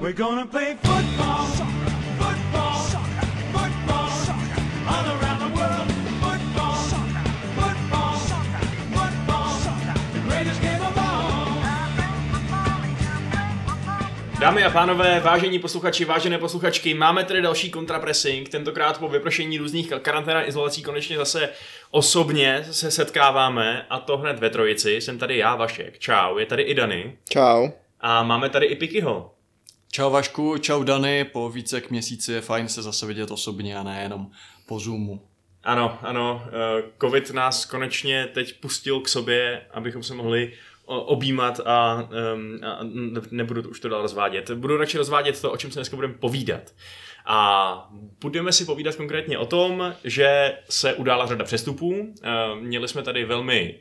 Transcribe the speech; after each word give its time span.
We're 0.00 0.12
gonna 0.12 0.46
play 0.46 0.76
football, 0.82 1.46
football, 2.18 2.82
football, 3.52 4.10
all 4.86 5.06
around 5.16 5.38
the 5.40 5.50
world. 5.58 5.88
Football, 6.22 6.74
football, 7.58 8.18
football, 8.94 9.50
the 10.12 10.20
greatest 10.28 10.60
game 10.62 10.80
of 10.80 10.98
all. 10.98 11.58
Dámy 14.40 14.64
a 14.64 14.70
pánové, 14.70 15.20
vážení 15.20 15.58
posluchači, 15.58 16.04
vážené 16.04 16.38
posluchačky, 16.38 16.94
máme 16.94 17.24
tady 17.24 17.42
další 17.42 17.70
kontrapressing, 17.70 18.48
tentokrát 18.48 18.98
po 18.98 19.08
vyprošení 19.08 19.58
různých 19.58 19.92
karantén 20.02 20.36
a 20.36 20.48
izolací 20.48 20.82
konečně 20.82 21.16
zase 21.16 21.48
osobně 21.90 22.64
se 22.70 22.90
setkáváme 22.90 23.86
a 23.90 23.98
to 24.00 24.16
hned 24.16 24.38
ve 24.38 24.50
trojici. 24.50 25.00
Jsem 25.00 25.18
tady 25.18 25.38
já, 25.38 25.56
Vašek, 25.56 25.98
čau, 25.98 26.38
je 26.38 26.46
tady 26.46 26.62
i 26.62 26.74
Dany 26.74 27.18
Čau. 27.30 27.68
a 28.00 28.22
máme 28.22 28.48
tady 28.48 28.66
i 28.66 28.76
Pikyho. 28.76 29.34
Čau 29.98 30.10
Vašku, 30.10 30.58
čau 30.58 30.82
Dany, 30.82 31.24
po 31.24 31.50
více 31.50 31.76
jak 31.76 31.90
měsíci 31.90 32.32
je 32.32 32.40
fajn 32.40 32.68
se 32.68 32.82
zase 32.82 33.06
vidět 33.06 33.30
osobně 33.30 33.76
a 33.78 33.82
nejenom 33.82 34.30
po 34.66 34.80
Zoomu. 34.80 35.22
Ano, 35.64 35.98
ano, 36.02 36.42
eh, 36.46 36.82
covid 37.00 37.30
nás 37.30 37.64
konečně 37.64 38.26
teď 38.26 38.60
pustil 38.60 39.00
k 39.00 39.08
sobě, 39.08 39.66
abychom 39.70 40.02
se 40.02 40.14
mohli 40.14 40.52
objímat 40.86 41.60
a, 41.60 41.64
a 41.64 42.08
ne- 42.82 43.20
nebudu 43.30 43.62
to 43.62 43.68
už 43.68 43.80
to 43.80 43.88
dál 43.88 44.02
rozvádět. 44.02 44.50
Budu 44.50 44.76
radši 44.76 44.98
rozvádět 44.98 45.40
to, 45.40 45.52
o 45.52 45.56
čem 45.56 45.70
se 45.70 45.78
dneska 45.78 45.96
budeme 45.96 46.14
povídat. 46.14 46.74
A 47.26 47.90
budeme 48.20 48.52
si 48.52 48.64
povídat 48.64 48.96
konkrétně 48.96 49.38
o 49.38 49.46
tom, 49.46 49.94
že 50.04 50.58
se 50.68 50.94
udála 50.94 51.26
řada 51.26 51.44
přestupů. 51.44 52.14
Eh, 52.22 52.54
Měli 52.60 52.88
jsme 52.88 53.02
tady 53.02 53.24
velmi, 53.24 53.80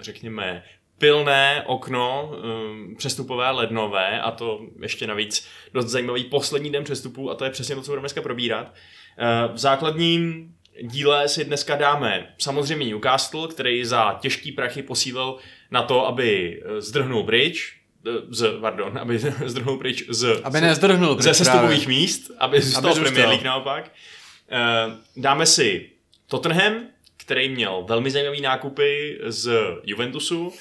řekněme, 0.00 0.62
pilné 0.98 1.62
okno 1.66 2.32
um, 2.32 2.94
přestupové 2.96 3.50
lednové 3.50 4.20
a 4.20 4.30
to 4.30 4.60
ještě 4.82 5.06
navíc 5.06 5.48
dost 5.74 5.86
zajímavý 5.86 6.24
poslední 6.24 6.70
den 6.70 6.84
přestupů 6.84 7.30
a 7.30 7.34
to 7.34 7.44
je 7.44 7.50
přesně 7.50 7.74
to, 7.74 7.82
co 7.82 7.90
budeme 7.90 8.02
dneska 8.02 8.22
probírat. 8.22 8.66
Uh, 8.66 9.54
v 9.54 9.58
základním 9.58 10.52
díle 10.82 11.28
si 11.28 11.44
dneska 11.44 11.76
dáme 11.76 12.34
samozřejmě 12.38 12.86
Newcastle, 12.86 13.48
který 13.48 13.84
za 13.84 14.18
těžký 14.20 14.52
prachy 14.52 14.82
posílil 14.82 15.36
na 15.70 15.82
to, 15.82 16.06
aby 16.06 16.60
eh, 16.64 16.80
zdrhnul 16.80 17.22
bridge, 17.22 17.60
eh, 18.06 18.10
z, 18.28 18.60
pardon, 18.60 18.98
aby 19.02 19.18
zdrhnul 19.44 19.78
pryč 19.78 20.04
z, 20.08 20.40
Aby 20.44 20.60
nezdrhnul 20.60 21.22
ze 21.22 21.34
sestupových 21.34 21.82
právě. 21.82 21.98
míst, 21.98 22.30
aby 22.38 22.60
zůstal 22.60 22.82
zůstal. 22.82 23.04
Premier 23.04 23.28
League 23.28 23.44
naopak. 23.44 23.92
Eh, 24.50 24.96
Dáme 25.16 25.46
si 25.46 25.90
Tottenham, 26.26 26.74
který 27.16 27.48
měl 27.48 27.84
velmi 27.88 28.10
zajímavý 28.10 28.40
nákupy 28.40 29.18
z 29.26 29.50
Juventusu. 29.84 30.52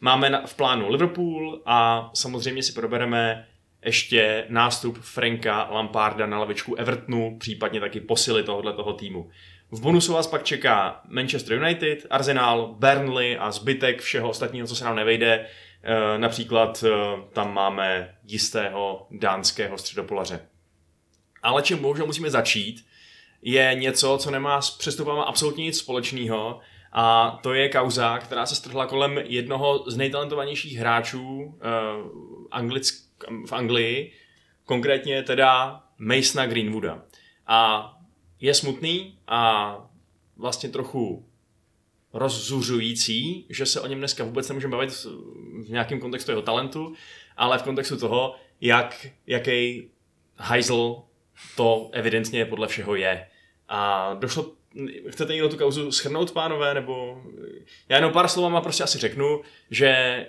Máme 0.00 0.42
v 0.46 0.54
plánu 0.54 0.90
Liverpool 0.90 1.62
a 1.66 2.10
samozřejmě 2.14 2.62
si 2.62 2.72
probereme 2.72 3.46
ještě 3.84 4.44
nástup 4.48 4.98
Franka 5.00 5.68
Lamparda 5.70 6.26
na 6.26 6.38
lavičku 6.38 6.74
Evertonu, 6.74 7.38
případně 7.38 7.80
taky 7.80 8.00
posily 8.00 8.42
tohohle 8.42 8.72
toho 8.72 8.92
týmu. 8.92 9.30
V 9.70 9.80
bonusu 9.80 10.12
vás 10.12 10.26
pak 10.26 10.44
čeká 10.44 11.00
Manchester 11.08 11.58
United, 11.58 12.06
Arsenal, 12.10 12.74
Burnley 12.78 13.38
a 13.40 13.50
zbytek 13.50 14.00
všeho 14.00 14.28
ostatního, 14.28 14.66
co 14.66 14.76
se 14.76 14.84
nám 14.84 14.96
nevejde. 14.96 15.46
Eh, 15.82 16.18
Například 16.18 16.84
eh, 16.86 16.90
tam 17.32 17.54
máme 17.54 18.14
jistého 18.24 19.06
dánského 19.10 19.78
středopolaře. 19.78 20.40
Ale 21.42 21.62
čím 21.62 21.78
bohužel 21.78 22.06
musíme 22.06 22.30
začít, 22.30 22.86
je 23.42 23.70
něco, 23.74 24.18
co 24.18 24.30
nemá 24.30 24.62
s 24.62 24.70
přestupama 24.70 25.22
absolutně 25.22 25.64
nic 25.64 25.78
společného 25.78 26.60
a 26.98 27.38
to 27.42 27.54
je 27.54 27.68
kauza, 27.68 28.18
která 28.18 28.46
se 28.46 28.54
strhla 28.54 28.86
kolem 28.86 29.18
jednoho 29.24 29.84
z 29.90 29.96
nejtalentovanějších 29.96 30.78
hráčů 30.78 31.44
uh, 31.44 31.52
anglick, 32.50 32.86
v 33.46 33.52
Anglii, 33.52 34.12
konkrétně 34.64 35.22
teda 35.22 35.82
Masona 35.98 36.46
Greenwooda. 36.46 37.02
A 37.46 37.92
je 38.40 38.54
smutný 38.54 39.18
a 39.26 39.76
vlastně 40.36 40.68
trochu 40.68 41.26
rozzuřující, 42.12 43.46
že 43.50 43.66
se 43.66 43.80
o 43.80 43.86
něm 43.86 43.98
dneska 43.98 44.24
vůbec 44.24 44.48
nemůžeme 44.48 44.76
bavit 44.76 44.90
v 45.64 45.68
nějakém 45.68 46.00
kontextu 46.00 46.30
jeho 46.30 46.42
talentu, 46.42 46.94
ale 47.36 47.58
v 47.58 47.62
kontextu 47.62 47.96
toho, 47.96 48.34
jak, 48.60 49.06
jaký 49.26 49.90
hajzl 50.36 51.02
to 51.56 51.90
evidentně 51.92 52.44
podle 52.44 52.68
všeho 52.68 52.94
je. 52.94 53.28
A 53.68 54.14
došlo, 54.14 54.52
chcete 55.08 55.32
někdo 55.32 55.48
tu 55.48 55.56
kauzu 55.56 55.92
schrnout, 55.92 56.32
pánové, 56.32 56.74
nebo 56.74 57.22
já 57.88 57.96
jenom 57.96 58.12
pár 58.12 58.28
slovama 58.28 58.60
prostě 58.60 58.84
asi 58.84 58.98
řeknu, 58.98 59.40
že 59.70 59.88
eh, 59.88 60.26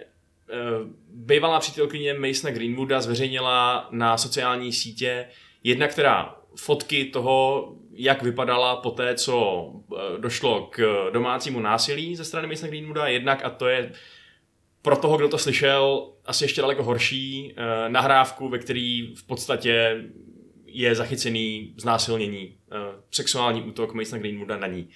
bývalá 1.10 1.60
přítelkyně 1.60 2.14
Masona 2.14 2.54
Greenwooda 2.54 3.02
zveřejnila 3.02 3.88
na 3.92 4.18
sociální 4.18 4.74
sítě 4.74 5.28
jedna, 5.64 5.88
která 5.88 6.36
fotky 6.56 7.06
toho, 7.06 7.68
jak 7.92 8.24
vypadala 8.24 8.76
po 8.76 8.92
té, 8.92 9.16
co 9.16 9.68
eh, 9.76 10.18
došlo 10.18 10.68
k 10.72 11.10
domácímu 11.14 11.60
násilí 11.60 12.16
ze 12.16 12.26
strany 12.26 12.48
Masona 12.48 12.70
Greenwooda, 12.70 13.08
jednak 13.08 13.46
a 13.46 13.50
to 13.50 13.68
je 13.68 13.92
pro 14.82 14.98
toho, 14.98 15.18
kdo 15.18 15.28
to 15.28 15.38
slyšel, 15.38 16.10
asi 16.26 16.44
ještě 16.44 16.62
daleko 16.62 16.84
horší 16.84 17.54
eh, 17.58 17.90
nahrávku, 17.90 18.50
ve 18.50 18.60
který 18.60 19.16
v 19.16 19.24
podstatě 19.24 20.04
je 20.80 20.96
zachycený 20.96 21.74
znásilnění, 21.78 22.56
eh, 22.72 22.76
sexuální 23.12 23.62
útok 23.62 23.94
Masona 23.94 24.22
Greenwooda 24.22 24.58
na 24.58 24.68
ní. 24.68 24.90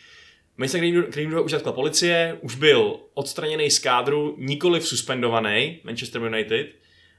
Mason 0.58 0.80
Greenwood, 0.80 1.10
Greenwood 1.10 1.46
už 1.46 1.52
zatkla 1.52 1.72
policie, 1.72 2.38
už 2.42 2.56
byl 2.56 3.00
odstraněný 3.14 3.72
z 3.72 3.80
kádru, 3.80 4.36
nikoli 4.40 4.82
suspendovaný 4.82 5.80
Manchester 5.84 6.22
United 6.22 6.68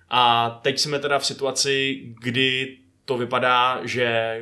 a 0.08 0.50
teď 0.62 0.78
jsme 0.78 0.98
teda 0.98 1.18
v 1.18 1.26
situaci, 1.26 2.02
kdy 2.22 2.78
to 3.04 3.18
vypadá, 3.18 3.80
že 3.84 4.40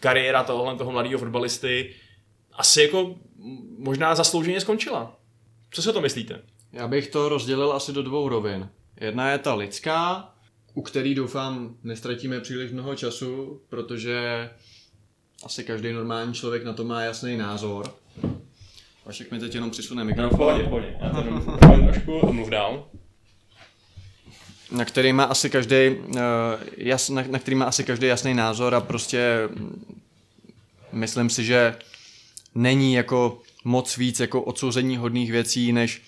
kariéra 0.00 0.44
tohohle 0.44 0.76
toho 0.76 0.92
mladého 0.92 1.18
fotbalisty 1.18 1.94
asi 2.52 2.82
jako 2.82 3.14
možná 3.78 4.14
zaslouženě 4.14 4.60
skončila. 4.60 5.16
Co 5.70 5.82
si 5.82 5.88
o 5.88 5.92
to 5.92 6.00
myslíte? 6.00 6.42
Já 6.72 6.88
bych 6.88 7.06
to 7.06 7.28
rozdělil 7.28 7.72
asi 7.72 7.92
do 7.92 8.02
dvou 8.02 8.28
rovin. 8.28 8.68
Jedna 9.00 9.30
je 9.30 9.38
ta 9.38 9.54
lidská, 9.54 10.34
u 10.74 10.82
který 10.82 11.14
doufám 11.14 11.76
nestratíme 11.82 12.40
příliš 12.40 12.72
mnoho 12.72 12.94
času, 12.94 13.60
protože 13.68 14.50
asi 15.44 15.64
každý 15.64 15.92
normální 15.92 16.34
člověk 16.34 16.64
na 16.64 16.72
to 16.72 16.84
má 16.84 17.02
jasný 17.02 17.36
názor. 17.36 17.94
Vašek 19.06 19.30
mi 19.30 19.38
teď 19.38 19.54
jenom 19.54 19.70
přisune 19.70 20.04
mikrofon. 20.04 20.64
pohodě. 20.64 20.96
Já 21.00 21.10
to 21.10 21.22
jdu 21.22 21.82
trošku 21.82 22.28
a 22.28 22.32
mluv 22.32 22.48
dál. 22.48 22.86
na 24.70 24.84
který 24.84 25.12
má 25.12 25.24
asi 25.24 25.50
každý 25.50 25.96
jas, 26.76 27.08
na, 27.08 27.24
na 27.28 27.38
který 27.38 27.54
má 27.54 27.64
asi 27.64 27.84
každý 27.84 28.06
jasný 28.06 28.34
názor 28.34 28.74
a 28.74 28.80
prostě 28.80 29.48
mm, 29.54 30.00
myslím 30.92 31.30
si, 31.30 31.44
že 31.44 31.76
není 32.54 32.94
jako 32.94 33.42
moc 33.64 33.96
víc 33.96 34.20
jako 34.20 34.42
odsouzení 34.42 34.96
hodných 34.96 35.32
věcí, 35.32 35.72
než 35.72 36.02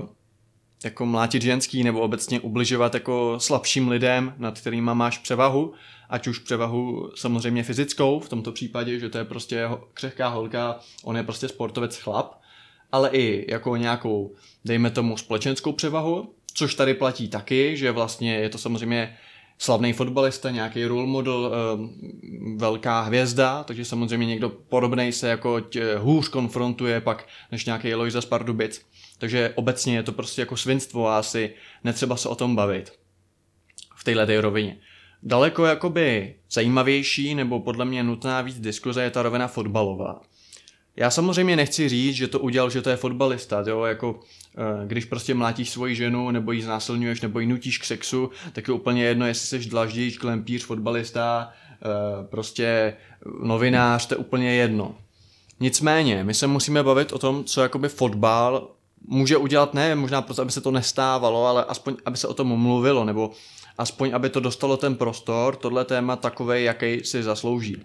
uh, 0.00 0.08
jako 0.84 1.06
mlátit 1.06 1.42
ženský 1.42 1.84
nebo 1.84 2.00
obecně 2.00 2.40
ubližovat 2.40 2.94
jako 2.94 3.34
slabším 3.40 3.88
lidem, 3.88 4.34
nad 4.36 4.60
kterými 4.60 4.94
máš 4.94 5.18
převahu, 5.18 5.72
ať 6.10 6.26
už 6.26 6.38
převahu 6.38 7.10
samozřejmě 7.14 7.62
fyzickou, 7.62 8.20
v 8.20 8.28
tomto 8.28 8.52
případě, 8.52 8.98
že 8.98 9.08
to 9.08 9.18
je 9.18 9.24
prostě 9.24 9.68
křehká 9.94 10.28
holka, 10.28 10.80
on 11.04 11.16
je 11.16 11.22
prostě 11.22 11.48
sportovec 11.48 11.96
chlap, 11.96 12.34
ale 12.92 13.10
i 13.12 13.50
jako 13.52 13.76
nějakou, 13.76 14.34
dejme 14.64 14.90
tomu, 14.90 15.16
společenskou 15.16 15.72
převahu, 15.72 16.34
což 16.54 16.74
tady 16.74 16.94
platí 16.94 17.28
taky, 17.28 17.76
že 17.76 17.92
vlastně 17.92 18.34
je 18.34 18.48
to 18.48 18.58
samozřejmě 18.58 19.16
slavný 19.58 19.92
fotbalista, 19.92 20.50
nějaký 20.50 20.84
role 20.84 21.06
model, 21.06 21.52
eh, 21.54 21.88
velká 22.56 23.00
hvězda, 23.00 23.64
takže 23.64 23.84
samozřejmě 23.84 24.26
někdo 24.26 24.48
podobný 24.48 25.12
se 25.12 25.28
jako 25.28 25.60
tě, 25.60 25.96
hůř 25.98 26.28
konfrontuje 26.28 27.00
pak 27.00 27.26
než 27.52 27.64
nějaký 27.64 27.94
Lojza 27.94 28.20
z 28.20 28.24
Pardubic. 28.24 28.86
Takže 29.18 29.52
obecně 29.54 29.96
je 29.96 30.02
to 30.02 30.12
prostě 30.12 30.42
jako 30.42 30.56
svinstvo 30.56 31.08
a 31.08 31.18
asi 31.18 31.54
netřeba 31.84 32.16
se 32.16 32.28
o 32.28 32.34
tom 32.34 32.56
bavit 32.56 32.92
v 33.96 34.04
téhle 34.04 34.40
rovině. 34.40 34.78
Daleko 35.22 35.64
jakoby 35.64 36.34
zajímavější 36.50 37.34
nebo 37.34 37.60
podle 37.60 37.84
mě 37.84 38.02
nutná 38.02 38.40
víc 38.40 38.60
diskuze 38.60 39.02
je 39.02 39.10
ta 39.10 39.22
rovina 39.22 39.48
fotbalová. 39.48 40.20
Já 40.96 41.10
samozřejmě 41.10 41.56
nechci 41.56 41.88
říct, 41.88 42.16
že 42.16 42.28
to 42.28 42.40
udělal, 42.40 42.70
že 42.70 42.82
to 42.82 42.90
je 42.90 42.96
fotbalista, 42.96 43.64
jo, 43.66 43.84
jako 43.84 44.20
eh, 44.58 44.86
když 44.86 45.04
prostě 45.04 45.34
mlátíš 45.34 45.70
svoji 45.70 45.94
ženu, 45.94 46.30
nebo 46.30 46.52
ji 46.52 46.62
znásilňuješ, 46.62 47.20
nebo 47.20 47.40
ji 47.40 47.46
nutíš 47.46 47.78
k 47.78 47.84
sexu, 47.84 48.30
tak 48.52 48.68
je 48.68 48.74
úplně 48.74 49.04
jedno, 49.04 49.26
jestli 49.26 49.62
jsi 49.62 49.68
dlaždič, 49.68 50.18
klempíř, 50.18 50.64
fotbalista, 50.64 51.52
eh, 51.72 52.26
prostě 52.26 52.96
novinář, 53.42 54.06
to 54.06 54.14
je 54.14 54.18
úplně 54.18 54.54
jedno. 54.54 54.94
Nicméně, 55.60 56.24
my 56.24 56.34
se 56.34 56.46
musíme 56.46 56.82
bavit 56.82 57.12
o 57.12 57.18
tom, 57.18 57.44
co 57.44 57.62
jakoby 57.62 57.88
fotbal 57.88 58.75
může 59.06 59.36
udělat, 59.36 59.74
ne 59.74 59.94
možná 59.94 60.22
proto, 60.22 60.42
aby 60.42 60.52
se 60.52 60.60
to 60.60 60.70
nestávalo, 60.70 61.46
ale 61.46 61.64
aspoň, 61.64 61.96
aby 62.04 62.16
se 62.16 62.28
o 62.28 62.34
tom 62.34 62.60
mluvilo, 62.60 63.04
nebo 63.04 63.30
aspoň, 63.78 64.10
aby 64.14 64.30
to 64.30 64.40
dostalo 64.40 64.76
ten 64.76 64.94
prostor, 64.94 65.56
tohle 65.56 65.84
téma 65.84 66.16
takovej, 66.16 66.64
jaký 66.64 67.04
si 67.04 67.22
zaslouží. 67.22 67.76
Uh, 67.76 67.82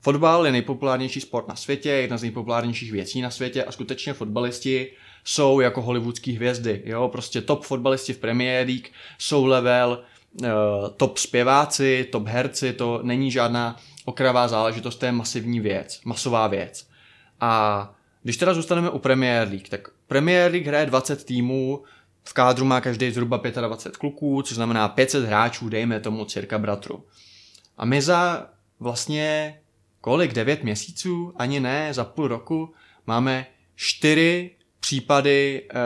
fotbal 0.00 0.46
je 0.46 0.52
nejpopulárnější 0.52 1.20
sport 1.20 1.48
na 1.48 1.56
světě, 1.56 1.88
jedna 1.88 2.16
z 2.18 2.22
nejpopulárnějších 2.22 2.92
věcí 2.92 3.22
na 3.22 3.30
světě 3.30 3.64
a 3.64 3.72
skutečně 3.72 4.12
fotbalisti 4.12 4.92
jsou 5.24 5.60
jako 5.60 5.82
hollywoodský 5.82 6.32
hvězdy, 6.32 6.82
jo, 6.84 7.08
prostě 7.08 7.40
top 7.40 7.64
fotbalisti 7.64 8.12
v 8.12 8.18
Premier 8.18 8.66
League 8.66 8.86
jsou 9.18 9.46
level 9.46 10.02
uh, 10.42 10.48
top 10.96 11.18
zpěváci, 11.18 12.08
top 12.12 12.26
herci, 12.26 12.72
to 12.72 13.00
není 13.02 13.30
žádná 13.30 13.76
okrajová 14.04 14.48
záležitost, 14.48 14.96
to 14.96 15.06
je 15.06 15.12
masivní 15.12 15.60
věc, 15.60 16.00
masová 16.04 16.46
věc. 16.46 16.88
A 17.40 17.95
když 18.26 18.36
teda 18.36 18.54
zůstaneme 18.54 18.90
u 18.90 18.98
Premier 18.98 19.48
League, 19.48 19.68
tak 19.68 19.88
Premier 20.06 20.50
League 20.50 20.66
hraje 20.66 20.86
20 20.86 21.24
týmů, 21.24 21.82
v 22.24 22.32
kádru 22.32 22.64
má 22.64 22.80
každý 22.80 23.10
zhruba 23.10 23.36
25 23.36 23.96
kluků, 23.96 24.42
což 24.42 24.54
znamená 24.56 24.88
500 24.88 25.24
hráčů, 25.24 25.68
dejme 25.68 26.00
tomu 26.00 26.24
cirka 26.24 26.58
bratru. 26.58 27.04
A 27.76 27.84
my 27.84 28.02
za 28.02 28.50
vlastně 28.80 29.60
kolik, 30.00 30.32
9 30.32 30.62
měsíců, 30.62 31.32
ani 31.36 31.60
ne, 31.60 31.94
za 31.94 32.04
půl 32.04 32.28
roku, 32.28 32.74
máme 33.06 33.46
4 33.76 34.50
případy 34.80 35.62
e, 35.70 35.78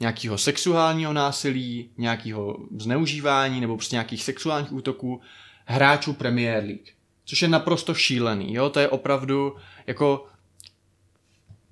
nějakého 0.00 0.38
sexuálního 0.38 1.12
násilí, 1.12 1.90
nějakého 1.98 2.56
zneužívání 2.78 3.60
nebo 3.60 3.76
prostě 3.76 3.96
nějakých 3.96 4.24
sexuálních 4.24 4.72
útoků 4.72 5.20
hráčů 5.64 6.12
Premier 6.12 6.64
League. 6.64 6.88
Což 7.24 7.42
je 7.42 7.48
naprosto 7.48 7.94
šílený, 7.94 8.54
jo, 8.54 8.70
to 8.70 8.80
je 8.80 8.88
opravdu 8.88 9.56
jako 9.86 10.26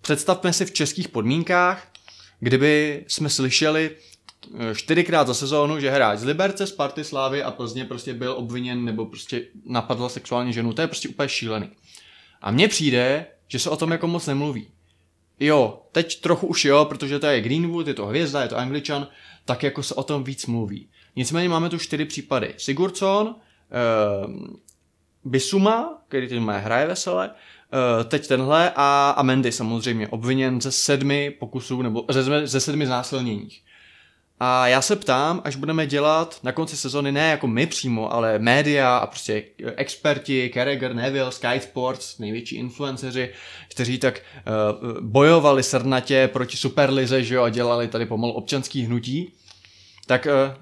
představme 0.02 0.52
si 0.52 0.64
v 0.64 0.72
českých 0.72 1.08
podmínkách, 1.08 1.88
kdyby 2.40 3.04
jsme 3.08 3.28
slyšeli 3.28 3.90
eh, 3.90 4.74
čtyřikrát 4.74 5.26
za 5.26 5.34
sezónu, 5.34 5.80
že 5.80 5.90
hráč 5.90 6.18
z 6.18 6.24
Liberce, 6.24 6.66
Sparty, 6.66 7.04
Slávy 7.04 7.42
a 7.42 7.50
Plzně 7.50 7.84
prostě 7.84 8.14
byl 8.14 8.32
obviněn 8.32 8.84
nebo 8.84 9.06
prostě 9.06 9.42
napadl 9.64 10.08
sexuálně 10.08 10.52
ženu. 10.52 10.72
To 10.72 10.80
je 10.80 10.86
prostě 10.88 11.08
úplně 11.08 11.28
šílený. 11.28 11.70
A 12.42 12.50
mně 12.50 12.68
přijde, 12.68 13.26
že 13.48 13.58
se 13.58 13.70
o 13.70 13.76
tom 13.76 13.90
jako 13.90 14.06
moc 14.06 14.26
nemluví. 14.26 14.68
Jo, 15.40 15.82
teď 15.92 16.20
trochu 16.20 16.46
už 16.46 16.64
jo, 16.64 16.84
protože 16.84 17.18
to 17.18 17.26
je 17.26 17.40
Greenwood, 17.40 17.86
je 17.86 17.94
to 17.94 18.06
hvězda, 18.06 18.42
je 18.42 18.48
to 18.48 18.58
Angličan, 18.58 19.08
tak 19.44 19.62
jako 19.62 19.82
se 19.82 19.94
o 19.94 20.02
tom 20.02 20.24
víc 20.24 20.46
mluví. 20.46 20.88
Nicméně 21.16 21.48
máme 21.48 21.68
tu 21.68 21.78
čtyři 21.78 22.04
případy. 22.04 22.54
Sigurdsson, 22.56 23.34
eh, 23.70 24.62
Bisuma, 25.24 26.02
který 26.08 26.40
má 26.40 26.58
hraje 26.58 26.86
vesele, 26.86 27.30
teď 28.04 28.26
tenhle 28.26 28.72
a, 28.76 29.14
a 29.16 29.22
Mendy 29.22 29.52
samozřejmě, 29.52 30.08
obviněn 30.08 30.60
ze 30.60 30.72
sedmi 30.72 31.30
pokusů 31.30 31.82
nebo 31.82 32.04
ze, 32.10 32.46
ze 32.46 32.60
sedmi 32.60 32.86
znásilněních. 32.86 33.62
A 34.44 34.66
já 34.66 34.82
se 34.82 34.96
ptám, 34.96 35.40
až 35.44 35.56
budeme 35.56 35.86
dělat 35.86 36.38
na 36.42 36.52
konci 36.52 36.76
sezony, 36.76 37.12
ne 37.12 37.30
jako 37.30 37.46
my 37.46 37.66
přímo, 37.66 38.12
ale 38.12 38.38
média 38.38 38.96
a 38.96 39.06
prostě 39.06 39.44
experti, 39.76 40.50
Carragher, 40.54 40.94
Neville, 40.94 41.32
Sky 41.32 41.60
Sports, 41.60 42.18
největší 42.18 42.56
influenceři, 42.56 43.30
kteří 43.70 43.98
tak 43.98 44.20
uh, 44.20 45.00
bojovali 45.00 45.62
srdnatě 45.62 46.28
proti 46.32 46.56
Superlize, 46.56 47.24
že 47.24 47.34
jo, 47.34 47.42
a 47.42 47.48
dělali 47.48 47.88
tady 47.88 48.06
pomalu 48.06 48.32
občanský 48.32 48.82
hnutí, 48.82 49.32
tak 50.06 50.26
uh, 50.26 50.54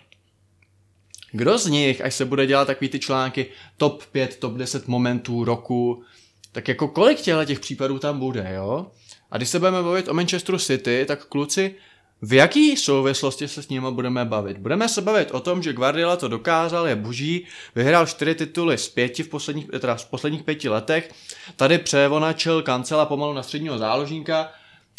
kdo 1.33 1.59
z 1.59 1.67
nich, 1.67 2.01
až 2.01 2.15
se 2.15 2.25
bude 2.25 2.47
dělat 2.47 2.65
takový 2.65 2.89
ty 2.89 2.99
články 2.99 3.47
top 3.77 4.07
5, 4.07 4.37
top 4.37 4.53
10 4.53 4.89
momentů 4.89 5.45
roku, 5.45 6.03
tak 6.53 6.69
jako 6.69 6.89
kolik 6.89 7.21
těchto 7.21 7.45
těch 7.45 7.61
případů 7.61 7.99
tam 7.99 8.19
bude, 8.19 8.53
jo? 8.55 8.87
A 9.31 9.37
když 9.37 9.49
se 9.49 9.59
budeme 9.59 9.83
bavit 9.83 10.09
o 10.09 10.15
Manchesteru 10.15 10.59
City, 10.59 11.05
tak 11.09 11.27
kluci, 11.27 11.75
v 12.23 12.33
jaký 12.33 12.77
souvislosti 12.77 13.49
se 13.49 13.63
s 13.63 13.69
nimi 13.69 13.87
budeme 13.91 14.25
bavit? 14.25 14.59
Budeme 14.59 14.89
se 14.89 15.03
bavit 15.03 15.31
o 15.31 15.41
tom, 15.41 15.63
že 15.63 15.73
Guardiola 15.73 16.17
to 16.17 16.29
dokázal, 16.29 16.87
je 16.87 16.97
boží, 16.97 17.47
vyhrál 17.75 18.07
čtyři 18.07 18.35
tituly 18.35 18.79
z 18.79 18.89
pěti 18.89 19.23
v 19.23 19.29
posledních, 19.29 19.67
teda 19.81 19.95
v 19.95 20.07
posledních 20.07 20.43
pěti 20.43 20.69
letech, 20.69 21.11
tady 21.57 21.79
převonačil 21.79 22.63
kancela 22.63 23.07
pomalu 23.07 23.33
na 23.33 23.43
středního 23.43 23.79
záložníka, 23.79 24.53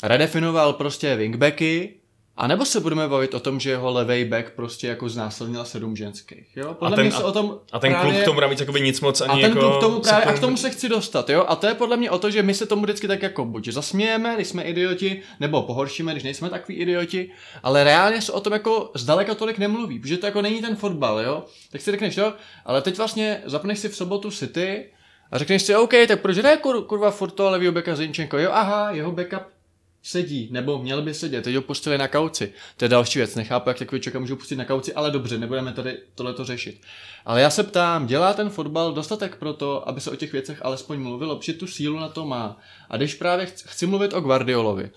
redefinoval 0.03 0.73
prostě 0.73 1.15
wingbacky, 1.15 2.00
a 2.41 2.47
nebo 2.47 2.65
se 2.65 2.79
budeme 2.79 3.07
bavit 3.07 3.33
o 3.33 3.39
tom, 3.39 3.59
že 3.59 3.69
jeho 3.69 3.91
levej 3.91 4.25
back 4.25 4.49
prostě 4.55 4.87
jako 4.87 5.09
znásilnil 5.09 5.65
sedm 5.65 5.95
ženských, 5.95 6.47
jo? 6.55 6.73
Podle 6.73 6.93
a 6.93 6.95
ten, 6.95 7.05
mě 7.05 7.11
se 7.11 7.23
o 7.23 7.31
tom 7.31 7.59
a 7.71 7.79
ten 7.79 7.91
právě... 7.91 8.11
klub 8.11 8.21
k 8.21 8.25
tomu 8.25 8.33
bude 8.33 8.47
mít 8.47 8.59
jakoby 8.59 8.81
nic 8.81 9.01
moc 9.01 9.21
ani 9.21 9.31
A 9.31 9.47
ten 9.47 9.57
jako... 9.57 9.59
klub 9.59 9.77
k 9.77 9.79
tomu 9.79 9.99
právě, 9.99 10.25
a 10.25 10.33
k 10.33 10.39
tomu 10.39 10.57
se 10.57 10.69
chci 10.69 10.89
dostat, 10.89 11.29
jo? 11.29 11.45
A 11.47 11.55
to 11.55 11.67
je 11.67 11.73
podle 11.73 11.97
mě 11.97 12.11
o 12.11 12.19
to, 12.19 12.29
že 12.29 12.43
my 12.43 12.53
se 12.53 12.65
tomu 12.65 12.81
vždycky 12.81 13.07
tak 13.07 13.21
jako 13.21 13.45
buď 13.45 13.67
zasmějeme, 13.67 14.35
když 14.35 14.47
jsme 14.47 14.63
idioti, 14.63 15.21
nebo 15.39 15.61
pohoršíme, 15.61 16.11
když 16.11 16.23
nejsme 16.23 16.49
takový 16.49 16.77
idioti, 16.77 17.31
ale 17.63 17.83
reálně 17.83 18.21
se 18.21 18.31
o 18.31 18.39
tom 18.39 18.53
jako 18.53 18.91
zdaleka 18.95 19.35
tolik 19.35 19.57
nemluví, 19.57 19.99
protože 19.99 20.17
to 20.17 20.25
jako 20.25 20.41
není 20.41 20.61
ten 20.61 20.75
fotbal, 20.75 21.19
jo? 21.19 21.45
Tak 21.71 21.81
si 21.81 21.91
řekneš, 21.91 22.17
jo? 22.17 22.33
Ale 22.65 22.81
teď 22.81 22.97
vlastně 22.97 23.41
zapneš 23.45 23.79
si 23.79 23.89
v 23.89 23.95
sobotu 23.95 24.31
City 24.31 24.85
a 25.31 25.37
řekneš 25.37 25.61
si, 25.61 25.75
OK, 25.75 25.93
tak 26.07 26.21
proč 26.21 26.37
ne 26.37 26.57
kur, 26.57 26.83
kurva 26.85 27.11
furt 27.11 27.31
toho 27.31 27.49
levýho 27.49 27.71
beka 27.71 27.95
Zinčenko? 27.95 28.37
Jo, 28.37 28.49
aha, 28.53 28.91
jeho 28.91 29.11
backup 29.11 29.60
sedí, 30.03 30.49
nebo 30.51 30.77
měl 30.83 31.01
by 31.01 31.13
sedět, 31.13 31.43
teď 31.43 31.55
ho 31.55 31.61
pustili 31.61 31.97
na 31.97 32.07
kauci. 32.07 32.53
To 32.77 32.85
je 32.85 32.89
další 32.89 33.19
věc, 33.19 33.35
nechápu, 33.35 33.69
jak 33.69 33.79
takový 33.79 34.01
člověk 34.01 34.21
můžu 34.21 34.35
pustit 34.35 34.55
na 34.55 34.65
kauci, 34.65 34.93
ale 34.93 35.11
dobře, 35.11 35.37
nebudeme 35.37 35.73
tady 35.73 35.97
tohleto 36.15 36.45
řešit. 36.45 36.81
Ale 37.25 37.41
já 37.41 37.49
se 37.49 37.63
ptám, 37.63 38.07
dělá 38.07 38.33
ten 38.33 38.49
fotbal 38.49 38.93
dostatek 38.93 39.35
pro 39.35 39.53
to, 39.53 39.89
aby 39.89 40.01
se 40.01 40.11
o 40.11 40.15
těch 40.15 40.31
věcech 40.31 40.65
alespoň 40.65 40.99
mluvilo, 40.99 41.35
protože 41.35 41.53
tu 41.53 41.67
sílu 41.67 41.99
na 41.99 42.09
to 42.09 42.25
má. 42.25 42.57
A 42.89 42.97
když 42.97 43.15
právě 43.15 43.45
chci 43.45 43.85
mluvit 43.85 44.13
o 44.13 44.21
Guardiolovi. 44.21 44.89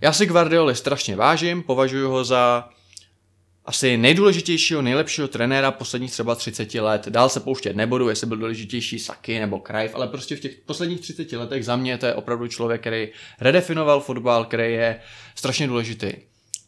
Já 0.00 0.12
si 0.12 0.26
Guardioli 0.26 0.74
strašně 0.74 1.16
vážím, 1.16 1.62
považuji 1.62 2.08
ho 2.08 2.24
za 2.24 2.68
asi 3.64 3.96
nejdůležitějšího, 3.96 4.82
nejlepšího 4.82 5.28
trenéra 5.28 5.70
posledních 5.70 6.10
třeba 6.10 6.34
30 6.34 6.74
let. 6.74 7.08
Dál 7.08 7.28
se 7.28 7.40
pouštět 7.40 7.76
nebudu, 7.76 8.08
jestli 8.08 8.26
byl 8.26 8.36
důležitější 8.36 8.98
Saky 8.98 9.38
nebo 9.38 9.58
Krajf, 9.58 9.94
ale 9.94 10.08
prostě 10.08 10.36
v 10.36 10.40
těch 10.40 10.56
posledních 10.66 11.00
30 11.00 11.32
letech 11.32 11.64
za 11.64 11.76
mě 11.76 11.98
to 11.98 12.06
je 12.06 12.14
opravdu 12.14 12.48
člověk, 12.48 12.80
který 12.80 13.08
redefinoval 13.40 14.00
fotbal, 14.00 14.44
který 14.44 14.72
je 14.72 15.00
strašně 15.34 15.66
důležitý. 15.66 16.12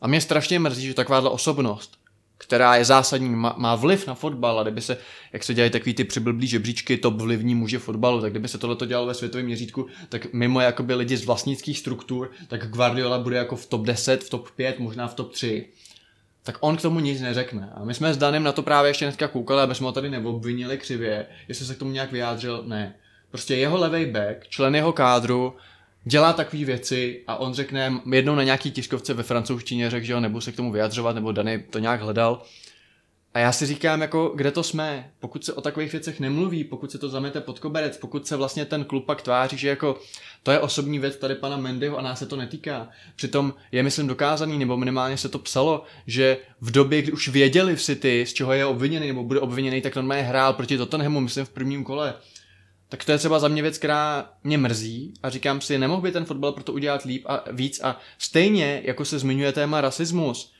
A 0.01 0.07
mě 0.07 0.21
strašně 0.21 0.59
mrzí, 0.59 0.87
že 0.87 0.95
takováhle 0.95 1.31
osobnost, 1.31 1.99
která 2.39 2.77
je 2.77 2.85
zásadní, 2.85 3.29
má, 3.29 3.55
má 3.59 3.75
vliv 3.75 4.07
na 4.07 4.15
fotbal 4.15 4.61
a 4.61 4.63
kdyby 4.63 4.81
se, 4.81 4.99
jak 5.33 5.45
se 5.45 5.55
dělají 5.55 5.71
takový 5.71 5.95
ty 5.95 6.05
přiblblí 6.05 6.47
žebříčky 6.47 6.97
top 6.97 7.15
vlivní 7.15 7.55
muži 7.55 7.79
fotbalu, 7.79 8.21
tak 8.21 8.31
kdyby 8.31 8.49
se 8.49 8.59
tohle 8.59 8.87
dělalo 8.87 9.07
ve 9.07 9.15
světovém 9.15 9.47
měřítku, 9.47 9.87
tak 10.09 10.33
mimo 10.33 10.61
jakoby 10.61 10.95
lidi 10.95 11.17
z 11.17 11.25
vlastnických 11.25 11.79
struktur, 11.79 12.31
tak 12.49 12.69
Guardiola 12.69 13.19
bude 13.19 13.37
jako 13.37 13.57
v 13.57 13.67
top 13.67 13.83
10, 13.83 14.25
v 14.25 14.31
top 14.31 14.51
5, 14.51 14.79
možná 14.79 15.09
v 15.09 15.15
top 15.15 15.33
3 15.33 15.67
tak 16.45 16.57
on 16.61 16.77
k 16.77 16.83
tomu 16.83 17.01
nic 17.01 17.21
neřekne. 17.21 17.73
A 17.75 17.85
my 17.85 17.95
jsme 17.95 18.15
s 18.15 18.17
Danem 18.17 18.43
na 18.43 18.53
to 18.53 18.63
právě 18.63 18.91
ještě 18.91 19.05
dneska 19.05 19.29
koukali, 19.29 19.63
aby 19.63 19.75
jsme 19.75 19.87
ho 19.87 19.93
tady 19.93 20.11
neobvinili 20.11 20.79
křivě, 20.79 21.27
jestli 21.49 21.67
se 21.67 21.75
k 21.75 21.79
tomu 21.79 21.91
nějak 21.91 22.13
vyjádřil, 22.13 22.65
ne. 22.67 22.95
Prostě 23.31 23.57
jeho 23.57 23.79
levej 23.79 24.07
back, 24.07 24.49
člen 24.49 24.75
jeho 24.75 24.93
kádru, 24.93 25.57
dělá 26.05 26.33
takové 26.33 26.65
věci 26.65 27.23
a 27.27 27.37
on 27.37 27.55
řekne 27.55 28.01
jednou 28.13 28.35
na 28.35 28.43
nějaký 28.43 28.71
tiskovce 28.71 29.15
ve 29.15 29.23
francouzštině 29.23 29.91
řekl, 29.91 30.07
že 30.07 30.13
jo, 30.13 30.21
nebudu 30.21 30.41
se 30.41 30.53
k 30.53 30.57
tomu 30.57 30.73
vyjadřovat, 30.73 31.15
nebo 31.15 31.33
Dany 31.33 31.65
to 31.71 31.79
nějak 31.79 32.01
hledal. 32.01 32.43
A 33.35 33.39
já 33.39 33.53
si 33.53 33.67
říkám, 33.67 34.01
jako, 34.01 34.33
kde 34.35 34.51
to 34.51 34.63
jsme? 34.63 35.11
Pokud 35.21 35.45
se 35.45 35.53
o 35.53 35.61
takových 35.61 35.93
věcech 35.93 36.21
nemluví, 36.21 36.65
pokud 36.65 36.93
se 36.93 36.99
to 36.99 37.09
zamete 37.09 37.41
pod 37.41 37.59
koberec, 37.59 37.97
pokud 37.97 38.27
se 38.27 38.37
vlastně 38.37 38.65
ten 38.65 38.85
klub 38.85 39.07
pak 39.07 39.23
tváří, 39.23 39.59
že 39.59 39.69
jako 39.69 39.99
to 40.43 40.51
je 40.51 40.61
osobní 40.61 40.99
věc 40.99 41.17
tady 41.17 41.35
pana 41.35 41.57
Mendyho 41.57 41.99
a 41.99 42.03
nás 42.03 42.19
se 42.19 42.27
to 42.27 42.37
netýká. 42.37 42.89
Přitom 43.17 43.55
je, 43.73 43.83
myslím, 43.83 44.07
dokázaný, 44.07 44.59
nebo 44.59 44.77
minimálně 44.77 45.17
se 45.17 45.29
to 45.29 45.39
psalo, 45.39 45.83
že 46.07 46.37
v 46.61 46.71
době, 46.71 47.03
kdy 47.03 47.13
už 47.13 47.29
věděli 47.29 47.77
v 47.77 47.83
City, 47.83 48.27
z 48.27 48.33
čeho 48.33 48.53
je 48.53 48.67
obviněný 48.67 49.07
nebo 49.07 49.25
bude 49.25 49.41
obviněný, 49.41 49.81
tak 49.81 49.97
normálně 49.97 50.23
hrál 50.23 50.53
proti 50.53 50.79
Tottenhamu, 50.79 51.21
myslím, 51.21 51.45
v 51.45 51.51
prvním 51.51 51.85
kole. 51.85 52.15
Tak 52.89 53.05
to 53.05 53.13
je 53.13 53.19
třeba 53.19 53.39
za 53.39 53.49
mě 53.49 53.63
věc, 53.63 53.79
která 53.79 54.31
mě 54.45 54.59
mrzí 54.59 55.15
a 55.23 55.31
říkám 55.31 55.61
si, 55.61 55.79
nemohl 55.79 56.03
by 56.03 56.13
ten 56.13 56.25
fotbal 56.25 56.53
proto 56.53 56.73
udělat 56.73 57.05
líp 57.05 57.23
a 57.27 57.45
víc 57.53 57.81
a 57.83 58.01
stejně, 58.19 58.83
jako 58.85 59.05
se 59.05 59.19
zmiňuje 59.19 59.53
téma 59.53 59.81
rasismus, 59.81 60.54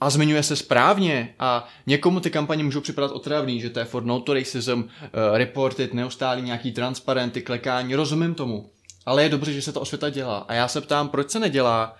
a 0.00 0.10
zmiňuje 0.10 0.42
se 0.42 0.56
správně 0.56 1.34
a 1.38 1.68
někomu 1.86 2.20
ty 2.20 2.30
kampaně 2.30 2.64
můžou 2.64 2.80
připadat 2.80 3.10
otravný, 3.10 3.60
že 3.60 3.70
to 3.70 3.78
je 3.78 3.84
for 3.84 4.04
no 4.04 4.20
to 4.20 4.34
racism, 4.34 4.80
uh, 4.80 4.88
reported, 5.32 5.94
neustálý 5.94 6.42
nějaký 6.42 6.72
transparenty, 6.72 7.42
klekání, 7.42 7.94
rozumím 7.94 8.34
tomu. 8.34 8.70
Ale 9.06 9.22
je 9.22 9.28
dobře, 9.28 9.52
že 9.52 9.62
se 9.62 9.72
to 9.72 9.80
osvěta 9.80 10.10
dělá. 10.10 10.38
A 10.48 10.54
já 10.54 10.68
se 10.68 10.80
ptám, 10.80 11.08
proč 11.08 11.30
se 11.30 11.40
nedělá, 11.40 11.96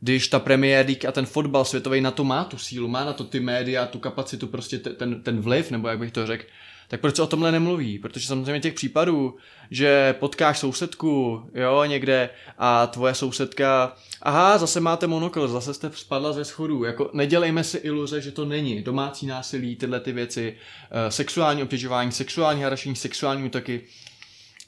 když 0.00 0.28
ta 0.28 0.38
Premier 0.38 0.86
League 0.86 1.06
a 1.06 1.12
ten 1.12 1.26
fotbal 1.26 1.64
světový 1.64 2.00
na 2.00 2.10
to 2.10 2.24
má 2.24 2.44
tu 2.44 2.58
sílu, 2.58 2.88
má 2.88 3.04
na 3.04 3.12
to 3.12 3.24
ty 3.24 3.40
média, 3.40 3.86
tu 3.86 3.98
kapacitu, 3.98 4.46
prostě 4.46 4.78
ten, 4.78 5.22
ten 5.22 5.40
vliv, 5.40 5.70
nebo 5.70 5.88
jak 5.88 5.98
bych 5.98 6.12
to 6.12 6.26
řekl, 6.26 6.44
tak 6.88 7.00
proč 7.00 7.16
se 7.16 7.22
o 7.22 7.26
tomhle 7.26 7.52
nemluví? 7.52 7.98
Protože 7.98 8.26
samozřejmě 8.26 8.60
těch 8.60 8.74
případů, 8.74 9.36
že 9.70 10.14
potkáš 10.18 10.58
sousedku, 10.58 11.42
jo, 11.54 11.84
někde 11.84 12.30
a 12.58 12.86
tvoje 12.86 13.14
sousedka, 13.14 13.96
aha, 14.22 14.58
zase 14.58 14.80
máte 14.80 15.06
monokl, 15.06 15.48
zase 15.48 15.74
jste 15.74 15.90
spadla 15.94 16.32
ze 16.32 16.44
schodů, 16.44 16.84
jako 16.84 17.10
nedělejme 17.12 17.64
si 17.64 17.78
iluze, 17.78 18.20
že 18.20 18.32
to 18.32 18.44
není 18.44 18.82
domácí 18.82 19.26
násilí, 19.26 19.76
tyhle 19.76 20.00
ty 20.00 20.12
věci, 20.12 20.56
uh, 20.56 21.08
sexuální 21.08 21.62
obtěžování, 21.62 22.12
sexuální 22.12 22.62
harašení, 22.62 22.96
sexuální 22.96 23.44
útoky, 23.44 23.84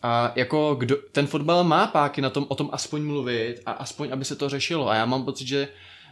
a 0.03 0.33
jako 0.37 0.75
kdo, 0.75 0.97
ten 1.13 1.27
fotbal 1.27 1.65
má 1.65 1.87
páky 1.87 2.21
na 2.21 2.31
tom 2.31 2.47
o 2.49 2.55
tom 2.55 2.69
aspoň 2.73 3.03
mluvit 3.03 3.61
a 3.67 3.73
aspoň, 3.73 4.09
aby 4.13 4.25
se 4.25 4.37
to 4.37 4.49
řešilo. 4.49 4.89
A 4.89 4.95
já 4.95 5.07
mám 5.07 5.25
pocit, 5.25 5.47
že 5.47 5.69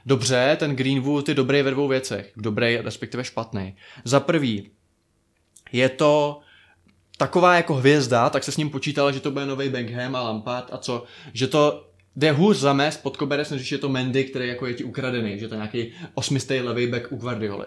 dobře, 0.06 0.56
ten 0.60 0.76
Greenwood 0.76 1.28
je 1.28 1.34
dobrý 1.34 1.62
ve 1.62 1.70
dvou 1.70 1.88
věcech. 1.88 2.32
Dobrý, 2.36 2.76
respektive 2.76 3.24
špatný. 3.24 3.76
Za 4.04 4.20
prvý, 4.20 4.70
je 5.72 5.88
to 5.88 6.40
taková 7.16 7.54
jako 7.54 7.74
hvězda, 7.74 8.30
tak 8.30 8.44
se 8.44 8.52
s 8.52 8.56
ním 8.56 8.70
počítala, 8.70 9.12
že 9.12 9.20
to 9.20 9.30
bude 9.30 9.46
nový 9.46 9.68
Beckham 9.68 10.16
a 10.16 10.22
Lampard 10.22 10.68
a 10.72 10.78
co, 10.78 11.04
že 11.32 11.46
to 11.46 11.84
jde 12.16 12.32
hůř 12.32 12.56
zamést 12.56 13.02
pod 13.02 13.16
koberec, 13.16 13.50
než 13.50 13.72
je 13.72 13.78
to 13.78 13.88
Mendy, 13.88 14.24
který 14.24 14.48
jako 14.48 14.66
je 14.66 14.74
ti 14.74 14.84
ukradený, 14.84 15.38
že 15.38 15.48
to 15.48 15.54
je 15.54 15.58
nějaký 15.58 15.92
osmistý 16.14 16.60
levý 16.60 16.86
back 16.86 17.12
u 17.12 17.16
Guardioli. 17.16 17.66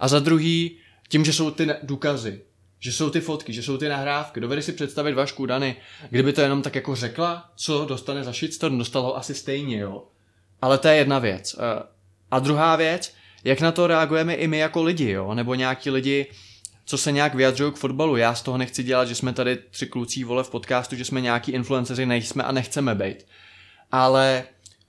A 0.00 0.08
za 0.08 0.18
druhý, 0.18 0.78
tím, 1.08 1.24
že 1.24 1.32
jsou 1.32 1.50
ty 1.50 1.68
důkazy, 1.82 2.40
že 2.80 2.92
jsou 2.92 3.10
ty 3.10 3.20
fotky, 3.20 3.52
že 3.52 3.62
jsou 3.62 3.76
ty 3.76 3.88
nahrávky. 3.88 4.40
Dovedeš 4.40 4.64
si 4.64 4.72
představit 4.72 5.14
Vašku 5.14 5.46
Dany, 5.46 5.76
kdyby 6.10 6.32
to 6.32 6.40
jenom 6.40 6.62
tak 6.62 6.74
jako 6.74 6.94
řekla, 6.94 7.50
co 7.56 7.84
dostane 7.84 8.24
za 8.24 8.32
shitstorm, 8.32 8.78
dostal 8.78 9.02
ho 9.02 9.16
asi 9.16 9.34
stejně, 9.34 9.78
jo. 9.78 10.04
Ale 10.62 10.78
to 10.78 10.88
je 10.88 10.94
jedna 10.96 11.18
věc. 11.18 11.56
Eh, 11.58 11.82
A 12.30 12.38
druhá 12.38 12.76
věc, 12.76 13.14
jak 13.44 13.60
na 13.60 13.72
to 13.72 13.86
reagujeme 13.86 14.34
i 14.34 14.46
my 14.48 14.58
jako 14.58 14.82
lidi, 14.82 15.10
jo, 15.10 15.34
nebo 15.34 15.54
nějaký 15.54 15.90
lidi, 15.90 16.26
co 16.84 16.98
se 16.98 17.12
nějak 17.12 17.34
vyjadřují 17.34 17.72
k 17.72 17.76
fotbalu. 17.76 18.16
Já 18.16 18.34
z 18.34 18.42
toho 18.42 18.58
nechci 18.58 18.82
dělat, 18.82 19.08
že 19.08 19.14
jsme 19.14 19.32
tady 19.32 19.56
tři 19.70 19.86
kluci 19.86 20.24
vole 20.24 20.44
v 20.44 20.50
podcastu, 20.50 20.96
že 20.96 21.04
jsme 21.04 21.20
nějaký 21.20 21.52
influenceři, 21.52 22.06
nejsme 22.06 22.44
a 22.44 22.52
nechceme 22.52 22.94
být. 22.94 23.26
Ale 23.92 24.44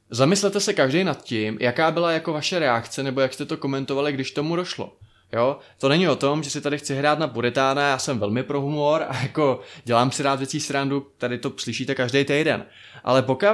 zamyslete 0.10 0.60
se 0.60 0.74
každý 0.74 1.04
nad 1.04 1.24
tím, 1.24 1.58
jaká 1.62 1.92
byla 1.92 2.12
jako 2.12 2.34
vaše 2.34 2.60
reakce, 2.60 3.04
nebo 3.04 3.22
jak 3.22 3.34
jste 3.34 3.46
to 3.46 3.58
komentovali, 3.58 4.12
když 4.12 4.32
tomu 4.32 4.56
došlo. 4.56 4.98
Jo, 5.34 5.58
to 5.78 5.90
není 5.90 6.08
o 6.08 6.16
tom, 6.16 6.44
že 6.44 6.50
si 6.50 6.62
tady 6.62 6.78
chci 6.78 6.96
hrát 6.96 7.20
na 7.20 7.28
Puritána, 7.28 7.90
já 7.90 7.98
jsem 7.98 8.20
velmi 8.20 8.44
pro 8.44 8.62
humor 8.62 9.06
a 9.10 9.18
jako 9.22 9.60
dělám 9.84 10.12
si 10.12 10.24
rád 10.24 10.36
věcí 10.36 10.60
srandu, 10.60 11.08
tady 11.18 11.38
to 11.38 11.54
slyšíte 11.58 11.96
každý 11.96 12.26
týden. 12.26 12.66
Ale 13.04 13.22
pokud 13.22 13.46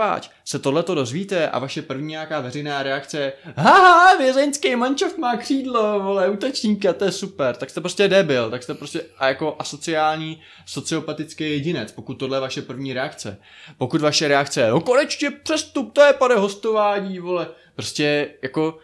se 0.46 0.60
tohleto 0.60 0.96
dozvíte 0.96 1.50
a 1.50 1.60
vaše 1.60 1.82
první 1.82 2.08
nějaká 2.08 2.40
veřejná 2.40 2.84
reakce 2.84 3.20
je 3.20 3.34
haha, 3.56 4.18
vězeňský 4.18 4.76
manšaft 4.76 5.18
má 5.18 5.38
křídlo, 5.38 6.00
vole, 6.00 6.30
útočníka, 6.30 6.94
to 6.94 7.06
je 7.06 7.12
super, 7.12 7.56
tak 7.56 7.70
jste 7.70 7.82
prostě 7.82 8.08
debil, 8.08 8.50
tak 8.50 8.64
jste 8.64 8.74
prostě 8.74 9.02
a 9.18 9.28
jako 9.28 9.56
asociální, 9.60 10.42
sociopatický 10.66 11.44
jedinec, 11.52 11.92
pokud 11.92 12.14
tohle 12.14 12.38
je 12.38 12.42
vaše 12.42 12.62
první 12.62 12.94
reakce. 12.94 13.38
Pokud 13.78 14.02
vaše 14.02 14.28
reakce 14.28 14.62
je, 14.62 14.70
no 14.70 14.82
konečně 14.82 15.32
přestup, 15.32 15.94
to 15.94 16.02
je 16.02 16.14
pane 16.14 16.36
hostování, 16.36 17.20
vole, 17.20 17.48
prostě 17.76 18.30
jako 18.42 18.78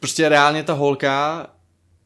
prostě 0.00 0.28
reálně 0.28 0.62
ta 0.62 0.72
holka 0.72 1.46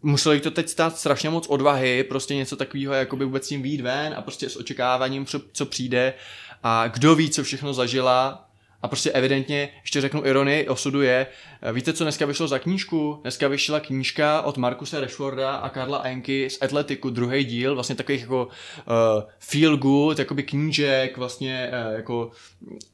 muselo 0.03 0.33
jí 0.33 0.41
to 0.41 0.51
teď 0.51 0.69
stát 0.69 0.99
strašně 0.99 1.31
moc 1.31 1.47
odvahy, 1.47 2.05
prostě 2.05 2.35
něco 2.35 2.57
takového, 2.57 2.95
jakoby 2.95 3.25
vůbec 3.25 3.49
tím 3.49 3.63
výjít 3.63 3.81
ven 3.81 4.15
a 4.17 4.23
prostě 4.23 4.51
s 4.51 4.57
očekáváním, 4.57 5.27
co, 5.27 5.41
co 5.53 5.67
přijde 5.67 6.15
a 6.63 6.89
kdo 6.89 7.15
ví, 7.15 7.31
co 7.31 7.45
všechno 7.45 7.75
zažila 7.75 8.49
a 8.83 8.89
prostě 8.89 9.11
evidentně, 9.11 9.69
ještě 9.83 10.01
řeknu 10.01 10.27
ironii 10.27 10.69
osudu 10.69 11.03
je, 11.03 11.27
víte, 11.73 11.93
co 11.93 12.05
dneska 12.05 12.27
vyšlo 12.27 12.49
za 12.49 12.59
knížku? 12.59 13.19
Dneska 13.23 13.49
vyšla 13.49 13.81
knížka 13.81 14.43
od 14.43 14.57
Markuse 14.57 15.01
Rashforda 15.01 15.57
a 15.57 15.69
Karla 15.69 16.03
Enky 16.03 16.51
z 16.51 16.63
Atletiku, 16.63 17.11
druhý 17.11 17.45
díl, 17.45 17.75
vlastně 17.75 17.95
takových 17.95 18.21
jako 18.21 18.47
uh, 18.47 19.23
feel 19.39 19.77
good, 19.77 20.19
jakoby 20.19 20.43
knížek, 20.43 21.17
vlastně 21.17 21.71
uh, 21.89 21.97
jako 21.97 22.31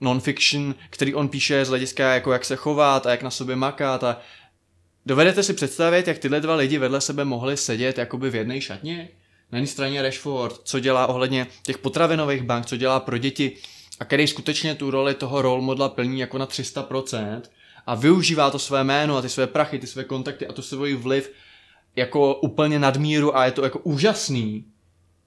non-fiction, 0.01 0.75
který 0.91 1.15
on 1.15 1.29
píše 1.29 1.65
z 1.65 1.69
hlediska, 1.69 2.15
jako 2.15 2.33
jak 2.33 2.45
se 2.45 2.57
chovat 2.57 3.07
a 3.07 3.11
jak 3.11 3.23
na 3.23 3.31
sobě 3.31 3.57
makat 3.57 4.05
a 4.05 4.21
Dovedete 5.07 5.43
si 5.43 5.55
představit, 5.55 6.09
jak 6.09 6.19
tyhle 6.19 6.41
dva 6.41 6.55
lidi 6.55 6.79
vedle 6.79 7.01
sebe 7.01 7.25
mohli 7.25 7.57
sedět 7.57 7.99
jakoby 7.99 8.31
v 8.31 8.35
jedné 8.35 8.61
šatně? 8.61 9.09
Na 9.53 9.59
jedné 9.59 9.67
straně 9.67 10.03
Rashford, 10.03 10.61
co 10.65 10.81
dělá 10.81 11.07
ohledně 11.07 11.47
těch 11.63 11.79
potravinových 11.79 12.43
bank, 12.43 12.67
co 12.67 12.77
dělá 12.77 13.01
pro 13.01 13.19
děti 13.19 13.57
a 14.01 14.05
který 14.05 14.27
skutečně 14.27 14.75
tu 14.75 14.91
roli 14.91 15.15
toho 15.15 15.43
role 15.43 15.63
modla 15.63 15.89
plní 15.89 16.21
jako 16.21 16.39
na 16.39 16.47
300% 16.47 17.43
a 17.87 17.95
využívá 17.95 18.51
to 18.51 18.59
své 18.59 18.85
jméno 18.85 19.17
a 19.17 19.23
ty 19.23 19.29
své 19.29 19.47
prachy, 19.47 19.79
ty 19.79 19.87
své 19.87 20.05
kontakty 20.05 20.47
a 20.47 20.53
tu 20.53 20.63
svůj 20.63 20.95
vliv 20.95 21.33
jako 21.97 22.35
úplně 22.35 22.79
nadmíru 22.79 23.37
a 23.37 23.45
je 23.45 23.53
to 23.53 23.65
jako 23.65 23.79
úžasný. 23.79 24.65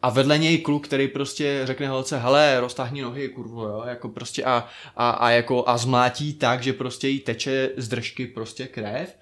A 0.02 0.10
vedle 0.10 0.38
něj 0.38 0.58
kluk, 0.58 0.88
který 0.88 1.08
prostě 1.08 1.62
řekne 1.64 1.90
holce, 1.90 2.18
hele, 2.18 2.60
roztáhni 2.60 3.02
nohy, 3.02 3.30
kurvo, 3.30 3.64
jo, 3.64 3.84
jako 3.88 4.10
prostě 4.10 4.44
a, 4.44 4.68
a, 4.96 5.10
a, 5.10 5.30
jako 5.30 5.70
a 5.70 5.78
zmlátí 5.78 6.34
tak, 6.34 6.64
že 6.64 6.74
prostě 6.74 7.08
jí 7.08 7.20
teče 7.20 7.70
z 7.78 7.88
držky 7.88 8.28
prostě 8.28 8.68
krev. 8.68 9.18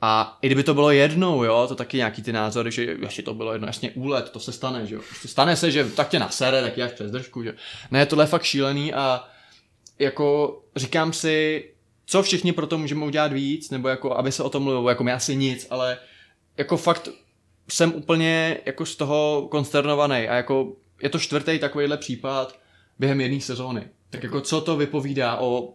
A 0.00 0.38
i 0.42 0.46
kdyby 0.48 0.62
to 0.62 0.74
bylo 0.74 0.90
jednou, 0.90 1.44
jo, 1.44 1.66
to 1.68 1.74
taky 1.74 1.96
nějaký 1.96 2.22
ty 2.22 2.32
názory, 2.32 2.70
že 2.70 2.82
ještě 2.82 3.22
to 3.22 3.34
bylo 3.34 3.52
jedno, 3.52 3.66
jasně 3.66 3.90
úlet, 3.90 4.30
to 4.30 4.40
se 4.40 4.52
stane, 4.52 4.86
že 4.86 4.94
jo. 4.94 5.00
Prostě 5.08 5.28
stane 5.28 5.56
se, 5.56 5.70
že 5.70 5.84
tak 5.84 6.08
tě 6.08 6.18
nasere, 6.18 6.62
tak 6.62 6.78
až 6.78 6.92
přes 6.92 7.10
držku, 7.10 7.42
že 7.42 7.54
Ne, 7.90 8.06
tohle 8.06 8.24
je 8.24 8.28
fakt 8.28 8.42
šílený 8.42 8.94
a 8.94 9.28
jako 9.98 10.60
říkám 10.76 11.12
si, 11.12 11.64
co 12.06 12.22
všichni 12.22 12.52
pro 12.52 12.66
to 12.66 12.78
můžeme 12.78 13.04
udělat 13.04 13.32
víc, 13.32 13.70
nebo 13.70 13.88
jako, 13.88 14.16
aby 14.16 14.32
se 14.32 14.42
o 14.42 14.50
tom 14.50 14.62
mluvilo, 14.62 14.88
jako 14.88 15.04
mi 15.04 15.12
asi 15.12 15.36
nic, 15.36 15.66
ale 15.70 15.98
jako 16.56 16.76
fakt 16.76 17.08
jsem 17.68 17.94
úplně 17.94 18.60
jako 18.66 18.86
z 18.86 18.96
toho 18.96 19.48
konsternovaný 19.50 20.28
a 20.28 20.34
jako 20.34 20.76
je 21.02 21.08
to 21.08 21.18
čtvrtý 21.18 21.58
takovýhle 21.58 21.96
případ 21.96 22.58
během 22.98 23.20
jedné 23.20 23.40
sezóny. 23.40 23.88
Tak 24.10 24.22
jako 24.22 24.40
co 24.40 24.60
to 24.60 24.76
vypovídá 24.76 25.36
o, 25.36 25.74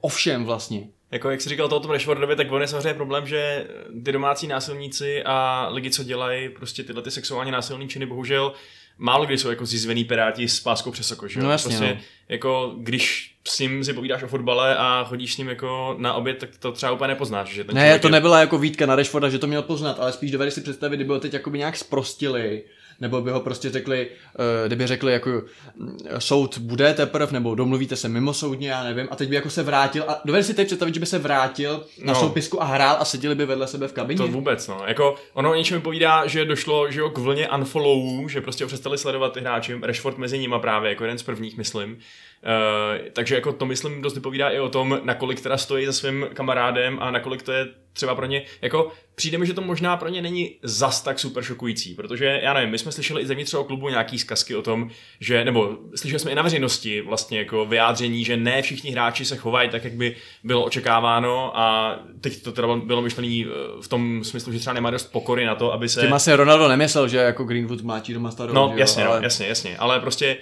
o 0.00 0.08
všem 0.08 0.44
vlastně. 0.44 0.88
Jako 1.10 1.30
jak 1.30 1.40
jsi 1.40 1.48
říkal 1.48 1.68
to 1.68 1.76
o 1.76 1.80
tom 1.80 1.90
Rashfordovi, 1.90 2.36
tak 2.36 2.52
on 2.52 2.62
je 2.62 2.68
samozřejmě 2.68 2.94
problém, 2.94 3.26
že 3.26 3.66
ty 4.04 4.12
domácí 4.12 4.46
násilníci 4.46 5.22
a 5.24 5.68
lidi, 5.70 5.90
co 5.90 6.04
dělají 6.04 6.48
prostě 6.48 6.82
tyhle 6.84 7.02
ty 7.02 7.10
sexuálně 7.10 7.52
násilné 7.52 7.86
činy, 7.86 8.06
bohužel 8.06 8.52
málo 8.98 9.26
kdy 9.26 9.38
jsou 9.38 9.48
jako 9.50 9.66
zizvený 9.66 10.04
piráti 10.04 10.48
s 10.48 10.60
páskou 10.60 10.90
přes 10.90 11.12
oko, 11.12 11.28
že? 11.28 11.40
No 11.40 11.50
jasně, 11.50 11.68
prostě, 11.78 11.94
no. 11.94 12.00
jako 12.28 12.74
když 12.78 13.34
s 13.48 13.58
ním 13.58 13.84
si 13.84 13.92
povídáš 13.92 14.22
o 14.22 14.26
fotbale 14.28 14.76
a 14.76 15.04
chodíš 15.08 15.34
s 15.34 15.38
ním 15.38 15.48
jako 15.48 15.94
na 15.98 16.14
oběd, 16.14 16.38
tak 16.38 16.50
to 16.58 16.72
třeba 16.72 16.92
úplně 16.92 17.08
nepoznáš, 17.08 17.48
že 17.48 17.64
ten 17.64 17.74
Ne, 17.74 17.98
to 17.98 18.06
je- 18.08 18.12
nebyla 18.12 18.40
jako 18.40 18.58
výtka 18.58 18.86
na 18.86 18.96
Rashforda, 18.96 19.28
že 19.28 19.38
to 19.38 19.46
měl 19.46 19.62
poznat, 19.62 20.00
ale 20.00 20.12
spíš 20.12 20.30
dovedeš 20.30 20.54
si 20.54 20.60
představit, 20.60 20.96
kdyby 20.96 21.12
ho 21.12 21.20
teď 21.20 21.32
jakoby 21.32 21.58
nějak 21.58 21.76
sprostili, 21.76 22.62
nebo 23.00 23.20
by 23.22 23.30
ho 23.30 23.40
prostě 23.40 23.70
řekli, 23.70 24.08
uh, 24.38 24.66
kdyby 24.66 24.86
řekli 24.86 25.12
jako 25.12 25.30
mm, 25.76 25.98
soud 26.18 26.58
bude 26.58 26.94
teprve, 26.94 27.32
nebo 27.32 27.54
domluvíte 27.54 27.96
se 27.96 28.08
mimo 28.08 28.34
soudně, 28.34 28.70
já 28.70 28.84
nevím, 28.84 29.08
a 29.10 29.16
teď 29.16 29.28
by 29.28 29.34
jako 29.34 29.50
se 29.50 29.62
vrátil, 29.62 30.04
a 30.08 30.20
dovedeš 30.24 30.46
si 30.46 30.54
teď 30.54 30.66
představit, 30.66 30.94
že 30.94 31.00
by 31.00 31.06
se 31.06 31.18
vrátil 31.18 31.84
na 32.04 32.12
No. 32.12 32.20
soupisku 32.20 32.62
a 32.62 32.64
hrál 32.64 32.96
a 33.00 33.04
seděli 33.04 33.34
by 33.34 33.46
vedle 33.46 33.66
sebe 33.66 33.88
v 33.88 33.92
kabině? 33.92 34.18
To 34.18 34.28
vůbec, 34.28 34.68
no. 34.68 34.80
Jako, 34.86 35.14
ono 35.34 35.50
o 35.50 35.54
něčem 35.54 35.80
povídá, 35.80 36.26
že 36.26 36.44
došlo 36.44 36.90
že 36.90 37.00
jo, 37.00 37.10
k 37.10 37.18
vlně 37.18 37.48
unfollowů, 37.48 38.28
že 38.28 38.40
prostě 38.40 38.64
ho 38.64 38.68
přestali 38.68 38.98
sledovat 38.98 39.32
ty 39.32 39.40
hráči, 39.40 39.78
Rashford 39.82 40.18
mezi 40.18 40.38
nimi 40.38 40.54
právě, 40.60 40.90
jako 40.90 41.04
jeden 41.04 41.18
z 41.18 41.22
prvních, 41.22 41.56
myslím. 41.56 41.98
Uh, 42.46 43.08
takže 43.12 43.34
jako 43.34 43.52
to, 43.52 43.66
myslím, 43.66 44.02
dost 44.02 44.14
vypovídá 44.14 44.50
i 44.50 44.60
o 44.60 44.68
tom, 44.68 45.00
nakolik 45.04 45.40
teda 45.40 45.56
stojí 45.56 45.86
za 45.86 45.92
svým 45.92 46.26
kamarádem 46.34 46.98
a 47.00 47.10
nakolik 47.10 47.42
to 47.42 47.52
je 47.52 47.66
třeba 47.96 48.14
pro 48.14 48.26
ně, 48.26 48.42
jako 48.62 48.92
přijde 49.14 49.38
mi, 49.38 49.46
že 49.46 49.54
to 49.54 49.60
možná 49.60 49.96
pro 49.96 50.08
ně 50.08 50.22
není 50.22 50.56
zas 50.62 51.02
tak 51.02 51.18
super 51.18 51.42
šokující, 51.42 51.94
protože 51.94 52.40
já 52.42 52.54
nevím, 52.54 52.70
my 52.70 52.78
jsme 52.78 52.92
slyšeli 52.92 53.22
i 53.22 53.26
zevnitř 53.26 53.50
toho 53.50 53.64
klubu 53.64 53.88
nějaký 53.88 54.18
zkazky 54.18 54.56
o 54.56 54.62
tom, 54.62 54.90
že, 55.20 55.44
nebo 55.44 55.76
slyšeli 55.94 56.20
jsme 56.20 56.30
i 56.30 56.34
na 56.34 56.42
veřejnosti 56.42 57.00
vlastně 57.00 57.38
jako 57.38 57.66
vyjádření, 57.66 58.24
že 58.24 58.36
ne 58.36 58.62
všichni 58.62 58.90
hráči 58.90 59.24
se 59.24 59.36
chovají 59.36 59.68
tak, 59.68 59.84
jak 59.84 59.92
by 59.92 60.16
bylo 60.44 60.64
očekáváno 60.64 61.58
a 61.58 61.98
teď 62.20 62.42
to 62.42 62.52
teda 62.52 62.76
bylo 62.76 63.02
myšlený 63.02 63.46
eh, 63.46 63.82
v 63.82 63.88
tom 63.88 64.24
smyslu, 64.24 64.52
že 64.52 64.58
třeba 64.58 64.74
nemá 64.74 64.90
dost 64.90 65.12
pokory 65.12 65.44
na 65.44 65.54
to, 65.54 65.72
aby 65.72 65.88
se... 65.88 66.00
Tím 66.00 66.14
asi 66.14 66.34
Ronaldo 66.34 66.68
nemyslel, 66.68 67.08
že 67.08 67.16
jako 67.16 67.44
Greenwood 67.44 67.82
mlátí 67.82 68.14
doma 68.14 68.30
starou. 68.30 68.54
No, 68.54 68.68
jo, 68.72 68.78
jasně, 68.78 69.06
ale... 69.06 69.16
no, 69.16 69.24
jasně, 69.24 69.46
jasně, 69.46 69.76
ale 69.76 70.00
prostě 70.00 70.36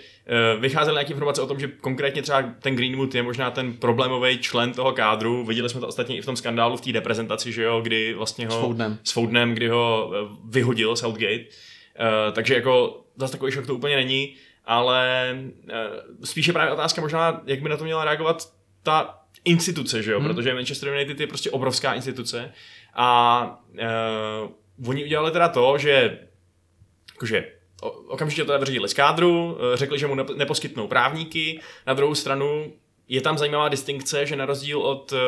vycházely 0.60 0.94
nějaké 0.94 1.12
informace 1.12 1.42
o 1.42 1.46
tom, 1.46 1.60
že 1.60 1.68
konkrétně 1.68 2.22
třeba 2.22 2.42
ten 2.42 2.76
Greenwood 2.76 3.14
je 3.14 3.22
možná 3.22 3.50
ten 3.50 3.72
problémový 3.72 4.38
člen 4.38 4.72
toho 4.72 4.92
kádru. 4.92 5.44
Viděli 5.44 5.68
jsme 5.68 5.80
to 5.80 5.88
ostatně 5.88 6.16
i 6.16 6.22
v 6.22 6.26
tom 6.26 6.36
skandálu 6.36 6.76
v 6.76 6.80
té 6.80 6.92
reprezentaci, 6.92 7.52
že 7.52 7.62
jo, 7.62 7.80
kdy 7.80 8.14
vlastně 8.14 8.46
ho... 8.46 8.52
S 8.52 8.60
Fodenem. 8.60 8.98
S 9.04 9.12
Fodenem, 9.12 9.54
kdy 9.54 9.68
ho 9.68 10.12
eh, 10.14 10.36
vyhodil 10.44 10.96
Southgate. 10.96 11.44
Uh, 12.00 12.34
takže 12.34 12.54
jako 12.54 13.04
zase 13.16 13.32
takový 13.32 13.52
šok 13.52 13.66
to 13.66 13.74
úplně 13.74 13.96
není, 13.96 14.34
ale 14.64 15.28
spíše 16.24 16.52
právě 16.52 16.72
otázka 16.72 17.00
možná, 17.00 17.42
jak 17.46 17.62
by 17.62 17.68
na 17.68 17.76
to 17.76 17.84
měla 17.84 18.04
reagovat 18.04 18.52
ta 18.82 19.20
instituce, 19.44 20.02
že 20.02 20.12
jo, 20.12 20.20
hmm. 20.20 20.28
protože 20.28 20.54
Manchester 20.54 20.88
United 20.88 21.20
je 21.20 21.26
prostě 21.26 21.50
obrovská 21.50 21.94
instituce 21.94 22.52
a 22.94 23.62
uh, 23.72 24.88
oni 24.88 25.04
udělali 25.04 25.30
teda 25.30 25.48
to, 25.48 25.78
že 25.78 26.18
jakože 27.12 27.52
okamžitě 27.90 28.44
to 28.44 28.58
vyřadili 28.58 28.88
z 28.88 28.94
kádru, 28.94 29.58
eh, 29.74 29.76
řekli, 29.76 29.98
že 29.98 30.06
mu 30.06 30.14
nep- 30.14 30.36
neposkytnou 30.36 30.86
právníky, 30.86 31.60
na 31.86 31.94
druhou 31.94 32.14
stranu 32.14 32.72
je 33.08 33.20
tam 33.20 33.38
zajímavá 33.38 33.68
distinkce, 33.68 34.26
že 34.26 34.36
na 34.36 34.46
rozdíl 34.46 34.80
od 34.80 35.12
uh, 35.12 35.18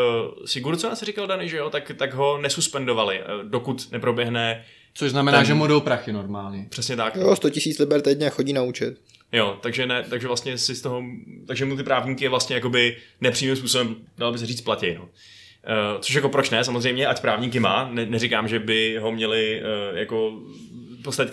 Sigurdsona, 0.45 0.97
se 0.97 1.05
říkal 1.05 1.27
Dany, 1.27 1.49
že 1.49 1.57
jo, 1.57 1.71
tak, 1.71 1.93
tak 1.97 2.15
ho 2.15 2.39
nesuspendovali, 2.39 3.21
eh, 3.21 3.25
dokud 3.45 3.93
neproběhne 3.93 4.65
Což 4.95 5.11
znamená, 5.11 5.39
Ten- 5.39 5.47
že 5.47 5.55
mu 5.55 5.67
jdou 5.67 5.81
prachy 5.81 6.13
normálně. 6.13 6.67
přesně 6.71 6.97
tak. 6.97 7.17
Jo, 7.17 7.37
100 7.37 7.51
tisíc 7.51 7.79
liber 7.79 8.01
týdně 8.01 8.31
chodí 8.31 8.53
na 8.53 8.63
účet. 8.63 8.99
Jo, 9.33 9.59
takže, 9.63 9.87
ne, 9.87 10.05
takže 10.11 10.27
vlastně 10.27 10.59
si 10.59 10.75
z 10.75 10.83
toho, 10.83 11.03
takže 11.47 11.65
mu 11.65 11.77
ty 11.77 11.83
právníky 11.83 12.29
vlastně 12.29 12.55
jakoby 12.57 12.97
nepřímým 13.21 13.57
způsobem, 13.57 13.97
dalo 14.19 14.33
by 14.33 14.39
se 14.39 14.47
říct, 14.47 14.61
platí, 14.61 14.95
no. 14.95 15.03
Uh, 15.03 16.01
což 16.01 16.15
jako 16.15 16.29
proč 16.29 16.51
ne, 16.51 16.65
samozřejmě, 16.65 17.07
ať 17.07 17.21
právníky 17.21 17.61
má, 17.61 17.89
ne, 17.93 18.07
neříkám, 18.07 18.49
že 18.49 18.59
by 18.59 18.99
ho 19.01 19.13
měli 19.13 19.63
uh, 19.91 19.99
jako 19.99 20.33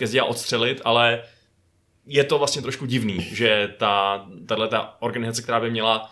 zdi 0.07 0.19
a 0.19 0.25
odstřelit, 0.25 0.81
ale 0.85 1.21
je 2.05 2.23
to 2.23 2.37
vlastně 2.37 2.61
trošku 2.61 2.85
divný, 2.85 3.21
že 3.21 3.73
ta, 3.77 4.25
tahle 4.47 4.67
ta 4.67 4.97
organizace, 4.99 5.41
která 5.41 5.59
by 5.59 5.71
měla 5.71 6.11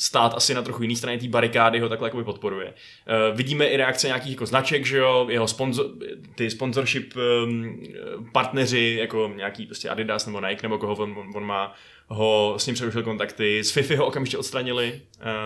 stát 0.00 0.34
asi 0.34 0.54
na 0.54 0.62
trochu 0.62 0.82
jiný 0.82 0.96
straně 0.96 1.18
té 1.18 1.28
barikády 1.28 1.80
ho 1.80 1.88
takhle 1.88 2.06
jakoby 2.06 2.24
podporuje. 2.24 2.66
Uh, 2.66 3.36
vidíme 3.36 3.66
i 3.66 3.76
reakce 3.76 4.06
nějakých 4.06 4.32
jako 4.32 4.46
značek, 4.46 4.86
že 4.86 4.98
jo, 4.98 5.26
jeho 5.30 5.48
sponzor, 5.48 5.86
ty 6.34 6.50
sponsorship 6.50 7.14
um, 7.16 7.82
partneři, 8.32 8.96
jako 9.00 9.32
nějaký 9.36 9.66
prostě 9.66 9.88
Adidas 9.88 10.26
nebo 10.26 10.40
Nike, 10.40 10.62
nebo 10.62 10.78
koho 10.78 10.94
on, 10.94 11.32
on, 11.34 11.44
má, 11.44 11.74
ho 12.06 12.54
s 12.58 12.66
ním 12.66 12.74
přerušil 12.74 13.02
kontakty, 13.02 13.64
z 13.64 13.70
FIFA 13.70 13.96
ho 13.96 14.06
okamžitě 14.06 14.38
odstranili, 14.38 15.00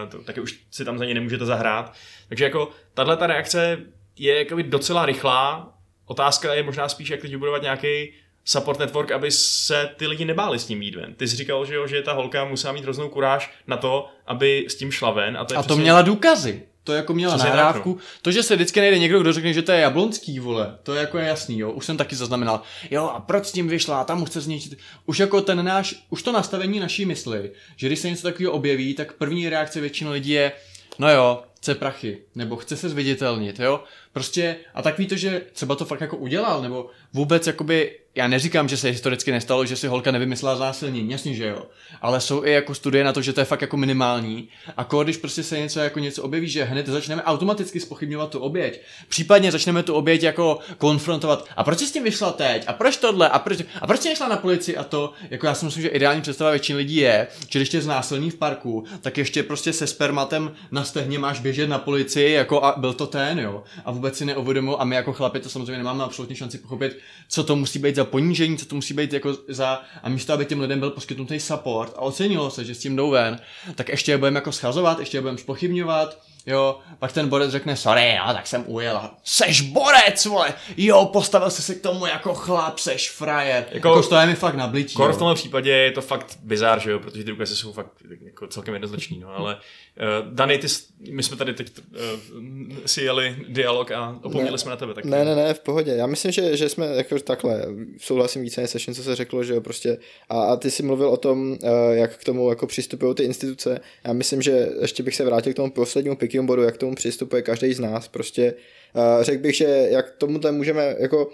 uh, 0.05 0.11
to, 0.11 0.19
taky 0.19 0.41
už 0.41 0.61
si 0.71 0.85
tam 0.85 0.99
za 0.99 1.05
ně 1.05 1.15
nemůžete 1.15 1.45
zahrát. 1.45 1.95
Takže 2.29 2.45
jako 2.45 2.69
tahle 2.95 3.17
ta 3.17 3.27
reakce 3.27 3.79
je 4.17 4.39
jakoby 4.39 4.63
docela 4.63 5.07
rychlá, 5.07 5.74
otázka 6.07 6.55
je 6.55 6.63
možná 6.63 6.89
spíš, 6.89 7.09
jak 7.09 7.21
teď 7.21 7.31
vybudovat 7.31 7.63
nějaký 7.63 8.13
support 8.45 8.79
network, 8.79 9.11
aby 9.13 9.31
se 9.31 9.91
ty 9.97 10.07
lidi 10.07 10.25
nebáli 10.25 10.59
s 10.59 10.67
tím 10.67 10.83
jít 10.83 10.95
ven. 10.95 11.15
Ty 11.15 11.29
jsi 11.29 11.37
říkal, 11.37 11.67
že, 11.67 11.75
jo, 11.75 11.87
že 11.87 12.03
ta 12.03 12.13
holka 12.13 12.45
musela 12.45 12.73
mít 12.73 12.85
hroznou 12.85 13.09
kuráž 13.09 13.55
na 13.67 13.77
to, 13.77 14.09
aby 14.27 14.65
s 14.69 14.75
tím 14.75 14.93
šla 14.93 15.11
ven. 15.11 15.37
A 15.37 15.45
to, 15.45 15.55
A 15.59 15.63
to 15.63 15.67
přesně- 15.67 15.83
měla 15.83 16.03
důkazy. 16.03 16.63
To 16.85 16.93
jako 16.93 17.15
měla 17.15 17.35
Přesně 17.35 17.51
tak, 17.51 17.57
nahrávku. 17.57 17.91
no. 17.95 18.01
To, 18.23 18.31
že 18.33 18.43
se 18.43 18.55
vždycky 18.57 18.81
najde 18.81 18.99
někdo, 18.99 19.21
kdo 19.21 19.33
řekne, 19.33 19.53
že 19.53 19.63
to 19.63 19.73
je 19.73 19.81
jablonský, 19.81 20.39
vole, 20.41 20.79
to 20.83 20.95
je 20.95 21.01
jako 21.01 21.19
je 21.19 21.27
jasný, 21.27 21.59
jo. 21.59 21.71
Už 21.73 21.87
jsem 21.87 21.97
taky 21.97 22.17
zaznamenal. 22.17 22.61
Jo, 22.91 23.05
a 23.15 23.21
proč 23.21 23.47
s 23.47 23.53
tím 23.53 23.69
vyšla? 23.69 24.01
A 24.01 24.05
tam 24.05 24.19
mu 24.19 24.25
chce 24.25 24.41
zničit. 24.41 24.79
Už 25.07 25.19
jako 25.19 25.41
ten 25.41 25.65
náš, 25.65 25.95
už 26.11 26.23
to 26.23 26.33
nastavení 26.33 26.81
naší 26.81 27.05
mysli, 27.07 27.51
že 27.77 27.87
když 27.87 27.99
se 27.99 28.11
něco 28.11 28.23
takového 28.23 28.53
objeví, 28.53 28.95
tak 28.95 29.13
první 29.13 29.49
reakce 29.49 29.81
většiny 29.81 30.11
lidí 30.11 30.31
je, 30.31 30.53
no 30.99 31.11
jo, 31.11 31.43
chce 31.65 31.75
prachy, 31.75 32.19
nebo 32.35 32.57
chce 32.57 32.77
se 32.77 32.89
zviditelnit, 32.89 33.61
jo. 33.61 33.85
Prostě, 34.13 34.57
a 34.75 34.83
tak 34.83 34.99
ví 34.99 35.07
to, 35.07 35.17
že 35.17 35.43
třeba 35.53 35.75
to 35.75 35.85
fakt 35.85 36.01
jako 36.01 36.17
udělal, 36.17 36.63
nebo 36.63 36.91
vůbec 37.13 37.47
jakoby, 37.47 37.93
já 38.15 38.29
neříkám, 38.29 38.69
že 38.69 38.77
se 38.77 38.89
historicky 38.89 39.33
nestalo, 39.33 39.67
že 39.67 39.77
si 39.77 39.87
holka 39.87 40.11
nevymyslela 40.11 40.57
zásilnění, 40.57 41.11
jasně, 41.11 41.35
že 41.35 41.47
jo. 41.47 41.67
Ale 42.03 42.21
jsou 42.21 42.45
i 42.45 42.53
jako 42.53 42.75
studie 42.75 43.05
na 43.05 43.13
to, 43.13 43.23
že 43.23 43.33
to 43.33 43.41
je 43.41 43.45
fakt 43.45 43.61
jako 43.61 43.77
minimální. 43.77 44.49
A 44.77 44.89
když 45.03 45.17
prostě 45.17 45.43
se 45.43 45.59
něco 45.59 45.81
jako 45.81 45.99
něco 45.99 46.23
objeví, 46.23 46.49
že 46.49 46.65
hned 46.65 46.87
začneme 46.87 47.23
automaticky 47.23 47.81
spochybňovat 47.81 48.31
tu 48.31 48.39
oběť. 48.39 48.81
Případně 49.09 49.53
začneme 49.53 49.83
tu 49.83 49.95
oběť 49.95 50.23
jako 50.23 50.59
konfrontovat. 50.79 51.49
A 51.57 51.65
proč 51.65 51.79
jsi 51.79 51.87
s 51.87 51.93
tím 51.93 52.05
vyšla 52.05 52.33
teď? 52.33 52.65
A 52.67 52.73
proč 52.73 52.97
tohle? 52.97 53.29
A 53.29 53.39
proč, 53.39 53.59
a 53.81 53.87
proč 53.87 54.01
jsi 54.01 54.09
nešla 54.09 54.29
na 54.29 54.37
policii? 54.37 54.77
A 54.77 54.85
to, 54.85 55.13
jako 55.31 55.47
já 55.47 55.55
si 55.55 55.65
myslím, 55.65 55.83
že 55.83 55.89
ideální 55.89 56.23
představa 56.23 56.51
většiny 56.51 56.77
lidí 56.77 56.97
je, 56.97 57.27
že 57.49 57.59
když 57.59 57.69
tě 57.69 57.81
znásilní 57.81 58.31
v 58.31 58.37
parku, 58.37 58.85
tak 59.01 59.19
ještě 59.19 59.43
prostě 59.43 59.73
se 59.73 59.87
spermatem 59.87 60.53
na 60.71 60.85
stehně 60.85 61.19
máš 61.19 61.41
běžet 61.55 61.71
na 61.71 61.79
policii, 61.79 62.33
jako 62.33 62.65
a 62.65 62.75
byl 62.77 62.93
to 62.93 63.07
ten, 63.07 63.39
jo. 63.39 63.63
A 63.85 63.91
vůbec 63.91 64.19
si 64.19 64.25
neuvědomují, 64.25 64.77
a 64.79 64.85
my 64.85 64.97
jako 64.97 65.13
chlapi 65.13 65.41
to 65.41 65.49
samozřejmě 65.49 65.79
nemáme 65.79 66.05
absolutně 66.05 66.37
šanci 66.37 66.59
pochopit, 66.59 66.99
co 67.29 67.45
to 67.45 67.57
musí 67.57 67.79
být 67.79 67.97
za 67.97 68.05
ponížení, 68.05 68.59
co 68.59 68.67
to 68.67 68.75
musí 68.75 68.95
být 68.95 69.13
jako 69.13 69.37
za, 69.49 69.83
a 70.03 70.09
místo, 70.09 70.33
aby 70.33 70.45
těm 70.47 70.61
lidem 70.61 70.81
byl 70.81 70.91
poskytnutý 70.91 71.41
support 71.41 71.93
a 71.97 72.01
ocenilo 72.01 72.51
se, 72.51 72.65
že 72.65 72.75
s 72.75 72.79
tím 72.79 72.97
jdou 72.97 73.11
ven, 73.11 73.41
tak 73.75 73.89
ještě 73.89 74.13
je 74.13 74.19
budeme 74.19 74.39
jako 74.39 74.53
schazovat, 74.53 74.99
ještě 74.99 75.17
je 75.17 75.21
budeme 75.21 75.39
spochybňovat, 75.39 76.19
Jo, 76.47 76.79
pak 76.99 77.13
ten 77.13 77.29
borec 77.29 77.51
řekne, 77.51 77.77
sorry, 77.77 78.15
jo, 78.15 78.33
tak 78.33 78.47
jsem 78.47 78.65
ujel. 78.67 79.11
Seš 79.23 79.61
borec, 79.61 80.25
vole, 80.25 80.55
jo, 80.77 81.05
postavil 81.13 81.51
jsi 81.51 81.63
se 81.63 81.75
k 81.75 81.83
tomu 81.83 82.07
jako 82.07 82.35
chlap, 82.35 82.79
seš 82.79 83.11
frajer. 83.11 83.67
Jako, 83.71 83.89
Jako- 83.89 84.03
to 84.03 84.17
je 84.17 84.27
mi 84.27 84.35
fakt 84.35 84.55
na 84.55 84.67
blití. 84.67 84.95
Kor 84.95 85.13
v 85.13 85.19
tomhle 85.19 85.35
případě 85.35 85.71
je 85.71 85.93
to 85.93 86.03
fakt 86.03 86.39
bizár, 86.43 86.81
že 86.81 86.91
jo, 86.91 86.99
protože 86.99 87.25
ty 87.25 87.31
důkazy 87.31 87.57
jsou 87.57 87.73
fakt 87.73 87.91
jako 88.25 88.47
celkem 88.47 88.75
jednoznačný, 88.75 89.19
no, 89.19 89.29
ale 89.37 89.57
uh, 90.01 90.35
Dany, 90.35 90.59
ty, 90.59 90.67
my 91.11 91.23
jsme 91.23 91.37
tady 91.37 91.55
teď 91.55 91.73
uh, 91.79 92.77
si 92.87 93.03
jeli 93.03 93.37
dialog 93.49 93.91
a 93.91 94.19
opomněli 94.23 94.51
Ne. 94.51 94.59
jsme 94.59 94.71
na 94.71 94.77
tebe, 94.77 94.95
tak 94.95 95.05
Ne, 95.05 95.25
ne, 95.25 95.35
ne, 95.35 95.55
v 95.55 95.61
pohodě. 95.61 95.91
Já 95.91 96.07
myslím, 96.07 96.33
že, 96.33 96.57
že 96.57 96.69
jsme 96.69 96.87
jako 96.87 97.19
takhle, 97.19 97.67
souhlasím 97.99 98.43
více 98.43 98.67
se 98.67 98.79
vším, 98.79 98.95
co 98.95 99.03
se 99.03 99.17
řeklo, 99.17 99.45
že 99.45 99.55
jo, 99.55 99.61
prostě. 99.61 99.99
A, 100.29 100.43
a 100.43 100.57
ty 100.57 100.71
jsi 100.71 100.83
mluvil 100.83 101.09
o 101.09 101.17
tom, 101.17 101.57
eh, 101.63 101.69
jak 101.97 102.17
k 102.17 102.25
tomu 102.25 102.49
jako 102.51 102.67
přistupují 102.67 103.15
ty 103.15 103.23
instituce. 103.23 103.81
Já 104.05 104.13
myslím, 104.13 104.43
že 104.43 104.69
ještě 104.81 105.03
bych 105.03 105.17
se 105.17 105.25
vrátil 105.25 105.53
k 105.53 105.57
tomu 105.57 105.71
poslednímu 105.71 106.17
picking 106.17 106.47
bodu, 106.47 106.63
jak 106.63 106.75
k 106.75 106.79
tomu 106.79 106.95
přistupuje 106.95 107.43
každý 107.43 107.75
z 107.75 107.81
nás. 107.81 108.09
Prostě 108.09 108.55
eh, 108.97 109.25
řekl 109.25 109.43
bych, 109.43 109.57
že 109.57 109.89
jak 109.91 110.11
tomuhle 110.19 110.53
můžeme 110.53 110.97
jako 110.99 111.31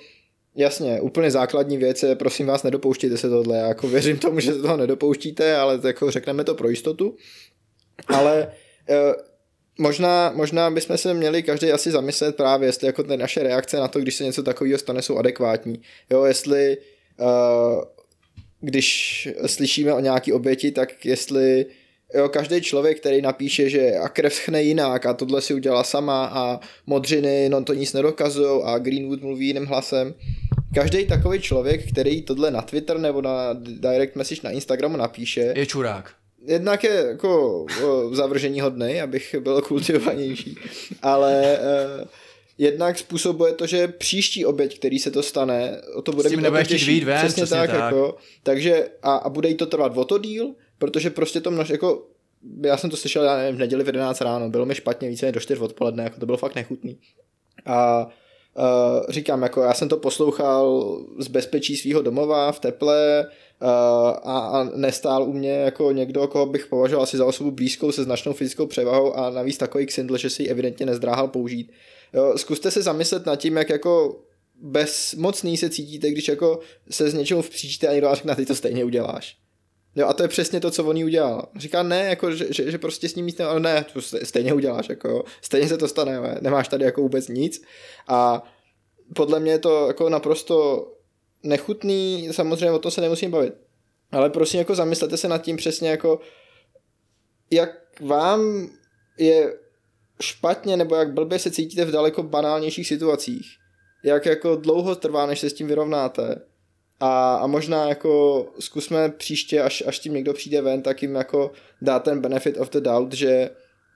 Jasně, 0.57 1.01
úplně 1.01 1.31
základní 1.31 1.79
věc 1.79 2.03
je, 2.03 2.17
prosím 2.17 2.47
vás, 2.47 2.63
nedopouštějte 2.63 3.17
se 3.17 3.29
tohle. 3.29 3.59
Já 3.59 3.67
jako 3.69 3.89
věřím 3.89 4.19
tomu, 4.19 4.41
že 4.41 4.53
se 4.53 4.63
toho 4.63 4.77
nedopouštíte, 4.77 5.57
ale 5.57 5.81
jako 5.85 6.11
řekneme 6.11 6.45
to 6.45 6.55
pro 6.55 6.69
jistotu. 6.69 7.17
Ale 8.09 8.53
eh, 8.89 9.15
možná, 9.79 10.33
možná 10.35 10.71
bychom 10.71 10.99
se 10.99 11.15
měli 11.15 11.43
každý 11.43 11.73
asi 11.73 11.91
zamyslet 11.91 12.37
právě, 12.37 12.69
jestli 12.69 12.87
jako 12.87 13.03
ty 13.03 13.17
naše 13.17 13.43
reakce 13.43 13.77
na 13.77 13.89
to, 13.89 13.99
když 14.01 14.15
se 14.15 14.25
něco 14.25 14.43
takového 14.43 14.79
stane, 14.79 15.03
jsou 15.03 15.19
adekvátní. 15.19 15.83
Jo, 16.11 16.25
jestli 16.25 16.77
uh, 17.21 17.85
když 18.61 19.29
slyšíme 19.47 19.93
o 19.93 20.01
nějaký 20.01 20.33
oběti, 20.33 20.71
tak 20.71 21.07
jestli 21.07 21.67
jo, 22.15 22.29
každý 22.29 22.61
člověk, 22.61 23.01
který 23.01 23.23
napíše, 23.23 23.71
že 23.71 23.93
a 23.97 24.09
krev 24.09 24.35
schne 24.35 24.63
jinak 24.63 25.07
a 25.07 25.15
tohle 25.15 25.43
si 25.43 25.55
udělala 25.55 25.85
sama 25.85 26.27
a 26.27 26.61
modřiny, 26.87 27.49
no 27.49 27.65
to 27.65 27.75
nic 27.75 27.93
nedokazují 27.93 28.63
a 28.65 28.79
Greenwood 28.79 29.23
mluví 29.23 29.47
jiným 29.47 29.67
hlasem. 29.67 30.15
Každý 30.75 31.07
takový 31.07 31.41
člověk, 31.41 31.89
který 31.89 32.23
tohle 32.23 32.51
na 32.51 32.63
Twitter 32.63 32.99
nebo 32.99 33.23
na 33.23 33.53
direct 33.53 34.17
message 34.17 34.41
na 34.45 34.51
Instagramu 34.51 34.97
napíše, 34.97 35.53
Je 35.57 35.67
čurák. 35.67 36.20
Jednak 36.47 36.85
je 36.85 37.05
jako 37.09 37.65
zavržení 38.13 38.61
hodnej, 38.61 39.03
abych 39.03 39.35
byl 39.41 39.63
kultivovanější, 39.63 40.59
ale 41.03 41.59
eh, 41.59 42.05
jednak 42.59 42.99
způsobuje 42.99 43.53
to, 43.53 43.67
že 43.67 43.89
příští 43.89 44.45
oběť, 44.45 44.79
který 44.79 44.99
se 44.99 45.11
to 45.11 45.23
stane, 45.23 45.81
o 45.95 46.03
to 46.03 46.13
bude 46.13 46.29
mít 46.29 46.37
o 46.37 46.39
to 46.39 46.43
nebude 46.43 46.65
chtít 46.65 46.75
těžší. 46.75 46.87
vyjít 46.87 47.05
ven, 47.05 47.19
přesně, 47.19 47.43
přesně 47.43 47.59
tak, 47.59 47.71
tak. 47.71 47.81
Jako, 47.81 48.17
takže 48.43 48.89
a, 49.03 49.17
a 49.17 49.29
bude 49.29 49.49
jí 49.49 49.55
to 49.55 49.67
trvat 49.67 49.97
o 49.97 50.05
to 50.05 50.19
díl, 50.19 50.55
protože 50.79 51.11
prostě 51.11 51.41
to 51.41 51.51
množ, 51.51 51.69
jako 51.69 52.07
já 52.65 52.77
jsem 52.77 52.91
to 52.91 52.97
slyšel, 52.97 53.25
já 53.25 53.37
nevím, 53.37 53.57
v 53.57 53.59
neděli 53.59 53.85
v 53.85 53.87
11 53.87 54.21
ráno, 54.21 54.51
bylo 54.51 54.67
mi 54.67 54.75
špatně 54.75 55.09
více 55.09 55.27
než 55.27 55.33
do 55.33 55.41
4 55.41 55.61
odpoledne, 55.61 56.05
jako 56.05 56.21
to 56.21 56.27
bylo 56.27 56.39
fakt 56.39 56.55
nechutný. 56.55 56.99
A 57.67 58.07
uh, 58.07 59.07
říkám, 59.09 59.43
jako 59.43 59.63
já 59.63 59.75
jsem 59.75 59.89
to 59.89 59.97
poslouchal 59.97 60.97
z 61.19 61.29
bezpečí 61.29 61.77
svého 61.77 62.03
domova 62.03 62.53
v 62.53 62.61
teple 62.61 63.27
a, 63.61 64.39
a 64.39 64.65
nestál 64.65 65.23
u 65.23 65.33
mě 65.33 65.53
jako 65.53 65.93
někdo, 65.93 66.29
koho 66.29 66.47
bych 66.47 66.67
považoval 66.67 67.03
asi 67.03 67.17
za 67.17 67.27
osobu 67.27 67.51
blízkou 67.51 67.93
se 67.93 68.05
značnou 68.05 68.33
fyzickou 68.33 68.67
převahou 68.67 69.13
a 69.13 69.31
navíc 69.31 69.59
takový 69.59 69.87
ksindl, 69.87 70.17
že 70.17 70.31
si 70.31 70.43
ji 70.43 70.49
evidentně 70.49 70.87
nezdráhal 70.87 71.29
použít. 71.29 71.73
Jo, 72.13 72.33
zkuste 72.37 72.71
se 72.71 72.83
zamyslet 72.83 73.27
nad 73.27 73.37
tím, 73.37 73.57
jak 73.57 73.69
jako 73.69 74.21
bezmocný 74.63 75.57
se 75.57 75.71
cítíte, 75.71 76.11
když 76.11 76.29
jako 76.29 76.61
se 76.91 77.11
s 77.11 77.15
něčemu 77.15 77.43
vpříčíte 77.43 77.89
a 77.89 77.93
někdo 77.93 78.07
vám 78.07 78.17
řekne, 78.17 78.37
ty 78.37 78.47
to 78.47 78.55
stejně 78.55 78.85
uděláš. 78.85 79.37
Jo, 79.97 80.07
a 80.07 80.13
to 80.13 80.23
je 80.23 80.29
přesně 80.29 80.61
to, 80.61 80.71
co 80.71 80.85
on 80.85 80.97
jí 80.97 81.05
udělal. 81.05 81.49
Říká 81.57 81.83
ne, 81.83 82.05
jako, 82.05 82.33
že, 82.33 82.47
že, 82.51 82.71
že 82.71 82.79
prostě 82.79 83.09
s 83.09 83.15
ním 83.15 83.27
ne, 83.39 83.45
ale 83.45 83.61
ne, 83.61 83.85
to 83.93 84.01
ste- 84.01 84.25
stejně 84.25 84.55
uděláš, 84.55 84.89
jako, 84.89 85.25
stejně 85.43 85.69
se 85.69 85.77
to 85.77 85.89
stane, 85.89 86.39
nemáš 86.41 86.69
tady 86.69 86.85
jako 86.85 87.01
vůbec 87.01 87.29
nic. 87.29 87.63
A 88.09 88.43
podle 89.15 89.41
mě 89.41 89.53
je 89.53 89.59
to 89.59 89.87
jako 89.87 90.09
naprosto 90.09 90.87
nechutný, 91.43 92.29
samozřejmě 92.33 92.71
o 92.71 92.79
tom 92.79 92.91
se 92.91 93.01
nemusím 93.01 93.31
bavit. 93.31 93.55
Ale 94.13 94.31
prosím, 94.31 94.59
jako 94.59 94.75
zamyslete 94.75 95.17
se 95.17 95.29
nad 95.29 95.43
tím 95.43 95.57
přesně 95.57 95.91
jako, 95.91 96.21
jak 97.51 97.71
vám 98.01 98.71
je 99.19 99.55
špatně 100.21 100.77
nebo 100.77 100.95
jak 100.95 101.13
blbě 101.13 101.39
se 101.39 101.51
cítíte 101.51 101.85
v 101.85 101.91
daleko 101.91 102.23
banálnějších 102.23 102.89
situacích. 102.89 103.47
Jak 104.05 104.27
jako 104.27 104.57
dlouho 104.57 104.95
trvá, 104.95 105.27
než 105.27 105.41
se 105.41 105.51
s 105.51 105.55
tím 105.55 105.67
vyrovnáte. 105.67 106.43
A, 107.01 107.35
a 107.35 107.47
možná 107.47 107.89
jako 107.89 108.47
zkusme 108.59 109.09
příště, 109.09 109.63
až, 109.63 109.83
až 109.87 109.99
tím 109.99 110.15
někdo 110.15 110.33
přijde 110.33 110.63
ven, 110.63 110.83
tak 110.83 111.03
jim 111.03 111.15
jako 111.15 111.53
dát 111.83 111.99
ten 111.99 112.21
benefit 112.21 112.57
of 112.57 112.71
the 112.71 112.81
doubt, 112.81 113.13
že 113.13 113.51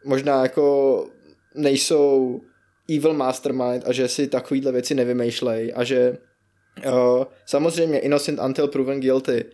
možná 0.04 0.42
jako 0.42 1.06
nejsou 1.54 2.40
evil 2.90 3.14
mastermind 3.14 3.82
a 3.86 3.92
že 3.92 4.08
si 4.08 4.28
takovýhle 4.28 4.72
věci 4.72 4.94
nevymýšlej 4.94 5.72
a 5.76 5.84
že 5.84 6.18
uh, 6.86 7.24
samozřejmě 7.46 7.98
innocent 7.98 8.40
until 8.40 8.68
proven 8.68 9.00
guilty, 9.00 9.44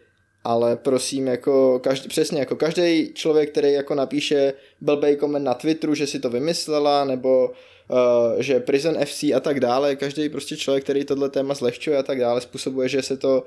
ale 0.45 0.77
prosím, 0.77 1.27
jako 1.27 1.79
každý, 1.79 2.09
přesně, 2.09 2.41
jako 2.41 2.57
každý 2.57 3.15
člověk, 3.15 3.51
který 3.51 3.73
jako 3.73 3.95
napíše 3.95 4.53
blbej 4.81 5.17
koment 5.17 5.45
na 5.45 5.55
Twitteru, 5.55 5.95
že 5.95 6.07
si 6.07 6.21
to 6.21 6.31
vymyslela, 6.31 7.05
nebo 7.05 7.51
uh, 7.89 7.97
že 8.39 8.61
Prison 8.61 9.05
FC 9.05 9.23
a 9.23 9.41
tak 9.41 9.61
dále, 9.61 9.97
každý 9.97 10.29
prostě 10.29 10.57
člověk, 10.57 10.85
který 10.85 11.05
tohle 11.05 11.31
téma 11.31 11.55
zlehčuje 11.55 11.99
a 11.99 12.03
tak 12.03 12.21
dále, 12.21 12.41
způsobuje, 12.41 12.89
že 12.89 13.03
se 13.03 13.17
to 13.17 13.45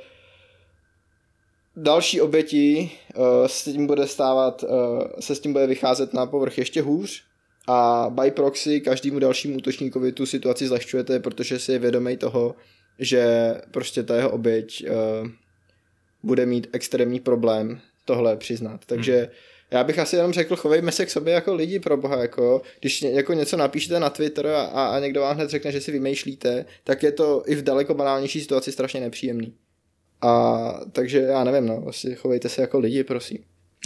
další 1.76 2.22
oběti 2.22 2.92
uh, 3.16 3.24
s 3.48 3.64
tím 3.64 3.88
bude 3.88 4.08
stávat, 4.08 4.64
uh, 4.64 4.70
se 5.20 5.36
s 5.36 5.40
tím 5.40 5.54
bude 5.54 5.68
vycházet 5.68 6.14
na 6.14 6.26
povrch 6.26 6.58
ještě 6.58 6.82
hůř 6.82 7.24
a 7.68 8.08
by 8.10 8.32
proxy 8.32 8.82
každému 8.82 9.20
dalšímu 9.20 9.58
útočníkovi 9.58 10.12
tu 10.12 10.26
situaci 10.26 10.68
zlehčujete, 10.68 11.20
protože 11.20 11.60
si 11.60 11.72
je 11.72 11.80
vědomý 11.80 12.18
toho, 12.18 12.56
že 13.00 13.54
prostě 13.72 14.04
ta 14.04 14.16
jeho 14.16 14.30
oběť 14.30 14.86
uh, 14.90 15.30
bude 16.24 16.46
mít 16.46 16.68
extrémní 16.74 17.20
problém 17.20 17.80
tohle 18.06 18.38
přiznat. 18.38 18.86
Takže 18.86 19.18
hmm. 19.18 19.28
já 19.72 19.84
bych 19.84 20.00
asi 20.00 20.16
jenom 20.16 20.34
řekl, 20.34 20.56
chovejme 20.56 20.92
se 20.92 21.06
k 21.06 21.10
sobě 21.10 21.34
jako 21.34 21.56
lidi 21.56 21.80
pro 21.80 21.98
boha, 21.98 22.22
jako 22.22 22.62
když 22.80 23.02
ně, 23.02 23.12
jako 23.12 23.34
něco 23.34 23.58
napíšete 23.58 24.00
na 24.00 24.10
Twitter 24.10 24.48
a, 24.48 24.66
a 24.66 25.00
někdo 25.00 25.22
vám 25.22 25.36
hned 25.36 25.50
řekne, 25.50 25.72
že 25.72 25.82
si 25.82 25.92
vymýšlíte, 25.92 26.66
tak 26.84 27.04
je 27.04 27.12
to 27.12 27.44
i 27.46 27.56
v 27.56 27.64
daleko 27.64 27.94
banálnější 27.94 28.42
situaci 28.42 28.72
strašně 28.72 29.00
nepříjemný. 29.00 29.54
A 30.22 30.60
takže 30.92 31.20
já 31.20 31.44
nevím, 31.44 31.66
no, 31.66 31.82
vlastně 31.82 32.16
chovejte 32.16 32.50
se 32.50 32.62
jako 32.62 32.80
lidi, 32.80 33.04
prosím. 33.04 33.40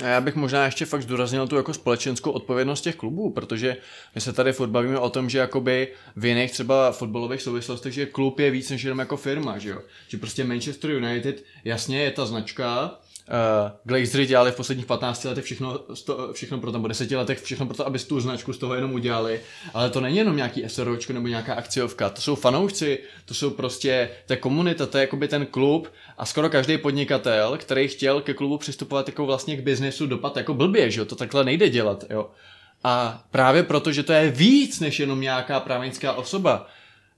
A 0.03 0.07
já 0.07 0.21
bych 0.21 0.35
možná 0.35 0.65
ještě 0.65 0.85
fakt 0.85 1.01
zdůraznil 1.01 1.47
tu 1.47 1.55
jako 1.55 1.73
společenskou 1.73 2.31
odpovědnost 2.31 2.81
těch 2.81 2.95
klubů, 2.95 3.29
protože 3.29 3.77
my 4.15 4.21
se 4.21 4.33
tady 4.33 4.53
furt 4.53 4.67
bavíme 4.67 4.99
o 4.99 5.09
tom, 5.09 5.29
že 5.29 5.37
jakoby 5.37 5.87
v 6.15 6.25
jiných 6.25 6.51
třeba 6.51 6.91
fotbalových 6.91 7.41
souvislostech, 7.41 7.93
že 7.93 8.05
klub 8.05 8.39
je 8.39 8.51
víc 8.51 8.69
než 8.69 8.83
jenom 8.83 8.99
jako 8.99 9.17
firma, 9.17 9.57
že 9.57 9.69
jo. 9.69 9.81
Že 10.07 10.17
prostě 10.17 10.43
Manchester 10.43 10.91
United, 10.91 11.43
jasně 11.63 12.01
je 12.01 12.11
ta 12.11 12.25
značka, 12.25 12.99
Glazery 13.83 14.25
dělali 14.25 14.51
v 14.51 14.55
posledních 14.55 14.85
15 14.85 15.23
letech 15.23 15.45
všechno, 15.45 15.79
sto, 15.93 16.33
všechno 16.33 16.57
pro 16.57 16.71
nebo 16.71 16.87
10 16.87 17.11
letech 17.11 17.41
všechno 17.41 17.65
pro 17.65 17.77
to, 17.77 17.87
aby 17.87 17.99
tu 17.99 18.19
značku 18.19 18.53
z 18.53 18.57
toho 18.57 18.75
jenom 18.75 18.93
udělali, 18.93 19.41
ale 19.73 19.89
to 19.89 20.01
není 20.01 20.17
jenom 20.17 20.35
nějaký 20.35 20.63
SROčko 20.67 21.13
nebo 21.13 21.27
nějaká 21.27 21.53
akciovka, 21.53 22.09
to 22.09 22.21
jsou 22.21 22.35
fanoušci, 22.35 22.99
to 23.25 23.33
jsou 23.33 23.49
prostě, 23.49 24.09
je 24.29 24.35
komunita, 24.35 24.85
to 24.85 24.97
je 24.97 25.01
jakoby 25.01 25.27
ten 25.27 25.45
klub 25.45 25.93
a 26.17 26.25
skoro 26.25 26.49
každý 26.49 26.77
podnikatel, 26.77 27.57
který 27.57 27.87
chtěl 27.87 28.21
ke 28.21 28.33
klubu 28.33 28.57
přistupovat 28.57 29.07
jako 29.07 29.25
vlastně 29.25 29.57
k 29.57 29.63
biznesu 29.63 30.07
dopad 30.07 30.37
jako 30.37 30.53
blbě, 30.53 30.91
že 30.91 30.99
jo, 30.99 31.05
to 31.05 31.15
takhle 31.15 31.43
nejde 31.43 31.69
dělat, 31.69 32.03
jo. 32.09 32.29
A 32.83 33.23
právě 33.31 33.63
proto, 33.63 33.91
že 33.91 34.03
to 34.03 34.13
je 34.13 34.31
víc 34.31 34.79
než 34.79 34.99
jenom 34.99 35.21
nějaká 35.21 35.59
právnická 35.59 36.13
osoba, 36.13 36.67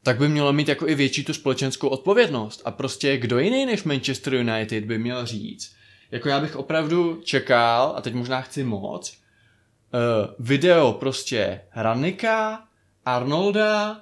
tak 0.04 0.18
by 0.18 0.28
mělo 0.28 0.54
mít 0.54 0.68
jako 0.68 0.88
i 0.88 0.96
větší 0.96 1.24
tu 1.24 1.34
společenskou 1.34 1.88
odpovědnost. 1.88 2.62
A 2.66 2.72
prostě 2.72 3.18
kdo 3.18 3.40
jiný 3.40 3.66
než 3.66 3.84
Manchester 3.84 4.34
United 4.34 4.86
by 4.86 4.98
měl 4.98 5.26
říct, 5.26 5.79
jako 6.12 6.30
já 6.30 6.40
bych 6.40 6.56
opravdu 6.56 7.22
čekal, 7.24 7.94
a 7.98 8.02
teď 8.02 8.14
možná 8.14 8.42
chci 8.42 8.64
moc, 8.64 9.18
uh, 9.94 10.46
video 10.46 10.94
prostě 10.94 11.62
Rannika, 11.76 12.64
Arnolda, 13.06 14.02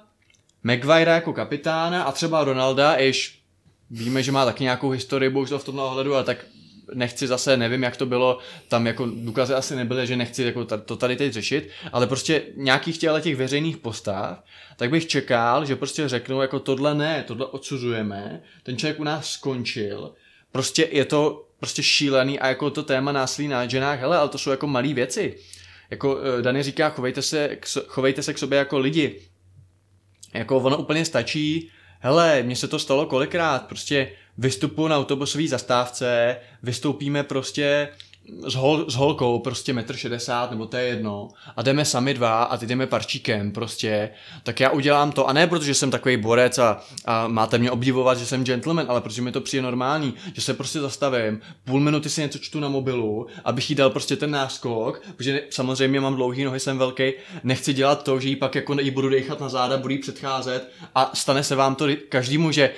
Maguire 0.62 1.12
jako 1.12 1.32
kapitána 1.32 2.02
a 2.02 2.12
třeba 2.12 2.44
Ronalda, 2.44 2.96
iž 2.96 3.42
víme, 3.90 4.22
že 4.22 4.32
má 4.32 4.44
taky 4.44 4.64
nějakou 4.64 4.90
historii, 4.90 5.30
bohužel 5.30 5.58
v 5.58 5.64
tomhle 5.64 5.84
ohledu, 5.84 6.14
ale 6.14 6.24
tak 6.24 6.46
nechci 6.94 7.26
zase, 7.26 7.56
nevím, 7.56 7.82
jak 7.82 7.96
to 7.96 8.06
bylo, 8.06 8.38
tam 8.68 8.86
jako 8.86 9.06
důkazy 9.06 9.54
asi 9.54 9.76
nebyly, 9.76 10.06
že 10.06 10.16
nechci 10.16 10.42
jako 10.42 10.64
to 10.64 10.96
tady 10.96 11.16
teď 11.16 11.32
řešit, 11.32 11.68
ale 11.92 12.06
prostě 12.06 12.42
nějakých 12.56 12.98
těchto 12.98 13.20
těch 13.20 13.36
veřejných 13.36 13.76
postav, 13.76 14.42
tak 14.76 14.90
bych 14.90 15.06
čekal, 15.06 15.64
že 15.64 15.76
prostě 15.76 16.08
řeknou 16.08 16.40
jako 16.40 16.60
tohle 16.60 16.94
ne, 16.94 17.24
tohle 17.26 17.46
odsuzujeme, 17.46 18.42
ten 18.62 18.76
člověk 18.76 19.00
u 19.00 19.04
nás 19.04 19.30
skončil, 19.30 20.14
prostě 20.52 20.88
je 20.92 21.04
to 21.04 21.47
prostě 21.60 21.82
šílený 21.82 22.38
a 22.40 22.48
jako 22.48 22.70
to 22.70 22.82
téma 22.82 23.12
násilí 23.12 23.48
na 23.48 23.66
ženách, 23.66 24.00
hele, 24.00 24.16
ale 24.16 24.28
to 24.28 24.38
jsou 24.38 24.50
jako 24.50 24.66
malé 24.66 24.94
věci. 24.94 25.38
Jako 25.90 26.20
eh, 26.38 26.42
Dany 26.42 26.62
říká, 26.62 26.90
chovejte 26.90 27.22
se, 27.22 27.56
k, 27.56 27.66
chovejte 27.86 28.22
se 28.22 28.34
k 28.34 28.38
sobě 28.38 28.58
jako 28.58 28.78
lidi. 28.78 29.20
Jako 30.34 30.56
ono 30.56 30.76
úplně 30.76 31.04
stačí, 31.04 31.70
hele, 32.00 32.42
mně 32.42 32.56
se 32.56 32.68
to 32.68 32.78
stalo 32.78 33.06
kolikrát, 33.06 33.66
prostě 33.66 34.12
vystupuji 34.38 34.88
na 34.88 34.98
autobusové 34.98 35.48
zastávce, 35.48 36.36
vystoupíme 36.62 37.22
prostě 37.22 37.88
s, 38.46 38.54
hol, 38.54 38.84
s 38.90 38.94
holkou, 38.94 39.38
prostě 39.38 39.72
metr 39.72 39.96
šedesát, 39.96 40.50
nebo 40.50 40.66
to 40.66 40.76
je 40.76 40.84
jedno, 40.84 41.28
a 41.56 41.62
jdeme 41.62 41.84
sami 41.84 42.14
dva 42.14 42.42
a 42.42 42.56
ty 42.56 42.66
jdeme 42.66 42.86
parčíkem, 42.86 43.52
prostě, 43.52 44.10
tak 44.42 44.60
já 44.60 44.70
udělám 44.70 45.12
to, 45.12 45.28
a 45.28 45.32
ne 45.32 45.46
protože 45.46 45.74
jsem 45.74 45.90
takový 45.90 46.16
borec 46.16 46.58
a, 46.58 46.80
a 47.04 47.28
máte 47.28 47.58
mě 47.58 47.70
obdivovat, 47.70 48.18
že 48.18 48.26
jsem 48.26 48.44
gentleman, 48.44 48.86
ale 48.88 49.00
protože 49.00 49.22
mi 49.22 49.32
to 49.32 49.40
přijde 49.40 49.62
normální, 49.62 50.14
že 50.34 50.40
se 50.40 50.54
prostě 50.54 50.80
zastavím, 50.80 51.40
půl 51.64 51.80
minuty 51.80 52.10
si 52.10 52.20
něco 52.20 52.38
čtu 52.38 52.60
na 52.60 52.68
mobilu, 52.68 53.26
abych 53.44 53.70
jí 53.70 53.76
dal 53.76 53.90
prostě 53.90 54.16
ten 54.16 54.30
náskok, 54.30 55.02
protože 55.16 55.42
samozřejmě 55.50 56.00
mám 56.00 56.14
dlouhý 56.14 56.44
nohy, 56.44 56.60
jsem 56.60 56.78
velký, 56.78 57.12
nechci 57.44 57.72
dělat 57.72 58.02
to, 58.04 58.20
že 58.20 58.28
jí 58.28 58.36
pak 58.36 58.54
jako 58.54 58.80
jí 58.80 58.90
budu 58.90 59.08
dechat 59.08 59.40
na 59.40 59.48
záda, 59.48 59.76
budu 59.76 59.94
jí 59.94 59.98
předcházet 59.98 60.70
a 60.94 61.10
stane 61.14 61.44
se 61.44 61.56
vám 61.56 61.74
to 61.74 61.86
každému, 62.08 62.52
že, 62.52 62.70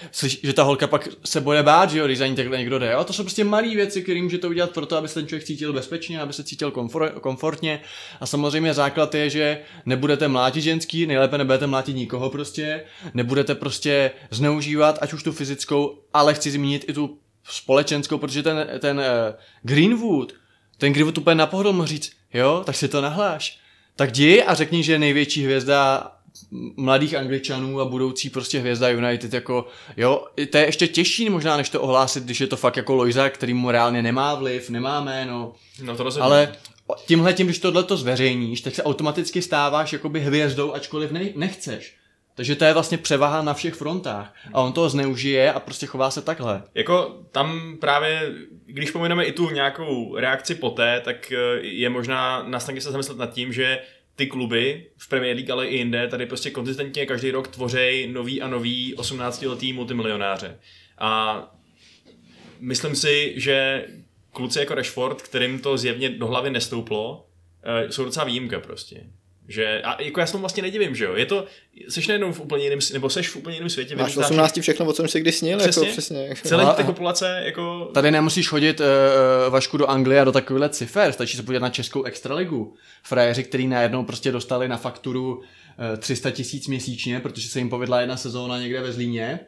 že 0.43 0.53
ta 0.53 0.63
holka 0.63 0.87
pak 0.87 1.09
se 1.25 1.41
bude 1.41 1.63
bát, 1.63 1.91
že 1.91 1.99
jo, 1.99 2.07
když 2.07 2.19
za 2.19 2.27
ní 2.27 2.37
takhle 2.37 2.59
někdo 2.59 2.79
jde, 2.79 2.93
jo? 2.93 3.05
to 3.05 3.13
jsou 3.13 3.23
prostě 3.23 3.45
malé 3.45 3.69
věci, 3.69 4.03
které 4.03 4.23
můžete 4.23 4.47
udělat 4.47 4.71
pro 4.71 4.87
to, 4.87 4.97
aby 4.97 5.09
se 5.09 5.15
ten 5.15 5.27
člověk 5.27 5.40
cítil 5.45 5.73
bezpečně, 5.73 6.21
aby 6.21 6.33
se 6.33 6.45
cítil 6.45 6.71
komfor, 6.71 7.11
komfortně 7.21 7.81
a 8.21 8.27
samozřejmě 8.27 8.75
základ 8.75 9.15
je, 9.15 9.31
že 9.31 9.61
nebudete 9.87 10.29
mlátit 10.29 10.63
ženský, 10.63 11.07
nejlépe 11.07 11.39
nebudete 11.39 11.67
mlátit 11.67 11.97
nikoho 11.97 12.31
prostě, 12.31 12.85
nebudete 13.15 13.55
prostě 13.55 14.11
zneužívat, 14.31 14.99
ať 15.01 15.13
už 15.13 15.23
tu 15.23 15.33
fyzickou, 15.33 15.99
ale 16.15 16.35
chci 16.35 16.51
zmínit 16.51 16.85
i 16.89 16.93
tu 16.93 17.19
společenskou, 17.45 18.19
protože 18.19 18.43
ten, 18.43 18.69
ten 18.79 18.99
uh, 18.99 19.05
Greenwood, 19.63 20.33
ten 20.79 20.93
Greenwood 20.93 21.19
úplně 21.19 21.35
na 21.35 21.47
pohodl 21.47 21.73
mohl 21.73 21.87
říct, 21.87 22.13
jo, 22.35 22.63
tak 22.67 22.77
si 22.77 22.89
to 22.89 23.01
nahláš. 23.01 23.59
Tak 23.97 24.11
jdi 24.11 24.43
a 24.43 24.55
řekni, 24.55 24.83
že 24.83 24.99
největší 24.99 25.45
hvězda 25.45 26.11
mladých 26.77 27.15
angličanů 27.15 27.81
a 27.81 27.85
budoucí 27.85 28.31
prostě 28.31 28.59
hvězda 28.59 28.89
United, 28.89 29.33
jako 29.35 29.67
jo, 29.97 30.27
to 30.51 30.59
je 30.59 30.65
ještě 30.67 30.89
těžší 30.89 31.31
možná, 31.31 31.57
než 31.57 31.69
to 31.69 31.81
ohlásit, 31.81 32.25
když 32.25 32.41
je 32.41 32.47
to 32.47 32.57
fakt 32.57 32.77
jako 32.77 32.95
Loiza, 32.95 33.29
který 33.29 33.55
mu 33.55 33.71
reálně 33.71 34.03
nemá 34.03 34.35
vliv, 34.35 34.71
nemá 34.71 35.01
jméno, 35.01 35.53
No 35.83 35.97
to 35.97 36.03
rozhodně. 36.03 36.25
ale 36.25 36.53
tímhle 37.07 37.33
tím, 37.33 37.47
když 37.47 37.59
tohle 37.59 37.83
to 37.85 37.97
zveřejníš, 37.97 38.61
tak 38.61 38.75
se 38.75 38.83
automaticky 38.83 39.43
stáváš 39.43 39.93
jakoby 39.93 40.21
hvězdou, 40.21 40.75
ačkoliv 40.75 41.11
ne, 41.11 41.21
nechceš. 41.35 41.97
Takže 42.35 42.57
to 42.57 42.65
je 42.65 42.73
vlastně 42.73 42.99
převaha 42.99 43.43
na 43.43 43.55
všech 43.55 43.75
frontách. 43.75 44.35
A 44.53 44.61
on 44.61 44.73
toho 44.73 44.89
zneužije 44.89 45.53
a 45.53 45.61
prostě 45.61 45.87
chová 45.87 46.11
se 46.11 46.23
takhle. 46.23 46.63
Jako 46.75 47.17
tam 47.33 47.77
právě, 47.81 48.33
když 48.67 48.91
pomineme 48.91 49.25
i 49.25 49.33
tu 49.33 49.51
nějakou 49.51 50.17
reakci 50.17 50.55
poté, 50.55 51.01
tak 51.05 51.33
eh, 51.33 51.37
je 51.63 51.91
možná 51.91 52.43
na 52.43 52.61
snadě 52.61 52.81
se 52.81 52.91
zamyslet 52.91 53.19
nad 53.19 53.33
tím, 53.33 53.53
že 53.53 53.79
ty 54.17 54.27
kluby 54.27 54.87
v 54.97 55.09
Premier 55.09 55.37
League, 55.37 55.51
ale 55.51 55.67
i 55.67 55.77
jinde, 55.77 56.09
tady 56.09 56.27
prostě 56.27 56.51
konzistentně 56.51 57.07
každý 57.07 57.31
rok 57.31 57.49
tvoří 57.49 58.07
nový 58.13 58.43
a 58.43 58.49
nový 58.49 58.95
18-letý 58.97 59.73
multimilionáře. 59.73 60.59
A 60.99 61.43
myslím 62.61 62.97
si, 62.97 63.35
že 63.37 63.87
kluci 64.33 64.59
jako 64.59 64.75
Rashford, 64.75 65.23
kterým 65.23 65.59
to 65.59 65.79
zjevně 65.79 66.09
do 66.09 66.27
hlavy 66.27 66.51
nestouplo, 66.51 67.27
eh, 67.63 67.93
jsou 67.93 68.05
docela 68.05 68.25
výjimka 68.25 68.61
prostě. 68.61 69.07
Že, 69.51 69.83
a 69.83 70.03
jako 70.03 70.21
já 70.21 70.27
se 70.27 70.33
tomu 70.33 70.43
vlastně 70.43 70.63
nedivím, 70.63 70.95
že 70.95 71.05
jo. 71.05 71.15
Je 71.15 71.27
to, 71.27 71.47
seš 71.89 72.09
najednou 72.09 72.33
v 72.33 72.41
úplně 72.41 72.65
jiném, 72.65 72.79
nebo 72.93 73.11
seš 73.11 73.29
v 73.29 73.37
úplně 73.37 73.57
jiném 73.57 73.71
světě. 73.71 73.97
Máš 73.97 74.13
v 74.13 74.17
vyrůstáš- 74.17 74.31
18 74.31 74.61
všechno, 74.61 74.87
o 74.87 74.93
čem 74.93 75.09
jsi 75.09 75.21
kdy 75.21 75.33
snil, 75.33 75.59
Přesně. 75.59 75.83
jako 75.83 75.93
přesně. 75.93 76.35
Celé 76.43 76.75
ty 76.75 76.85
populace, 76.85 77.43
jako... 77.45 77.91
Tady 77.95 78.11
nemusíš 78.11 78.49
chodit 78.49 78.81
uh, 78.81 78.87
Vašku 79.53 79.77
do 79.77 79.87
Anglie 79.87 80.21
a 80.21 80.25
do 80.25 80.33
takovýhle 80.33 80.69
cifer, 80.69 81.13
stačí 81.13 81.37
se 81.37 81.43
podívat 81.43 81.63
na 81.63 81.69
českou 81.71 82.03
extraligu. 82.03 82.75
Frajeři, 83.03 83.45
který 83.45 83.67
najednou 83.67 84.05
prostě 84.05 84.33
dostali 84.33 84.69
na 84.69 84.77
fakturu 84.77 85.35
uh, 85.37 85.43
300 85.99 86.31
tisíc 86.31 86.67
měsíčně, 86.67 87.21
protože 87.21 87.49
se 87.49 87.59
jim 87.59 87.71
povedla 87.71 88.01
jedna 88.01 88.17
sezóna 88.17 88.59
někde 88.59 88.81
ve 88.81 88.93
Zlíně. 88.93 89.41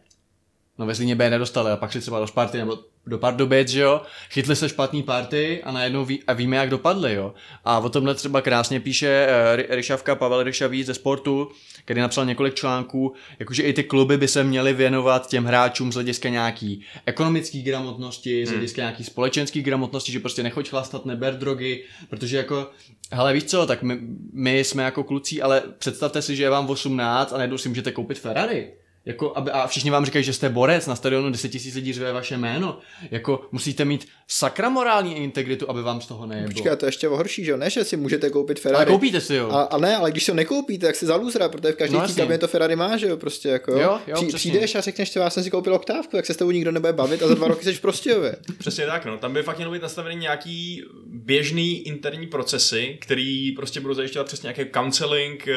No 0.79 0.87
ve 0.87 0.95
Zlíně 0.95 1.15
B 1.15 1.31
nedostali 1.31 1.71
a 1.71 1.77
pak 1.77 1.91
šli 1.91 2.01
třeba 2.01 2.21
do 2.21 2.27
Sparty 2.27 2.59
nebo 2.59 2.79
do 3.07 3.19
Pardubic, 3.19 3.69
že 3.69 3.81
jo, 3.81 4.03
chytli 4.31 4.57
se 4.57 4.69
špatný 4.69 5.03
party 5.03 5.63
a 5.65 5.73
najednou 5.73 6.05
ví, 6.05 6.23
a 6.27 6.33
víme, 6.33 6.57
jak 6.57 6.71
dopadly, 6.71 7.15
jo. 7.15 7.35
A 7.65 7.79
o 7.79 7.89
tomhle 7.89 8.15
třeba 8.15 8.41
krásně 8.41 8.81
píše 8.81 9.27
uh, 9.29 9.77
Ryšavka, 9.77 10.15
Pavel 10.15 10.43
Ryšavý 10.43 10.85
ze 10.85 10.95
sportu, 10.95 11.49
který 11.85 12.01
napsal 12.01 12.27
několik 12.27 12.55
článků, 12.55 13.15
jakože 13.39 13.63
i 13.63 13.73
ty 13.73 13.85
kluby 13.85 14.17
by 14.17 14.29
se 14.29 14.45
měly 14.45 14.73
věnovat 14.73 15.29
těm 15.29 15.45
hráčům 15.45 15.93
z 15.93 15.95
hlediska 15.95 16.29
nějaký 16.29 16.83
ekonomický 17.07 17.63
gramotnosti, 17.63 18.47
z 18.47 18.51
hlediska 18.51 18.83
nějaký 18.83 19.05
společenský 19.05 19.63
gramotnosti, 19.63 20.13
že 20.13 20.21
prostě 20.21 20.43
nechoď 20.43 20.71
chlastat, 20.71 21.07
neber 21.07 21.39
drogy, 21.39 21.85
protože 22.11 22.37
jako, 22.37 22.71
hele 23.13 23.33
víš 23.33 23.45
co, 23.45 23.67
tak 23.67 23.83
my, 23.83 23.99
my 24.33 24.59
jsme 24.59 24.83
jako 24.83 25.05
kluci, 25.05 25.43
ale 25.43 25.63
představte 25.79 26.23
si, 26.23 26.37
že 26.37 26.43
je 26.43 26.51
vám 26.51 26.71
18 26.71 27.33
a 27.33 27.37
najednou 27.37 27.59
si 27.59 27.69
můžete 27.69 27.93
koupit 27.93 28.19
Ferrari. 28.19 28.73
Jako, 29.07 29.33
aby, 29.37 29.51
a 29.51 29.67
všichni 29.67 29.91
vám 29.91 30.05
říkají, 30.05 30.25
že 30.25 30.33
jste 30.33 30.49
borec, 30.49 30.87
na 30.87 30.97
stadionu 30.97 31.31
10 31.31 31.55
000 31.55 31.67
lidí 31.75 31.93
řve 31.93 32.13
vaše 32.13 32.37
jméno. 32.39 32.79
Jako, 33.11 33.49
musíte 33.53 33.85
mít 33.85 34.09
sakra 34.29 34.69
morální 34.69 35.17
integritu, 35.17 35.71
aby 35.71 35.83
vám 35.83 36.01
z 36.01 36.07
toho 36.07 36.27
nejeblo. 36.27 36.53
Počkej, 36.53 36.73
a 36.73 36.77
to 36.77 36.85
je 36.87 36.89
ještě 36.89 37.09
horší, 37.09 37.45
že 37.45 37.51
jo? 37.51 37.57
Ne, 37.57 37.71
že 37.71 37.85
si 37.85 37.97
můžete 37.97 38.31
koupit 38.31 38.59
ale 38.59 38.63
Ferrari. 38.63 38.91
koupíte 38.91 39.21
si 39.21 39.35
jo. 39.35 39.51
A, 39.51 39.63
a 39.63 39.79
ne, 39.79 39.97
ale 39.97 40.11
když 40.11 40.25
si 40.25 40.31
ho 40.31 40.35
nekoupíte, 40.35 40.87
tak 40.87 40.97
si 40.97 41.07
za 41.07 41.17
lůzra, 41.17 41.49
protože 41.49 41.73
v 41.73 41.77
každé 41.77 41.97
No 41.97 42.07
no, 42.09 42.15
kabině 42.15 42.39
to 42.39 42.49
Ferrari 42.49 42.77
má, 42.77 42.97
že 42.97 43.07
jo, 43.07 43.17
prostě 43.17 43.49
jako. 43.49 43.73
Jo, 43.73 44.01
jo, 44.07 44.17
Při, 44.17 44.27
přijdeš 44.27 44.75
a 44.75 44.81
řekneš, 44.81 45.13
že 45.13 45.21
já 45.21 45.31
jsem 45.31 45.45
si 45.45 45.51
koupil 45.51 45.75
oktávku, 45.75 46.17
tak 46.17 46.27
se 46.27 46.35
s 46.35 46.37
tebou 46.37 46.51
nikdo 46.51 46.73
nebude 46.73 46.93
bavit 46.93 47.23
a 47.23 47.29
za 47.29 47.35
dva 47.35 47.49
roky 47.49 47.65
jsi 47.65 47.75
v 47.75 47.81
Prostějově. 47.81 48.37
Přesně 48.59 48.87
tak, 48.87 49.05
no. 49.05 49.19
Tam 49.19 49.33
by 49.33 49.43
fakt 49.43 49.57
mělo 49.57 49.73
být 49.73 49.83
nastavený 49.83 50.17
nějaký 50.17 50.83
běžný 51.07 51.87
interní 51.87 52.27
procesy, 52.27 52.99
který 53.01 53.53
prostě 53.53 53.81
budou 53.81 53.95
zajišťovat 53.95 54.25
přesně 54.27 54.47
nějaký 54.47 54.73
counseling, 54.75 55.49
eh, 55.49 55.55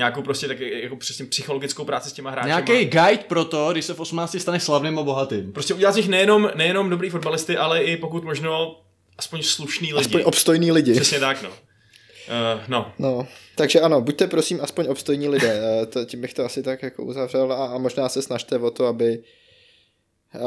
nějakou 0.00 0.22
prostě 0.22 0.48
tak 0.48 0.60
jako 0.60 0.96
přesně 0.96 1.24
psychologickou 1.24 1.84
práci 1.84 2.10
s 2.10 2.12
těma 2.12 2.30
hráči. 2.30 2.46
Nějaký 2.46 2.72
guide 2.84 3.24
pro 3.28 3.44
to, 3.44 3.72
když 3.72 3.84
se 3.84 3.94
v 3.94 4.00
18 4.00 4.36
staneš 4.40 4.62
slavným 4.62 4.98
a 4.98 5.02
bohatým. 5.02 5.52
Prostě 5.52 5.74
udělat 5.74 5.92
z 5.92 5.96
nich 5.96 6.08
nejenom, 6.08 6.50
nejenom 6.54 6.90
dobrý 6.90 7.10
fotbalisty, 7.10 7.56
ale 7.56 7.82
i 7.82 7.96
pokud 7.96 8.24
možno 8.24 8.80
aspoň 9.18 9.42
slušný 9.42 9.92
lidi. 9.94 10.06
Aspoň 10.06 10.22
obstojní 10.24 10.72
lidi. 10.72 10.92
Přesně 10.94 11.20
tak, 11.20 11.42
no. 11.42 11.48
Uh, 11.48 12.62
no, 12.68 12.92
No, 12.98 13.26
takže 13.56 13.80
ano, 13.80 14.00
buďte 14.00 14.26
prosím 14.26 14.60
aspoň 14.62 14.86
obstojní 14.88 15.28
lidé, 15.28 15.60
Eh, 15.82 15.86
to, 15.86 16.04
tím 16.04 16.20
bych 16.20 16.34
to 16.34 16.44
asi 16.44 16.62
tak 16.62 16.82
jako 16.82 17.04
uzavřel 17.04 17.52
a, 17.52 17.66
a 17.66 17.78
možná 17.78 18.08
se 18.08 18.22
snažte 18.22 18.58
o 18.58 18.70
to, 18.70 18.86
aby, 18.86 19.22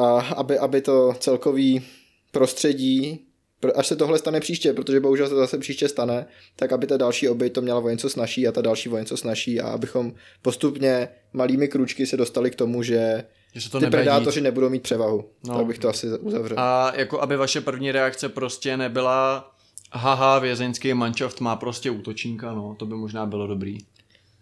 a, 0.01 0.19
aby, 0.19 0.57
aby 0.57 0.81
to 0.81 1.13
celkový 1.19 1.85
prostředí, 2.31 3.19
pro- 3.19 3.32
až 3.75 3.87
se 3.87 3.95
tohle 3.95 4.17
stane 4.19 4.39
příště, 4.39 4.73
protože 4.73 4.99
bohužel 4.99 5.27
se 5.29 5.35
zase 5.35 5.57
příště 5.57 5.87
stane, 5.89 6.25
tak 6.55 6.71
aby 6.71 6.87
ta 6.87 6.97
další 6.97 7.29
oběť 7.29 7.53
to 7.53 7.61
měla 7.61 7.79
o 7.79 7.89
něco 7.89 8.09
snažší 8.09 8.47
a 8.47 8.51
ta 8.51 8.61
další 8.61 8.89
o 8.89 8.97
něco 8.97 9.17
snažší 9.17 9.61
a 9.61 9.67
abychom 9.67 10.13
postupně 10.41 11.07
malými 11.33 11.67
kručky 11.67 12.05
se 12.05 12.17
dostali 12.17 12.51
k 12.51 12.55
tomu, 12.55 12.83
že 12.83 13.23
Že 13.53 13.61
se 13.61 13.69
to 13.69 13.79
ty 13.79 13.87
predátoři 13.87 14.39
dít. 14.39 14.43
nebudou 14.43 14.69
mít 14.69 14.83
převahu. 14.83 15.25
No. 15.47 15.57
Tak 15.57 15.65
bych 15.65 15.79
to 15.79 15.89
asi 15.89 16.07
uzavřel. 16.19 16.59
A 16.59 16.93
jako 16.95 17.21
aby 17.21 17.37
vaše 17.37 17.61
první 17.61 17.91
reakce 17.91 18.29
prostě 18.29 18.77
nebyla 18.77 19.51
haha, 19.91 20.39
vězeňský 20.39 20.93
manšaft 20.93 21.41
má 21.41 21.55
prostě 21.55 21.91
útočníka, 21.91 22.53
no, 22.53 22.75
to 22.79 22.85
by 22.85 22.95
možná 22.95 23.25
bylo 23.25 23.47
dobrý. 23.47 23.77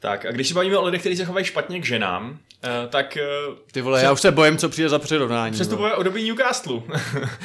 Tak 0.02 0.26
a 0.26 0.32
když 0.32 0.48
se 0.48 0.54
bavíme 0.54 0.78
o 0.78 0.86
lidech, 0.86 1.02
kteří 1.02 1.16
se 1.18 1.26
chovají 1.26 1.46
špatně 1.46 1.80
k 1.82 1.86
ženám, 1.86 2.38
eh, 2.64 2.88
tak 2.90 3.18
eh, 3.18 3.24
Ty 3.72 3.82
vole, 3.82 4.04
já 4.04 4.12
už 4.12 4.22
se 4.22 4.32
bojím, 4.32 4.58
co 4.58 4.70
přijde 4.70 4.90
za 4.90 5.00
přirovnání. 5.00 5.52
vole. 5.52 5.56
přestupuje 5.60 5.94
o 5.94 6.04
doby 6.04 6.24
Newcastle. 6.24 6.82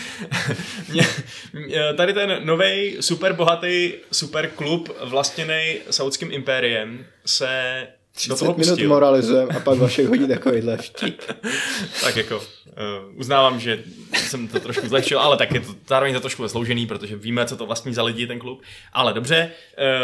Mě- 0.93 1.07
mě- 1.53 1.95
Tady 1.97 2.13
ten 2.13 2.41
nový 2.47 2.97
super 3.01 3.33
bohatý 3.33 3.93
super 4.13 4.47
klub 4.49 4.89
vlastněný 5.05 5.79
saudským 5.91 6.33
impériem 6.33 7.07
se 7.27 7.87
30 8.17 8.43
minut 8.45 8.57
pustil. 8.57 8.89
moralizujeme 8.89 9.55
a 9.55 9.61
pak 9.61 9.79
Vašek 9.79 10.07
hodí 10.07 10.29
takovýhle 10.29 10.77
vtip. 10.77 11.23
Tak 12.01 12.17
jako, 12.17 12.37
uh, 12.37 12.43
uznávám, 13.15 13.61
že 13.61 13.83
jsem 14.15 14.49
to 14.49 14.61
trošku 14.61 14.89
zlehčil, 14.89 15.19
ale 15.21 15.37
tak 15.37 15.53
je 15.53 15.61
to 15.61 15.75
zároveň 15.89 16.15
to 16.15 16.21
trošku 16.21 16.43
zasloužený, 16.43 16.87
protože 16.87 17.17
víme, 17.17 17.47
co 17.47 17.57
to 17.57 17.67
vlastní 17.67 17.95
za 17.95 18.03
lidi 18.03 18.27
ten 18.27 18.39
klub. 18.39 18.63
Ale 18.93 19.13
dobře, 19.15 19.51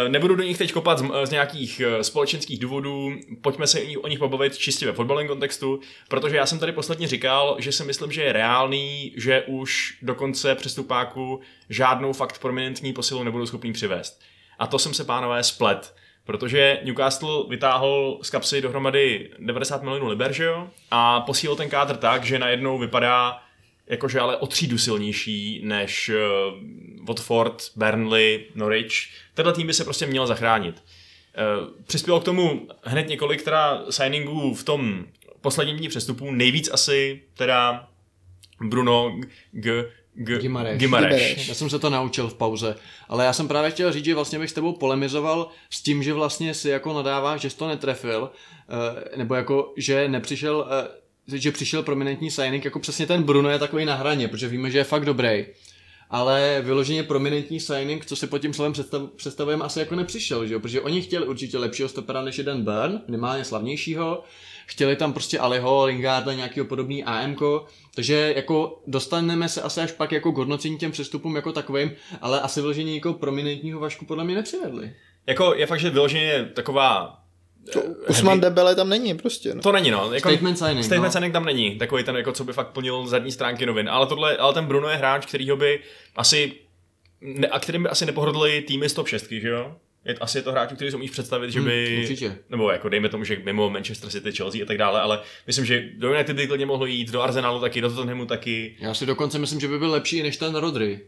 uh, 0.05 0.09
nebudu 0.13 0.35
do 0.35 0.43
nich 0.43 0.59
teď 0.59 0.73
kopat 0.73 0.99
z, 0.99 1.05
z 1.25 1.31
nějakých 1.31 1.83
uh, 1.87 2.01
společenských 2.01 2.59
důvodů, 2.59 3.13
pojďme 3.41 3.67
se 3.67 3.81
o 3.81 4.09
nich- 4.09 4.19
pobavit 4.19 4.57
čistě 4.57 4.87
ve 4.87 4.93
fotbalovém 4.93 5.29
kontextu, 5.29 5.81
protože 6.09 6.37
já 6.37 6.47
jsem 6.47 6.59
tady 6.59 6.73
posledně 6.73 7.09
říkal, 7.09 7.57
že 7.59 7.73
si 7.73 7.85
myslím, 7.85 8.13
že 8.13 8.23
je 8.23 8.33
reálný, 8.33 9.13
že 9.17 9.43
už 9.47 9.99
do 10.03 10.15
konce 10.15 10.55
přestupáku 10.55 11.41
žádnou 11.69 12.13
fakt 12.13 12.39
prominentní 12.39 12.93
posilu 12.93 13.23
nebudou 13.23 13.47
schopní 13.47 13.73
přivést. 13.73 14.21
A 14.59 14.67
to 14.67 14.79
jsem 14.79 14.95
se, 14.95 15.05
pánové, 15.05 15.43
splet. 15.43 15.95
Protože 16.25 16.81
Newcastle 16.85 17.45
vytáhl 17.49 18.19
z 18.23 18.31
kapsy 18.31 18.61
dohromady 18.61 19.31
90 19.39 19.83
milionů 19.83 20.09
liber, 20.09 20.33
že 20.33 20.45
jo? 20.45 20.71
A 20.91 21.21
posílil 21.21 21.57
ten 21.57 21.69
kádr 21.69 21.97
tak, 21.97 22.25
že 22.25 22.39
najednou 22.39 22.79
vypadá 22.79 23.43
jakože 23.87 24.21
ale 24.21 24.37
o 24.37 24.47
třídu 24.47 24.79
silnější 24.79 25.61
než 25.65 26.09
uh, 26.09 27.07
Watford, 27.09 27.63
Burnley, 27.77 28.47
Norwich. 28.55 29.09
Tenhle 29.35 29.53
tým 29.53 29.67
by 29.67 29.75
se 29.75 29.85
prostě 29.85 30.07
měl 30.07 30.27
zachránit. 30.27 30.83
Uh, 31.63 31.69
přispělo 31.87 32.21
k 32.21 32.25
tomu 32.25 32.69
hned 32.83 33.09
několik 33.09 33.43
teda 33.43 33.83
signingů 33.91 34.55
v 34.55 34.65
tom 34.65 35.05
posledním 35.41 35.77
dní 35.77 35.89
přestupů. 35.89 36.31
Nejvíc 36.31 36.71
asi 36.73 37.23
teda 37.35 37.89
Bruno 38.61 39.21
G. 39.53 39.91
G. 40.15 40.39
Gimareš. 40.39 40.79
Gimareš. 40.79 41.49
Já 41.49 41.55
jsem 41.55 41.71
se 41.71 41.79
to 41.79 41.91
naučil 41.91 42.29
v 42.29 42.35
pauze, 42.35 42.77
ale 43.09 43.25
já 43.25 43.33
jsem 43.33 43.49
právě 43.49 43.71
chtěl 43.71 43.93
říct, 43.93 44.05
že 44.05 44.15
vlastně 44.15 44.39
bych 44.39 44.51
s 44.51 44.53
tebou 44.53 44.73
polemizoval 44.73 45.49
s 45.71 45.83
tím, 45.83 46.03
že 46.03 46.13
vlastně 46.13 46.55
si 46.55 46.69
jako 46.69 46.93
nadáváš, 46.93 47.41
že 47.41 47.51
jsi 47.51 47.57
to 47.57 47.69
netrefil, 47.69 48.31
eh, 48.69 49.17
nebo 49.17 49.35
jako, 49.35 49.73
že 49.77 50.09
nepřišel, 50.09 50.69
eh, 51.29 51.39
že 51.39 51.53
přišel 51.53 51.83
prominentní 51.83 52.31
signing, 52.31 52.65
jako 52.65 52.79
přesně 52.79 53.07
ten 53.07 53.23
Bruno 53.23 53.51
je 53.51 53.59
takový 53.59 53.85
na 53.85 53.95
hraně, 53.95 54.29
protože 54.29 54.49
víme, 54.49 54.71
že 54.71 54.79
je 54.79 54.85
fakt 54.85 55.05
dobrý. 55.05 55.47
Ale 56.11 56.63
vyloženě 56.65 57.03
prominentní 57.03 57.61
signing, 57.61 58.07
co 58.07 58.17
si 58.17 58.27
pod 58.27 58.39
tím 58.39 58.55
slovem 58.55 58.73
představ, 58.73 59.03
představujeme, 59.17 59.65
asi 59.65 59.79
jako 59.79 59.97
nepřišel, 59.97 60.47
že 60.47 60.55
jo? 60.55 60.61
Protože 60.61 60.81
oni 60.81 61.03
chtěli 61.03 61.27
určitě 61.27 61.59
lepšího 61.59 61.89
stopera 61.89 62.23
než 62.23 62.39
jeden 62.39 62.65
Burn, 62.65 63.01
minimálně 63.07 63.45
slavnějšího, 63.45 64.25
chtěli 64.73 64.97
tam 64.97 65.13
prostě 65.13 65.39
Aliho, 65.39 65.85
Lingarda, 65.85 66.33
nějakého 66.33 66.67
podobný 66.67 67.05
AMko, 67.05 67.67
takže 67.95 68.33
jako 68.37 68.83
dostaneme 68.87 69.49
se 69.49 69.63
asi 69.63 69.81
až 69.81 69.93
pak 69.93 70.13
jako 70.13 70.33
k 70.33 70.37
hodnocení 70.37 70.79
těm 70.79 70.93
přestupům 70.93 71.37
jako 71.37 71.53
takovým, 71.53 71.93
ale 72.21 72.41
asi 72.41 72.61
vyloženě 72.61 72.93
někoho 72.93 73.15
prominentního 73.15 73.81
Vašku 73.81 74.05
podle 74.05 74.25
mě 74.25 74.35
nepřivedli. 74.35 74.93
Jako 75.27 75.55
je 75.55 75.67
fakt, 75.67 75.81
že 75.81 75.91
vyloženě 75.91 76.51
taková 76.55 77.19
Usman 78.09 78.41
Debele 78.41 78.75
tam 78.75 78.89
není 78.89 79.15
prostě. 79.15 79.55
No. 79.55 79.63
To 79.63 79.73
není, 79.73 79.91
no. 79.91 80.13
Jako, 80.13 80.29
Statement 80.29 80.59
signing, 80.59 80.85
Statement 80.85 81.09
no. 81.09 81.13
signing 81.13 81.33
tam 81.33 81.45
není. 81.45 81.79
Takový 81.79 82.05
ten, 82.05 82.17
jako, 82.17 82.33
co 82.33 82.45
by 82.45 82.53
fakt 82.53 82.69
plnil 82.69 83.07
zadní 83.07 83.33
stránky 83.33 83.67
novin. 83.67 83.89
Ale, 83.89 84.07
tohle, 84.07 84.37
ale 84.37 84.55
ten 84.55 84.67
Bruno 84.67 84.89
je 84.89 84.97
hráč, 84.97 85.27
kterýho 85.27 85.57
by 85.57 85.81
asi, 86.17 86.53
ne, 87.21 87.49
a 87.49 87.59
kterým 87.59 87.83
by 87.83 87.89
asi 87.89 88.07
nepohodli 88.07 88.63
týmy 88.63 88.89
z 88.89 88.95
top 88.95 89.09
6, 89.09 89.29
že 89.31 89.49
jo? 89.49 89.77
Je, 90.05 90.15
asi 90.15 90.39
je 90.39 90.43
to 90.43 90.53
hráč, 90.53 90.73
který 90.73 90.91
si 90.91 90.97
umíš 90.97 91.11
představit, 91.11 91.51
že 91.51 91.61
by... 91.61 91.87
Hmm, 91.91 92.01
určitě. 92.01 92.39
Nebo 92.51 92.71
jako 92.71 92.89
dejme 92.89 93.09
tomu, 93.09 93.25
že 93.25 93.37
mimo 93.45 93.71
Manchester 93.71 94.11
City, 94.11 94.33
Chelsea 94.33 94.63
a 94.63 94.67
tak 94.67 94.79
dále, 94.79 95.01
ale 95.01 95.21
myslím, 95.47 95.65
že 95.65 95.89
do 95.97 96.13
United 96.13 96.37
by 96.37 96.47
klidně 96.47 96.67
mohlo 96.67 96.87
jít, 96.87 97.11
do 97.11 97.23
Arsenalu 97.23 97.61
taky, 97.61 97.81
do 97.81 97.91
Tottenhamu 97.91 98.27
taky. 98.27 98.77
Já 98.81 98.95
si 98.95 99.07
dokonce 99.07 99.39
myslím, 99.39 99.61
že 99.61 99.69
by 99.69 99.79
byl 99.79 99.91
lepší 99.91 100.23
než 100.23 100.37
ten 100.37 100.55
Rodry. 100.55 101.01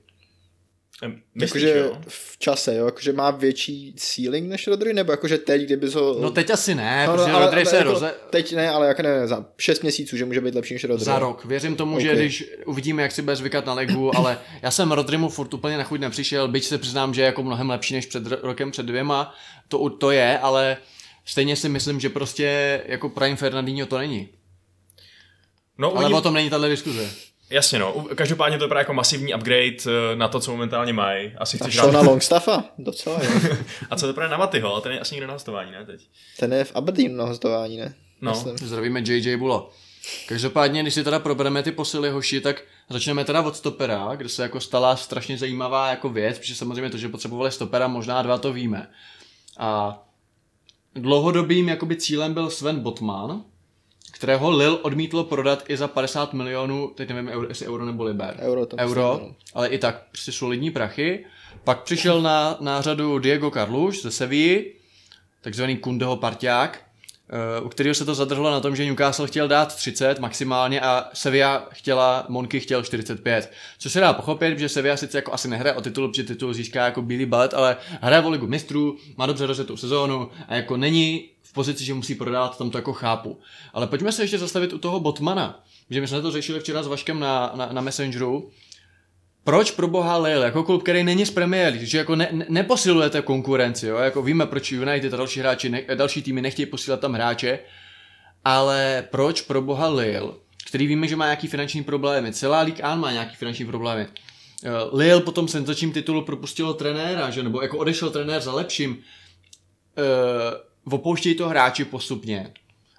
Myslíš, 1.34 1.62
Jakože 1.62 1.78
jo? 1.78 1.98
v 2.08 2.38
čase, 2.38 2.74
jo, 2.76 2.84
jakože 2.86 3.12
má 3.12 3.30
větší 3.30 3.94
ceiling 3.96 4.48
než 4.48 4.66
Rodry, 4.66 4.92
nebo 4.94 5.12
jakože 5.12 5.38
teď, 5.38 5.62
kdyby 5.62 5.90
ho... 5.90 6.16
No 6.20 6.30
teď 6.30 6.50
asi 6.50 6.74
ne, 6.74 7.06
No, 7.06 7.12
protože 7.16 7.30
ale- 7.32 7.44
Rodry 7.44 7.60
ale 7.60 7.70
se 7.70 7.76
jako 7.76 7.90
roze... 7.92 8.14
Teď 8.30 8.54
ne, 8.54 8.70
ale 8.70 8.86
jak 8.86 9.00
ne, 9.00 9.28
za 9.28 9.46
6 9.58 9.82
měsíců, 9.82 10.16
že 10.16 10.24
může 10.24 10.40
být 10.40 10.54
lepší 10.54 10.74
než 10.74 10.84
Rodry. 10.84 11.04
Za 11.04 11.18
rok. 11.18 11.44
Věřím 11.44 11.76
tomu, 11.76 12.00
že 12.00 12.10
Ok. 12.10 12.16
když 12.18 12.44
uvidíme, 12.66 13.02
jak 13.02 13.12
si 13.12 13.22
bude 13.22 13.36
zvykat 13.36 13.66
na 13.66 13.74
ligu, 13.74 14.16
ale 14.16 14.38
já 14.62 14.70
jsem 14.70 14.92
Rodrymu 14.92 15.28
furt 15.28 15.54
úplně 15.54 15.76
na 15.78 15.84
chuť 15.84 16.00
nepřišel, 16.00 16.48
byť 16.48 16.64
se 16.64 16.78
přiznám, 16.78 17.14
že 17.14 17.22
je 17.22 17.26
jako 17.26 17.42
mnohem 17.42 17.70
lepší 17.70 17.94
než 17.94 18.06
před 18.06 18.24
ro- 18.26 18.38
rokem, 18.42 18.70
před 18.70 18.86
dvěma, 18.86 19.34
to, 19.68 19.90
to 19.90 20.10
je, 20.10 20.38
ale 20.38 20.76
stejně 21.24 21.56
si 21.56 21.68
myslím, 21.68 22.00
že 22.00 22.08
prostě 22.08 22.80
jako 22.86 23.08
Prime 23.08 23.36
Fernandinho 23.36 23.86
to 23.86 23.98
není. 23.98 24.28
No, 25.78 25.96
Ale 25.96 26.14
o 26.14 26.20
tom 26.20 26.34
není 26.34 26.50
tahle 26.50 26.68
diskuze. 26.68 27.10
Jasně, 27.54 27.78
no. 27.78 27.92
U- 27.92 28.14
Každopádně 28.14 28.58
to 28.58 28.64
vypadá 28.64 28.80
jako 28.80 28.92
masivní 28.94 29.34
upgrade 29.34 29.76
eh, 29.86 30.16
na 30.16 30.28
to, 30.28 30.40
co 30.40 30.50
momentálně 30.50 30.92
mají. 30.92 31.32
Asi 31.38 31.58
A 31.58 31.64
chceš 31.64 31.74
šel 31.74 31.92
na 31.92 32.00
rád... 32.00 32.06
Longstaffa? 32.10 32.64
Docela, 32.78 33.20
jo. 33.24 33.30
A 33.90 33.96
co 33.96 34.06
to 34.06 34.14
právě 34.14 34.30
na 34.30 34.36
Matyho, 34.36 34.72
ale 34.72 34.82
ten 34.82 34.92
je 34.92 35.00
asi 35.00 35.14
někde 35.14 35.26
na 35.26 35.32
hostování, 35.32 35.70
ne 35.70 35.86
teď? 35.86 36.00
Ten 36.38 36.52
je 36.52 36.64
v 36.64 36.76
Aberdeen 36.76 37.16
na 37.16 37.24
hostování, 37.24 37.76
ne? 37.76 37.94
No. 38.20 38.30
Myslím. 38.32 38.58
Zdravíme 38.58 39.00
JJ 39.06 39.36
Bulo. 39.36 39.70
Každopádně, 40.28 40.82
když 40.82 40.94
si 40.94 41.04
teda 41.04 41.18
probereme 41.18 41.62
ty 41.62 41.72
posily 41.72 42.10
hoši, 42.10 42.40
tak 42.40 42.62
začneme 42.90 43.24
teda 43.24 43.42
od 43.42 43.56
stopera, 43.56 44.10
kde 44.16 44.28
se 44.28 44.42
jako 44.42 44.60
stala 44.60 44.96
strašně 44.96 45.38
zajímavá 45.38 45.88
jako 45.90 46.08
věc, 46.08 46.38
protože 46.38 46.54
samozřejmě 46.54 46.90
to, 46.90 46.96
že 46.98 47.08
potřebovali 47.08 47.50
stopera, 47.52 47.88
možná 47.88 48.22
dva 48.22 48.38
to 48.38 48.52
víme. 48.52 48.88
A 49.58 50.02
dlouhodobým 50.94 51.68
jakoby 51.68 51.96
cílem 51.96 52.34
byl 52.34 52.50
Sven 52.50 52.80
Botman, 52.80 53.42
kterého 54.14 54.50
Lil 54.50 54.78
odmítlo 54.82 55.24
prodat 55.24 55.64
i 55.68 55.76
za 55.76 55.88
50 55.88 56.32
milionů, 56.32 56.92
teď 56.94 57.08
nevím, 57.08 57.28
euro, 57.28 57.48
jestli 57.48 57.66
euro 57.66 57.84
nebo 57.84 58.04
liber. 58.04 58.36
Euro 58.40 58.66
to 58.66 58.76
euro 58.76 59.12
myslím, 59.12 59.28
no. 59.28 59.36
ale 59.54 59.68
i 59.68 59.78
tak 59.78 60.02
prostě 60.10 60.32
solidní 60.32 60.70
prachy. 60.70 61.24
Pak 61.64 61.82
přišel 61.82 62.22
na, 62.22 62.56
na 62.60 62.80
řadu 62.80 63.18
Diego 63.18 63.50
Carluš 63.50 64.02
ze 64.02 64.10
Sevilly, 64.10 64.72
takzvaný 65.40 65.76
Kundeho 65.76 66.16
parťák, 66.16 66.82
eh, 67.28 67.60
u 67.60 67.68
kterého 67.68 67.94
se 67.94 68.04
to 68.04 68.14
zadrhlo 68.14 68.50
na 68.50 68.60
tom, 68.60 68.76
že 68.76 68.84
Newcastle 68.84 69.26
chtěl 69.26 69.48
dát 69.48 69.76
30 69.76 70.18
maximálně 70.18 70.80
a 70.80 71.08
Sevilla 71.12 71.68
chtěla, 71.72 72.26
Monky 72.28 72.60
chtěl 72.60 72.82
45. 72.82 73.52
Což 73.78 73.92
se 73.92 74.00
dá 74.00 74.12
pochopit, 74.12 74.58
že 74.58 74.68
Sevilla 74.68 74.96
sice 74.96 75.18
jako 75.18 75.32
asi 75.32 75.48
nehraje 75.48 75.74
o 75.74 75.80
titul, 75.80 76.08
protože 76.08 76.22
titul 76.22 76.54
získá 76.54 76.84
jako 76.84 77.02
bílý 77.02 77.26
balet, 77.26 77.54
ale 77.54 77.76
hraje 78.00 78.22
o 78.22 78.30
ligu 78.30 78.46
mistrů, 78.46 78.96
má 79.16 79.26
dobře 79.26 79.46
rozjetou 79.46 79.76
sezónu 79.76 80.30
a 80.48 80.54
jako 80.54 80.76
není 80.76 81.33
pozici, 81.54 81.84
že 81.84 81.94
musí 81.94 82.14
prodávat, 82.14 82.58
tam 82.58 82.70
to 82.70 82.78
jako 82.78 82.92
chápu. 82.92 83.40
Ale 83.72 83.86
pojďme 83.86 84.12
se 84.12 84.22
ještě 84.22 84.38
zastavit 84.38 84.72
u 84.72 84.78
toho 84.78 85.00
Botmana, 85.00 85.64
že 85.90 86.00
my 86.00 86.08
jsme 86.08 86.22
to 86.22 86.30
řešili 86.30 86.60
včera 86.60 86.82
s 86.82 86.86
Vaškem 86.86 87.20
na, 87.20 87.52
na, 87.54 87.72
na 87.72 87.80
Messengeru, 87.80 88.50
proč 89.44 89.70
pro 89.70 89.88
boha 89.88 90.18
Lille, 90.18 90.46
jako 90.46 90.62
klub, 90.62 90.82
který 90.82 91.04
není 91.04 91.26
z 91.26 91.30
Premier 91.30 91.72
League, 91.72 91.86
že 91.86 91.98
jako 91.98 92.16
ne, 92.16 92.28
ne, 92.32 92.46
neposilujete 92.48 93.22
konkurenci, 93.22 93.86
jo? 93.86 93.96
jako 93.96 94.22
víme, 94.22 94.46
proč 94.46 94.72
United 94.72 95.14
a 95.14 95.16
další 95.16 95.40
hráči, 95.40 95.68
ne, 95.68 95.82
další 95.94 96.22
týmy 96.22 96.42
nechtějí 96.42 96.66
posílat 96.66 97.00
tam 97.00 97.12
hráče, 97.12 97.58
ale 98.44 99.04
proč 99.10 99.40
pro 99.40 99.62
boha 99.62 99.88
Lille, 99.88 100.32
který 100.66 100.86
víme, 100.86 101.08
že 101.08 101.16
má 101.16 101.24
nějaký 101.24 101.48
finanční 101.48 101.84
problémy, 101.84 102.32
celá 102.32 102.60
Ligue 102.60 102.78
1 102.78 102.94
má 102.94 103.12
nějaký 103.12 103.36
finanční 103.36 103.66
problémy, 103.66 104.06
Eh, 104.64 104.96
Lille 104.96 105.20
potom 105.20 105.48
senzačním 105.48 105.92
titulu 105.92 106.22
propustilo 106.22 106.74
trenéra, 106.74 107.30
že? 107.30 107.42
nebo 107.42 107.62
jako 107.62 107.78
odešel 107.78 108.10
trenér 108.10 108.40
za 108.40 108.52
lepším, 108.52 108.90
uh, 108.90 110.04
opouštějí 110.90 111.34
to 111.34 111.48
hráči 111.48 111.84
postupně. 111.84 112.52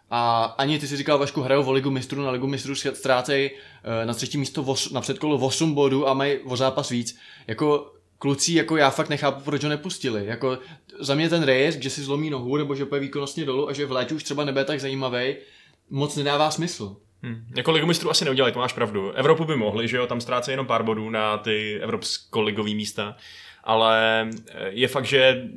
A 0.10 0.44
ani 0.44 0.80
ty 0.80 0.88
si 0.88 0.98
říkal, 0.98 1.18
Vašku, 1.18 1.42
hrajou 1.42 1.66
o 1.66 1.72
ligu 1.72 1.92
mistrů, 1.92 2.22
na 2.22 2.32
ligu 2.32 2.48
mistrů 2.48 2.76
ztrácejí 2.76 3.50
eh, 3.52 4.06
na 4.06 4.14
třetí 4.14 4.38
místo 4.38 4.64
os, 4.64 4.92
na 4.92 5.02
předkolo 5.02 5.38
8 5.38 5.74
bodů 5.74 6.08
a 6.08 6.14
mají 6.14 6.38
o 6.38 6.58
zápas 6.58 6.90
víc. 6.90 7.18
Jako 7.48 7.92
kluci, 8.20 8.54
jako 8.54 8.78
já 8.78 8.90
fakt 8.90 9.10
nechápu, 9.10 9.44
proč 9.44 9.64
ho 9.64 9.70
nepustili. 9.70 10.26
Jako 10.26 10.58
za 11.00 11.16
mě 11.16 11.30
ten 11.30 11.44
rejestr, 11.44 11.84
že 11.84 11.90
si 11.90 12.02
zlomí 12.02 12.30
nohu, 12.30 12.58
nebo 12.58 12.76
že 12.76 12.86
půjde 12.86 13.02
výkonnostně 13.02 13.46
dolů 13.46 13.70
a 13.70 13.74
že 13.74 13.86
v 13.86 13.92
létě 13.92 14.16
už 14.16 14.24
třeba 14.24 14.46
nebude 14.46 14.66
tak 14.66 14.80
zajímavý, 14.80 15.36
moc 15.90 16.16
nedává 16.16 16.52
smysl. 16.52 16.96
Hmm. 17.22 17.46
Jako 17.56 17.72
ligu 17.72 17.88
mistrů 17.88 18.10
asi 18.10 18.26
neudělají, 18.26 18.54
to 18.54 18.60
máš 18.60 18.74
pravdu. 18.74 19.12
Evropu 19.12 19.46
by 19.46 19.56
mohli, 19.56 19.88
že 19.88 19.98
jo, 19.98 20.08
tam 20.08 20.22
ztrácejí 20.22 20.54
jenom 20.54 20.68
pár 20.68 20.84
bodů 20.84 21.10
na 21.10 21.38
ty 21.38 21.80
evropsko-ligový 21.82 22.76
místa, 22.76 23.16
ale 23.64 24.30
eh, 24.50 24.70
je 24.70 24.88
fakt, 24.88 25.06
že 25.06 25.50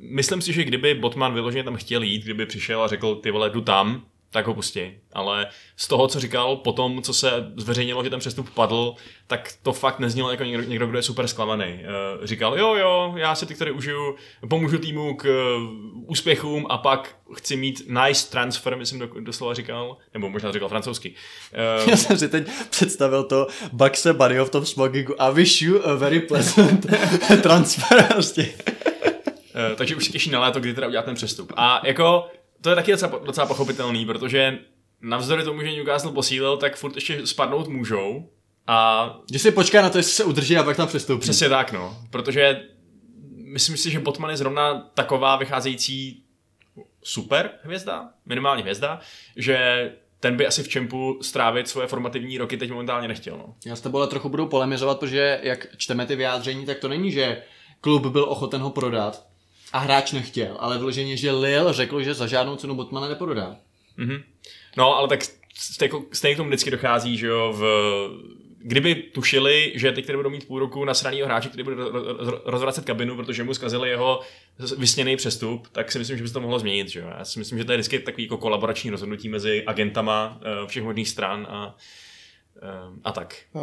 myslím 0.00 0.42
si, 0.42 0.52
že 0.52 0.64
kdyby 0.64 0.94
Botman 0.94 1.34
vyloženě 1.34 1.64
tam 1.64 1.76
chtěl 1.76 2.02
jít, 2.02 2.24
kdyby 2.24 2.46
přišel 2.46 2.82
a 2.82 2.88
řekl, 2.88 3.14
ty 3.14 3.30
vole, 3.30 3.50
jdu 3.50 3.60
tam, 3.60 4.02
tak 4.30 4.46
ho 4.46 4.54
pustí. 4.54 4.80
Ale 5.12 5.46
z 5.76 5.88
toho, 5.88 6.08
co 6.08 6.20
říkal 6.20 6.56
potom, 6.56 7.02
co 7.02 7.14
se 7.14 7.30
zveřejnilo, 7.56 8.04
že 8.04 8.10
ten 8.10 8.20
přestup 8.20 8.50
padl, 8.50 8.94
tak 9.26 9.52
to 9.62 9.72
fakt 9.72 9.98
neznělo 9.98 10.30
jako 10.30 10.44
někdo, 10.44 10.62
někdo 10.62 10.86
kdo 10.86 10.98
je 10.98 11.02
super 11.02 11.28
zklamaný. 11.28 11.64
Eh, 11.64 12.26
Říkal, 12.26 12.58
jo, 12.58 12.74
jo, 12.74 13.14
já 13.16 13.34
si 13.34 13.46
ty 13.46 13.54
tady 13.54 13.70
užiju, 13.70 14.16
pomůžu 14.50 14.78
týmu 14.78 15.14
k 15.16 15.24
eh, 15.24 15.30
úspěchům 16.06 16.66
a 16.70 16.78
pak 16.78 17.16
chci 17.34 17.56
mít 17.56 17.82
nice 17.88 18.30
transfer, 18.30 18.76
myslím, 18.76 18.98
do- 19.00 19.20
doslova 19.20 19.54
říkal, 19.54 19.96
nebo 20.14 20.28
možná 20.30 20.52
říkal 20.52 20.68
francouzsky. 20.68 21.14
Eh, 21.86 21.90
Já 21.90 21.96
jsem 21.96 22.18
si 22.18 22.28
teď 22.28 22.48
představil 22.70 23.24
to 23.24 23.46
Baxe 23.72 24.12
Barryho 24.12 24.44
v 24.46 24.50
tom 24.50 24.66
smogingu 24.66 25.22
a 25.22 25.30
wish 25.30 25.62
you 25.62 25.80
a 25.84 25.94
very 25.94 26.20
pleasant 26.20 26.86
transfer. 27.42 28.02
Prostě. 28.12 28.48
Eh, 29.58 29.76
takže 29.76 29.96
už 29.96 30.04
se 30.04 30.12
těší 30.12 30.30
na 30.30 30.40
léto, 30.40 30.60
kdy 30.60 30.74
teda 30.74 30.86
udělat 30.86 31.04
ten 31.04 31.14
přestup. 31.14 31.52
A 31.56 31.80
jako, 31.86 32.26
to 32.60 32.70
je 32.70 32.76
taky 32.76 32.90
docela, 32.92 33.20
docela 33.24 33.46
pochopitelný, 33.46 34.06
protože 34.06 34.58
navzdory 35.00 35.42
tomu, 35.42 35.62
že 35.62 35.72
Newcastle 35.72 36.12
posílil, 36.12 36.56
tak 36.56 36.76
furt 36.76 36.94
ještě 36.94 37.26
spadnout 37.26 37.68
můžou. 37.68 38.28
A 38.66 39.18
Že 39.32 39.38
si 39.38 39.50
počká 39.50 39.82
na 39.82 39.90
to, 39.90 39.98
jestli 39.98 40.12
se 40.12 40.24
udrží 40.24 40.56
a 40.56 40.62
pak 40.62 40.76
tam 40.76 40.88
přestoupí. 40.88 41.20
přesně 41.20 41.48
tak, 41.48 41.72
no. 41.72 41.98
Protože 42.10 42.62
myslím 43.44 43.76
si, 43.76 43.90
že 43.90 44.00
Botman 44.00 44.30
je 44.30 44.36
zrovna 44.36 44.90
taková 44.94 45.36
vycházející 45.36 46.22
super 47.02 47.50
hvězda, 47.62 48.08
minimálně 48.26 48.62
hvězda, 48.62 49.00
že 49.36 49.90
ten 50.20 50.36
by 50.36 50.46
asi 50.46 50.62
v 50.62 50.68
Čempu 50.68 51.18
strávit 51.22 51.68
svoje 51.68 51.86
formativní 51.86 52.38
roky 52.38 52.56
teď 52.56 52.70
momentálně 52.70 53.08
nechtěl. 53.08 53.36
No. 53.36 53.54
Já 53.66 53.76
s 53.76 53.80
tebou 53.80 53.98
ale 53.98 54.06
trochu 54.06 54.28
budu 54.28 54.46
polemizovat, 54.46 54.98
protože 54.98 55.40
jak 55.42 55.66
čteme 55.76 56.06
ty 56.06 56.16
vyjádření, 56.16 56.66
tak 56.66 56.78
to 56.78 56.88
není, 56.88 57.12
že 57.12 57.42
klub 57.80 58.06
byl 58.06 58.24
ochoten 58.24 58.60
ho 58.60 58.70
prodat 58.70 59.26
a 59.72 59.78
hráč 59.78 60.12
nechtěl, 60.12 60.56
ale 60.58 60.78
vloženě, 60.78 61.16
že 61.16 61.32
Lille 61.32 61.72
řekl, 61.72 62.02
že 62.02 62.14
za 62.14 62.26
žádnou 62.26 62.56
cenu 62.56 62.74
Botmana 62.74 63.08
neprodá. 63.08 63.56
Mhm. 63.96 64.22
No, 64.76 64.96
ale 64.96 65.08
tak 65.08 65.20
stejně, 65.54 65.94
stejně 66.12 66.34
k 66.34 66.36
tomu 66.36 66.48
vždycky 66.48 66.70
dochází, 66.70 67.16
že 67.16 67.26
jo, 67.26 67.52
v, 67.56 67.62
kdyby 68.58 68.94
tušili, 68.94 69.72
že 69.74 69.92
teď 69.92 70.06
tady 70.06 70.16
budou 70.16 70.30
mít 70.30 70.46
půl 70.46 70.58
roku 70.58 70.84
nasranýho 70.84 71.26
hráče, 71.26 71.48
který 71.48 71.62
bude 71.62 71.76
ro- 71.76 71.90
ro- 71.90 72.18
ro- 72.18 72.40
rozvracet 72.44 72.84
kabinu, 72.84 73.16
protože 73.16 73.44
mu 73.44 73.54
zkazili 73.54 73.88
jeho 73.88 74.20
vysněný 74.78 75.16
přestup, 75.16 75.68
tak 75.72 75.92
si 75.92 75.98
myslím, 75.98 76.16
že 76.16 76.22
by 76.22 76.28
se 76.28 76.34
to 76.34 76.40
mohlo 76.40 76.58
změnit. 76.58 76.88
Že 76.88 77.00
jo? 77.00 77.06
Já 77.18 77.24
si 77.24 77.38
myslím, 77.38 77.58
že 77.58 77.64
to 77.64 77.72
je 77.72 77.78
vždycky 77.78 77.98
takový 77.98 78.22
jako 78.22 78.36
kolaborační 78.36 78.90
rozhodnutí 78.90 79.28
mezi 79.28 79.64
agentama 79.64 80.40
eh, 80.42 80.66
všech 80.66 80.82
možných 80.82 81.08
stran 81.08 81.46
a, 81.50 81.76
eh, 82.62 83.00
a 83.04 83.12
tak. 83.12 83.36
Uh, 83.52 83.62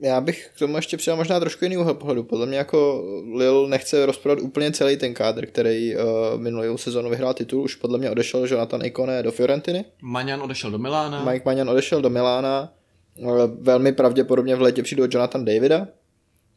já 0.00 0.20
bych 0.20 0.50
k 0.54 0.58
tomu 0.58 0.76
ještě 0.76 0.96
přidal 0.96 1.16
možná 1.16 1.40
trošku 1.40 1.64
jiný 1.64 1.76
úhel 1.76 1.94
pohledu. 1.94 2.22
Podle 2.22 2.46
mě 2.46 2.58
jako 2.58 3.04
Lil 3.34 3.68
nechce 3.68 4.06
rozprodat 4.06 4.40
úplně 4.40 4.72
celý 4.72 4.96
ten 4.96 5.14
kádr, 5.14 5.46
který 5.46 5.96
uh, 5.96 6.02
minulou 6.40 6.76
sezonu 6.76 7.10
vyhrál 7.10 7.34
titul. 7.34 7.62
Už 7.62 7.74
podle 7.74 7.98
mě 7.98 8.10
odešel 8.10 8.46
Jonathan 8.46 8.84
Ikone 8.84 9.22
do 9.22 9.32
Fiorentiny. 9.32 9.84
Maňan 10.02 10.42
odešel 10.42 10.70
do 10.70 10.78
Milána. 10.78 11.24
Mike 11.24 11.42
Magnan 11.44 11.70
odešel 11.70 12.02
do 12.02 12.10
Milána. 12.10 12.72
Uh, 13.18 13.44
velmi 13.60 13.92
pravděpodobně 13.92 14.56
v 14.56 14.60
létě 14.60 14.82
přijde 14.82 15.02
Jonathan 15.10 15.44
Davida. 15.44 15.88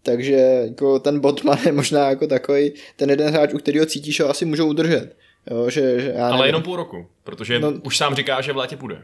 Takže 0.04 0.34
jako 0.64 1.00
ten 1.00 1.20
Botman 1.20 1.58
je 1.66 1.72
možná 1.72 2.10
jako 2.10 2.28
takový 2.28 2.74
ten 2.96 3.10
jeden 3.10 3.34
hráč, 3.34 3.54
u 3.54 3.58
kterého 3.58 3.86
cítíš, 3.86 4.16
že 4.16 4.24
ho 4.24 4.30
asi 4.30 4.46
můžou 4.46 4.68
udržet. 4.68 5.16
Jo, 5.52 5.70
že, 5.70 6.02
že 6.02 6.14
já 6.16 6.28
Ale 6.32 6.48
jenom 6.48 6.64
půl 6.64 6.76
roku, 6.76 7.06
protože 7.24 7.60
No- 7.60 7.72
už 7.84 7.98
sám 7.98 8.16
říká, 8.16 8.42
že 8.42 8.54
v 8.54 8.58
létě 8.58 8.78
půjde. 8.78 9.04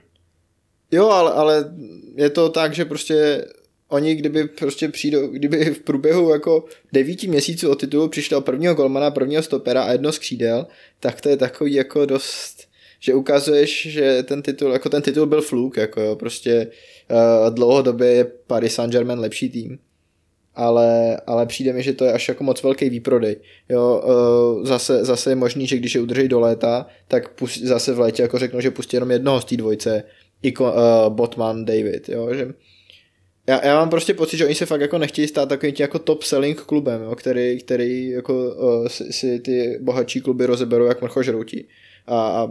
Jo, 0.92 1.10
ale, 1.10 1.32
ale 1.32 1.66
je 2.16 2.30
to 2.30 2.50
tak, 2.50 2.74
že 2.74 2.86
prostě 2.86 3.46
oni 3.96 4.16
kdyby 4.16 4.48
prostě 4.48 4.90
přijdou, 4.90 5.28
kdyby 5.28 5.66
v 5.66 5.80
průběhu 5.80 6.30
jako 6.30 6.66
devíti 6.94 7.28
měsíců 7.28 7.70
od 7.70 7.80
titulu 7.80 8.08
přišel 8.08 8.42
prvního 8.42 8.76
golmana, 8.76 9.12
prvního 9.12 9.44
stopera 9.44 9.84
a 9.84 9.92
jedno 9.92 10.12
skřídel, 10.12 10.68
tak 11.00 11.22
to 11.22 11.30
je 11.30 11.38
takový 11.38 11.74
jako 11.74 12.06
dost, 12.06 12.68
že 13.00 13.14
ukazuješ, 13.14 13.88
že 13.92 14.24
ten 14.24 14.42
titul, 14.42 14.72
jako 14.72 14.90
ten 14.90 15.02
titul 15.02 15.26
byl 15.26 15.42
fluk, 15.42 15.78
jako 15.78 16.02
jo, 16.02 16.16
prostě 16.16 16.68
uh, 17.12 17.54
dlouhodobě 17.54 18.08
je 18.08 18.26
Paris 18.48 18.76
Saint-Germain 18.76 19.20
lepší 19.20 19.50
tým. 19.50 19.80
Ale, 20.56 21.18
ale 21.28 21.46
přijde 21.46 21.74
mi, 21.74 21.84
že 21.84 21.94
to 21.94 22.06
je 22.06 22.14
až 22.14 22.28
jako 22.28 22.44
moc 22.44 22.64
velký 22.64 22.90
výprodej. 22.90 23.36
Jo, 23.70 24.04
uh, 24.06 24.66
zase, 24.66 25.06
zase 25.06 25.32
je 25.32 25.36
možný, 25.36 25.68
že 25.68 25.78
když 25.78 25.96
je 25.96 26.02
udrží 26.02 26.28
do 26.28 26.40
léta, 26.40 26.86
tak 27.08 27.36
pust, 27.36 27.62
zase 27.62 27.94
v 27.94 28.00
létě 28.00 28.22
jako 28.22 28.40
řeknou, 28.40 28.62
že 28.62 28.72
pustí 28.72 28.96
jenom 28.96 29.12
jednoho 29.12 29.42
z 29.42 29.46
té 29.46 29.58
dvojce, 29.58 30.04
Iko, 30.42 30.64
uh, 30.64 31.14
Botman, 31.14 31.66
David, 31.66 32.10
jo, 32.10 32.34
že 32.34 32.54
já, 33.48 33.66
já 33.66 33.76
mám 33.76 33.90
prostě 33.90 34.14
pocit, 34.14 34.38
že 34.38 34.46
oni 34.46 34.56
se 34.56 34.66
fakt 34.66 34.82
jako 34.82 34.98
nechtějí 34.98 35.28
stát 35.28 35.50
takovým 35.50 35.76
tím 35.76 35.84
jako 35.84 36.00
top 36.00 36.24
selling 36.24 36.62
klubem, 36.62 37.02
jo, 37.02 37.16
který, 37.16 37.60
který 37.60 38.10
jako 38.10 38.56
uh, 38.56 38.88
si, 38.88 39.14
si, 39.14 39.40
ty 39.40 39.80
bohatší 39.82 40.22
kluby 40.22 40.46
rozeberou 40.46 40.86
jak 40.86 41.02
mrchožroutí. 41.02 41.68
A, 42.08 42.28
a 42.28 42.50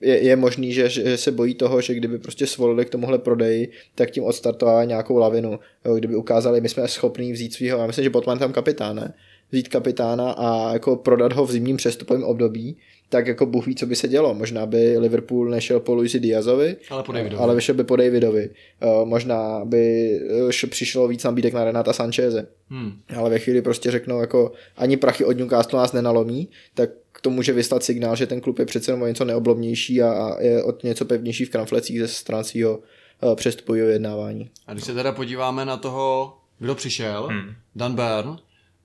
je, 0.00 0.18
je 0.18 0.36
možný, 0.36 0.72
že, 0.72 0.88
že 0.88 1.16
se 1.16 1.32
bojí 1.32 1.54
toho, 1.54 1.80
že 1.80 1.94
kdyby 1.94 2.18
prostě 2.18 2.46
svolili 2.46 2.84
k 2.84 2.90
tomuhle 2.90 3.18
prodeji, 3.18 3.70
tak 3.94 4.10
tím 4.10 4.24
odstartová 4.24 4.84
nějakou 4.84 5.16
lavinu. 5.16 5.58
Jo, 5.84 5.94
kdyby 5.94 6.16
ukázali, 6.16 6.60
my 6.60 6.68
jsme 6.68 6.88
schopní 6.88 7.32
vzít 7.32 7.54
svého, 7.54 7.78
já 7.78 7.86
myslím, 7.86 8.02
že 8.02 8.10
Botman 8.10 8.38
tam 8.38 8.52
kapitán, 8.52 8.96
ne? 8.96 9.14
Vzít 9.52 9.68
kapitána 9.68 10.30
a 10.30 10.72
jako 10.72 10.96
prodat 10.96 11.32
ho 11.32 11.46
v 11.46 11.52
zimním 11.52 11.76
přestupovém 11.76 12.24
období, 12.24 12.76
tak 13.10 13.26
jako 13.26 13.46
Bůh 13.46 13.66
ví, 13.66 13.74
co 13.74 13.86
by 13.86 13.96
se 13.96 14.08
dělo. 14.08 14.34
Možná 14.34 14.66
by 14.66 14.98
Liverpool 14.98 15.50
nešel 15.50 15.80
po 15.80 15.94
Luisi 15.94 16.20
Diazovi, 16.20 16.76
Ale 16.90 17.02
po 17.02 17.12
Davidovi. 17.12 17.42
ale 17.42 17.54
vyšel 17.54 17.74
by 17.74 17.84
po 17.84 17.96
Davidovi. 17.96 18.50
Uh, 18.82 19.08
možná 19.08 19.64
by 19.64 20.14
eh, 20.62 20.66
přišlo 20.66 21.08
víc 21.08 21.24
nabídek 21.24 21.54
na 21.54 21.64
Renata 21.64 21.92
Sancheze. 21.92 22.46
Hmm. 22.68 22.92
Ale 23.16 23.30
ve 23.30 23.38
chvíli 23.38 23.62
prostě 23.62 23.90
řeknou, 23.90 24.20
jako 24.20 24.52
ani 24.76 24.96
prachy 24.96 25.24
od 25.24 25.38
Newcastle 25.38 25.78
nás 25.78 25.92
nenalomí, 25.92 26.48
tak 26.74 26.90
to 27.22 27.30
může 27.30 27.52
vyslat 27.52 27.82
signál, 27.82 28.16
že 28.16 28.26
ten 28.26 28.40
klub 28.40 28.58
je 28.58 28.66
přece 28.66 28.90
jenom 28.90 29.02
o 29.02 29.06
něco 29.06 29.24
neoblobnější 29.24 30.02
a, 30.02 30.12
a 30.12 30.42
je 30.42 30.62
od 30.62 30.84
něco 30.84 31.04
pevnější 31.04 31.44
v 31.44 31.50
kramflecích 31.50 32.00
ze 32.00 32.08
stran 32.08 32.44
svého 32.44 32.78
uh, 33.22 33.34
přestupového 33.34 33.86
vyjednávání. 33.86 34.50
A 34.66 34.72
když 34.72 34.84
se 34.84 34.94
teda 34.94 35.12
podíváme 35.12 35.64
na 35.64 35.76
toho, 35.76 36.36
kdo 36.58 36.74
přišel, 36.74 37.26
hmm. 37.26 37.54
Dan 37.76 37.94
Byrne, 37.94 38.36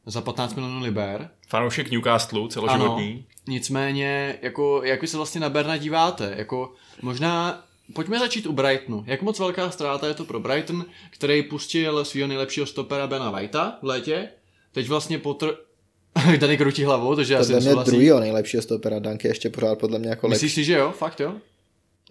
za 0.06 0.22
15 0.22 0.56
milionů 0.56 0.82
liber, 0.84 1.30
Fanoušek 1.48 1.92
Newcastle, 1.92 2.48
celoživotní. 2.50 3.12
Ano, 3.14 3.24
nicméně, 3.48 4.40
jako, 4.42 4.82
jak 4.84 5.02
vy 5.02 5.08
se 5.08 5.18
vlastně 5.18 5.42
na 5.42 5.50
Berna 5.50 5.78
díváte? 5.78 6.34
Jako, 6.38 6.74
možná, 7.02 7.64
pojďme 7.94 8.20
začít 8.20 8.48
u 8.48 8.52
Brightonu. 8.54 9.04
Jak 9.08 9.22
moc 9.22 9.40
velká 9.40 9.72
ztráta 9.72 10.08
je 10.08 10.14
to 10.14 10.26
pro 10.26 10.40
Brighton, 10.40 10.86
který 11.10 11.44
pustil 11.44 12.06
svého 12.06 12.28
nejlepšího 12.28 12.66
stopera 12.66 13.08
Bena 13.08 13.32
Whitea 13.32 13.78
v 13.82 13.86
létě? 13.86 14.28
Teď 14.72 14.88
vlastně 14.88 15.20
potr... 15.20 15.56
Tady 16.40 16.58
krutí 16.58 16.84
hlavou, 16.84 17.16
takže 17.16 17.34
já 17.34 17.40
si 17.40 17.46
Podle 17.46 17.60
mě 17.60 17.66
nesouhlasím. 17.66 17.92
druhýho 17.92 18.20
nejlepšího 18.20 18.64
stopera 18.64 19.00
Dunk 19.00 19.24
je 19.24 19.30
ještě 19.30 19.50
pořád 19.50 19.80
podle 19.80 20.00
mě 20.00 20.10
jako 20.10 20.28
lepší. 20.28 20.36
Myslíš 20.46 20.54
si, 20.54 20.64
že 20.64 20.74
jo? 20.74 20.92
Fakt 20.98 21.20
jo? 21.20 21.34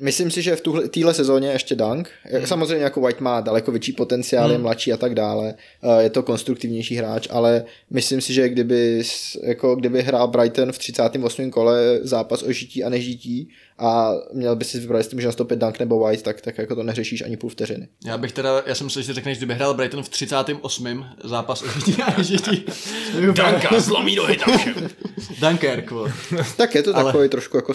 Myslím 0.01 0.31
si, 0.31 0.43
že 0.43 0.57
v 0.57 0.61
tuhle, 0.61 0.89
téhle 0.89 1.15
sezóně 1.15 1.49
ještě 1.49 1.75
Dunk. 1.75 2.11
Hmm. 2.23 2.47
Samozřejmě 2.47 2.85
jako 2.85 3.01
White 3.01 3.21
má 3.21 3.41
daleko 3.41 3.71
větší 3.71 3.93
potenciál, 3.93 4.53
je 4.53 4.59
mladší 4.59 4.93
a 4.93 4.97
tak 4.97 5.15
dále. 5.15 5.55
Eh, 5.83 6.03
Je 6.03 6.11
to 6.11 6.23
konstruktivnější 6.23 6.97
hráč, 6.97 7.27
ale 7.31 7.65
myslím 7.91 8.21
si, 8.21 8.33
že 8.33 8.49
kdyby, 8.49 9.03
jako 9.43 9.77
kdyby 9.77 10.03
hrál 10.03 10.29
Brighton 10.29 10.73
v 10.73 10.79
38. 10.79 11.51
kole 11.51 11.99
zápas 12.03 12.43
o 12.43 12.53
žití 12.53 12.85
a 12.85 12.89
nežití 12.89 13.49
a 13.79 14.13
měl 14.33 14.57
by 14.57 14.65
si 14.65 14.79
vybrat, 14.81 14.99
jestli 14.99 15.15
může 15.15 15.27
nastoupit 15.27 15.57
Dunk 15.57 15.79
nebo 15.79 16.05
White, 16.05 16.23
tak, 16.23 16.41
tak 16.41 16.59
jako 16.59 16.75
to 16.75 16.83
neřešíš 16.83 17.23
ani 17.23 17.37
půl 17.37 17.51
vteřiny. 17.51 17.89
Já 18.07 18.19
bych 18.19 18.33
teda, 18.33 18.63
já 18.67 18.75
jsem 18.75 18.87
myslel, 18.87 19.03
že 19.03 19.13
řekneš, 19.15 19.39
kdyby 19.39 19.55
hrál 19.55 19.75
Brighton 19.75 20.03
v 20.03 20.09
38. 20.09 21.07
zápas 21.25 21.63
o 21.63 21.69
žití 21.69 22.03
a 22.03 22.23
žití. 22.23 22.65
Danka, 23.35 23.81
zlomí. 23.81 24.17
Dunkirk, 25.41 25.91
vole. 25.91 26.13
Tak 26.57 26.75
je 26.75 26.83
to 26.83 26.97
Ale- 26.97 27.05
takový 27.05 27.29
trošku 27.29 27.57
jako 27.57 27.73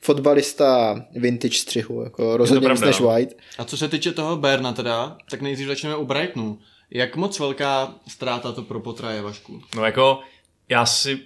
fotbalista 0.00 1.00
vintage 1.14 1.58
střihu, 1.58 2.02
jako 2.04 2.36
rozhodně 2.36 2.68
víc 2.68 2.78
pravda, 2.78 2.86
než 2.86 2.98
no. 3.00 3.08
White. 3.08 3.36
A 3.58 3.64
co 3.64 3.76
se 3.76 3.88
týče 3.88 4.12
toho 4.12 4.36
Berna 4.36 4.72
teda, 4.72 5.16
tak 5.30 5.40
nejdřív 5.42 5.66
začneme 5.66 5.96
u 5.96 6.04
Brightonu. 6.04 6.58
Jak 6.90 7.16
moc 7.16 7.38
velká 7.38 7.94
ztráta 8.08 8.52
to 8.52 8.62
pro 8.62 8.80
Potra 8.80 9.10
je, 9.10 9.22
Vašku? 9.22 9.62
No 9.76 9.84
jako, 9.84 10.20
já 10.68 10.86
si 10.86 11.20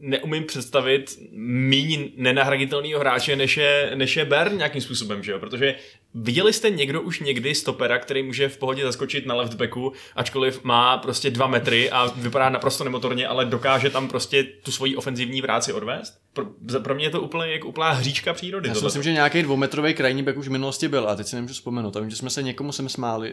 neumím 0.00 0.44
představit 0.44 1.18
míň 1.32 2.10
nenahraditelného 2.16 3.00
hráče, 3.00 3.36
než 3.36 3.56
je, 3.56 3.92
než 3.94 4.16
je 4.16 4.24
Bern 4.24 4.56
nějakým 4.56 4.80
způsobem, 4.80 5.22
že 5.22 5.32
jo? 5.32 5.38
Protože 5.38 5.74
viděli 6.14 6.52
jste 6.52 6.70
někdo 6.70 7.02
už 7.02 7.20
někdy 7.20 7.54
stopera, 7.54 7.98
který 7.98 8.22
může 8.22 8.48
v 8.48 8.58
pohodě 8.58 8.82
zaskočit 8.82 9.26
na 9.26 9.34
left 9.34 9.54
backu, 9.54 9.92
ačkoliv 10.16 10.64
má 10.64 10.98
prostě 10.98 11.30
dva 11.30 11.46
metry 11.46 11.90
a 11.90 12.06
vypadá 12.16 12.48
naprosto 12.48 12.84
nemotorně, 12.84 13.26
ale 13.26 13.44
dokáže 13.44 13.90
tam 13.90 14.08
prostě 14.08 14.44
tu 14.44 14.72
svoji 14.72 14.96
ofenzivní 14.96 15.42
práci 15.42 15.72
odvést? 15.72 16.18
Pro, 16.32 16.46
pro 16.82 16.94
mě 16.94 17.04
je 17.04 17.10
to 17.10 17.20
úplně 17.20 17.52
jako 17.52 17.68
úplná 17.68 17.90
hříčka 17.90 18.34
přírody. 18.34 18.68
Já 18.68 18.74
si 18.74 18.84
myslím, 18.84 19.02
že 19.02 19.12
nějaký 19.12 19.42
dvoumetrový 19.42 19.94
krajní 19.94 20.22
back 20.22 20.36
už 20.36 20.48
v 20.48 20.52
minulosti 20.52 20.88
byl 20.88 21.08
a 21.08 21.16
teď 21.16 21.26
si 21.26 21.36
nemůžu 21.36 21.54
vzpomenout. 21.54 21.96
A 21.96 22.00
vím, 22.00 22.10
že 22.10 22.16
jsme 22.16 22.30
se 22.30 22.42
někomu 22.42 22.72
sem 22.72 22.88
smáli. 22.88 23.32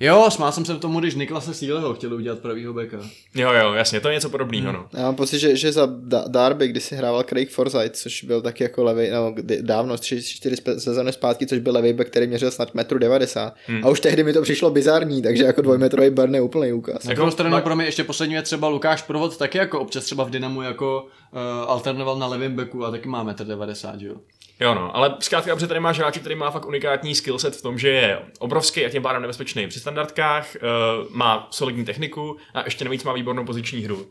Jo, 0.00 0.26
smál 0.30 0.52
jsem 0.52 0.64
se 0.64 0.76
tomu, 0.76 1.00
když 1.00 1.14
Niklase 1.14 1.54
Síleho 1.54 1.94
chtěli 1.94 2.14
udělat 2.14 2.38
pravýho 2.38 2.72
beka. 2.74 2.96
Jo, 3.34 3.52
jo, 3.52 3.72
jasně, 3.72 4.00
to 4.00 4.08
je 4.08 4.14
něco 4.14 4.30
podobného, 4.30 4.72
no. 4.72 4.86
Já 4.92 5.02
mám 5.02 5.14
pocit, 5.14 5.38
že, 5.38 5.56
že 5.56 5.72
za 5.72 5.86
Da- 5.86 6.28
Derby, 6.28 6.68
kdy 6.68 6.80
si 6.80 6.96
hrával 6.96 7.22
Craig 7.22 7.50
Forsyth, 7.50 7.96
což 7.96 8.24
byl 8.24 8.42
taky 8.42 8.62
jako 8.64 8.84
levý, 8.84 9.10
no, 9.10 9.34
dávno, 9.60 9.98
tři, 9.98 10.22
čtyři 10.22 10.56
sezóny 10.78 11.12
zpátky, 11.12 11.46
což 11.46 11.58
byl 11.58 11.72
levý 11.72 11.92
back, 11.92 12.10
který 12.10 12.26
měřil 12.26 12.50
snad 12.50 12.74
1,90 12.74 13.46
m. 13.46 13.52
Hmm. 13.66 13.84
A 13.84 13.88
už 13.88 14.00
tehdy 14.00 14.24
mi 14.24 14.32
to 14.32 14.42
přišlo 14.42 14.70
bizarní, 14.70 15.22
takže 15.22 15.44
jako 15.44 15.62
dvojmetrový 15.62 16.10
Burn 16.10 16.34
je 16.34 16.40
úplný 16.40 16.72
úkaz. 16.72 17.04
Na 17.04 17.14
druhou 17.14 17.30
stranu 17.30 17.60
pro 17.60 17.76
mě 17.76 17.84
ještě 17.84 18.04
poslední 18.04 18.34
je 18.34 18.42
třeba 18.42 18.68
Lukáš 18.68 19.02
Provod 19.02 19.36
taky 19.36 19.58
jako 19.58 19.80
občas 19.80 20.04
třeba 20.04 20.24
v 20.24 20.30
Dynamu 20.30 20.62
jako 20.62 21.02
uh, 21.32 21.38
alternoval 21.70 22.18
na 22.18 22.26
levém 22.26 22.54
beku 22.56 22.84
a 22.84 22.90
taky 22.90 23.08
má 23.08 23.24
1,90 23.24 23.92
m, 23.94 24.00
že 24.00 24.06
jo? 24.06 24.14
Jo 24.60 24.74
no, 24.74 24.96
ale 24.96 25.16
zkrátka 25.20 25.50
dobře 25.50 25.66
tady 25.66 25.80
máš 25.80 25.98
hráče, 25.98 26.20
který 26.20 26.34
má 26.34 26.50
fakt 26.50 26.66
unikátní 26.66 27.14
skillset 27.14 27.56
v 27.56 27.62
tom, 27.62 27.78
že 27.78 27.88
je 27.88 28.18
obrovský 28.38 28.84
a 28.84 28.88
tím 28.88 29.02
pádem 29.02 29.22
nebezpečný 29.22 29.68
při 29.68 29.80
standardkách, 29.80 30.56
uh, 30.56 31.16
má 31.16 31.48
solidní 31.50 31.84
techniku 31.84 32.36
a 32.54 32.64
ještě 32.64 32.84
navíc 32.84 33.04
má 33.04 33.12
výbornou 33.12 33.44
poziční 33.44 33.80
hru. 33.80 33.96
Uh, 33.96 34.06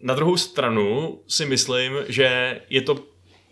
na 0.00 0.14
druhou 0.14 0.36
stranu 0.36 1.18
si 1.28 1.46
myslím, 1.46 1.92
že 2.08 2.60
je 2.70 2.80
to 2.80 2.98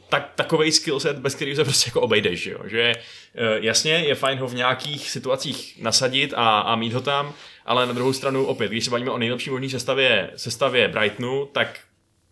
tak, 0.09 0.33
takovej 0.35 0.73
skillset, 0.73 1.19
bez 1.19 1.35
kterého 1.35 1.57
se 1.57 1.65
prostě 1.65 1.89
jako 1.89 2.01
obejdeš, 2.01 2.47
jo? 2.47 2.59
že 2.65 2.93
uh, 2.95 3.65
jasně 3.65 3.93
je 3.93 4.15
fajn 4.15 4.39
ho 4.39 4.49
v 4.49 4.55
nějakých 4.55 5.11
situacích 5.11 5.83
nasadit 5.83 6.35
a, 6.37 6.61
a 6.61 6.77
mít 6.77 6.93
ho 6.93 7.01
tam, 7.01 7.35
ale 7.67 7.87
na 7.87 7.93
druhou 7.93 8.13
stranu 8.13 8.47
opět, 8.47 8.71
když 8.71 8.85
se 8.85 8.91
bavíme 8.91 9.11
o 9.11 9.19
nejlepší 9.19 9.51
možné 9.51 9.69
sestavě, 9.69 10.31
sestavě 10.37 10.89
Brightonu, 10.89 11.49
tak 11.53 11.79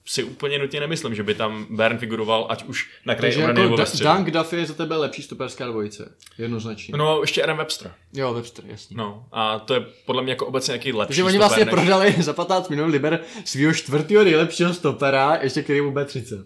si 0.05 0.25
úplně 0.25 0.59
nutně 0.59 0.81
nemyslím, 0.81 1.15
že 1.15 1.23
by 1.23 1.35
tam 1.35 1.67
Bern 1.71 1.99
figuroval, 1.99 2.47
ať 2.51 2.65
už 2.65 2.91
na 3.07 3.15
kraji 3.15 3.33
Takže 3.33 3.45
obrany 3.45 3.61
jako 3.61 3.77
nebo 3.77 3.91
ve. 3.99 4.15
Dunk 4.15 4.31
Duffy 4.31 4.57
je 4.57 4.67
za 4.67 4.75
tebe 4.75 4.97
lepší 4.97 5.23
stoperská 5.23 5.67
dvojice. 5.67 6.15
Jednoznačně. 6.39 6.95
No 6.97 7.21
ještě 7.21 7.43
Adam 7.43 7.57
Webster. 7.57 7.95
Jo, 8.13 8.35
Webster, 8.35 8.65
jasně. 8.69 8.97
No 8.97 9.27
a 9.33 9.59
to 9.59 9.75
je 9.75 9.81
podle 10.07 10.23
mě 10.23 10.33
jako 10.33 10.47
obecně 10.47 10.73
nějaký 10.73 10.93
lepší 10.93 11.09
Takže 11.09 11.25
oni 11.25 11.39
vlastně 11.39 11.65
než- 11.65 11.75
prodali 11.75 12.15
za 12.19 12.33
15 12.33 12.69
minut 12.69 12.87
Liber 12.87 13.21
svého 13.45 13.75
čtvrtého 13.75 14.25
nejlepšího 14.25 14.75
stopera, 14.75 15.39
ještě 15.43 15.63
který 15.63 15.81
mu 15.81 15.91
bude 15.91 16.05
30. 16.05 16.39
Uh, 16.39 16.45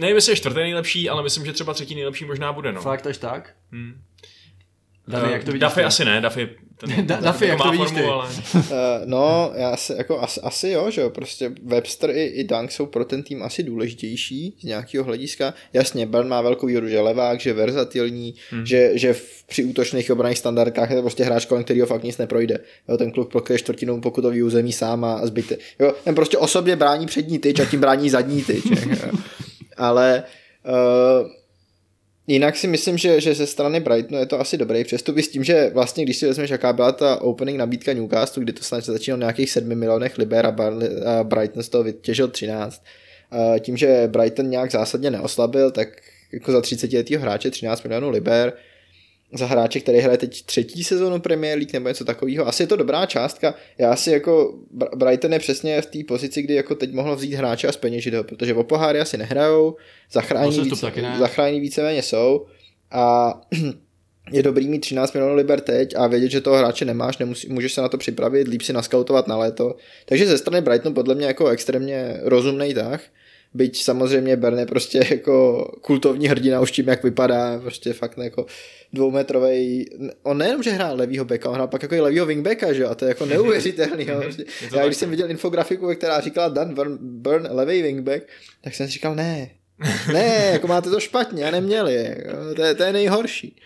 nevím, 0.00 0.16
jestli 0.16 0.32
je 0.32 0.36
čtvrtý 0.36 0.58
nejlepší, 0.58 1.08
ale 1.08 1.22
myslím, 1.22 1.46
že 1.46 1.52
třeba 1.52 1.74
třetí 1.74 1.94
nejlepší 1.94 2.24
možná 2.24 2.52
bude, 2.52 2.72
no. 2.72 2.80
Fakt 2.80 3.06
až 3.06 3.18
tak? 3.18 3.54
Hmm. 3.72 4.02
Dany, 5.08 5.32
jak 5.32 5.44
to 5.44 5.52
vidíš? 5.52 5.72
Ty? 5.74 5.84
asi 5.84 6.04
ne, 6.04 6.20
Duffy, 6.20 6.56
ten, 6.86 7.06
Da- 7.06 7.32
Duffy, 7.32 7.46
jak 7.46 7.62
to 7.62 7.70
vidíš 7.70 7.88
formu, 7.88 8.02
ty? 8.02 8.08
Ale... 8.08 8.28
Uh, 8.54 8.62
no, 9.04 9.52
já 9.54 9.76
si, 9.76 9.92
jako 9.96 10.20
asi, 10.20 10.40
asi 10.40 10.68
jo, 10.68 10.90
že 10.90 11.00
jo, 11.00 11.10
prostě 11.10 11.52
Webster 11.64 12.10
i, 12.10 12.24
i 12.24 12.44
Dunk 12.44 12.72
jsou 12.72 12.86
pro 12.86 13.04
ten 13.04 13.22
tým 13.22 13.42
asi 13.42 13.62
důležitější 13.62 14.56
z 14.60 14.64
nějakého 14.64 15.04
hlediska. 15.04 15.54
Jasně, 15.72 16.06
Bern 16.06 16.28
má 16.28 16.40
velkou 16.40 16.66
výhodu, 16.66 16.88
že 16.88 16.94
je 16.94 17.00
levák, 17.00 17.40
že 17.40 17.50
je 17.50 17.54
verzatilní, 17.54 18.34
hmm. 18.50 18.66
že, 18.66 18.90
že 18.94 19.12
v, 19.12 19.44
při 19.46 19.64
útočných 19.64 20.10
obranných 20.10 20.38
standardkách 20.38 20.90
je 20.90 20.96
to 20.96 21.02
prostě 21.02 21.24
hráč, 21.24 21.44
kolem 21.44 21.64
kterého 21.64 21.86
fakt 21.86 22.02
nic 22.02 22.18
neprojde. 22.18 22.58
Jo, 22.88 22.96
ten 22.96 23.10
kluk 23.10 23.32
pokryje 23.32 23.58
čtvrtinou 23.58 24.00
pokutový 24.00 24.42
území 24.42 24.72
sám 24.72 25.04
a 25.04 25.26
zbyte. 25.26 25.56
Jo, 25.80 25.92
ten 26.04 26.14
prostě 26.14 26.38
o 26.38 26.46
sobě 26.46 26.76
brání 26.76 27.06
přední 27.06 27.38
tyč 27.38 27.60
a 27.60 27.64
tím 27.64 27.80
brání 27.80 28.10
zadní 28.10 28.42
tyč. 28.42 28.64
Ale 29.76 30.22
uh, 30.64 31.28
Jinak 32.26 32.56
si 32.56 32.66
myslím, 32.66 32.98
že, 32.98 33.20
že 33.20 33.34
ze 33.34 33.46
strany 33.46 33.80
Brightonu 33.80 34.20
je 34.20 34.26
to 34.26 34.40
asi 34.40 34.56
dobrý 34.56 34.84
přestup 34.84 35.18
i 35.18 35.22
s 35.22 35.28
tím, 35.28 35.44
že 35.44 35.70
vlastně 35.74 36.04
když 36.04 36.16
si 36.16 36.26
vezmeš, 36.26 36.50
jaká 36.50 36.72
byla 36.72 36.92
ta 36.92 37.22
opening 37.22 37.58
nabídka 37.58 37.92
Newcastle, 37.92 38.42
kdy 38.42 38.52
to 38.52 38.62
snad 38.62 38.84
začínalo 38.84 39.20
na 39.20 39.24
nějakých 39.24 39.50
7 39.50 39.74
milionech 39.74 40.18
liber 40.18 40.46
a, 40.46 40.54
Brighton 41.22 41.62
z 41.62 41.68
toho 41.68 41.84
vytěžil 41.84 42.28
13. 42.28 42.84
A 43.30 43.58
tím, 43.58 43.76
že 43.76 44.04
Brighton 44.06 44.50
nějak 44.50 44.70
zásadně 44.70 45.10
neoslabil, 45.10 45.70
tak 45.70 45.88
jako 46.32 46.52
za 46.52 46.60
30 46.60 46.92
letého 46.92 47.22
hráče 47.22 47.50
13 47.50 47.82
milionů 47.82 48.10
liber, 48.10 48.52
za 49.32 49.46
hráče, 49.46 49.80
který 49.80 49.98
hraje 49.98 50.18
teď 50.18 50.42
třetí 50.46 50.84
sezonu 50.84 51.20
Premier 51.20 51.58
League 51.58 51.72
nebo 51.72 51.88
něco 51.88 52.04
takového. 52.04 52.48
Asi 52.48 52.62
je 52.62 52.66
to 52.66 52.76
dobrá 52.76 53.06
částka. 53.06 53.54
Já 53.78 53.96
si 53.96 54.10
jako 54.10 54.54
Br- 54.76 54.96
Brighton 54.96 55.32
je 55.32 55.38
přesně 55.38 55.82
v 55.82 55.86
té 55.86 55.98
pozici, 56.08 56.42
kdy 56.42 56.54
jako 56.54 56.74
teď 56.74 56.92
mohlo 56.92 57.16
vzít 57.16 57.34
hráče 57.34 57.68
a 57.68 57.72
zpeněžit 57.72 58.14
ho, 58.14 58.24
protože 58.24 58.54
o 58.54 58.64
poháry 58.64 59.00
asi 59.00 59.16
nehrajou, 59.16 59.76
zachrání, 60.12 60.46
Posestup 60.46 60.72
více, 60.72 60.86
taky 60.86 61.02
ne. 61.02 61.16
zachrání 61.18 61.60
víceméně 61.60 62.02
jsou 62.02 62.46
a 62.90 63.34
je 64.32 64.42
dobrý 64.42 64.68
mít 64.68 64.78
13 64.78 65.12
milionů 65.12 65.34
liber 65.36 65.60
teď 65.60 65.94
a 65.96 66.06
vědět, 66.06 66.28
že 66.30 66.40
toho 66.40 66.56
hráče 66.56 66.84
nemáš, 66.84 67.18
nemusí, 67.18 67.48
můžeš 67.48 67.72
se 67.72 67.80
na 67.80 67.88
to 67.88 67.98
připravit, 67.98 68.48
líp 68.48 68.62
si 68.62 68.72
naskautovat 68.72 69.28
na 69.28 69.36
léto. 69.36 69.76
Takže 70.06 70.26
ze 70.26 70.38
strany 70.38 70.60
Brightonu 70.60 70.94
podle 70.94 71.14
mě 71.14 71.26
jako 71.26 71.48
extrémně 71.48 72.20
rozumný 72.22 72.74
tah. 72.74 73.00
Byť 73.54 73.82
samozřejmě 73.82 74.36
Bern 74.36 74.58
je 74.58 74.66
prostě 74.66 75.06
jako 75.10 75.64
kultovní 75.80 76.28
hrdina 76.28 76.60
už 76.60 76.70
tím, 76.70 76.88
jak 76.88 77.02
vypadá, 77.02 77.60
prostě 77.60 77.92
fakt 77.92 78.18
jako 78.18 78.46
dvoumetrový. 78.92 79.86
On 80.22 80.38
nejenom, 80.38 80.62
že 80.62 80.70
hrál 80.70 80.96
levýho 80.96 81.24
beka, 81.24 81.48
on 81.48 81.54
hrál 81.54 81.68
pak 81.68 81.82
jako 81.82 81.94
i 81.94 82.00
levýho 82.00 82.26
wingbacka, 82.26 82.72
že 82.72 82.82
jo, 82.82 82.88
a 82.88 82.94
to 82.94 83.04
je 83.04 83.08
jako 83.08 83.26
neuvěřitelný. 83.26 84.06
jo. 84.08 84.20
Prostě. 84.22 84.44
Já 84.76 84.86
když 84.86 84.96
jsem 84.96 85.10
viděl 85.10 85.30
infografiku, 85.30 85.94
která 85.94 86.20
říkala 86.20 86.48
Dan 86.48 86.74
Burn, 86.74 86.98
Burn 87.00 87.48
levý 87.50 87.82
wingback, 87.82 88.22
tak 88.60 88.74
jsem 88.74 88.86
si 88.86 88.92
říkal, 88.92 89.14
ne, 89.14 89.50
ne, 90.12 90.48
jako 90.52 90.66
máte 90.66 90.90
to 90.90 91.00
špatně 91.00 91.44
a 91.44 91.50
neměli, 91.50 91.94
jako, 91.94 92.54
to, 92.56 92.62
je, 92.62 92.74
to 92.74 92.82
je 92.82 92.92
nejhorší. 92.92 93.56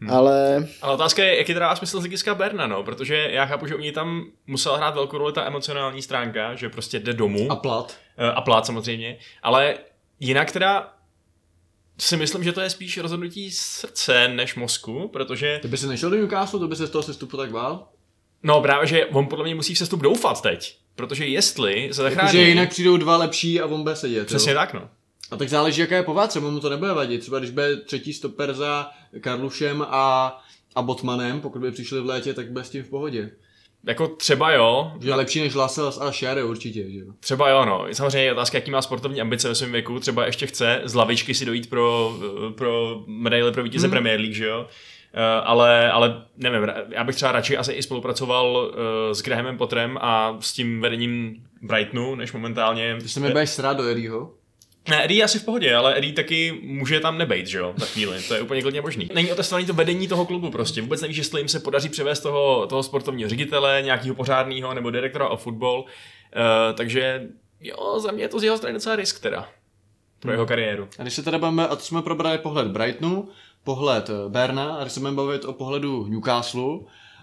Hmm. 0.00 0.10
Ale 0.10 0.68
Ale 0.82 0.94
otázka 0.94 1.24
je, 1.24 1.38
jaký 1.38 1.54
dává 1.54 1.76
smysl 1.76 1.98
z 1.98 2.00
hlediska 2.00 2.34
Berna, 2.34 2.66
no, 2.66 2.82
protože 2.82 3.28
já 3.30 3.46
chápu, 3.46 3.66
že 3.66 3.74
oni 3.74 3.92
tam 3.92 4.24
musela 4.46 4.76
hrát 4.76 4.94
velkou 4.94 5.18
roli 5.18 5.32
ta 5.32 5.46
emocionální 5.46 6.02
stránka, 6.02 6.54
že 6.54 6.68
prostě 6.68 6.98
jde 6.98 7.12
domů 7.12 7.52
A 7.52 7.56
plat. 7.56 7.96
Eh, 8.18 8.32
a 8.32 8.40
plát 8.40 8.66
samozřejmě, 8.66 9.18
ale 9.42 9.78
jinak 10.20 10.52
teda 10.52 10.92
si 11.98 12.16
myslím, 12.16 12.44
že 12.44 12.52
to 12.52 12.60
je 12.60 12.70
spíš 12.70 12.98
rozhodnutí 12.98 13.50
srdce 13.50 14.28
než 14.28 14.54
mozku, 14.54 15.08
protože 15.08 15.58
Ty 15.62 15.68
by 15.68 15.76
si 15.76 15.86
nešel 15.86 16.10
do 16.10 16.16
Newcastle, 16.16 16.60
to 16.60 16.68
by 16.68 16.76
se 16.76 16.86
z 16.86 16.90
toho 16.90 17.02
sestupu 17.02 17.36
tak 17.36 17.50
bál? 17.50 17.88
no 18.42 18.60
právě, 18.62 18.86
že 18.86 19.06
on 19.06 19.26
podle 19.26 19.44
mě 19.44 19.54
musí 19.54 19.74
v 19.74 19.78
sestup 19.78 20.00
doufat 20.00 20.42
teď, 20.42 20.78
protože 20.94 21.26
jestli 21.26 21.88
se 21.92 22.02
zachrání... 22.02 22.28
Takže 22.28 22.48
jinak 22.48 22.70
přijdou 22.70 22.96
dva 22.96 23.16
lepší 23.16 23.60
a 23.60 23.66
on 23.66 23.82
bude 23.82 23.96
sedět. 23.96 24.26
Přesně 24.26 24.52
jo? 24.52 24.58
tak, 24.58 24.74
no. 24.74 24.88
A 25.30 25.36
tak 25.36 25.48
záleží, 25.48 25.80
jaká 25.80 25.96
je 25.96 26.02
povaha, 26.02 26.26
třeba 26.26 26.50
mu 26.50 26.60
to 26.60 26.70
nebude 26.70 26.92
vadit. 26.92 27.20
Třeba 27.20 27.38
když 27.38 27.50
bude 27.50 27.76
třetí 27.76 28.12
stoper 28.12 28.54
za 28.54 28.90
Karlušem 29.20 29.86
a, 29.88 30.36
a 30.74 30.82
Botmanem, 30.82 31.40
pokud 31.40 31.58
by 31.58 31.70
přišli 31.70 32.00
v 32.00 32.06
létě, 32.06 32.34
tak 32.34 32.52
bude 32.52 32.64
s 32.64 32.70
tím 32.70 32.82
v 32.82 32.88
pohodě. 32.88 33.30
Jako 33.86 34.08
třeba 34.08 34.52
jo, 34.52 34.92
Že 35.00 35.08
je 35.08 35.14
lepší 35.14 35.40
než 35.40 35.54
Lascelles 35.54 36.00
a 36.00 36.12
Share 36.12 36.44
určitě, 36.44 36.90
že 36.90 36.98
jo. 36.98 37.06
Třeba 37.20 37.50
jo, 37.50 37.64
no. 37.64 37.86
Samozřejmě 37.92 38.22
je 38.22 38.32
otázka, 38.32 38.58
jaký 38.58 38.70
má 38.70 38.82
sportovní 38.82 39.20
ambice 39.20 39.48
ve 39.48 39.54
svém 39.54 39.72
věku. 39.72 40.00
Třeba 40.00 40.26
ještě 40.26 40.46
chce 40.46 40.80
z 40.84 40.94
lavičky 40.94 41.34
si 41.34 41.44
dojít 41.44 41.70
pro, 41.70 42.16
pro 42.54 43.02
medaile 43.06 43.52
pro 43.52 43.62
vítěze 43.62 43.86
hmm. 43.86 43.92
Premier 43.92 44.20
League, 44.20 44.34
že 44.34 44.46
jo. 44.46 44.60
Uh, 44.60 45.22
ale, 45.44 45.92
ale 45.92 46.24
nevím, 46.36 46.68
já 46.88 47.04
bych 47.04 47.14
třeba 47.14 47.32
radši 47.32 47.56
asi 47.56 47.72
i 47.72 47.82
spolupracoval 47.82 48.46
uh, 48.46 48.74
s 49.12 49.22
Grahamem 49.22 49.58
Potterem 49.58 49.98
a 50.00 50.36
s 50.40 50.52
tím 50.52 50.80
vedením 50.80 51.44
Brightonu, 51.62 52.14
než 52.14 52.32
momentálně... 52.32 52.96
Ty 53.02 53.08
se 53.08 53.20
mi 53.20 53.28
budeš 53.28 53.50
srát 53.50 53.76
do 53.76 53.88
Eddieho. 53.88 54.32
Ne, 54.88 55.04
Eddie 55.04 55.18
je 55.18 55.24
asi 55.24 55.38
v 55.38 55.44
pohodě, 55.44 55.74
ale 55.74 55.98
Eddie 55.98 56.12
taky 56.12 56.60
může 56.62 57.00
tam 57.00 57.18
nebejt, 57.18 57.46
že 57.46 57.58
jo, 57.58 57.74
za 57.76 57.86
chvíli. 57.86 58.22
To 58.22 58.34
je 58.34 58.42
úplně 58.42 58.62
klidně 58.62 58.80
možný. 58.80 59.08
Není 59.14 59.32
otestovaný 59.32 59.66
to 59.66 59.74
vedení 59.74 60.08
toho 60.08 60.26
klubu 60.26 60.50
prostě. 60.50 60.82
Vůbec 60.82 61.00
nevíš, 61.00 61.16
jestli 61.16 61.40
jim 61.40 61.48
se 61.48 61.60
podaří 61.60 61.88
převést 61.88 62.20
toho, 62.20 62.66
toho 62.66 62.82
sportovního 62.82 63.28
ředitele, 63.28 63.82
nějakého 63.84 64.14
pořádného 64.14 64.74
nebo 64.74 64.90
direktora 64.90 65.28
o 65.28 65.36
fotbal. 65.36 65.80
Uh, 65.80 65.84
takže 66.74 67.28
jo, 67.60 68.00
za 68.00 68.12
mě 68.12 68.24
je 68.24 68.28
to 68.28 68.40
z 68.40 68.44
jeho 68.44 68.56
strany 68.56 68.74
docela 68.74 68.96
risk 68.96 69.20
teda. 69.20 69.48
Pro 70.20 70.32
jeho 70.32 70.46
kariéru. 70.46 70.88
A 70.98 71.02
když 71.02 71.14
se 71.14 71.22
teda 71.22 71.38
budeme, 71.38 71.68
a 71.68 71.76
to 71.76 71.82
jsme 71.82 72.02
probrali 72.02 72.38
pohled 72.38 72.66
Brightonu, 72.68 73.28
pohled 73.64 74.10
eh, 74.10 74.28
Berna, 74.28 74.74
a 74.74 74.82
když 74.82 74.92
se 74.92 75.00
budeme 75.00 75.16
bavit 75.16 75.44
o 75.44 75.52
pohledu 75.52 76.06
Newcastle, 76.06 76.78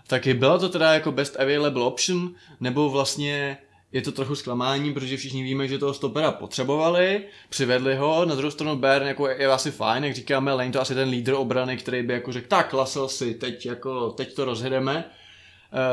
taky 0.08 0.34
byla 0.34 0.58
to 0.58 0.70
teda 0.70 0.94
jako 0.94 1.12
best 1.12 1.40
available 1.40 1.84
option, 1.84 2.32
nebo 2.60 2.90
vlastně 2.90 3.58
je 3.94 4.02
to 4.02 4.12
trochu 4.12 4.36
zklamání, 4.36 4.94
protože 4.94 5.18
všichni 5.18 5.44
víme, 5.44 5.68
že 5.68 5.78
toho 5.78 5.94
stopera 5.94 6.32
potřebovali, 6.32 7.24
přivedli 7.50 7.96
ho, 7.96 8.26
na 8.26 8.36
druhou 8.36 8.52
stranu 8.52 8.76
Bern 8.76 9.08
jako 9.08 9.28
je, 9.28 9.36
je 9.40 9.48
asi 9.48 9.72
fajn, 9.72 10.04
jak 10.04 10.16
říkáme, 10.16 10.54
Lane 10.54 10.72
to 10.72 10.82
asi 10.82 10.96
ten 10.96 11.10
lídr 11.10 11.34
obrany, 11.34 11.78
který 11.78 12.04
by 12.04 12.14
jako 12.14 12.32
řekl, 12.32 12.48
tak 12.48 12.74
Lasel 12.74 13.08
si, 13.08 13.34
teď, 13.34 13.66
jako, 13.66 14.10
teď 14.10 14.34
to 14.34 14.46
rozjedeme. 14.46 15.06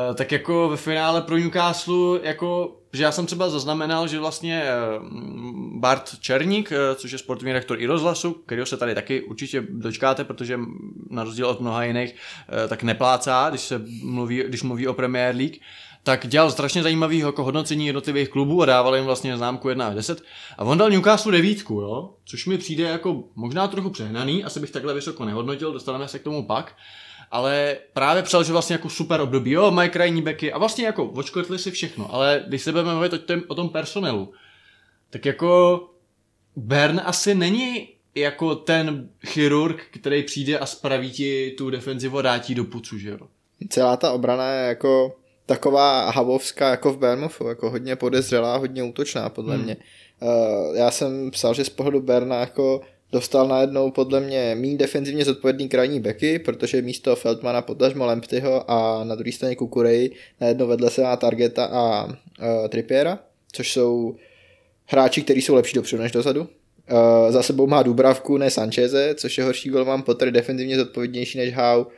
Uh, 0.08 0.14
tak 0.14 0.32
jako 0.32 0.68
ve 0.68 0.76
finále 0.76 1.22
pro 1.22 1.36
Newcastle, 1.36 2.20
jako, 2.22 2.76
že 2.92 3.02
já 3.02 3.12
jsem 3.12 3.26
třeba 3.26 3.50
zaznamenal, 3.50 4.08
že 4.08 4.18
vlastně 4.18 4.64
uh, 5.00 5.08
Bart 5.80 6.20
Černík, 6.20 6.70
uh, 6.70 6.76
což 6.96 7.12
je 7.12 7.18
sportovní 7.18 7.52
rektor 7.52 7.80
i 7.80 7.86
rozhlasu, 7.86 8.32
kterého 8.32 8.66
se 8.66 8.76
tady 8.76 8.94
taky 8.94 9.22
určitě 9.22 9.64
dočkáte, 9.70 10.24
protože 10.24 10.60
na 11.10 11.24
rozdíl 11.24 11.46
od 11.46 11.60
mnoha 11.60 11.84
jiných, 11.84 12.14
tak 12.68 12.82
neplácá, 12.82 13.50
když 13.50 13.60
se 13.60 13.82
mluví, 14.02 14.42
když 14.48 14.62
mluví 14.62 14.88
o 14.88 14.94
Premier 14.94 15.36
League, 15.36 15.56
tak 16.02 16.26
dělal 16.26 16.50
strašně 16.50 16.82
zajímavý 16.82 17.18
jako 17.18 17.44
hodnocení 17.44 17.86
jednotlivých 17.86 18.28
klubů 18.28 18.62
a 18.62 18.66
dával 18.66 18.96
jim 18.96 19.04
vlastně 19.04 19.36
známku 19.36 19.68
1 19.68 19.88
až 19.88 19.94
10. 19.94 20.22
A 20.58 20.64
on 20.64 20.78
dal 20.78 20.90
Newcastle 20.90 21.32
devítku, 21.32 21.74
jo? 21.74 22.10
což 22.24 22.46
mi 22.46 22.58
přijde 22.58 22.84
jako 22.84 23.24
možná 23.34 23.68
trochu 23.68 23.90
přehnaný, 23.90 24.44
asi 24.44 24.60
bych 24.60 24.70
takhle 24.70 24.94
vysoko 24.94 25.24
nehodnotil, 25.24 25.72
dostaneme 25.72 26.08
se 26.08 26.18
k 26.18 26.22
tomu 26.22 26.46
pak 26.46 26.74
ale 27.30 27.76
právě 27.92 28.22
psal, 28.22 28.44
že 28.44 28.52
vlastně 28.52 28.74
jako 28.74 28.88
super 28.88 29.20
období, 29.20 29.50
jo, 29.50 29.70
mají 29.70 29.90
krajní 29.90 30.22
beky 30.22 30.52
a 30.52 30.58
vlastně 30.58 30.86
jako 30.86 31.04
očkrtli 31.04 31.58
si 31.58 31.70
všechno, 31.70 32.14
ale 32.14 32.44
když 32.46 32.62
se 32.62 32.72
budeme 32.72 32.92
mluvit 32.92 33.12
o, 33.12 33.18
tom, 33.18 33.42
o 33.48 33.54
tom 33.54 33.68
personelu, 33.68 34.32
tak 35.10 35.26
jako 35.26 35.80
Bern 36.56 37.00
asi 37.04 37.34
není 37.34 37.88
jako 38.14 38.54
ten 38.54 39.08
chirurg, 39.26 39.82
který 39.90 40.22
přijde 40.22 40.58
a 40.58 40.66
spraví 40.66 41.10
ti 41.10 41.54
tu 41.58 41.70
defenzivu 41.70 42.18
a 42.18 42.22
dá 42.22 42.38
ti 42.38 42.54
do 42.54 42.64
pucu, 42.64 42.98
že 42.98 43.10
jo. 43.10 43.18
celá 43.68 43.96
ta 43.96 44.12
obrana 44.12 44.50
je 44.50 44.68
jako 44.68 45.16
taková 45.50 46.10
havovská 46.10 46.70
jako 46.70 46.92
v 46.92 46.98
Bournemouthu, 46.98 47.48
jako 47.48 47.70
hodně 47.70 47.96
podezřelá, 47.96 48.56
hodně 48.56 48.82
útočná 48.82 49.28
podle 49.28 49.54
hmm. 49.54 49.64
mě. 49.64 49.76
Uh, 50.20 50.76
já 50.76 50.90
jsem 50.90 51.30
psal, 51.30 51.54
že 51.54 51.64
z 51.64 51.68
pohledu 51.68 52.00
Berna 52.00 52.40
jako 52.40 52.80
dostal 53.12 53.48
najednou 53.48 53.90
podle 53.90 54.20
mě 54.20 54.54
méně 54.54 54.76
defenzivně 54.76 55.24
zodpovědný 55.24 55.68
krajní 55.68 56.00
beky, 56.00 56.38
protože 56.38 56.82
místo 56.82 57.16
Feldmana 57.16 57.62
potažmo 57.62 58.06
Lemptyho 58.06 58.70
a 58.70 59.04
na 59.04 59.14
druhé 59.14 59.32
straně 59.32 59.56
Kukurej 59.56 60.10
najednou 60.40 60.66
vedle 60.66 60.90
se 60.90 61.02
má 61.02 61.16
Targeta 61.16 61.64
a 61.64 62.04
uh, 62.04 62.14
Trippiera, 62.68 63.18
což 63.52 63.72
jsou 63.72 64.16
hráči, 64.86 65.22
kteří 65.22 65.42
jsou 65.42 65.54
lepší 65.54 65.74
dopředu 65.74 66.02
než 66.02 66.12
dozadu. 66.12 66.40
Uh, 66.40 67.32
za 67.32 67.42
sebou 67.42 67.66
má 67.66 67.82
Dubravku, 67.82 68.38
ne 68.38 68.50
Sancheze, 68.50 69.14
což 69.14 69.38
je 69.38 69.44
horší 69.44 69.68
golman, 69.68 70.02
Potter 70.02 70.30
defenzivně 70.30 70.76
zodpovědnější 70.76 71.38
než 71.38 71.54
Howe. 71.54 71.90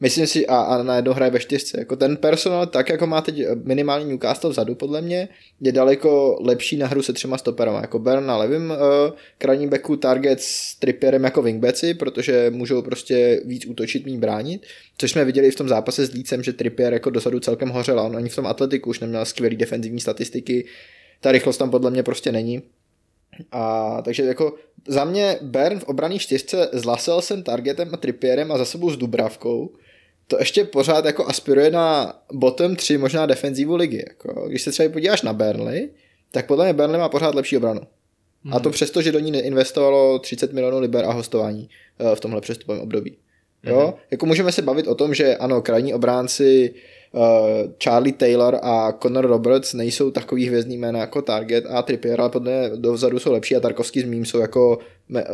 Myslím 0.00 0.26
si, 0.26 0.46
a, 0.46 0.56
a 0.56 0.82
najednou 0.82 1.12
hraje 1.12 1.30
ve 1.30 1.40
čtyřce. 1.40 1.78
Jako 1.78 1.96
ten 1.96 2.16
personál, 2.16 2.66
tak 2.66 2.88
jako 2.88 3.06
má 3.06 3.20
teď 3.20 3.42
minimální 3.64 4.04
Newcastle 4.04 4.50
vzadu, 4.50 4.74
podle 4.74 5.02
mě, 5.02 5.28
je 5.60 5.72
daleko 5.72 6.38
lepší 6.40 6.76
na 6.76 6.86
hru 6.86 7.02
se 7.02 7.12
třema 7.12 7.38
stoperama. 7.38 7.80
Jako 7.80 7.98
Bern 7.98 8.26
na 8.26 8.36
levém 8.36 8.70
uh, 8.70 8.76
krajním 9.38 9.70
backu, 9.70 9.96
Target 9.96 10.40
s 10.40 10.74
Trippierem 10.74 11.24
jako 11.24 11.42
wingbacki, 11.42 11.94
protože 11.94 12.50
můžou 12.50 12.82
prostě 12.82 13.40
víc 13.44 13.66
útočit, 13.66 14.06
méně 14.06 14.18
bránit. 14.18 14.66
Což 14.98 15.10
jsme 15.10 15.24
viděli 15.24 15.50
v 15.50 15.56
tom 15.56 15.68
zápase 15.68 16.06
s 16.06 16.12
Lícem, 16.12 16.42
že 16.42 16.52
Trippier 16.52 16.92
jako 16.92 17.10
dosadu 17.10 17.40
celkem 17.40 17.68
hořel. 17.68 18.00
On 18.00 18.16
ani 18.16 18.28
v 18.28 18.36
tom 18.36 18.46
atletiku 18.46 18.90
už 18.90 19.00
neměl 19.00 19.24
skvělý 19.24 19.56
defenzivní 19.56 20.00
statistiky. 20.00 20.66
Ta 21.20 21.32
rychlost 21.32 21.56
tam 21.56 21.70
podle 21.70 21.90
mě 21.90 22.02
prostě 22.02 22.32
není. 22.32 22.62
A 23.52 24.02
takže 24.02 24.22
jako 24.22 24.54
za 24.88 25.04
mě 25.04 25.38
Bern 25.42 25.78
v 25.78 25.84
obraný 25.84 26.18
čtyřce 26.18 26.68
s 26.72 26.84
Laselsem, 26.84 27.42
Targetem 27.42 27.88
a 27.92 27.96
Trippierem 27.96 28.52
a 28.52 28.58
za 28.58 28.64
sebou 28.64 28.90
s 28.90 28.96
Dubravkou 28.96 29.70
to 30.30 30.36
ještě 30.38 30.64
pořád 30.64 31.04
jako 31.04 31.26
aspiruje 31.26 31.70
na 31.70 32.14
bottom 32.32 32.76
3 32.76 32.98
možná 32.98 33.26
defenzivu 33.26 33.76
ligy. 33.76 34.04
Jako. 34.08 34.48
Když 34.48 34.62
se 34.62 34.70
třeba 34.70 34.92
podíváš 34.92 35.22
na 35.22 35.32
Burnley, 35.32 35.90
tak 36.30 36.46
podle 36.46 36.64
mě 36.64 36.72
Burnley 36.72 37.00
má 37.00 37.08
pořád 37.08 37.34
lepší 37.34 37.56
obranu. 37.56 37.80
Hmm. 38.44 38.54
A 38.54 38.60
to 38.60 38.70
přesto, 38.70 39.02
že 39.02 39.12
do 39.12 39.18
ní 39.18 39.30
neinvestovalo 39.30 40.18
30 40.18 40.52
milionů 40.52 40.78
liber 40.78 41.04
a 41.04 41.12
hostování 41.12 41.68
eh, 41.98 42.16
v 42.16 42.20
tomhle 42.20 42.40
přestupovém 42.40 42.82
období. 42.82 43.16
Jo? 43.62 43.80
Mhm. 43.80 43.92
Jako 44.10 44.26
můžeme 44.26 44.52
se 44.52 44.62
bavit 44.62 44.86
o 44.86 44.94
tom, 44.94 45.14
že 45.14 45.36
ano, 45.36 45.62
krajní 45.62 45.94
obránci 45.94 46.74
uh, 47.12 47.22
Charlie 47.84 48.12
Taylor 48.12 48.58
a 48.62 48.92
Conor 49.02 49.26
Roberts 49.26 49.74
nejsou 49.74 50.10
takový 50.10 50.46
hvězdný 50.46 50.78
jména 50.78 51.00
jako 51.00 51.22
Target 51.22 51.64
a 51.68 51.82
Trippier, 51.82 52.20
ale 52.20 52.30
podle 52.30 52.52
mě 52.52 52.76
dozadu 52.76 53.18
jsou 53.18 53.32
lepší 53.32 53.56
a 53.56 53.60
Tarkovský 53.60 54.00
s 54.00 54.04
mým 54.04 54.24
jsou 54.24 54.38
jako 54.38 54.78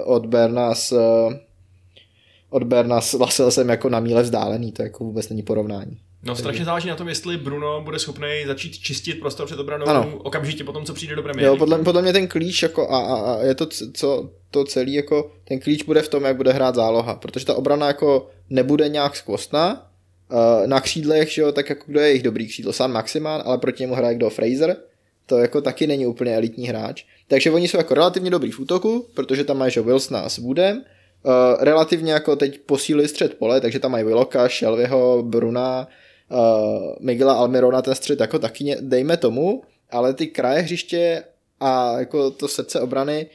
od 0.05 0.27
Berna 0.27 0.75
s 0.75 0.93
uh, 0.93 1.33
od 2.57 2.63
Berna 2.63 3.01
s 3.01 3.13
Laselsem 3.13 3.69
jako 3.69 3.89
na 3.89 4.01
míle 4.01 4.23
vzdálený, 4.23 4.73
to 4.73 4.83
jako 4.83 5.05
vůbec 5.05 5.29
není 5.29 5.43
porovnání. 5.43 5.99
No 6.23 6.37
strašně 6.37 6.65
záleží 6.65 6.89
na 6.89 6.97
tom, 6.97 7.09
jestli 7.09 7.37
Bruno 7.37 7.81
bude 7.85 7.99
schopný 7.99 8.45
začít 8.47 8.79
čistit 8.79 9.15
prostor 9.15 9.47
před 9.47 9.61
obranou 9.61 9.87
Ano. 9.87 10.17
okamžitě 10.19 10.65
po 10.65 10.73
tom, 10.73 10.85
co 10.85 10.95
přijde 10.95 11.17
do 11.17 11.23
premiéry. 11.23 11.47
Jo, 11.47 11.57
podle, 11.57 11.79
podle 11.79 12.03
mě 12.03 12.13
ten 12.13 12.29
klíč 12.29 12.63
jako 12.63 12.91
a, 12.91 12.99
a, 12.99 13.15
a 13.15 13.43
je 13.43 13.55
to, 13.55 13.67
co, 13.93 14.31
to 14.51 14.65
celý 14.65 14.95
jako, 14.95 15.31
ten 15.45 15.61
klíč 15.61 15.83
bude 15.83 16.03
v 16.03 16.09
tom, 16.09 16.25
jak 16.25 16.37
bude 16.37 16.53
hrát 16.53 16.75
záloha, 16.75 17.15
protože 17.15 17.47
ta 17.47 17.55
obrana 17.55 17.87
jako 17.87 18.29
nebude 18.51 18.89
nějak 18.89 19.17
skvostná, 19.17 19.91
uh, 20.33 20.67
na 20.67 20.81
křídlech, 20.81 21.33
že 21.33 21.43
jo, 21.43 21.53
tak 21.53 21.69
jako 21.69 21.85
kdo 21.87 22.01
je 22.01 22.07
jejich 22.07 22.23
dobrý 22.23 22.47
křídlo, 22.47 22.73
San 22.73 22.93
Maximán, 22.93 23.43
ale 23.45 23.59
proti 23.59 23.83
němu 23.83 23.95
hraje 23.95 24.15
kdo 24.15 24.31
Fraser, 24.31 24.77
to 25.27 25.39
jako 25.39 25.61
taky 25.61 25.87
není 25.87 26.07
úplně 26.07 26.37
elitní 26.37 26.69
hráč, 26.69 27.05
takže 27.29 27.51
oni 27.51 27.69
jsou 27.69 27.79
jako 27.79 27.95
relativně 27.95 28.31
dobrý 28.31 28.51
v 28.51 28.61
útoku, 28.61 29.07
protože 29.15 29.45
tam 29.45 29.59
mají 29.59 29.73
že 29.73 29.81
jo, 29.81 29.85
Wilsona 29.85 30.29
s 30.29 30.39
Woodem, 30.39 30.85
uh, 31.27 31.33
relativně 31.65 32.13
jako 32.13 32.37
teď 32.37 32.61
posílili 32.61 33.09
střed 33.09 33.35
pole, 33.35 33.61
takže 33.61 33.79
tam 33.79 33.91
mají 33.93 34.05
Willoka, 34.05 34.49
Shelbyho, 34.49 35.23
Bruna, 35.23 35.89
uh, 36.31 36.39
Miguela 37.01 37.35
Almirona 37.35 37.83
ten 37.83 37.95
střed 37.95 38.21
jako 38.21 38.39
taky 38.39 38.65
ně, 38.65 38.77
dejme 38.81 39.17
tomu, 39.17 39.63
ale 39.91 40.15
ty 40.15 40.27
kraje 40.27 40.61
hřiště 40.63 41.23
a 41.61 41.99
jako 41.99 42.31
to 42.31 42.49
srdce 42.49 42.81
obrany, 42.81 43.27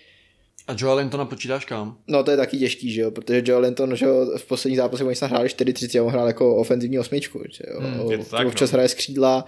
A 0.67 0.75
Joel 0.77 0.95
Lintona 0.97 1.25
počítáš 1.25 1.65
kam? 1.65 1.97
no 2.07 2.23
to 2.23 2.31
je 2.31 2.37
taky 2.37 2.57
těžký, 2.59 2.91
že 2.91 3.01
jo, 3.01 3.11
protože 3.11 3.41
Joe 3.45 3.61
Linton, 3.61 3.95
že 3.95 4.05
jo, 4.05 4.37
v 4.37 4.45
posledních 4.45 4.77
zápasech 4.77 5.07
oni 5.07 5.15
snad 5.15 5.31
hráli 5.31 5.47
4-30 5.47 5.99
a 6.01 6.03
on 6.05 6.11
hrál 6.11 6.27
jako 6.27 6.55
ofenzivní 6.55 6.99
osmičku, 6.99 7.43
že 7.51 7.63
jo, 7.73 7.79
Hmm, 7.79 8.11
je 8.11 8.17
to 8.17 8.23
tak, 8.23 8.47
občas 8.47 8.71
no. 8.71 8.75
hraje 8.75 8.89
z 8.89 8.93
křídla. 8.93 9.45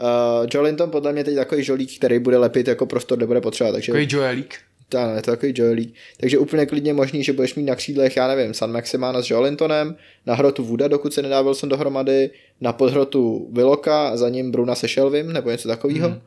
Uh, 0.00 0.46
Joe 0.54 0.64
Linton 0.64 0.90
podle 0.90 1.12
mě 1.12 1.24
teď 1.24 1.34
takový 1.34 1.62
žolík, 1.64 1.98
který 1.98 2.18
bude 2.18 2.38
lepit 2.38 2.68
jako 2.68 2.86
prostor, 2.86 3.18
kde 3.18 3.26
bude 3.26 3.40
potřeba, 3.40 3.72
takže 3.72 3.92
Takový 3.92 4.08
Joelík. 4.10 4.54
Ano, 4.96 5.14
je 5.14 5.22
to 5.22 5.30
takový 5.30 5.52
Joelík. 5.56 5.94
Takže 6.16 6.38
úplně 6.38 6.66
klidně 6.66 6.94
možný, 6.94 7.24
že 7.24 7.32
budeš 7.32 7.54
mít 7.54 7.62
na 7.62 7.74
křídlech, 7.74 8.16
já 8.16 8.28
nevím, 8.28 8.54
San 8.54 8.72
Maximana 8.72 9.22
s 9.22 9.30
Joelintonem, 9.30 9.96
na 10.26 10.34
hrotu 10.34 10.64
Wooda, 10.64 10.88
dokud 10.88 11.14
se 11.14 11.22
nedá 11.22 11.42
Wilson 11.42 11.68
dohromady, 11.68 12.30
na 12.60 12.72
podhrotu 12.72 13.48
Viloka 13.52 14.08
a 14.08 14.16
za 14.16 14.28
ním 14.28 14.50
Bruna 14.50 14.74
se 14.74 14.88
Shelvim, 14.88 15.32
nebo 15.32 15.50
něco 15.50 15.68
takového. 15.68 16.08
Hmm. 16.08 16.20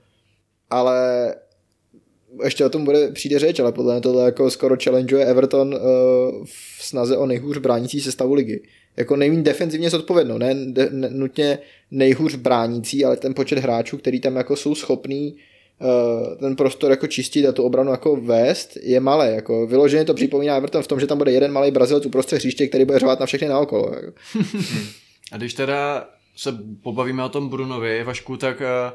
Ale 0.70 1.34
ještě 2.43 2.66
o 2.66 2.70
tom 2.70 2.86
bude 2.86 3.12
přijde 3.12 3.39
řeč, 3.39 3.59
ale 3.59 3.72
podle 3.72 3.93
mě 3.93 4.01
tohle 4.01 4.26
jako 4.26 4.51
skoro 4.51 4.76
challengeuje 4.84 5.26
Everton 5.26 5.74
uh, 5.74 5.80
v 6.45 6.86
snaze 6.86 7.18
o 7.18 7.26
nejhůř 7.26 7.57
bránící 7.57 8.01
sestavu 8.01 8.34
ligy. 8.34 8.64
Jako 8.97 9.16
nejméně 9.16 9.41
defenzivně 9.41 9.89
zodpovědnou, 9.89 10.38
ne, 10.38 10.53
ne, 10.53 10.88
ne 10.91 11.09
nutně 11.12 11.59
nejhůř 11.91 12.36
bránící, 12.36 13.05
ale 13.05 13.18
ten 13.18 13.34
počet 13.34 13.59
hráčů, 13.59 13.97
který 13.97 14.20
tam 14.20 14.36
jako 14.36 14.55
jsou 14.55 14.76
schopný 14.76 15.34
uh, 15.34 15.39
ten 16.39 16.55
prostor 16.55 16.91
jako 16.91 17.07
čistit 17.07 17.47
a 17.47 17.51
tu 17.51 17.63
obranu 17.63 17.91
jako 17.91 18.15
vést, 18.15 18.77
je 18.82 18.99
malé. 18.99 19.32
Jako 19.32 19.67
vyloženě 19.67 20.05
to 20.05 20.13
připomíná 20.13 20.55
Everton 20.55 20.84
v 20.84 20.88
tom, 20.88 20.99
že 20.99 21.07
tam 21.07 21.17
bude 21.17 21.32
jeden 21.32 21.51
malý 21.51 21.71
Brazilec 21.71 22.05
uprostřed 22.05 22.36
hřiště, 22.36 22.67
který 22.67 22.86
bude 22.86 22.99
řovat 22.99 23.19
na 23.19 23.25
všechny 23.25 23.47
naokolo. 23.47 23.93
Jako. 23.95 24.13
A 25.32 25.38
když 25.38 25.53
teda 25.53 26.09
se 26.36 26.57
pobavíme 26.84 27.23
o 27.23 27.29
tom 27.29 27.49
Brunovi, 27.49 28.03
Vašku, 28.03 28.38
tak 28.38 28.61
eh, 28.61 28.91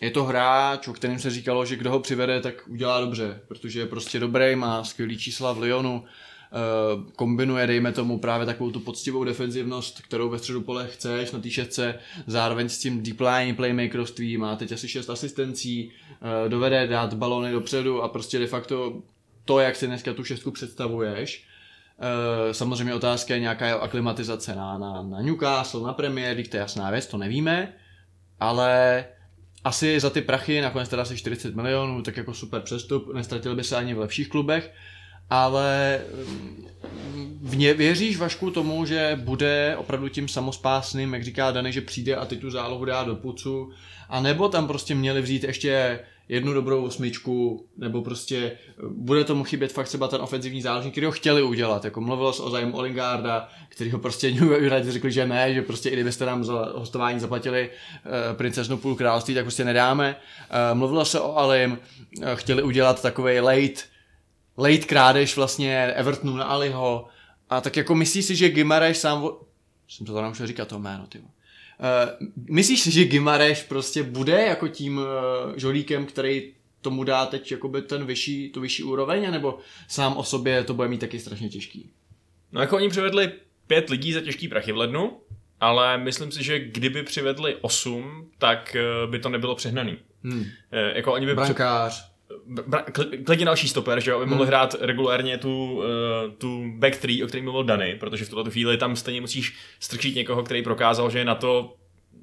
je 0.00 0.10
to 0.10 0.24
hráč, 0.24 0.88
o 0.88 0.92
kterém 0.92 1.18
se 1.18 1.30
říkalo, 1.30 1.64
že 1.64 1.76
kdo 1.76 1.90
ho 1.90 2.00
přivede, 2.00 2.40
tak 2.40 2.54
udělá 2.68 3.00
dobře, 3.00 3.40
protože 3.48 3.80
je 3.80 3.86
prostě 3.86 4.18
dobrý, 4.18 4.56
má 4.56 4.84
skvělý 4.84 5.18
čísla 5.18 5.52
v 5.52 5.58
Lyonu, 5.58 6.04
eh, 6.04 6.25
kombinuje, 7.16 7.66
dejme 7.66 7.92
tomu, 7.92 8.18
právě 8.18 8.46
takovou 8.46 8.70
tu 8.70 8.80
poctivou 8.80 9.24
defenzivnost, 9.24 10.00
kterou 10.00 10.28
ve 10.28 10.38
středu 10.38 10.60
pole 10.60 10.88
chceš 10.88 11.32
na 11.32 11.38
té 11.38 11.98
zároveň 12.26 12.68
s 12.68 12.78
tím 12.78 13.02
deep 13.02 13.20
line 13.20 13.54
playmakerství, 13.54 14.36
má 14.36 14.56
teď 14.56 14.72
asi 14.72 14.88
šest 14.88 15.10
asistencí, 15.10 15.90
eh, 16.10 16.48
dovede 16.48 16.86
dát 16.86 17.14
balony 17.14 17.52
dopředu 17.52 18.02
a 18.02 18.08
prostě 18.08 18.38
de 18.38 18.46
facto 18.46 19.02
to, 19.44 19.60
jak 19.60 19.76
si 19.76 19.86
dneska 19.86 20.14
tu 20.14 20.24
šestku 20.24 20.50
představuješ, 20.50 21.46
Eh, 21.98 22.54
Samozřejmě 22.54 22.94
otázka 22.94 23.34
je 23.34 23.40
nějaká 23.40 23.66
jeho 23.66 23.82
aklimatizace 23.82 24.54
na, 24.54 24.78
na, 24.78 25.02
na 25.02 25.20
Newcastle, 25.20 25.86
na 25.86 25.92
Premier 25.92 26.36
League, 26.36 26.48
to 26.48 26.56
je 26.56 26.60
jasná 26.60 26.90
věc, 26.90 27.06
to 27.06 27.16
nevíme, 27.16 27.72
ale 28.40 29.04
asi 29.64 30.00
za 30.00 30.10
ty 30.10 30.22
prachy, 30.22 30.60
nakonec 30.60 30.88
teda 30.88 31.02
asi 31.02 31.16
40 31.16 31.56
milionů, 31.56 32.02
tak 32.02 32.16
jako 32.16 32.34
super 32.34 32.60
přestup, 32.60 33.14
nestratili 33.14 33.54
by 33.54 33.64
se 33.64 33.76
ani 33.76 33.94
v 33.94 33.98
lepších 33.98 34.28
klubech, 34.28 34.74
ale 35.30 36.00
mm, 37.14 37.38
vně, 37.42 37.74
věříš 37.74 38.16
Vašku 38.16 38.50
tomu, 38.50 38.84
že 38.84 39.20
bude 39.24 39.76
opravdu 39.78 40.08
tím 40.08 40.28
samospásným, 40.28 41.14
jak 41.14 41.24
říká 41.24 41.50
Dany, 41.50 41.72
že 41.72 41.80
přijde 41.80 42.16
a 42.16 42.24
teď 42.24 42.40
tu 42.40 42.50
zálohu 42.50 42.84
dá 42.84 43.04
do 43.04 43.16
pucu, 43.16 43.70
a 44.08 44.20
nebo 44.20 44.48
tam 44.48 44.66
prostě 44.66 44.94
měli 44.94 45.22
vzít 45.22 45.44
ještě 45.44 46.00
jednu 46.28 46.52
dobrou 46.52 46.84
osmičku, 46.84 47.66
nebo 47.76 48.02
prostě 48.02 48.36
eh, 48.36 48.82
bude 48.88 49.24
tomu 49.24 49.44
chybět 49.44 49.72
fakt 49.72 49.86
třeba 49.86 50.08
ten 50.08 50.20
ofenzivní 50.20 50.62
záložník, 50.62 50.94
který 50.94 51.06
ho 51.06 51.12
chtěli 51.12 51.42
udělat. 51.42 51.84
Jako 51.84 52.00
mluvilo 52.00 52.32
se 52.32 52.42
o 52.42 52.50
zájmu 52.50 52.76
Olingarda, 52.76 53.48
který 53.68 53.90
ho 53.90 53.98
prostě 53.98 54.28
United 54.58 54.92
řekli, 54.92 55.12
že 55.12 55.26
ne, 55.26 55.54
že 55.54 55.62
prostě 55.62 55.88
i 55.88 55.92
kdybyste 55.92 56.26
nám 56.26 56.44
za 56.44 56.72
hostování 56.74 57.20
zaplatili 57.20 57.70
uh, 57.70 58.36
princeznu 58.36 58.76
půl 58.76 58.94
království, 58.94 59.34
tak 59.34 59.44
prostě 59.44 59.64
nedáme. 59.64 60.16
Uh, 60.70 60.78
mluvilo 60.78 61.04
se 61.04 61.20
o 61.20 61.36
Alim, 61.38 61.78
uh, 62.18 62.24
chtěli 62.34 62.62
udělat 62.62 63.02
takový 63.02 63.40
late, 63.40 63.82
late 64.58 64.78
krádež 64.78 65.36
vlastně 65.36 65.86
Evertonu 65.86 66.36
na 66.36 66.44
Aliho. 66.44 67.08
A 67.50 67.60
tak 67.60 67.76
jako 67.76 67.94
myslíš 67.94 68.24
si, 68.24 68.36
že 68.36 68.48
Gimareš 68.48 68.98
sám... 68.98 69.20
Vo... 69.20 69.40
Jsem 69.88 70.06
to 70.06 70.14
tam 70.14 70.32
už 70.32 70.42
říkat 70.44 70.68
to 70.68 70.78
jméno, 70.78 71.06
ty. 71.06 71.18
Uh, 71.18 71.26
myslíš 72.50 72.80
si, 72.80 72.90
že 72.90 73.04
Gimareš 73.04 73.62
prostě 73.62 74.02
bude 74.02 74.42
jako 74.42 74.68
tím 74.68 74.98
uh, 74.98 75.04
žolíkem, 75.56 76.06
který 76.06 76.52
tomu 76.80 77.04
dá 77.04 77.26
teď 77.26 77.52
jakoby 77.52 77.82
ten 77.82 78.06
vyšší, 78.06 78.50
tu 78.50 78.60
vyšší 78.60 78.82
úroveň, 78.82 79.30
nebo 79.30 79.58
sám 79.88 80.16
o 80.16 80.24
sobě 80.24 80.64
to 80.64 80.74
bude 80.74 80.88
mít 80.88 80.98
taky 80.98 81.18
strašně 81.18 81.48
těžký? 81.48 81.90
No 82.52 82.60
jako 82.60 82.76
oni 82.76 82.88
přivedli 82.88 83.32
pět 83.66 83.90
lidí 83.90 84.12
za 84.12 84.20
těžký 84.20 84.48
prachy 84.48 84.72
v 84.72 84.76
lednu, 84.76 85.20
ale 85.60 85.98
myslím 85.98 86.32
si, 86.32 86.44
že 86.44 86.58
kdyby 86.58 87.02
přivedli 87.02 87.56
osm, 87.60 88.30
tak 88.38 88.76
eh, 88.76 89.06
by 89.10 89.18
to 89.18 89.28
nebylo 89.28 89.54
přehnaný. 89.54 89.98
Hmm. 90.24 90.44
Jako 90.94 91.12
oni 91.12 91.26
by 91.26 91.32
při- 91.32 91.36
Brankář. 91.36 92.02
Bra- 92.02 92.04
kl- 92.04 92.10
klidně 93.24 93.44
další 93.44 93.68
stoper, 93.68 94.00
že 94.00 94.10
jo, 94.10 94.16
aby 94.16 94.26
mohli 94.30 94.46
hrát 94.46 94.76
regulérně 94.80 95.38
tu, 95.38 95.72
uh, 95.76 95.82
tu 96.38 96.64
back 96.78 96.96
three, 96.96 97.24
o 97.24 97.26
kterém 97.26 97.44
mluvil 97.44 97.64
Dany, 97.64 97.96
protože 98.00 98.24
v 98.24 98.28
tuto 98.30 98.50
chvíli 98.50 98.76
tam 98.76 98.96
stejně 98.96 99.20
musíš 99.20 99.54
strčit 99.80 100.14
někoho, 100.14 100.42
který 100.42 100.62
prokázal, 100.62 101.10
že 101.10 101.24
na 101.24 101.34
to 101.34 101.74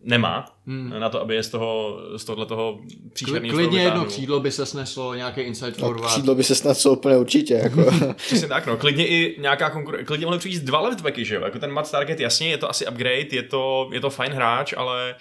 nemá, 0.05 0.45
Hmm. 0.67 0.89
na 0.99 1.09
to, 1.09 1.21
aby 1.21 1.35
je 1.35 1.43
z 1.43 1.49
toho, 1.49 1.99
z 2.17 2.25
tohle 2.25 2.45
toho 2.45 2.79
Kli, 2.87 3.09
příšerného 3.13 3.55
klidně 3.55 3.83
jedno 3.83 4.05
křídlo 4.05 4.39
by 4.39 4.51
se 4.51 4.65
sneslo, 4.65 5.13
nějaký 5.13 5.41
inside 5.41 5.71
No, 5.79 5.87
forward. 5.87 6.11
křídlo 6.11 6.35
by 6.35 6.43
se 6.43 6.55
snad 6.55 6.77
co 6.77 6.91
úplně 6.91 7.17
určitě. 7.17 7.53
Jako. 7.53 7.85
Přesně 8.15 8.47
tak, 8.47 8.67
no. 8.67 8.77
Klidně 8.77 9.07
i 9.07 9.35
nějaká 9.41 9.69
konkurence, 9.69 10.05
klidně 10.05 10.25
mohli 10.25 10.39
přijít 10.39 10.63
dva 10.63 10.79
leftbacky, 10.79 11.25
že 11.25 11.35
jo. 11.35 11.41
Jako 11.41 11.59
ten 11.59 11.71
Matt 11.71 11.91
Target, 11.91 12.19
jasně, 12.19 12.49
je 12.49 12.57
to 12.57 12.69
asi 12.69 12.87
upgrade, 12.87 13.27
je 13.31 13.43
to, 13.43 13.89
je 13.93 13.99
to 13.99 14.09
fajn 14.09 14.31
hráč, 14.31 14.73
ale 14.77 15.15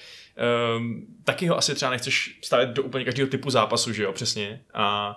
um, 0.76 1.06
taky 1.24 1.46
ho 1.46 1.58
asi 1.58 1.74
třeba 1.74 1.90
nechceš 1.90 2.38
stavět 2.42 2.68
do 2.68 2.82
úplně 2.82 3.04
každého 3.04 3.28
typu 3.30 3.50
zápasu, 3.50 3.92
že 3.92 4.02
jo, 4.02 4.12
přesně. 4.12 4.62
A 4.74 5.16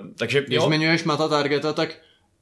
um, 0.00 0.14
takže 0.14 0.42
Když 0.42 0.56
jo, 0.56 0.66
zmiňuješ 0.66 1.04
Mata 1.04 1.28
Targeta, 1.28 1.72
tak 1.72 1.98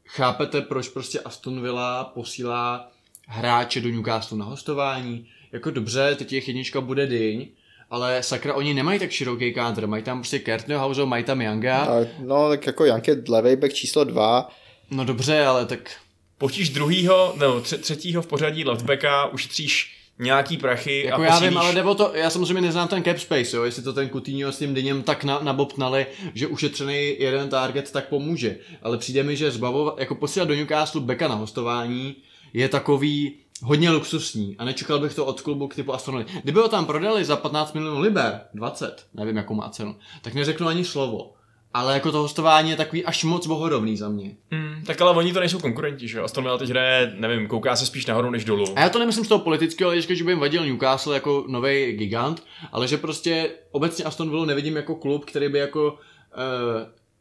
chápete, 0.06 0.60
proč 0.60 0.88
prostě 0.88 1.20
Aston 1.20 1.62
Villa 1.62 2.04
posílá 2.04 2.90
hráče 3.26 3.80
do 3.80 3.88
Newcastle 3.88 4.38
na 4.38 4.44
hostování. 4.44 5.28
Jako 5.52 5.70
dobře, 5.70 6.14
teď 6.14 6.32
jejich 6.32 6.48
jednička 6.48 6.80
bude 6.80 7.06
dyň, 7.06 7.48
ale 7.90 8.22
sakra, 8.22 8.54
oni 8.54 8.74
nemají 8.74 8.98
tak 8.98 9.10
široký 9.10 9.54
kádr, 9.54 9.86
mají 9.86 10.02
tam 10.02 10.18
prostě 10.18 10.38
Kertnehauser, 10.38 11.06
mají 11.06 11.24
tam 11.24 11.42
Younga. 11.42 11.78
A, 11.78 12.06
no, 12.18 12.48
tak 12.48 12.66
jako 12.66 12.84
Jank 12.84 13.08
je 13.08 13.22
levej 13.28 13.56
back 13.56 13.72
číslo 13.72 14.04
dva. 14.04 14.50
No 14.90 15.04
dobře, 15.04 15.44
ale 15.46 15.66
tak 15.66 15.96
poštíš 16.38 16.70
druhýho, 16.70 17.34
nebo 17.38 17.58
tře- 17.58 17.78
třetího 17.78 18.22
v 18.22 18.26
pořadí 18.26 18.64
leftbacka, 18.64 19.26
ušetříš 19.26 19.97
nějaký 20.18 20.56
prachy 20.56 21.04
Jako 21.06 21.22
a 21.22 21.24
já 21.24 21.30
posílíš... 21.30 21.50
vím, 21.50 21.58
ale 21.58 21.72
nebo 21.72 21.94
to, 21.94 22.10
já 22.14 22.30
samozřejmě 22.30 22.60
neznám 22.60 22.88
ten 22.88 23.04
cap 23.04 23.18
space, 23.18 23.56
jo, 23.56 23.64
jestli 23.64 23.82
to 23.82 23.92
ten 23.92 24.10
Coutinho 24.10 24.52
s 24.52 24.58
tím 24.58 24.74
dyněm 24.74 25.02
tak 25.02 25.24
na, 25.24 25.38
nabobtnali, 25.42 26.06
že 26.34 26.46
ušetřený 26.46 27.16
jeden 27.18 27.48
target 27.48 27.92
tak 27.92 28.08
pomůže. 28.08 28.56
Ale 28.82 28.98
přijde 28.98 29.22
mi, 29.22 29.36
že 29.36 29.50
zbavovat, 29.50 29.98
jako 29.98 30.14
posílat 30.14 30.48
do 30.48 30.54
Newcastle 30.54 31.00
beka 31.00 31.28
na 31.28 31.34
hostování 31.34 32.16
je 32.52 32.68
takový 32.68 33.34
hodně 33.62 33.90
luxusní 33.90 34.56
a 34.58 34.64
nečekal 34.64 34.98
bych 34.98 35.14
to 35.14 35.26
od 35.26 35.40
klubu 35.40 35.68
k 35.68 35.74
typu 35.74 35.94
Aston 35.94 36.16
Villa. 36.16 36.40
Kdyby 36.42 36.60
ho 36.60 36.68
tam 36.68 36.86
prodali 36.86 37.24
za 37.24 37.36
15 37.36 37.72
milionů 37.72 38.00
liber, 38.00 38.40
20, 38.54 39.06
nevím 39.14 39.36
jakou 39.36 39.54
má 39.54 39.68
cenu, 39.68 39.96
tak 40.22 40.34
neřeknu 40.34 40.68
ani 40.68 40.84
slovo. 40.84 41.32
Ale 41.74 41.94
jako 41.94 42.12
to 42.12 42.18
hostování 42.18 42.70
je 42.70 42.76
takový 42.76 43.04
až 43.04 43.24
moc 43.24 43.46
bohorovný 43.46 43.96
za 43.96 44.08
mě. 44.08 44.36
Hmm, 44.50 44.82
tak 44.86 45.00
ale 45.00 45.10
oni 45.10 45.32
to 45.32 45.40
nejsou 45.40 45.58
konkurenti, 45.58 46.08
že 46.08 46.18
jo? 46.18 46.24
Aston 46.24 46.44
Villa 46.44 46.58
teď 46.58 46.70
hraje, 46.70 47.12
nevím, 47.16 47.48
kouká 47.48 47.76
se 47.76 47.86
spíš 47.86 48.06
nahoru 48.06 48.30
než 48.30 48.44
dolů. 48.44 48.64
A 48.76 48.80
já 48.80 48.88
to 48.88 48.98
nemyslím 48.98 49.24
z 49.24 49.28
toho 49.28 49.38
politického 49.38 49.90
hlediska, 49.90 50.14
že 50.14 50.24
by 50.24 50.32
jim 50.32 50.38
vadil 50.38 50.66
Newcastle 50.66 51.14
jako 51.14 51.44
nový 51.48 51.92
gigant, 51.92 52.42
ale 52.72 52.88
že 52.88 52.96
prostě 52.96 53.50
obecně 53.70 54.04
Aston 54.04 54.30
Villa 54.30 54.46
nevidím 54.46 54.76
jako 54.76 54.94
klub, 54.94 55.24
který 55.24 55.48
by 55.48 55.58
jako 55.58 55.92
uh, 55.92 55.98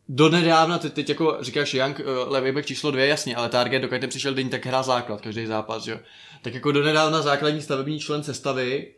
donedávna, 0.09 0.77
teď, 0.77 0.93
teď 0.93 1.09
jako 1.09 1.37
říkáš 1.41 1.73
Young, 1.73 1.99
uh, 1.99 2.05
levý 2.31 2.51
back 2.51 2.65
číslo 2.65 2.91
dvě, 2.91 3.07
jasně, 3.07 3.35
ale 3.35 3.49
Target, 3.49 3.81
dokud 3.81 4.01
ten 4.01 4.09
přišel 4.09 4.33
den, 4.33 4.49
tak 4.49 4.65
hrá 4.65 4.83
základ 4.83 5.21
každý 5.21 5.45
zápas, 5.45 5.87
jo. 5.87 5.97
Tak 6.41 6.53
jako 6.53 6.71
donedávna 6.71 7.21
základní 7.21 7.61
stavební 7.61 7.99
člen 7.99 8.23
sestavy, 8.23 8.93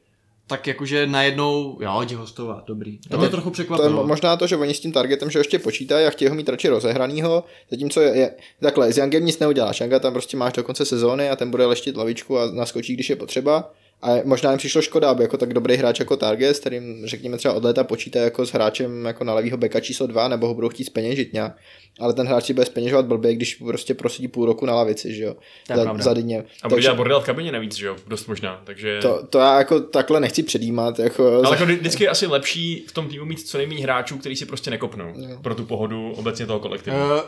tak 0.49 0.67
jakože 0.67 1.07
najednou, 1.07 1.77
jo, 1.81 2.01
jdi 2.01 2.15
hostovat, 2.15 2.63
dobrý. 2.67 2.99
To 3.09 3.17
mě 3.17 3.29
trochu 3.29 3.49
To 3.49 3.49
je 3.49 3.53
překvapilo. 3.53 4.03
mo- 4.03 4.07
možná 4.07 4.37
to, 4.37 4.47
že 4.47 4.55
oni 4.57 4.73
s 4.73 4.79
tím 4.79 4.91
targetem, 4.91 5.29
že 5.31 5.39
ještě 5.39 5.59
počítají 5.59 6.05
a 6.05 6.09
chtějí 6.09 6.29
ho 6.29 6.35
mít 6.35 6.49
radši 6.49 6.69
rozehranýho, 6.69 7.43
zatímco 7.71 8.01
je, 8.01 8.17
je 8.17 8.35
takhle, 8.61 8.93
s 8.93 8.97
Youngem 8.97 9.25
nic 9.25 9.39
neuděláš, 9.39 9.79
Younga 9.81 9.99
tam 9.99 10.13
prostě 10.13 10.37
máš 10.37 10.53
do 10.53 10.63
konce 10.63 10.85
sezóny 10.85 11.29
a 11.29 11.35
ten 11.35 11.51
bude 11.51 11.65
leštit 11.65 11.97
lavičku 11.97 12.39
a 12.39 12.51
naskočí, 12.51 12.93
když 12.93 13.09
je 13.09 13.15
potřeba. 13.15 13.71
A 14.01 14.09
možná 14.23 14.51
jim 14.51 14.57
přišlo 14.57 14.81
škoda, 14.81 15.09
aby 15.09 15.23
jako 15.23 15.37
tak 15.37 15.53
dobrý 15.53 15.75
hráč 15.75 15.99
jako 15.99 16.17
Target, 16.17 16.55
s 16.55 16.59
kterým 16.59 17.01
řekněme 17.07 17.37
třeba 17.37 17.53
od 17.53 17.63
léta 17.63 17.83
počítá 17.83 18.19
jako 18.19 18.45
s 18.45 18.51
hráčem 18.51 19.05
jako 19.05 19.23
na 19.23 19.33
levýho 19.33 19.57
beka 19.57 19.79
číslo 19.79 20.07
2, 20.07 20.27
nebo 20.27 20.47
ho 20.47 20.53
budou 20.53 20.69
chtít 20.69 20.83
speněžit 20.83 21.33
nějak. 21.33 21.57
Ale 21.99 22.13
ten 22.13 22.27
hráč 22.27 22.45
si 22.45 22.53
bude 22.53 22.65
speněžovat 22.65 23.05
blbě, 23.05 23.35
když 23.35 23.55
prostě 23.55 23.93
prosedí 23.93 24.27
půl 24.27 24.45
roku 24.45 24.65
na 24.65 24.75
lavici, 24.75 25.13
že 25.13 25.23
jo. 25.23 25.35
Je 25.69 25.75
za, 25.75 25.83
pravda. 25.83 26.03
za 26.03 26.13
dyně. 26.13 26.43
A 26.63 26.69
bude 26.69 26.81
dělat 26.81 26.97
bordel 26.97 27.21
v 27.21 27.25
kabině 27.25 27.51
navíc, 27.51 27.75
že 27.75 27.87
jo? 27.87 27.95
Dost 28.07 28.27
možná, 28.27 28.61
takže... 28.63 28.99
to, 29.01 29.27
to, 29.29 29.39
já 29.39 29.57
jako 29.57 29.79
takhle 29.79 30.19
nechci 30.19 30.43
předjímat. 30.43 30.99
Jako, 30.99 31.41
Ale 31.45 31.55
jako 31.55 31.65
vždy- 31.65 31.75
vždycky 31.75 32.03
je 32.03 32.09
asi 32.09 32.27
lepší 32.27 32.85
v 32.87 32.91
tom 32.91 33.07
týmu 33.07 33.25
mít 33.25 33.47
co 33.47 33.57
nejméně 33.57 33.83
hráčů, 33.83 34.17
který 34.17 34.35
si 34.35 34.45
prostě 34.45 34.69
nekopnou. 34.69 35.13
Pro 35.41 35.55
tu 35.55 35.65
pohodu 35.65 36.11
obecně 36.11 36.45
toho 36.45 36.59
kolektivu. 36.59 36.97
Uh, 36.97 37.21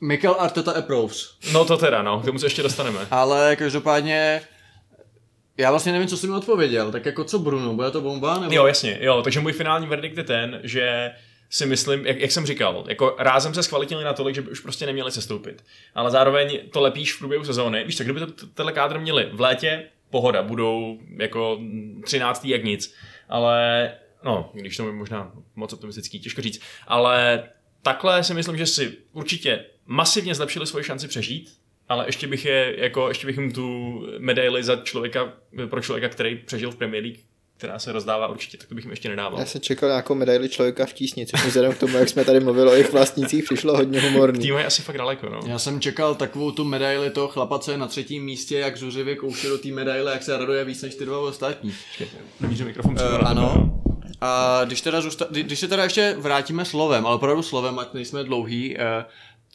Mikel 0.00 0.36
Arteta 0.38 0.72
approves. 0.72 1.30
No 1.52 1.64
to 1.64 1.76
teda, 1.76 2.02
no, 2.02 2.20
k 2.20 2.24
tomu 2.24 2.38
se 2.38 2.46
ještě 2.46 2.62
dostaneme. 2.62 2.98
Ale 3.10 3.56
každopádně 3.56 4.40
já 5.58 5.70
vlastně 5.70 5.92
nevím, 5.92 6.08
co 6.08 6.16
jsem 6.16 6.30
mi 6.30 6.36
odpověděl. 6.36 6.92
Tak 6.92 7.06
jako 7.06 7.24
co 7.24 7.38
Bruno, 7.38 7.74
bude 7.74 7.90
to 7.90 8.00
bomba? 8.00 8.38
Nebo... 8.38 8.54
Jo, 8.54 8.66
jasně, 8.66 8.98
jo, 9.00 9.22
takže 9.22 9.40
můj 9.40 9.52
finální 9.52 9.86
verdikt 9.86 10.16
je 10.16 10.24
ten, 10.24 10.60
že 10.62 11.10
si 11.50 11.66
myslím, 11.66 12.06
jak, 12.06 12.20
jak 12.20 12.30
jsem 12.30 12.46
říkal, 12.46 12.84
jako 12.88 13.16
rázem 13.18 13.54
se 13.54 13.62
zkvalitnili 13.62 14.04
natolik, 14.04 14.34
že 14.34 14.42
by 14.42 14.50
už 14.50 14.60
prostě 14.60 14.86
neměli 14.86 15.12
sestoupit. 15.12 15.64
Ale 15.94 16.10
zároveň 16.10 16.58
to 16.72 16.80
lepíš 16.80 17.12
v 17.12 17.18
průběhu 17.18 17.44
sezóny. 17.44 17.84
Víš 17.84 17.96
co, 17.96 18.04
kdyby 18.04 18.20
to, 18.20 18.46
tenhle 18.46 18.72
kádr 18.72 18.98
měli 18.98 19.28
v 19.32 19.40
létě, 19.40 19.84
pohoda, 20.10 20.42
budou 20.42 20.98
jako 21.16 21.60
13. 22.04 22.44
jak 22.44 22.64
nic. 22.64 22.94
Ale, 23.28 23.90
no, 24.24 24.50
když 24.54 24.76
to 24.76 24.86
je 24.86 24.92
možná 24.92 25.32
moc 25.56 25.72
optimistický, 25.72 26.20
těžko 26.20 26.42
říct. 26.42 26.60
Ale 26.86 27.44
takhle 27.82 28.24
si 28.24 28.34
myslím, 28.34 28.56
že 28.56 28.66
si 28.66 28.96
určitě 29.12 29.64
masivně 29.86 30.34
zlepšili 30.34 30.66
svoji 30.66 30.84
šanci 30.84 31.08
přežít, 31.08 31.58
ale 31.88 32.06
ještě 32.08 32.26
bych 32.26 32.44
je, 32.44 32.74
jako, 32.78 33.08
ještě 33.08 33.26
bych 33.26 33.36
jim 33.36 33.52
tu 33.52 34.00
medaili 34.18 34.64
za 34.64 34.76
člověka, 34.76 35.32
pro 35.70 35.80
člověka, 35.82 36.08
který 36.08 36.36
přežil 36.36 36.70
v 36.70 36.76
Premier 36.76 37.02
League, 37.04 37.18
která 37.56 37.78
se 37.78 37.92
rozdává 37.92 38.26
určitě, 38.28 38.58
tak 38.58 38.68
to 38.68 38.74
bych 38.74 38.84
jim 38.84 38.90
ještě 38.90 39.08
nedával. 39.08 39.40
Já 39.40 39.46
jsem 39.46 39.60
čekal 39.60 39.88
nějakou 39.88 40.14
medaili 40.14 40.48
člověka 40.48 40.86
v 40.86 40.92
tísni, 40.92 41.26
což 41.26 41.44
vzhledem 41.46 41.72
k 41.72 41.78
tomu, 41.78 41.96
jak 41.96 42.08
jsme 42.08 42.24
tady 42.24 42.40
mluvili 42.40 42.70
o 42.70 42.72
jejich 42.72 42.92
vlastnících, 42.92 43.44
přišlo 43.44 43.76
hodně 43.76 44.00
humorný. 44.00 44.40
Tým 44.40 44.54
je 44.54 44.64
asi 44.66 44.82
fakt 44.82 44.98
daleko, 44.98 45.28
no. 45.28 45.40
Já 45.46 45.58
jsem 45.58 45.80
čekal 45.80 46.14
takovou 46.14 46.50
tu 46.50 46.64
medaili 46.64 47.10
toho 47.10 47.28
chlapace 47.28 47.76
na 47.78 47.86
třetím 47.86 48.24
místě, 48.24 48.58
jak 48.58 48.76
zuřivě 48.76 49.16
kouše 49.16 49.48
do 49.48 49.58
té 49.58 49.68
medaile, 49.68 50.12
jak 50.12 50.22
se 50.22 50.38
raduje 50.38 50.64
víc 50.64 50.82
než 50.82 50.94
ty 50.94 51.04
dva 51.04 51.18
ostatní. 51.18 51.74
Namířím 52.40 52.66
mikrofon 52.66 52.92
Uh, 52.92 52.98
tebe. 52.98 53.18
ano. 53.18 53.74
A 54.20 54.60
když, 54.64 54.80
teda 54.80 55.00
zůsta- 55.00 55.26
kdy- 55.30 55.42
když 55.42 55.58
se 55.58 55.68
teda 55.68 55.84
ještě 55.84 56.14
vrátíme 56.18 56.64
slovem, 56.64 57.06
ale 57.06 57.16
opravdu 57.16 57.42
slovem, 57.42 57.78
ať 57.78 57.94
nejsme 57.94 58.24
dlouhý, 58.24 58.76
uh, 58.76 58.82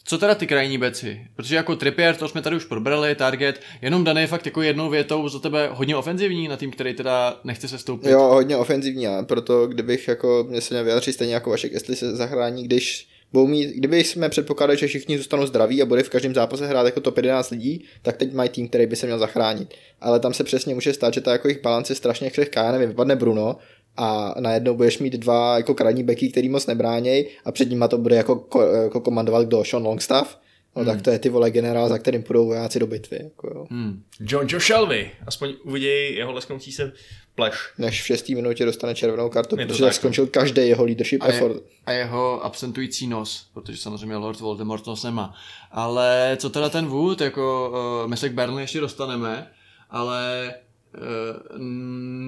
co 0.06 0.18
teda 0.18 0.36
ty 0.36 0.48
krajní 0.48 0.78
beci? 0.78 1.22
Protože 1.36 1.56
jako 1.56 1.76
Trippier, 1.76 2.16
to 2.16 2.28
jsme 2.28 2.42
tady 2.42 2.56
už 2.56 2.66
probrali, 2.66 3.16
Target, 3.16 3.62
jenom 3.82 4.04
daný 4.04 4.28
fakt 4.28 4.46
jako 4.46 4.62
jednou 4.62 4.90
větou 4.90 5.30
za 5.30 5.40
tebe 5.40 5.70
hodně 5.72 5.96
ofenzivní 5.96 6.48
na 6.48 6.58
tým, 6.58 6.72
který 6.72 6.94
teda 6.94 7.40
nechce 7.44 7.68
se 7.68 7.78
stoupit. 7.78 8.10
Jo, 8.10 8.20
hodně 8.20 8.58
ofenzivní 8.58 9.08
a 9.08 9.24
proto 9.24 9.68
kdybych 9.68 10.08
jako, 10.08 10.46
mě 10.50 10.62
se 10.62 10.74
měl 10.74 10.84
vyjádřit 10.84 11.14
stejně 11.14 11.34
jako 11.34 11.50
Vašek, 11.50 11.72
jestli 11.72 11.96
se 11.96 12.16
zachrání, 12.16 12.64
když 12.64 13.08
budou 13.34 13.48
mít, 13.48 13.70
kdyby 13.70 14.04
jsme 14.04 14.30
předpokládali, 14.30 14.78
že 14.78 14.88
všichni 14.88 15.18
zůstanou 15.18 15.46
zdraví 15.46 15.82
a 15.82 15.86
bude 15.86 16.04
v 16.04 16.10
každém 16.10 16.34
zápase 16.34 16.68
hrát 16.68 16.86
jako 16.86 17.00
top 17.00 17.18
11 17.18 17.50
lidí, 17.50 17.86
tak 18.02 18.18
teď 18.18 18.34
mají 18.34 18.50
tým, 18.50 18.70
který 18.70 18.86
by 18.86 18.96
se 18.96 19.06
měl 19.06 19.20
zachránit. 19.20 19.74
Ale 20.02 20.20
tam 20.20 20.34
se 20.34 20.44
přesně 20.44 20.74
může 20.74 20.94
stát, 20.94 21.14
že 21.14 21.22
ta 21.22 21.32
jako 21.32 21.48
jejich 21.48 21.62
balance 21.62 21.92
je 21.92 21.98
strašně 21.98 22.30
křehká, 22.30 22.64
já 22.64 22.72
nevím, 22.72 22.90
vypadne 22.90 23.16
Bruno 23.16 23.58
a 23.98 24.36
najednou 24.40 24.76
budeš 24.76 25.00
mít 25.00 25.14
dva 25.14 25.58
jako 25.58 25.74
krajní 25.74 26.04
beky, 26.04 26.30
který 26.30 26.50
moc 26.50 26.68
nebráněj 26.68 27.30
a 27.46 27.52
před 27.52 27.70
nima 27.70 27.88
to 27.88 27.98
bude 27.98 28.16
jako, 28.16 28.36
ko, 28.36 28.62
jako 28.62 29.02
komandovat 29.02 29.46
kdo, 29.46 29.64
Sean 29.64 29.84
Longstaff, 29.84 30.38
no 30.76 30.86
tak 30.86 31.02
to 31.02 31.10
je 31.10 31.20
ty 31.20 31.30
vole 31.30 31.52
generál, 31.52 31.90
za 31.90 31.98
kterým 31.98 32.24
půjdou 32.24 32.46
vojáci 32.46 32.80
do 32.80 32.88
bitvy. 32.88 33.20
Jako 33.24 33.48
jo. 33.56 33.66
Hmm. 33.70 34.04
John 34.20 34.46
Joe 34.50 34.62
Shelby, 34.62 35.12
aspoň 35.28 35.54
uvidějí 35.64 36.16
jeho 36.16 36.32
lesknoucí 36.32 36.72
se 36.72 36.92
pleš. 37.36 37.54
Než 37.78 38.02
v 38.02 38.06
šestý 38.06 38.36
minutě 38.36 38.66
dostane 38.66 38.96
červenou 38.96 39.30
kartu, 39.30 39.60
Je 39.60 39.66
protože 39.66 39.80
tak, 39.80 39.88
tak 39.88 39.96
skončil 39.96 40.28
každý 40.28 40.68
jeho 40.68 40.86
leadership 40.86 41.22
A, 41.22 41.28
je, 41.28 41.34
effort. 41.34 41.64
a 41.86 41.92
jeho 41.92 42.46
absentující 42.46 43.08
nos, 43.08 43.48
protože 43.54 43.78
samozřejmě 43.78 44.16
Lord 44.18 44.40
Voldemort 44.40 44.88
nos 44.88 45.04
nemá. 45.04 45.34
Ale 45.72 46.38
co 46.40 46.50
teda 46.50 46.70
ten 46.70 46.86
Wood, 46.86 47.22
jako 47.22 47.74
uh, 48.04 48.10
my 48.10 48.18
se 48.18 48.30
k 48.30 48.34
Burnley 48.34 48.64
ještě 48.64 48.80
dostaneme, 48.80 49.48
ale 49.90 50.54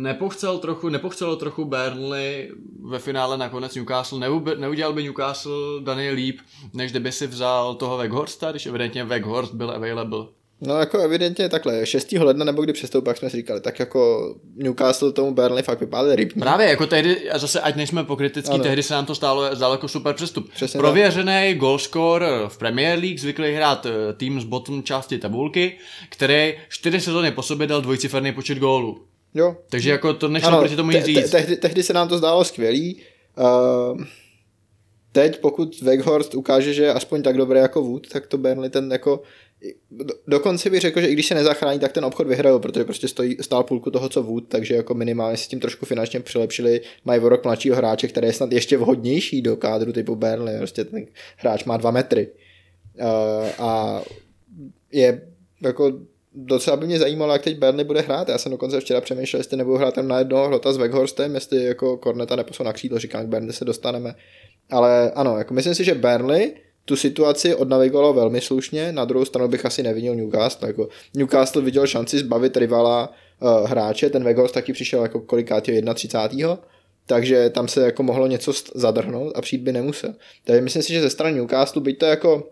nepochcel 0.02 0.58
trochu, 0.58 0.90
nepochcelo 0.90 1.36
trochu 1.36 1.66
Burnley 1.66 2.52
ve 2.82 3.00
finále 3.00 3.38
nakonec 3.38 3.76
Newcastle, 3.76 4.20
neudělal 4.58 4.94
by 4.94 5.04
Newcastle 5.04 5.82
daný 5.84 6.10
líp, 6.10 6.40
než 6.74 6.92
kdyby 6.92 7.12
si 7.12 7.28
vzal 7.28 7.76
toho 7.76 7.98
Weghorsta, 7.98 8.52
když 8.52 8.66
evidentně 8.66 9.04
Weghorst 9.04 9.54
byl 9.54 9.72
available. 9.72 10.26
No 10.62 10.80
jako 10.80 11.00
evidentně 11.00 11.50
takhle, 11.50 11.86
6. 11.86 12.12
ledna 12.12 12.46
nebo 12.46 12.62
kdy 12.62 12.74
přestoupil, 12.74 13.10
jak 13.10 13.18
jsme 13.18 13.30
si 13.30 13.38
říkali, 13.38 13.62
tak 13.62 13.80
jako 13.80 14.36
Newcastle 14.56 15.12
tomu 15.12 15.34
Burnley 15.34 15.64
fakt 15.64 15.80
vypadá 15.80 16.16
rybní. 16.16 16.42
Právě, 16.42 16.68
jako 16.68 16.88
tehdy, 16.88 17.32
a 17.32 17.38
zase 17.38 17.62
ať 17.62 17.76
nejsme 17.76 18.04
pokrytický, 18.04 18.54
Ano. 18.54 18.64
tehdy 18.64 18.84
se 18.84 18.94
nám 18.94 19.06
to 19.06 19.16
stálo 19.16 19.56
zdál 19.56 19.72
jako 19.72 19.88
super 19.88 20.14
přestup. 20.14 20.52
Přesně 20.52 20.78
Prověřený 20.78 21.54
goalscorer 21.54 22.48
v 22.48 22.58
Premier 22.58 23.00
League, 23.00 23.20
zvyklý 23.20 23.54
hrát 23.54 23.86
eh, 23.86 24.14
tým 24.14 24.42
z 24.42 24.44
bottom 24.44 24.84
části 24.84 25.18
tabulky, 25.18 25.78
který 26.10 26.54
čtyři 26.70 27.02
sezóny 27.02 27.32
po 27.32 27.42
sobě 27.42 27.68
dal 27.68 27.82
dvojciferný 27.82 28.32
počet 28.32 28.58
gólů. 28.58 29.02
Jo. 29.34 29.56
Takže 29.70 29.92
jako 29.92 30.14
to 30.14 30.28
nešlo 30.28 30.60
proti 30.60 30.76
tomu 30.76 30.92
nic 30.92 31.06
říct. 31.06 31.30
tehdy, 31.30 31.56
tehdy 31.56 31.84
se 31.84 31.94
nám 31.94 32.08
to 32.08 32.18
zdálo 32.18 32.44
skvělý. 32.44 33.02
Uh, 33.38 34.02
teď 35.12 35.40
pokud 35.40 35.82
Weghorst 35.82 36.36
ukáže, 36.36 36.74
že 36.74 36.84
je 36.84 36.94
aspoň 36.94 37.22
tak 37.24 37.38
dobré 37.38 37.60
jako 37.60 37.82
Wood, 37.84 38.10
tak 38.10 38.28
to 38.28 38.38
Burnley 38.38 38.70
ten 38.70 38.92
jako 38.92 39.22
dokonce 40.28 40.70
bych 40.70 40.82
řekl, 40.82 41.02
že 41.02 41.08
i 41.08 41.14
když 41.14 41.28
se 41.28 41.36
nezachrání, 41.36 41.80
tak 41.80 41.92
ten 41.92 42.06
obchod 42.06 42.28
vyhrajou, 42.28 42.60
protože 42.60 42.84
prostě 42.84 43.08
stojí, 43.08 43.38
stál 43.42 43.64
půlku 43.64 43.92
toho, 43.92 44.10
co 44.10 44.24
Wood, 44.24 44.48
takže 44.48 44.76
jako 44.76 44.94
minimálně 44.94 45.38
si 45.38 45.50
tím 45.50 45.60
trošku 45.60 45.86
finančně 45.86 46.20
přilepšili, 46.20 46.82
mají 47.06 47.22
o 47.22 47.30
rok 47.30 47.44
mladšího 47.44 47.76
hráče, 47.76 48.08
který 48.08 48.28
je 48.28 48.34
snad 48.34 48.52
ještě 48.52 48.78
vhodnější 48.78 49.42
do 49.42 49.58
kádru 49.58 49.94
typu 49.94 50.16
Burnley, 50.16 50.58
prostě 50.58 50.84
ten 50.84 51.06
hráč 51.38 51.64
má 51.64 51.78
dva 51.78 51.92
metry. 51.92 52.28
Uh, 53.00 53.66
a 53.66 54.02
je 54.92 55.22
jako 55.62 56.00
docela 56.36 56.78
by 56.78 56.86
mě 56.86 57.00
zajímalo, 57.00 57.34
jak 57.34 57.42
teď 57.42 57.58
Burnley 57.58 57.86
bude 57.86 58.02
hrát. 58.02 58.30
Já 58.30 58.38
jsem 58.38 58.52
dokonce 58.52 58.80
včera 58.80 59.02
přemýšlel, 59.02 59.40
jestli 59.40 59.58
nebudou 59.58 59.78
hrát 59.78 59.94
tam 59.94 60.08
na 60.08 60.20
jednoho 60.20 60.48
hlota 60.48 60.74
s 60.74 60.78
Weghorsten, 60.78 61.36
jestli 61.36 61.64
jako 61.64 61.98
Korneta 61.98 62.36
neposlou 62.36 62.66
na 62.66 62.74
křídlo, 62.74 63.00
říkám, 63.00 63.26
k 63.26 63.30
Burnley 63.30 63.54
se 63.54 63.66
dostaneme. 63.66 64.16
Ale 64.70 65.12
ano, 65.12 65.38
jako 65.38 65.54
myslím 65.54 65.76
si, 65.76 65.84
že 65.84 65.96
Burnley 65.96 66.54
tu 66.86 66.96
situaci 66.96 67.56
odnavigoval 67.56 68.14
velmi 68.14 68.42
slušně, 68.42 68.92
na 68.92 69.06
druhou 69.06 69.26
stranu 69.26 69.48
bych 69.48 69.66
asi 69.66 69.84
nevinil 69.84 70.16
Newcastle. 70.16 70.70
Jako 70.70 70.90
Newcastle 71.14 71.62
viděl 71.62 71.88
šanci 71.88 72.18
zbavit 72.18 72.58
rivala 72.58 73.14
uh, 73.40 73.70
hráče, 73.70 74.10
ten 74.10 74.24
Weghorst 74.24 74.54
taky 74.54 74.74
přišel 74.74 75.02
jako 75.02 75.20
kolikátio 75.20 75.94
31. 75.94 76.60
Takže 77.06 77.50
tam 77.50 77.68
se 77.68 77.82
jako 77.82 78.04
mohlo 78.04 78.28
něco 78.28 78.54
zadrhnout 78.76 79.38
a 79.38 79.42
přijít 79.42 79.62
by 79.62 79.72
nemusel. 79.72 80.14
Takže 80.44 80.62
myslím 80.62 80.84
si, 80.84 80.94
že 80.94 81.02
ze 81.02 81.10
strany 81.10 81.40
Newcastle, 81.40 81.82
byť 81.82 81.98
to 81.98 82.06
jako 82.06 82.50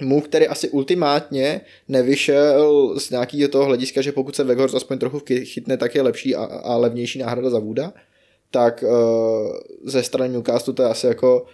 move, 0.00 0.22
který 0.22 0.48
asi 0.48 0.68
ultimátně 0.68 1.60
nevyšel 1.88 2.94
z 2.98 3.10
nějakého 3.10 3.48
toho 3.48 3.64
hlediska, 3.64 4.02
že 4.02 4.12
pokud 4.12 4.36
se 4.36 4.44
Weghorst 4.44 4.74
aspoň 4.74 4.98
trochu 4.98 5.20
chytne, 5.44 5.76
tak 5.76 5.94
je 5.94 6.02
lepší 6.02 6.36
a, 6.36 6.44
a 6.44 6.76
levnější 6.76 7.18
náhrada 7.18 7.50
za 7.50 7.58
Wooda, 7.58 7.92
tak 8.50 8.84
uh, 8.86 8.90
ze 9.84 10.02
strany 10.02 10.32
Newcastle 10.32 10.74
to 10.74 10.82
je 10.82 10.88
asi 10.88 11.06
jako 11.06 11.46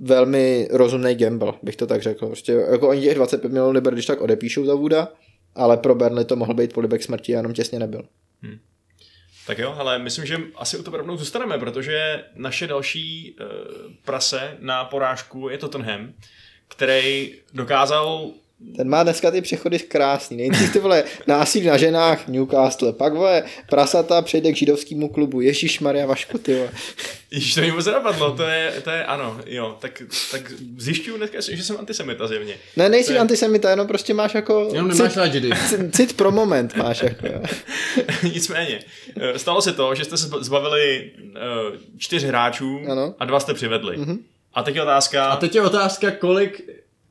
velmi 0.00 0.68
rozumný 0.70 1.14
gamble, 1.14 1.52
bych 1.62 1.76
to 1.76 1.86
tak 1.86 2.02
řekl. 2.02 2.26
Prostě 2.26 2.52
jako 2.52 2.88
oni 2.88 3.02
těch 3.02 3.14
25 3.14 3.52
milionů 3.52 3.72
liber, 3.72 3.92
když 3.92 4.06
tak 4.06 4.20
odepíšou 4.20 4.64
za 4.64 4.74
Wooda, 4.74 5.08
ale 5.54 5.76
pro 5.76 5.94
Burnley 5.94 6.24
to 6.24 6.36
mohl 6.36 6.54
být 6.54 6.72
polibek 6.72 7.02
smrti 7.02 7.32
jenom 7.32 7.52
těsně 7.52 7.78
nebyl. 7.78 8.02
Tak 9.46 9.58
jo, 9.58 9.74
ale 9.78 9.98
myslím, 9.98 10.26
že 10.26 10.38
asi 10.56 10.78
u 10.78 10.82
toho 10.82 10.96
rovnou 10.96 11.16
zůstaneme, 11.16 11.58
protože 11.58 12.24
naše 12.34 12.66
další 12.66 13.36
uh, 13.40 13.46
prase 14.04 14.56
na 14.60 14.84
porážku 14.84 15.48
je 15.48 15.58
Tottenham, 15.58 16.12
který 16.68 17.34
dokázal 17.52 18.30
Ten 18.76 18.88
má 18.88 19.02
dneska 19.02 19.30
ty 19.30 19.40
přechody 19.40 19.78
krásný. 19.78 20.36
Nejdřív 20.36 20.72
ty 20.72 20.78
vole 20.78 21.04
násilí 21.26 21.66
na 21.66 21.76
ženách 21.76 22.28
Newcastle, 22.28 22.92
pak 22.92 23.12
vole 23.14 23.42
prasata 23.70 24.22
přejde 24.22 24.52
k 24.52 24.56
židovskému 24.56 25.08
klubu. 25.08 25.40
Ježíš 25.40 25.80
Maria 25.80 26.06
Vašku, 26.06 26.38
ty 26.38 26.54
vole. 26.54 26.68
Ježíš, 27.30 27.54
to 27.54 27.60
mi 27.60 27.72
moc 27.72 27.86
napadlo, 27.86 28.32
to 28.36 28.42
je, 28.42 28.72
to 28.84 28.90
je 28.90 29.04
ano, 29.04 29.40
jo, 29.46 29.76
tak, 29.80 30.02
tak 30.32 30.52
zjišťuju 30.78 31.16
dneska, 31.16 31.38
že 31.50 31.62
jsem 31.64 31.76
antisemita 31.78 32.26
zjevně. 32.26 32.54
Ne, 32.76 32.88
nejsi 32.88 33.06
To 33.06 33.12
je- 33.12 33.18
antisemita, 33.18 33.70
jenom 33.70 33.86
prostě 33.86 34.14
máš 34.14 34.34
jako... 34.34 34.68
Jenom 34.72 34.88
nemáš 34.88 35.08
cit, 35.12 35.16
rád 35.18 35.32
židy. 35.32 35.50
cit, 35.92 36.16
pro 36.16 36.30
moment 36.32 36.76
máš 36.76 37.02
jako. 37.02 37.26
jo. 37.26 37.42
Nicméně, 38.34 38.80
eh, 39.20 39.38
stalo 39.38 39.62
se 39.62 39.72
to, 39.72 39.94
že 39.94 40.04
jste 40.04 40.16
se 40.16 40.26
zba- 40.30 40.42
zbavili 40.42 41.10
eh, 41.36 41.40
čtyř 41.98 42.24
hráčů 42.24 42.80
Ano. 42.90 43.14
a 43.18 43.24
dva 43.24 43.40
jste 43.40 43.54
přivedli. 43.54 43.98
Mm-hmm. 43.98 44.18
A 44.54 44.62
teď 44.62 44.74
je 44.76 44.82
otázka, 44.82 45.26
A 45.26 45.36
teď 45.36 45.54
je 45.54 45.62
otázka, 45.62 46.10
kolik, 46.10 46.60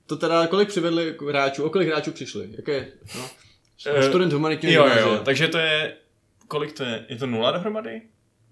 to 0.08 0.16
teda, 0.18 0.48
kolik 0.48 0.70
přivedli 0.70 1.16
hráčů, 1.30 1.64
o 1.64 1.70
kolik 1.70 1.88
hráčů 1.88 2.12
přišli? 2.12 2.50
Jaké, 2.58 2.88
no? 3.16 3.30
Eh, 3.86 4.04
Student 4.04 4.34
humanitního 4.34 4.88
jo, 4.88 4.94
jo, 5.00 5.20
takže 5.26 5.48
to 5.48 5.58
je, 5.58 5.94
kolik 6.48 6.74
to 6.74 6.84
je, 6.84 7.06
je 7.10 7.16
to 7.16 7.26
nula 7.28 7.52
dohromady? 7.52 8.02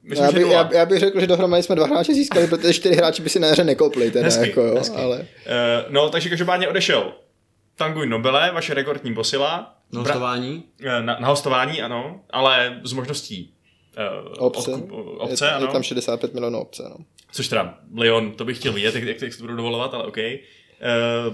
Myslím, 0.03 0.25
Já, 0.25 0.31
že 0.31 0.37
by, 0.37 0.43
nula. 0.43 0.53
já, 0.53 0.69
já, 0.73 0.85
bych 0.85 0.99
řekl, 0.99 1.19
že 1.19 1.27
dohromady 1.27 1.63
jsme 1.63 1.75
dva 1.75 1.87
hráče 1.87 2.13
získali, 2.13 2.47
protože 2.47 2.73
čtyři 2.73 2.95
hráči 2.95 3.21
by 3.21 3.29
si 3.29 3.39
na 3.39 3.47
hře 3.47 3.63
nekopli, 3.63 4.11
teda, 4.11 4.25
Hezky, 4.25 4.47
jako, 4.49 4.61
jo, 4.61 4.75
hezky. 4.75 4.95
ale... 4.95 5.25
Eh, 5.45 5.85
no, 5.89 6.09
takže 6.09 6.29
každopádně 6.29 6.67
odešel 6.67 7.13
Tanguy 7.75 8.07
Nobele, 8.07 8.51
vaše 8.51 8.73
rekordní 8.73 9.13
posila. 9.13 9.75
Na 9.93 10.01
Bra- 10.01 10.03
hostování. 10.03 10.63
eh, 10.85 11.01
na, 11.01 11.17
na 11.19 11.27
hostování, 11.27 11.81
ano, 11.81 12.21
ale 12.29 12.81
s 12.83 12.93
možností 12.93 13.53
uh, 14.37 14.45
Obce. 14.45 14.71
obce 15.17 15.45
je, 15.45 15.51
ano. 15.51 15.65
je 15.65 15.71
tam 15.71 15.83
65 15.83 16.33
milionů 16.33 16.59
obce, 16.59 16.83
no. 16.89 16.95
Což 17.31 17.47
teda 17.47 17.77
Lyon, 17.97 18.31
to 18.31 18.45
bych 18.45 18.57
chtěl 18.57 18.73
vidět, 18.73 18.95
jak, 18.95 19.03
jak, 19.03 19.21
jak 19.21 19.31
se 19.33 19.37
to 19.37 19.43
budou 19.43 19.55
dovolovat, 19.55 19.93
ale 19.93 20.03
OK. 20.03 20.17
Uh, 20.17 20.23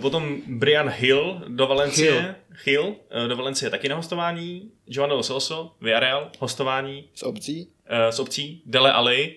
potom 0.01 0.41
Brian 0.47 0.89
Hill 0.89 1.41
do 1.47 1.67
Valencie. 1.67 2.11
Hill. 2.11 2.35
Hill, 2.65 2.95
uh, 3.21 3.27
do 3.27 3.35
Valencie 3.35 3.69
taky 3.69 3.89
na 3.89 3.95
hostování. 3.95 4.71
Giovanni 4.85 5.15
Lo 5.15 5.23
Celso, 5.23 5.71
Villarreal, 5.81 6.31
hostování 6.39 7.09
Z 7.15 7.23
obcí. 7.23 7.67
uh, 7.91 7.97
s 8.09 8.19
obcí. 8.19 8.61
Dele 8.65 8.93
Ali. 8.93 9.35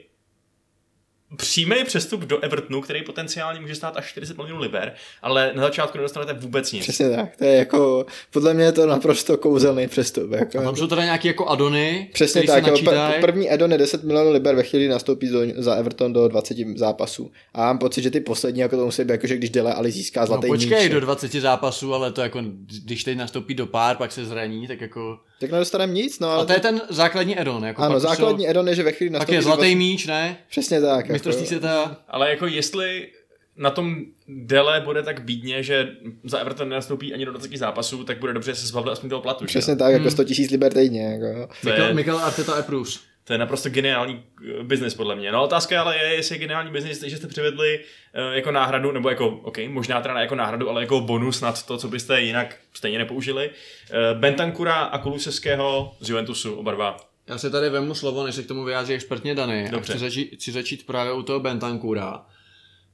Přímý 1.37 1.85
přestup 1.85 2.21
do 2.21 2.41
Evertonu, 2.41 2.81
který 2.81 3.03
potenciálně 3.03 3.61
může 3.61 3.75
stát 3.75 3.97
až 3.97 4.09
40 4.09 4.37
milionů 4.37 4.61
liber, 4.61 4.95
ale 5.23 5.53
na 5.55 5.63
začátku 5.63 5.99
nedostanete 5.99 6.33
vůbec 6.33 6.73
nic. 6.73 6.83
Přesně 6.83 7.11
tak. 7.11 7.37
To 7.37 7.45
je 7.45 7.53
jako, 7.53 8.07
podle 8.31 8.55
mě 8.55 8.65
je 8.65 8.73
to 8.73 8.87
naprosto 8.87 9.37
kouzelný 9.37 9.89
přestup. 9.89 10.33
Jako. 10.33 10.63
Tam 10.63 10.77
jsou 10.77 10.87
teda 10.87 11.05
nějaký 11.05 11.29
jako 11.29 11.47
adony, 11.47 12.11
Přesně 12.13 12.43
který 12.43 12.47
tak, 12.47 12.65
se 12.65 12.71
jo, 12.71 12.77
pr- 12.77 13.21
první 13.21 13.53
Edon 13.53 13.73
je 13.73 13.79
10 13.79 14.05
milionů 14.05 14.31
liber 14.31 14.55
ve 14.55 14.63
chvíli 14.63 14.89
nastoupí 14.89 15.29
do, 15.29 15.41
za 15.57 15.75
Everton 15.75 16.13
do 16.13 16.29
20 16.29 16.57
zápasů. 16.77 17.31
A 17.55 17.61
mám 17.61 17.79
pocit, 17.79 18.03
že 18.03 18.11
ty 18.11 18.21
poslední 18.21 18.61
jako 18.61 18.77
to 18.77 18.85
musí 18.85 19.03
být, 19.03 19.11
jako 19.11 19.27
že 19.27 19.37
když 19.37 19.51
Dele 19.51 19.75
Ali 19.75 19.91
získá 19.91 20.21
No 20.21 20.27
zlatý 20.27 20.47
počkej, 20.47 20.83
míč, 20.83 20.93
do 20.93 21.01
20 21.01 21.33
zápasů, 21.33 21.95
ale 21.95 22.13
to 22.13 22.21
jako, 22.21 22.41
když 22.85 23.05
teď 23.05 23.19
nastoupí 23.19 23.55
do 23.55 23.67
pár, 23.67 23.97
pak 23.97 24.13
se 24.13 24.25
zraní, 24.25 24.69
tak 24.69 24.81
jako... 24.81 25.19
tak 25.41 25.51
nedostaneme 25.51 25.93
nic, 25.93 26.19
no 26.21 26.31
ale 26.31 26.43
A 26.43 26.47
to 26.47 26.53
je 26.53 26.61
ten 26.61 26.83
základní 26.89 27.41
edon, 27.41 27.65
jako 27.65 27.83
ano, 27.83 28.01
základní 28.01 28.45
Jsou, 28.45 28.51
Edon 28.51 28.69
je, 28.69 28.75
že 28.75 28.83
ve 28.83 28.93
chvíli 28.93 29.11
pak 29.11 29.19
nastoupí 29.21 29.35
je 29.35 29.43
zlatý 29.43 29.61
20 29.61 29.75
míč, 29.75 30.07
ne? 30.07 30.37
Přesně 30.51 30.81
tak. 30.81 31.05
Jako, 31.05 31.13
Mistrovství 31.13 31.47
světa. 31.47 31.97
Ale 32.09 32.31
jako 32.31 32.47
jestli 32.47 33.09
na 33.57 33.71
tom 33.71 33.97
Dele 34.29 34.81
bude 34.81 35.03
tak 35.03 35.23
bídně, 35.25 35.63
že 35.63 35.89
za 36.25 36.39
Everton 36.39 36.69
nenastoupí 36.69 37.15
ani 37.15 37.25
do 37.25 37.31
20 37.31 37.57
zápasů, 37.57 38.05
tak 38.05 38.19
bude 38.19 38.33
dobře 38.33 38.55
že 38.55 38.61
se 38.61 38.67
zbavil 38.67 38.93
aspoň 38.93 39.11
toho 39.11 39.23
platu. 39.23 39.45
že? 39.45 39.49
Přesně 39.49 39.77
tak, 39.77 39.93
jako 39.93 40.11
100 40.11 40.23
000 40.23 40.35
liber 40.51 40.73
týdně. 40.73 41.03
Jako, 41.03 41.53
Mikel, 41.65 41.95
Mikel 41.95 42.19
Arteta 42.19 42.53
approves. 42.53 43.01
To 43.25 43.33
je 43.33 43.39
naprosto 43.39 43.69
geniální 43.69 44.23
eh, 44.61 44.63
biznis 44.63 44.95
podle 44.95 45.17
mě. 45.17 45.33
No 45.33 45.43
otázka 45.45 45.81
ale 45.81 45.97
je, 45.97 46.15
jestli 46.15 46.35
je 46.35 46.39
geniální 46.39 46.71
biznis, 46.71 47.03
že 47.03 47.17
jste 47.17 47.27
přivedli 47.27 47.81
eh, 48.15 48.37
jako 48.37 48.51
náhradu, 48.51 48.93
nebo 48.93 49.09
jako, 49.09 49.29
OK, 49.29 49.59
možná 49.69 50.01
teda 50.01 50.15
ne 50.15 50.21
jako 50.21 50.35
náhradu, 50.35 50.71
ale 50.71 50.81
jako 50.83 51.01
bonus 51.01 51.41
nad 51.41 51.67
to, 51.67 51.79
co 51.79 51.89
byste 51.89 52.21
jinak 52.21 52.57
stejně 52.75 52.99
nepoužili. 52.99 53.51
Eh, 53.91 54.15
Bentancura 54.15 54.75
a 54.75 54.99
Kulusevského 54.99 55.95
z 56.01 56.09
Juventusu, 56.09 56.55
oba 56.55 56.73
dva. 56.73 56.97
Já 57.27 57.39
si 57.39 57.51
tady 57.51 57.71
vemu 57.71 57.95
slovo, 57.95 58.25
než 58.27 58.35
se 58.35 58.43
k 58.43 58.49
tomu 58.49 58.65
vyjádří 58.65 58.95
expertně 58.95 59.35
Dany. 59.35 59.69
Dobře. 59.71 59.93
A 59.93 59.97
chci 59.97 60.05
začít, 60.05 60.35
chci 60.35 60.53
začít 60.53 60.87
právě 60.87 61.13
u 61.13 61.23
toho 61.23 61.41
Bentancura. 61.41 62.27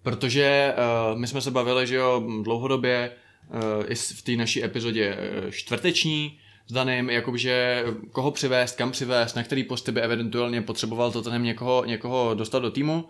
Protože 0.02 0.74
uh, 1.12 1.18
my 1.18 1.26
jsme 1.26 1.40
se 1.40 1.50
bavili, 1.50 1.86
že 1.86 1.94
jo, 1.94 2.22
dlouhodobě 2.42 3.12
uh, 3.48 3.84
i 3.88 3.94
v 3.94 4.22
té 4.22 4.32
naší 4.32 4.64
epizodě 4.64 5.16
čtvrteční 5.50 6.39
s 6.70 6.72
Danem, 6.72 7.10
jakože 7.10 7.84
koho 8.12 8.30
přivést, 8.30 8.76
kam 8.76 8.90
přivést, 8.90 9.34
na 9.34 9.42
který 9.42 9.64
posty 9.64 9.92
by 9.92 10.00
eventuálně 10.00 10.62
potřeboval 10.62 11.12
to 11.12 11.22
ten 11.22 11.42
někoho, 11.42 11.84
někoho 11.84 12.34
dostat 12.34 12.58
do 12.58 12.70
týmu. 12.70 13.08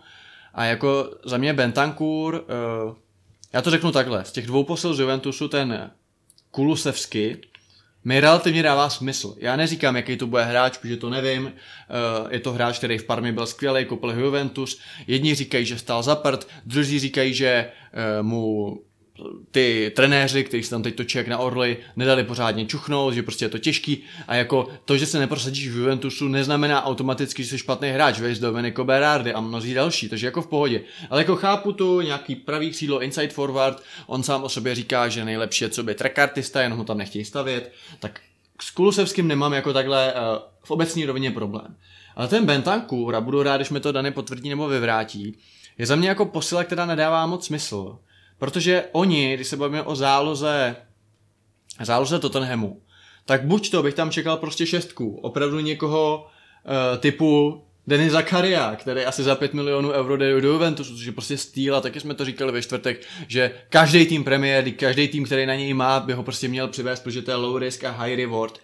A 0.53 0.65
jako 0.65 1.09
za 1.25 1.37
mě 1.37 1.53
Bentancur, 1.53 2.33
uh, 2.33 2.95
já 3.53 3.61
to 3.61 3.71
řeknu 3.71 3.91
takhle, 3.91 4.25
z 4.25 4.31
těch 4.31 4.47
dvou 4.47 4.63
posil 4.63 4.93
z 4.93 4.99
Juventusu 4.99 5.47
ten 5.47 5.91
Kulusevsky 6.51 7.37
mi 8.03 8.19
relativně 8.19 8.63
dává 8.63 8.89
smysl. 8.89 9.35
Já 9.37 9.55
neříkám, 9.55 9.95
jaký 9.95 10.17
to 10.17 10.27
bude 10.27 10.43
hráč, 10.43 10.77
protože 10.77 10.97
to 10.97 11.09
nevím. 11.09 11.53
Eh, 11.53 12.33
Je 12.33 12.39
to 12.39 12.53
hráč, 12.53 12.77
který 12.77 12.97
v 12.97 13.03
Parmě 13.03 13.31
byl 13.31 13.45
skvělý, 13.45 13.85
koupil 13.85 14.09
Juventus. 14.09 14.79
Jedni 15.07 15.35
říkají, 15.35 15.65
že 15.65 15.77
stál 15.77 16.03
za 16.03 16.15
prd, 16.15 16.47
druzí 16.65 16.99
říkají, 16.99 17.33
že 17.33 17.47
eh, 17.47 18.21
mu 18.21 18.77
ty 19.51 19.91
trenéři, 19.95 20.43
kteří 20.43 20.63
se 20.63 20.69
tam 20.69 20.83
teď 20.83 20.95
točí 20.95 21.17
jak 21.17 21.27
na 21.27 21.37
orly, 21.37 21.77
nedali 21.95 22.23
pořádně 22.23 22.65
čuchnout, 22.65 23.13
že 23.13 23.23
prostě 23.23 23.45
je 23.45 23.49
to 23.49 23.57
těžký 23.57 24.03
a 24.27 24.35
jako 24.35 24.67
to, 24.85 24.97
že 24.97 25.05
se 25.05 25.19
neprosadíš 25.19 25.69
v 25.69 25.77
Juventusu, 25.77 26.27
neznamená 26.27 26.85
automaticky, 26.85 27.43
že 27.43 27.49
jsi 27.49 27.57
špatný 27.57 27.89
hráč, 27.89 28.19
vejš 28.19 28.39
Domenico 28.39 28.83
Berardi 28.83 29.33
a 29.33 29.41
mnozí 29.41 29.73
další, 29.73 30.09
takže 30.09 30.25
jako 30.25 30.41
v 30.41 30.47
pohodě. 30.47 30.81
Ale 31.09 31.21
jako 31.21 31.35
chápu 31.35 31.71
tu, 31.71 32.01
nějaký 32.01 32.35
pravý 32.35 32.69
křídlo, 32.69 33.01
inside 33.01 33.29
forward, 33.29 33.83
on 34.07 34.23
sám 34.23 34.43
o 34.43 34.49
sobě 34.49 34.75
říká, 34.75 35.09
že 35.09 35.25
nejlepší 35.25 35.63
je 35.63 35.69
co 35.69 35.83
by 35.83 35.95
trekartista, 35.95 36.61
jenom 36.61 36.77
ho 36.77 36.85
tam 36.85 36.97
nechtějí 36.97 37.25
stavět, 37.25 37.71
tak 37.99 38.19
s 38.61 38.71
Kulusevským 38.71 39.27
nemám 39.27 39.53
jako 39.53 39.73
takhle 39.73 40.13
uh, 40.13 40.19
v 40.63 40.71
obecní 40.71 41.05
rovině 41.05 41.31
problém. 41.31 41.75
Ale 42.15 42.27
ten 42.27 42.45
Bentancur, 42.45 43.15
a 43.15 43.21
budu 43.21 43.43
rád, 43.43 43.57
když 43.57 43.69
mi 43.69 43.79
to 43.79 43.91
Dany 43.91 44.11
potvrdí 44.11 44.49
nebo 44.49 44.67
vyvrátí, 44.67 45.37
je 45.77 45.85
za 45.85 45.95
mě 45.95 46.09
jako 46.09 46.25
posila, 46.25 46.63
která 46.63 46.85
nedává 46.85 47.25
moc 47.25 47.45
smysl. 47.45 47.99
Protože 48.41 48.83
oni, 48.91 49.35
když 49.35 49.47
se 49.47 49.57
bavíme 49.57 49.83
o 49.83 49.95
záloze, 49.95 50.75
záloze 51.81 52.19
Tottenhamu, 52.19 52.81
tak 53.25 53.45
buď 53.45 53.71
to 53.71 53.83
bych 53.83 53.93
tam 53.93 54.11
čekal 54.11 54.37
prostě 54.37 54.65
šestku, 54.65 55.19
opravdu 55.21 55.59
někoho 55.59 56.25
uh, 56.25 56.97
typu 56.99 57.61
Denis 57.87 58.11
Zakaria, 58.11 58.75
který 58.75 59.01
asi 59.05 59.23
za 59.23 59.35
5 59.35 59.53
milionů 59.53 59.89
euro 59.89 60.17
jde 60.17 60.41
do 60.41 60.47
Juventusu, 60.47 60.95
což 60.95 61.05
je 61.05 61.11
prostě 61.11 61.37
stýl 61.37 61.75
a 61.75 61.81
taky 61.81 61.99
jsme 61.99 62.13
to 62.13 62.25
říkali 62.25 62.51
ve 62.51 62.61
čtvrtek, 62.61 63.01
že 63.27 63.51
každý 63.69 64.05
tým 64.05 64.25
League, 64.27 64.75
každý 64.75 65.07
tým, 65.07 65.25
který 65.25 65.45
na 65.45 65.55
něj 65.55 65.73
má, 65.73 65.99
by 65.99 66.13
ho 66.13 66.23
prostě 66.23 66.47
měl 66.47 66.67
přivést, 66.67 66.99
protože 66.99 67.21
to 67.21 67.31
je 67.31 67.35
low 67.35 67.57
risk 67.57 67.83
a 67.83 67.91
high 67.91 68.15
reward. 68.15 68.59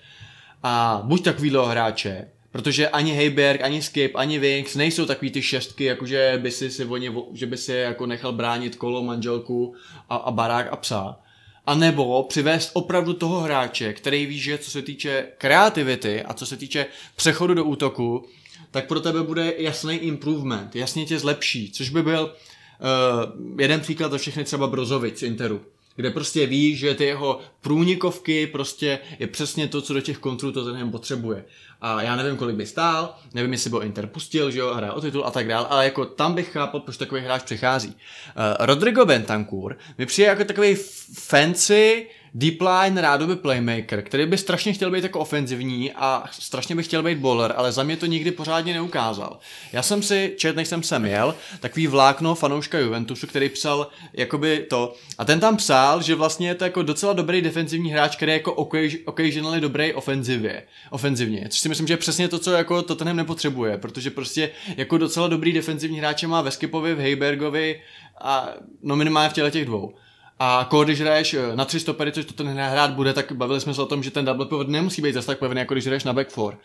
A 0.63 1.01
buď 1.03 1.23
takovýhle 1.23 1.69
hráče, 1.69 2.27
protože 2.57 2.89
ani 2.89 3.11
Heiberg, 3.11 3.61
ani 3.61 3.81
Skip, 3.81 4.15
ani 4.15 4.39
Winks 4.39 4.75
nejsou 4.75 5.05
takový 5.05 5.31
ty 5.31 5.41
šestky, 5.41 5.83
jakože 5.83 6.39
by 6.41 6.51
si, 6.51 6.71
si 6.71 6.85
oni, 6.85 7.11
že 7.33 7.45
by 7.45 7.57
si 7.57 7.71
jako 7.71 8.05
nechal 8.05 8.33
bránit 8.33 8.75
kolo, 8.75 9.03
manželku 9.03 9.75
a, 10.09 10.15
a 10.15 10.31
barák 10.31 10.67
a 10.71 10.75
psa. 10.75 11.19
A 11.65 11.75
nebo 11.75 12.23
přivést 12.23 12.71
opravdu 12.73 13.13
toho 13.13 13.39
hráče, 13.39 13.93
který 13.93 14.25
ví, 14.25 14.39
že 14.39 14.57
co 14.57 14.71
se 14.71 14.81
týče 14.81 15.27
kreativity 15.37 16.23
a 16.23 16.33
co 16.33 16.45
se 16.45 16.57
týče 16.57 16.85
přechodu 17.15 17.53
do 17.53 17.63
útoku, 17.63 18.25
tak 18.71 18.87
pro 18.87 18.99
tebe 18.99 19.23
bude 19.23 19.53
jasný 19.57 19.95
improvement, 19.95 20.75
jasně 20.75 21.05
tě 21.05 21.19
zlepší, 21.19 21.71
což 21.71 21.89
by 21.89 22.03
byl 22.03 22.23
uh, 22.23 23.59
jeden 23.61 23.81
příklad 23.81 24.11
za 24.11 24.17
všechny 24.17 24.43
třeba 24.43 24.67
Brozovic 24.67 25.19
z 25.19 25.23
Interu, 25.23 25.61
kde 25.97 26.11
prostě 26.11 26.45
ví, 26.45 26.75
že 26.75 26.95
ty 26.95 27.03
jeho 27.03 27.39
průnikovky 27.61 28.47
prostě 28.47 28.99
je 29.19 29.27
přesně 29.27 29.67
to, 29.67 29.81
co 29.81 29.93
do 29.93 30.01
těch 30.01 30.17
kontrů 30.17 30.51
to 30.51 30.73
ten 30.73 30.91
potřebuje. 30.91 31.45
A 31.81 32.01
já 32.01 32.15
nevím, 32.15 32.37
kolik 32.37 32.55
by 32.55 32.65
stál, 32.65 33.15
nevím, 33.33 33.51
jestli 33.51 33.69
by 33.69 33.75
ho 33.75 33.81
Inter 33.81 34.07
pustil, 34.07 34.51
že 34.51 34.59
jo, 34.59 34.73
hraje 34.73 34.91
o 34.91 35.01
titul 35.01 35.25
a 35.25 35.31
tak 35.31 35.47
dál, 35.47 35.67
ale 35.69 35.85
jako 35.85 36.05
tam 36.05 36.33
bych 36.33 36.51
chápal, 36.51 36.81
proč 36.81 36.97
takový 36.97 37.21
hráč 37.21 37.43
přichází. 37.43 37.89
Uh, 37.89 38.65
Rodrigo 38.65 39.05
Bentancur 39.05 39.77
mi 39.97 40.05
přijde 40.05 40.29
jako 40.29 40.43
takový 40.43 40.75
fancy 41.13 42.07
deep 42.33 42.61
line 42.61 43.01
rádoby 43.01 43.35
playmaker, 43.35 44.01
který 44.01 44.25
by 44.25 44.37
strašně 44.37 44.73
chtěl 44.73 44.91
být 44.91 45.03
jako 45.03 45.19
ofenzivní 45.19 45.91
a 45.91 46.23
strašně 46.31 46.75
by 46.75 46.83
chtěl 46.83 47.03
být 47.03 47.17
bowler, 47.17 47.53
ale 47.57 47.71
za 47.71 47.83
mě 47.83 47.97
to 47.97 48.05
nikdy 48.05 48.31
pořádně 48.31 48.73
neukázal. 48.73 49.39
Já 49.73 49.81
jsem 49.81 50.03
si, 50.03 50.33
čet, 50.37 50.55
než 50.55 50.67
jsem 50.67 50.83
sem 50.83 51.05
jel, 51.05 51.35
takový 51.59 51.87
vlákno 51.87 52.35
fanouška 52.35 52.79
Juventusu, 52.79 53.27
který 53.27 53.49
psal 53.49 53.87
jakoby 54.13 54.65
to, 54.69 54.93
a 55.17 55.25
ten 55.25 55.39
tam 55.39 55.57
psal, 55.57 56.01
že 56.01 56.15
vlastně 56.15 56.47
je 56.47 56.55
to 56.55 56.63
jako 56.63 56.83
docela 56.83 57.13
dobrý 57.13 57.41
defenzivní 57.41 57.91
hráč, 57.91 58.15
který 58.15 58.31
je 58.31 58.37
jako 58.37 58.53
occasion- 58.53 58.99
occasionally 59.05 59.61
dobrý 59.61 59.93
ofenzivě, 59.93 60.63
ofenzivně, 60.91 61.47
což 61.49 61.59
si 61.59 61.69
myslím, 61.69 61.87
že 61.87 61.93
je 61.93 61.97
přesně 61.97 62.27
to, 62.27 62.39
co 62.39 62.51
jako 62.51 62.81
Tottenham 62.81 63.17
nepotřebuje, 63.17 63.77
protože 63.77 64.09
prostě 64.11 64.49
jako 64.77 64.97
docela 64.97 65.27
dobrý 65.27 65.53
defenzivní 65.53 65.99
hráče 65.99 66.27
má 66.27 66.41
ve 66.41 66.51
Skipovi, 66.51 66.95
v 66.95 66.99
Heibergovi 66.99 67.81
a 68.21 68.49
no 68.83 68.95
minimálně 68.95 69.29
v 69.29 69.33
těle 69.33 69.51
těch 69.51 69.65
dvou. 69.65 69.93
A 70.39 70.69
když 70.83 71.01
hraješ 71.01 71.33
eh, 71.33 71.55
na 71.55 71.65
tři 71.65 71.79
stopery, 71.79 72.11
což 72.11 72.25
to 72.25 72.33
ten 72.33 72.47
hrát 72.47 72.91
bude, 72.91 73.13
tak 73.13 73.31
bavili 73.31 73.61
jsme 73.61 73.73
se 73.73 73.81
o 73.81 73.85
tom, 73.85 74.03
že 74.03 74.11
ten 74.11 74.25
double 74.25 74.45
pivot 74.45 74.67
nemusí 74.67 75.01
být 75.01 75.13
zase 75.13 75.27
tak 75.27 75.39
pevný, 75.39 75.59
jako 75.59 75.73
když 75.73 75.85
hraješ 75.85 76.03
na 76.03 76.13
back 76.13 76.29
four. 76.29 76.57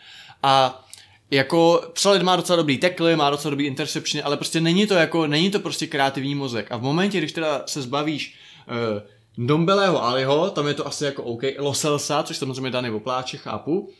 A 0.43 0.85
jako 1.31 1.85
Psalid 1.93 2.23
má 2.23 2.37
docela 2.37 2.57
dobrý 2.57 2.79
tackle, 2.79 3.16
má 3.16 3.31
docela 3.31 3.51
dobrý 3.51 3.66
interception, 3.66 4.23
ale 4.25 4.37
prostě 4.37 4.61
není 4.61 4.87
to 4.87 4.95
jako, 4.95 5.27
není 5.27 5.51
to 5.51 5.61
prostě 5.61 5.87
kreativní 5.87 6.35
mozek. 6.35 6.73
A 6.73 6.77
v 6.77 6.83
momentě, 6.83 7.18
když 7.18 7.33
teda 7.33 7.62
se 7.66 7.83
zbavíš 7.83 8.35
uh, 8.68 9.47
Dombelého 9.47 10.05
Aliho, 10.05 10.51
tam 10.51 10.66
je 10.66 10.75
to 10.75 10.87
asi 10.87 11.05
jako 11.05 11.23
OK, 11.23 11.43
Loselsa, 11.59 12.23
což 12.23 12.37
samozřejmě 12.37 12.70
daný 12.70 12.91
opláče, 12.91 13.37
chápu, 13.37 13.91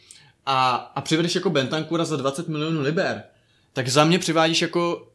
a, 0.47 0.75
a 0.95 1.01
přivedeš 1.01 1.35
jako 1.35 1.51
Bentancura 1.51 2.05
za 2.05 2.17
20 2.17 2.49
milionů 2.49 2.81
liber, 2.81 3.23
tak 3.73 3.89
za 3.89 4.05
mě 4.05 4.19
přivádíš 4.19 4.63
jako 4.63 5.07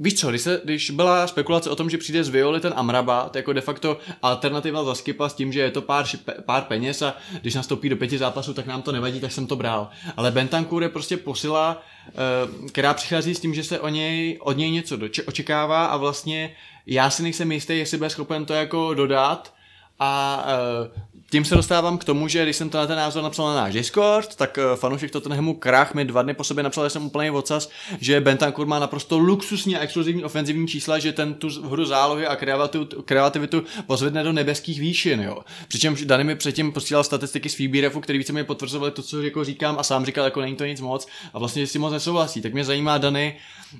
Víš 0.00 0.14
co, 0.14 0.30
když, 0.30 0.40
se, 0.42 0.60
když 0.64 0.90
byla 0.90 1.26
spekulace 1.26 1.70
o 1.70 1.76
tom, 1.76 1.90
že 1.90 1.98
přijde 1.98 2.24
z 2.24 2.28
Violi 2.28 2.60
ten 2.60 2.72
Amraba, 2.76 3.28
to 3.28 3.38
je 3.38 3.40
jako 3.40 3.52
de 3.52 3.60
facto 3.60 3.98
alternativa 4.22 4.84
za 4.84 4.94
Skipa 4.94 5.28
s 5.28 5.34
tím, 5.34 5.52
že 5.52 5.60
je 5.60 5.70
to 5.70 5.82
pár, 5.82 6.04
šipe- 6.04 6.42
pár 6.44 6.62
peněz 6.62 7.02
a 7.02 7.14
když 7.40 7.54
nastoupí 7.54 7.88
do 7.88 7.96
pěti 7.96 8.18
zápasů, 8.18 8.54
tak 8.54 8.66
nám 8.66 8.82
to 8.82 8.92
nevadí, 8.92 9.20
tak 9.20 9.32
jsem 9.32 9.46
to 9.46 9.56
bral. 9.56 9.88
Ale 10.16 10.30
Bentancur 10.30 10.82
je 10.82 10.88
prostě 10.88 11.16
posila, 11.16 11.82
eh, 12.08 12.68
která 12.68 12.94
přichází 12.94 13.34
s 13.34 13.40
tím, 13.40 13.54
že 13.54 13.64
se 13.64 13.80
o 13.80 13.88
něj, 13.88 14.38
od 14.40 14.56
něj 14.56 14.70
něco 14.70 14.96
doče- 14.96 15.22
očekává 15.26 15.86
a 15.86 15.96
vlastně 15.96 16.54
já 16.86 17.10
si 17.10 17.22
nejsem 17.22 17.52
jistý, 17.52 17.78
jestli 17.78 17.98
bude 17.98 18.10
schopen 18.10 18.44
to 18.44 18.54
jako 18.54 18.94
dodat 18.94 19.54
a 19.98 20.44
uh, 20.86 21.02
tím 21.34 21.44
se 21.44 21.54
dostávám 21.54 21.98
k 21.98 22.04
tomu, 22.04 22.28
že 22.28 22.42
když 22.42 22.56
jsem 22.56 22.70
to 22.70 22.78
na 22.78 22.86
ten 22.86 22.96
názor 22.96 23.22
napsal 23.22 23.46
na 23.46 23.54
náš 23.54 23.72
Discord, 23.72 24.36
tak 24.36 24.58
uh, 24.58 24.76
fanoušek 24.76 25.10
Tottenhamu 25.10 25.54
Krach 25.54 25.94
mi 25.94 26.04
dva 26.04 26.22
dny 26.22 26.34
po 26.34 26.44
sobě 26.44 26.64
napsal, 26.64 26.86
že 26.86 26.90
jsem 26.90 27.06
úplný 27.06 27.30
ocas, 27.30 27.70
že 28.00 28.20
Bentancur 28.20 28.66
má 28.66 28.78
naprosto 28.78 29.18
luxusní 29.18 29.76
a 29.76 29.80
exkluzivní 29.80 30.24
ofenzivní 30.24 30.68
čísla, 30.68 30.98
že 30.98 31.12
ten 31.12 31.34
tu 31.34 31.48
hru 31.68 31.84
zálohy 31.84 32.26
a 32.26 32.36
kreativitu, 32.36 33.02
kreativitu 33.02 33.64
pozvedne 33.86 34.22
do 34.22 34.32
nebeských 34.32 34.80
výšin. 34.80 35.20
Jo. 35.20 35.38
Přičemž 35.68 36.04
Dany 36.04 36.24
mi 36.24 36.36
předtím 36.36 36.72
posílal 36.72 37.04
statistiky 37.04 37.48
z 37.48 37.54
FBRFu, 37.54 38.00
který 38.00 38.18
více 38.18 38.32
mi 38.32 38.44
potvrzovaly 38.44 38.90
to, 38.90 39.02
co 39.02 39.22
jako 39.22 39.44
říkám 39.44 39.78
a 39.78 39.82
sám 39.82 40.06
říkal, 40.06 40.24
jako 40.24 40.40
není 40.40 40.56
to 40.56 40.64
nic 40.64 40.80
moc 40.80 41.06
a 41.32 41.38
vlastně 41.38 41.66
si 41.66 41.78
moc 41.78 41.92
nesouhlasí. 41.92 42.42
Tak 42.42 42.52
mě 42.52 42.64
zajímá 42.64 42.98
Dany, 42.98 43.36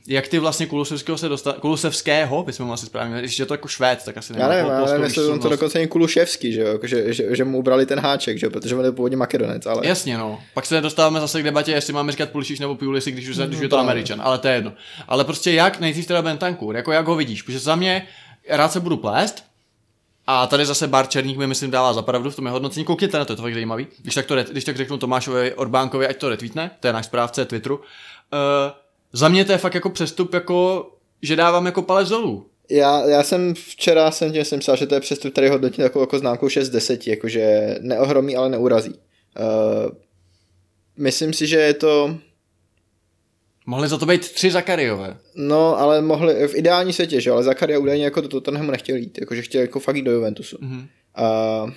jak 0.07 0.29
ty 0.29 0.39
vlastně 0.39 0.67
Kulusevského 0.67 1.19
se 1.19 1.29
dostal, 1.29 1.53
Kulusevského, 1.53 2.43
bychom 2.43 2.73
asi 2.73 2.87
správně, 2.87 3.19
když 3.19 3.39
je 3.39 3.47
to 3.47 3.55
jako 3.55 3.69
Švéd, 3.69 4.05
tak 4.05 4.17
asi 4.17 4.33
nevím, 4.33 4.49
já 4.49 4.49
nevím, 4.49 5.33
on 5.33 5.41
to 5.41 5.49
dokonce 5.49 5.87
Kuluševský, 5.87 6.53
že, 6.53 6.61
jo? 6.61 6.69
Jako, 6.69 6.87
že, 6.87 7.13
že, 7.13 7.37
že, 7.37 7.44
mu 7.45 7.59
ubrali 7.59 7.87
ten 7.87 8.01
háček, 8.01 8.39
že? 8.39 8.51
protože 8.51 8.77
on 8.77 8.85
je 8.85 8.93
původně 8.93 9.17
makedonec, 9.17 9.67
ale... 9.67 9.87
Jasně, 9.87 10.19
no. 10.19 10.41
Pak 10.55 10.67
se 10.67 10.81
dostáváme 10.81 11.21
zase 11.21 11.41
k 11.41 11.45
debatě, 11.45 11.73
jestli 11.73 11.93
máme 11.93 12.13
říkat 12.13 12.31
Pulisic 12.31 12.61
nebo 12.61 12.75
Pulisic, 12.75 13.15
když 13.15 13.29
už, 13.29 13.37
když 13.37 13.61
je 13.61 13.69
to. 13.69 13.79
Američan, 13.79 14.21
ale 14.23 14.39
to 14.39 14.49
je 14.49 14.55
jedno. 14.55 14.73
Ale 15.09 15.25
prostě 15.25 15.53
jak 15.53 15.81
nejdřív 15.81 16.07
teda 16.07 16.23
Bentancur, 16.23 16.77
jako 16.77 16.93
jak 16.93 17.07
ho 17.07 17.17
vidíš, 17.17 17.43
protože 17.43 17.59
za 17.59 17.77
mě 17.77 18.07
rád 18.49 18.73
se 18.73 18.81
budu 18.81 18.97
plést, 18.97 19.45
a 20.27 20.47
tady 20.47 20.67
zase 20.67 20.89
Bar 20.89 21.07
Černík 21.07 21.39
mi 21.39 21.47
myslím 21.47 21.71
dává 21.71 21.93
za 21.93 22.03
pravdu 22.03 22.31
v 22.31 22.37
tom 22.37 22.45
jeho 22.45 22.55
hodnocení. 22.55 22.85
Koukněte 22.85 23.19
na 23.19 23.25
to, 23.25 23.33
je 23.33 23.37
to 23.37 23.43
fakt 23.43 23.55
zajímavý. 23.55 23.87
Když 24.03 24.15
tak, 24.15 24.27
to, 24.27 24.37
když 24.37 24.65
tak 24.65 24.77
řeknu 24.77 24.99
Tomášovi 24.99 25.55
Orbánkovi, 25.55 26.09
ať 26.09 26.17
to 26.17 26.29
retweetne, 26.29 26.71
to 26.81 26.87
je 26.87 26.93
náš 26.93 27.07
správce 27.07 27.45
Twitteru. 27.45 27.77
Uh, 27.77 27.83
za 29.13 29.29
mě 29.29 29.45
to 29.45 29.53
je 29.53 29.59
fakt 29.59 29.75
jako 29.75 29.91
přestup, 29.91 30.35
jako, 30.35 30.91
že 31.23 31.37
dávám 31.37 31.67
jako 31.67 31.83
palec 31.83 32.09
dolů. 32.09 32.47
Já, 32.71 33.09
já 33.09 33.23
jsem 33.23 33.55
včera 33.55 34.11
jsem 34.11 34.33
tě 34.33 34.45
jsem 34.45 34.61
psal, 34.61 34.77
že 34.77 34.87
to 34.87 34.95
je 34.95 35.01
přestup, 35.01 35.33
který 35.33 35.49
hodnotí 35.49 35.83
jako, 35.83 36.01
jako 36.01 36.19
známkou 36.19 36.49
6 36.49 36.67
z 36.67 36.71
10, 36.71 37.07
jakože 37.07 37.77
neohromí, 37.81 38.37
ale 38.37 38.49
neurazí. 38.49 38.91
Uh, 38.91 39.91
myslím 40.97 41.33
si, 41.33 41.47
že 41.47 41.57
je 41.57 41.75
to, 41.75 42.19
Mohli 43.67 43.89
za 43.89 43.99
to 43.99 44.07
být 44.07 44.33
tři 44.33 44.51
Zakariové. 44.51 45.17
no, 45.35 45.79
ale 45.79 46.03
mohli, 46.03 46.49
v 46.49 46.55
ideální 46.55 46.93
světě, 46.93 47.21
že 47.21 47.31
ale 47.31 47.43
Zakaria 47.43 47.79
údajně 47.79 48.05
jako 48.05 48.21
do 48.21 48.29
Tottenhamu 48.29 48.71
nechtěl 48.71 48.97
jít, 48.97 49.19
jakože 49.21 49.43
chtěl 49.43 49.61
jako 49.61 49.81
fakt 49.81 49.97
jít 49.97 50.03
do 50.03 50.13
Juventusu. 50.13 50.59
Mhm. 50.61 50.79
Uh, 50.79 51.71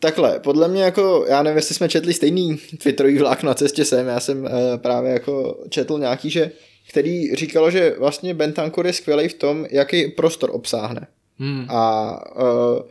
takhle, 0.00 0.40
podle 0.40 0.68
mě 0.68 0.82
jako, 0.82 1.24
já 1.28 1.42
nevím, 1.42 1.56
jestli 1.56 1.74
jsme 1.74 1.88
četli 1.88 2.14
stejný 2.14 2.56
twitterový 2.56 3.18
vlak 3.18 3.42
na 3.42 3.54
cestě 3.54 3.84
sem, 3.84 4.06
já 4.06 4.20
jsem 4.20 4.44
uh, 4.44 4.50
právě 4.76 5.12
jako 5.12 5.64
četl 5.68 5.98
nějaký, 5.98 6.30
že 6.30 6.50
který 6.88 7.34
říkalo, 7.34 7.70
že 7.70 7.94
vlastně 7.98 8.34
Bentancur 8.34 8.86
je 8.86 8.92
skvělý 8.92 9.28
v 9.28 9.34
tom, 9.34 9.66
jaký 9.70 10.08
prostor 10.08 10.50
obsáhne. 10.52 11.06
Hmm. 11.38 11.66
A 11.68 12.12
uh, 12.36 12.82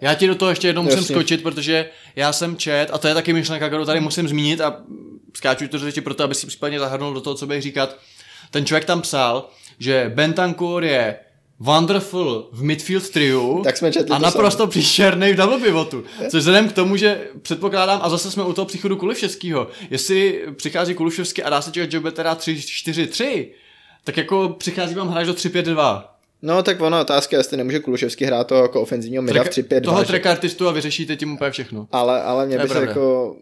Já 0.00 0.14
ti 0.14 0.26
do 0.26 0.34
toho 0.34 0.50
ještě 0.50 0.66
jednou 0.66 0.82
musím 0.82 0.98
Jasně. 0.98 1.14
skočit, 1.14 1.42
protože 1.42 1.88
já 2.16 2.32
jsem 2.32 2.56
čet, 2.56 2.86
a 2.92 2.98
to 2.98 3.08
je 3.08 3.14
taky 3.14 3.32
myšlenka, 3.32 3.66
kterou 3.68 3.84
tady 3.84 4.00
musím 4.00 4.28
zmínit 4.28 4.60
a 4.60 4.82
skáču 5.34 5.68
to 5.68 5.78
řeči 5.78 6.00
proto, 6.00 6.24
aby 6.24 6.34
si 6.34 6.46
případně 6.46 6.78
zahrnul 6.78 7.14
do 7.14 7.20
toho, 7.20 7.34
co 7.34 7.46
bych 7.46 7.62
říkat. 7.62 7.96
Ten 8.50 8.66
člověk 8.66 8.84
tam 8.84 9.02
psal, 9.02 9.48
že 9.78 10.12
Bentancur 10.14 10.84
je 10.84 11.16
wonderful 11.60 12.48
v 12.52 12.62
midfield 12.62 13.10
triu 13.10 13.60
Tak 13.64 13.76
jsme 13.76 13.92
četli 13.92 14.10
a 14.10 14.16
to 14.16 14.22
naprosto 14.22 14.66
příšerný 14.66 15.32
v 15.32 15.36
double 15.36 15.58
pivotu. 15.58 16.04
Což 16.28 16.38
vzhledem 16.40 16.68
k 16.68 16.72
tomu, 16.72 16.96
že 16.96 17.28
předpokládám, 17.42 18.00
a 18.02 18.08
zase 18.08 18.30
jsme 18.30 18.44
u 18.44 18.52
toho 18.52 18.66
příchodu 18.66 18.96
Kuliševského, 18.96 19.68
jestli 19.90 20.44
přichází 20.56 20.94
Kuliševský 20.94 21.42
a 21.42 21.50
dá 21.50 21.62
se 21.62 21.72
čekat, 21.72 21.90
že 21.90 22.00
bude 22.00 22.12
teda 22.12 22.34
3-4-3, 22.34 23.48
tak 24.04 24.16
jako 24.16 24.48
přichází 24.58 24.94
vám 24.94 25.08
hráč 25.08 25.26
do 25.26 25.32
3-5-2. 25.32 26.04
No 26.42 26.62
tak 26.62 26.80
ono 26.80 27.00
otázka, 27.00 27.36
je, 27.36 27.40
jestli 27.40 27.56
nemůže 27.56 27.80
Kuluševský 27.80 28.24
hrát 28.24 28.46
toho 28.46 28.62
jako 28.62 28.80
ofenzivního 28.80 29.22
mida 29.22 29.44
v 29.44 29.48
3-5-2. 29.48 29.80
toho 29.80 30.04
trekartistu 30.04 30.68
a 30.68 30.72
vyřešíte 30.72 31.16
tím 31.16 31.32
úplně 31.32 31.50
všechno. 31.50 31.86
ale, 31.92 32.22
ale 32.22 32.46
mě 32.46 32.58
To 32.58 32.62
by 32.62 32.68
se 32.68 32.80
jako 32.80 33.36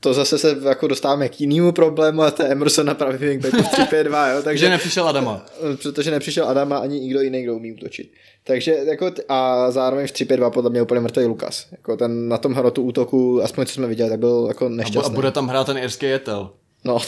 to 0.00 0.14
zase 0.14 0.38
se 0.38 0.56
jako 0.68 0.86
dostáváme 0.86 1.28
k 1.28 1.40
jinému 1.40 1.72
problému 1.72 2.22
a 2.22 2.30
to 2.30 2.42
je 2.42 2.48
Emerson 2.48 2.86
na 2.86 2.94
pravý 2.94 3.18
wingbacku 3.26 3.62
v 3.62 3.66
3-5-2, 3.66 4.28
jo, 4.28 4.34
Takže 4.34 4.44
takže 4.44 4.68
nepřišel 4.68 5.08
Adama. 5.08 5.46
protože 5.82 6.10
nepřišel 6.10 6.48
Adama 6.48 6.78
ani 6.78 7.00
nikdo 7.00 7.20
jiný, 7.20 7.42
kdo 7.42 7.56
umí 7.56 7.72
útočit. 7.72 8.12
Takže 8.44 8.76
jako 8.84 9.10
t- 9.10 9.22
a 9.28 9.70
zároveň 9.70 10.06
v 10.06 10.10
3-5-2 10.10 10.50
podle 10.50 10.70
mě 10.70 10.82
úplně 10.82 11.00
mrtvý 11.00 11.24
Lukas. 11.24 11.66
Jako 11.72 11.96
ten 11.96 12.28
na 12.28 12.38
tom 12.38 12.52
hrotu 12.54 12.82
útoku, 12.82 13.42
aspoň 13.42 13.66
co 13.66 13.72
jsme 13.74 13.86
viděli, 13.86 14.10
tak 14.10 14.18
byl 14.18 14.44
jako 14.48 14.64
A, 14.66 14.68
bu- 14.68 14.72
a 14.72 14.76
nešťastný. 14.76 15.14
bude 15.14 15.30
tam 15.30 15.48
hrát 15.48 15.64
ten 15.66 15.78
irský 15.78 16.06
jetel. 16.06 16.50
No, 16.84 16.98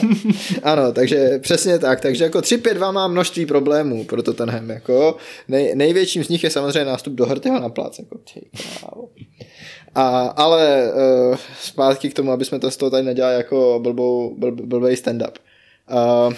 ano, 0.62 0.92
takže 0.92 1.38
přesně 1.38 1.78
tak. 1.78 2.00
Takže 2.00 2.24
jako 2.24 2.38
3-5-2 2.38 2.92
má 2.92 3.08
množství 3.08 3.46
problémů 3.46 4.04
pro 4.04 4.22
Tottenham. 4.22 4.70
Jako 4.70 5.16
nej, 5.48 5.72
největším 5.74 6.24
z 6.24 6.28
nich 6.28 6.44
je 6.44 6.50
samozřejmě 6.50 6.84
nástup 6.84 7.12
do 7.14 7.26
Hrtyho 7.26 7.60
na 7.60 7.68
plác. 7.68 7.98
Jako, 7.98 8.18
ty. 8.34 8.40
A, 9.94 10.26
ale 10.26 10.92
uh, 10.92 11.36
zpátky 11.60 12.10
k 12.10 12.14
tomu, 12.14 12.32
aby 12.32 12.44
jsme 12.44 12.58
to 12.58 12.70
z 12.70 12.76
toho 12.76 12.90
tady 12.90 13.02
nedělali 13.02 13.34
jako 13.34 13.80
blbou, 13.82 14.34
blb, 14.38 14.60
blbej 14.60 14.94
stand-up. 14.94 15.32
Uh, 15.90 16.34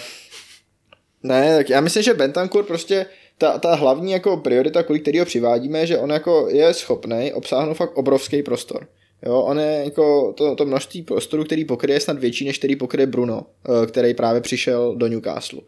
ne, 1.23 1.57
tak 1.57 1.69
já 1.69 1.81
myslím, 1.81 2.03
že 2.03 2.13
Bentancur 2.13 2.63
prostě 2.63 3.05
ta, 3.37 3.57
ta 3.57 3.75
hlavní 3.75 4.11
jako 4.11 4.37
priorita, 4.37 4.83
kvůli 4.83 4.99
který 4.99 5.19
ho 5.19 5.25
přivádíme, 5.25 5.87
že 5.87 5.97
on 5.97 6.09
jako 6.09 6.47
je 6.49 6.73
schopný 6.73 7.33
obsáhnout 7.33 7.73
fakt 7.73 7.97
obrovský 7.97 8.43
prostor. 8.43 8.87
Jo, 9.25 9.39
on 9.39 9.59
je 9.59 9.81
jako 9.85 10.33
to, 10.33 10.55
to 10.55 10.65
množství 10.65 11.01
prostoru, 11.01 11.43
který 11.43 11.65
pokryje 11.65 11.99
snad 11.99 12.19
větší, 12.19 12.45
než 12.45 12.57
který 12.57 12.75
pokryje 12.75 13.07
Bruno, 13.07 13.45
eh, 13.83 13.87
který 13.87 14.13
právě 14.13 14.41
přišel 14.41 14.95
do 14.95 15.07
Newcastle. 15.07 15.61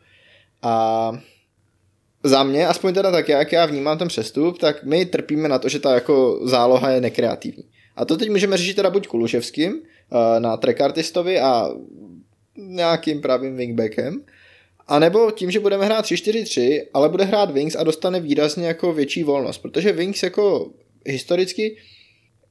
A 0.62 1.12
za 2.24 2.44
mě, 2.44 2.68
aspoň 2.68 2.94
teda 2.94 3.12
tak, 3.12 3.30
jak 3.30 3.52
já 3.52 3.66
vnímám 3.66 3.98
ten 3.98 4.08
přestup, 4.08 4.58
tak 4.58 4.84
my 4.84 5.06
trpíme 5.06 5.50
na 5.50 5.60
to, 5.60 5.70
že 5.70 5.80
ta 5.80 5.94
jako 5.94 6.40
záloha 6.44 6.90
je 6.90 7.02
nekreativní. 7.02 7.64
A 7.98 8.06
to 8.06 8.18
teď 8.18 8.30
můžeme 8.30 8.58
řešit 8.58 8.74
teda 8.74 8.90
buď 8.90 9.08
Kuluševským 9.08 9.82
eh, 9.82 10.40
na 10.40 10.58
trekartistovi 10.58 11.40
a 11.40 11.70
nějakým 12.58 13.22
pravým 13.22 13.56
wingbackem, 13.56 14.22
a 14.88 15.00
nebo 15.00 15.32
tím, 15.32 15.52
že 15.52 15.60
budeme 15.60 15.86
hrát 15.86 16.06
3-4-3, 16.06 16.84
ale 16.94 17.10
bude 17.10 17.24
hrát 17.24 17.52
Wings 17.52 17.76
a 17.76 17.84
dostane 17.84 18.20
výrazně 18.20 18.68
jako 18.68 18.94
větší 18.94 19.24
volnost, 19.24 19.58
protože 19.58 19.92
Wings 19.92 20.24
jako 20.24 20.72
historicky 21.06 21.78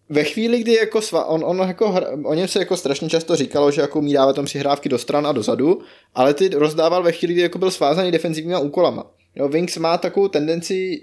ve 0.08 0.24
chvíli, 0.24 0.60
kdy 0.60 0.74
jako 0.74 1.00
sva, 1.00 1.24
on, 1.24 1.44
on 1.44 1.68
jako, 1.68 1.88
hra- 1.88 2.26
o 2.26 2.34
něm 2.34 2.48
se 2.48 2.58
jako 2.58 2.76
strašně 2.76 3.08
často 3.08 3.36
říkalo, 3.36 3.70
že 3.70 3.80
jako 3.80 3.98
umí 3.98 4.12
dávat 4.12 4.36
tam 4.36 4.44
přihrávky 4.44 4.88
do 4.88 4.98
stran 4.98 5.26
a 5.26 5.32
dozadu, 5.32 5.80
ale 6.14 6.34
ty 6.34 6.48
rozdával 6.48 7.02
ve 7.02 7.12
chvíli, 7.12 7.34
kdy 7.34 7.42
jako 7.42 7.58
byl 7.58 7.70
svázaný 7.70 8.10
defenzivníma 8.10 8.58
úkolama. 8.58 9.10
Jo, 9.34 9.48
Wings 9.48 9.76
má 9.76 9.98
takovou 9.98 10.28
tendenci, 10.28 11.00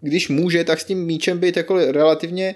když 0.00 0.28
může, 0.28 0.64
tak 0.64 0.80
s 0.80 0.84
tím 0.84 1.04
míčem 1.04 1.38
být 1.38 1.56
jako 1.56 1.76
relativně 1.76 2.54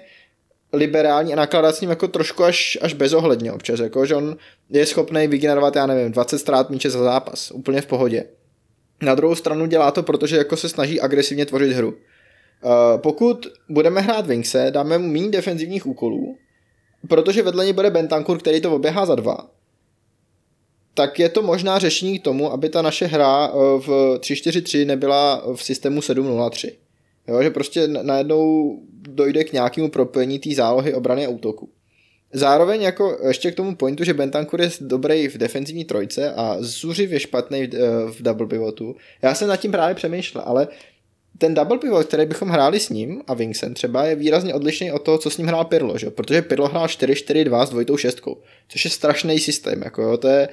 liberální 0.73 1.33
a 1.33 1.35
nakládat 1.35 1.75
s 1.75 1.81
ním 1.81 1.89
jako 1.89 2.07
trošku 2.07 2.43
až, 2.43 2.77
až 2.81 2.93
bezohledně 2.93 3.51
občas, 3.51 3.79
jako, 3.79 4.05
že 4.05 4.15
on 4.15 4.37
je 4.69 4.85
schopný 4.85 5.27
vygenerovat, 5.27 5.75
já 5.75 5.85
nevím, 5.85 6.11
20 6.11 6.39
ztrát 6.39 6.69
míče 6.69 6.89
za 6.89 7.03
zápas, 7.03 7.51
úplně 7.51 7.81
v 7.81 7.85
pohodě. 7.85 8.23
Na 9.01 9.15
druhou 9.15 9.35
stranu 9.35 9.65
dělá 9.65 9.91
to, 9.91 10.03
protože 10.03 10.37
jako 10.37 10.57
se 10.57 10.69
snaží 10.69 11.01
agresivně 11.01 11.45
tvořit 11.45 11.71
hru. 11.71 11.89
Uh, 11.89 12.71
pokud 12.97 13.47
budeme 13.69 14.01
hrát 14.01 14.27
Wingse, 14.27 14.71
dáme 14.71 14.97
mu 14.97 15.07
méně 15.07 15.29
defenzivních 15.29 15.85
úkolů, 15.85 16.37
protože 17.07 17.43
vedle 17.43 17.65
něj 17.65 17.73
bude 17.73 17.89
Bentancur, 17.89 18.37
který 18.37 18.61
to 18.61 18.75
oběhá 18.75 19.05
za 19.05 19.15
dva, 19.15 19.37
tak 20.93 21.19
je 21.19 21.29
to 21.29 21.41
možná 21.41 21.79
řešení 21.79 22.19
k 22.19 22.23
tomu, 22.23 22.51
aby 22.51 22.69
ta 22.69 22.81
naše 22.81 23.05
hra 23.05 23.47
eh, 23.47 23.51
v 23.79 23.87
3-4-3 24.19 24.85
nebyla 24.85 25.43
v 25.55 25.63
systému 25.63 25.99
7-0-3. 25.99 26.71
Jo, 27.27 27.43
že 27.43 27.49
prostě 27.49 27.87
najednou 27.87 28.79
dojde 29.07 29.43
k 29.43 29.53
nějakému 29.53 29.89
propojení 29.89 30.39
té 30.39 30.55
zálohy 30.55 30.93
obrany 30.93 31.25
a 31.25 31.29
útoku. 31.29 31.69
Zároveň 32.33 32.81
jako 32.81 33.17
ještě 33.27 33.51
k 33.51 33.55
tomu 33.55 33.75
pointu, 33.75 34.03
že 34.03 34.13
Bentancur 34.13 34.61
je 34.61 34.69
dobrý 34.81 35.27
v 35.27 35.37
defenzivní 35.37 35.85
trojce 35.85 36.33
a 36.33 36.57
zuřivě 36.59 37.19
špatný 37.19 37.67
v, 37.67 37.75
eh, 37.75 38.11
v 38.11 38.21
double 38.21 38.47
pivotu. 38.47 38.95
Já 39.21 39.35
jsem 39.35 39.47
nad 39.47 39.57
tím 39.57 39.71
právě 39.71 39.95
přemýšlel, 39.95 40.43
ale 40.47 40.67
ten 41.37 41.53
double 41.53 41.77
pivot, 41.77 42.05
který 42.05 42.25
bychom 42.25 42.49
hráli 42.49 42.79
s 42.79 42.89
ním 42.89 43.21
a 43.27 43.33
Vincent 43.33 43.73
třeba 43.73 44.05
je 44.05 44.15
výrazně 44.15 44.53
odlišný 44.53 44.91
od 44.91 44.99
toho, 44.99 45.17
co 45.17 45.29
s 45.29 45.37
ním 45.37 45.47
hrál 45.47 45.65
Pirlo, 45.65 45.97
že? 45.97 46.09
protože 46.09 46.41
Pirlo 46.41 46.67
hrál 46.67 46.87
4-4-2 46.87 47.65
s 47.65 47.69
dvojitou 47.69 47.97
šestkou, 47.97 48.37
což 48.67 48.85
je 48.85 48.91
strašný 48.91 49.39
systém, 49.39 49.81
jako 49.81 50.01
jo, 50.01 50.17
to 50.17 50.27
je 50.27 50.49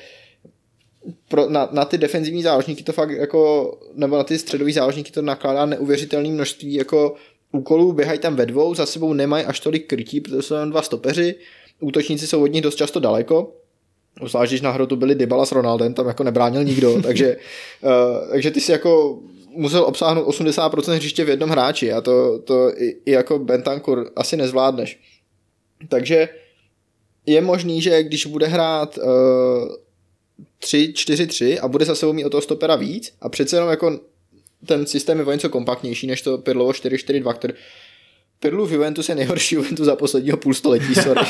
pro, 1.29 1.51
na, 1.51 1.69
na, 1.73 1.85
ty 1.85 1.99
defenzivní 1.99 2.43
záložníky 2.43 2.83
to 2.83 2.93
fakt 2.93 3.11
jako, 3.11 3.73
nebo 3.95 4.17
na 4.17 4.25
ty 4.25 4.39
středový 4.39 4.73
záložníky 4.73 5.13
to 5.13 5.23
nakládá 5.23 5.67
neuvěřitelné 5.67 6.29
množství 6.29 6.75
jako 6.75 7.15
úkolů, 7.53 7.93
běhají 7.93 8.19
tam 8.19 8.37
ve 8.37 8.47
dvou, 8.47 8.75
za 8.75 8.87
sebou 8.87 9.13
nemají 9.13 9.45
až 9.45 9.61
tolik 9.61 9.87
krytí, 9.87 10.21
protože 10.21 10.43
jsou 10.43 10.55
jen 10.55 10.71
dva 10.71 10.83
stopeři, 10.83 11.35
útočníci 11.81 12.27
jsou 12.27 12.43
od 12.43 12.53
nich 12.53 12.63
dost 12.63 12.75
často 12.75 13.01
daleko, 13.01 13.53
Zvlášť, 14.27 14.51
když 14.51 14.61
na 14.61 14.71
hrotu 14.71 14.97
byli 14.97 15.15
Dybala 15.15 15.47
s 15.47 15.53
Ronaldem, 15.53 15.95
tam 15.95 16.07
jako 16.07 16.25
nebránil 16.25 16.65
nikdo, 16.65 17.03
takže, 17.03 17.37
uh, 17.83 18.31
takže 18.31 18.51
ty 18.51 18.61
si 18.61 18.73
jako 18.73 19.19
musel 19.49 19.85
obsáhnout 19.85 20.27
80% 20.27 20.93
hřiště 20.93 21.25
v 21.25 21.29
jednom 21.29 21.51
hráči 21.51 21.93
a 21.93 22.01
to, 22.01 22.39
to 22.39 22.83
i, 22.83 22.97
i 23.07 23.11
jako 23.11 23.39
Bentancur 23.39 24.11
asi 24.17 24.37
nezvládneš. 24.37 25.01
Takže 25.89 26.29
je 27.27 27.41
možný, 27.41 27.83
že 27.83 28.03
když 28.03 28.27
bude 28.27 28.47
hrát 28.47 28.99
uh, 28.99 29.05
3-4-3 30.63 31.59
a 31.63 31.69
bude 31.69 31.85
za 31.85 31.95
sebou 31.95 32.13
mít 32.13 32.25
o 32.25 32.31
toho 32.31 32.41
stopera 32.41 32.77
víc 32.77 33.15
a 33.21 33.29
přece 33.29 33.57
jenom 33.57 33.71
jako 33.71 34.01
ten 34.67 34.87
systém 34.87 35.19
je 35.19 35.25
o 35.25 35.33
něco 35.33 35.49
kompaktnější 35.49 36.07
než 36.07 36.23
to 36.23 36.39
Pirlovo 36.39 36.71
4-4-2, 36.71 37.35
který 37.35 37.55
Pirlu 38.41 38.69
Juventus 38.69 39.09
je 39.09 39.15
nejhorší 39.15 39.55
Juventus 39.55 39.87
za 39.87 39.97
posledního 39.97 40.37
půl 40.37 40.55
století, 40.55 40.95
sorry. 41.03 41.27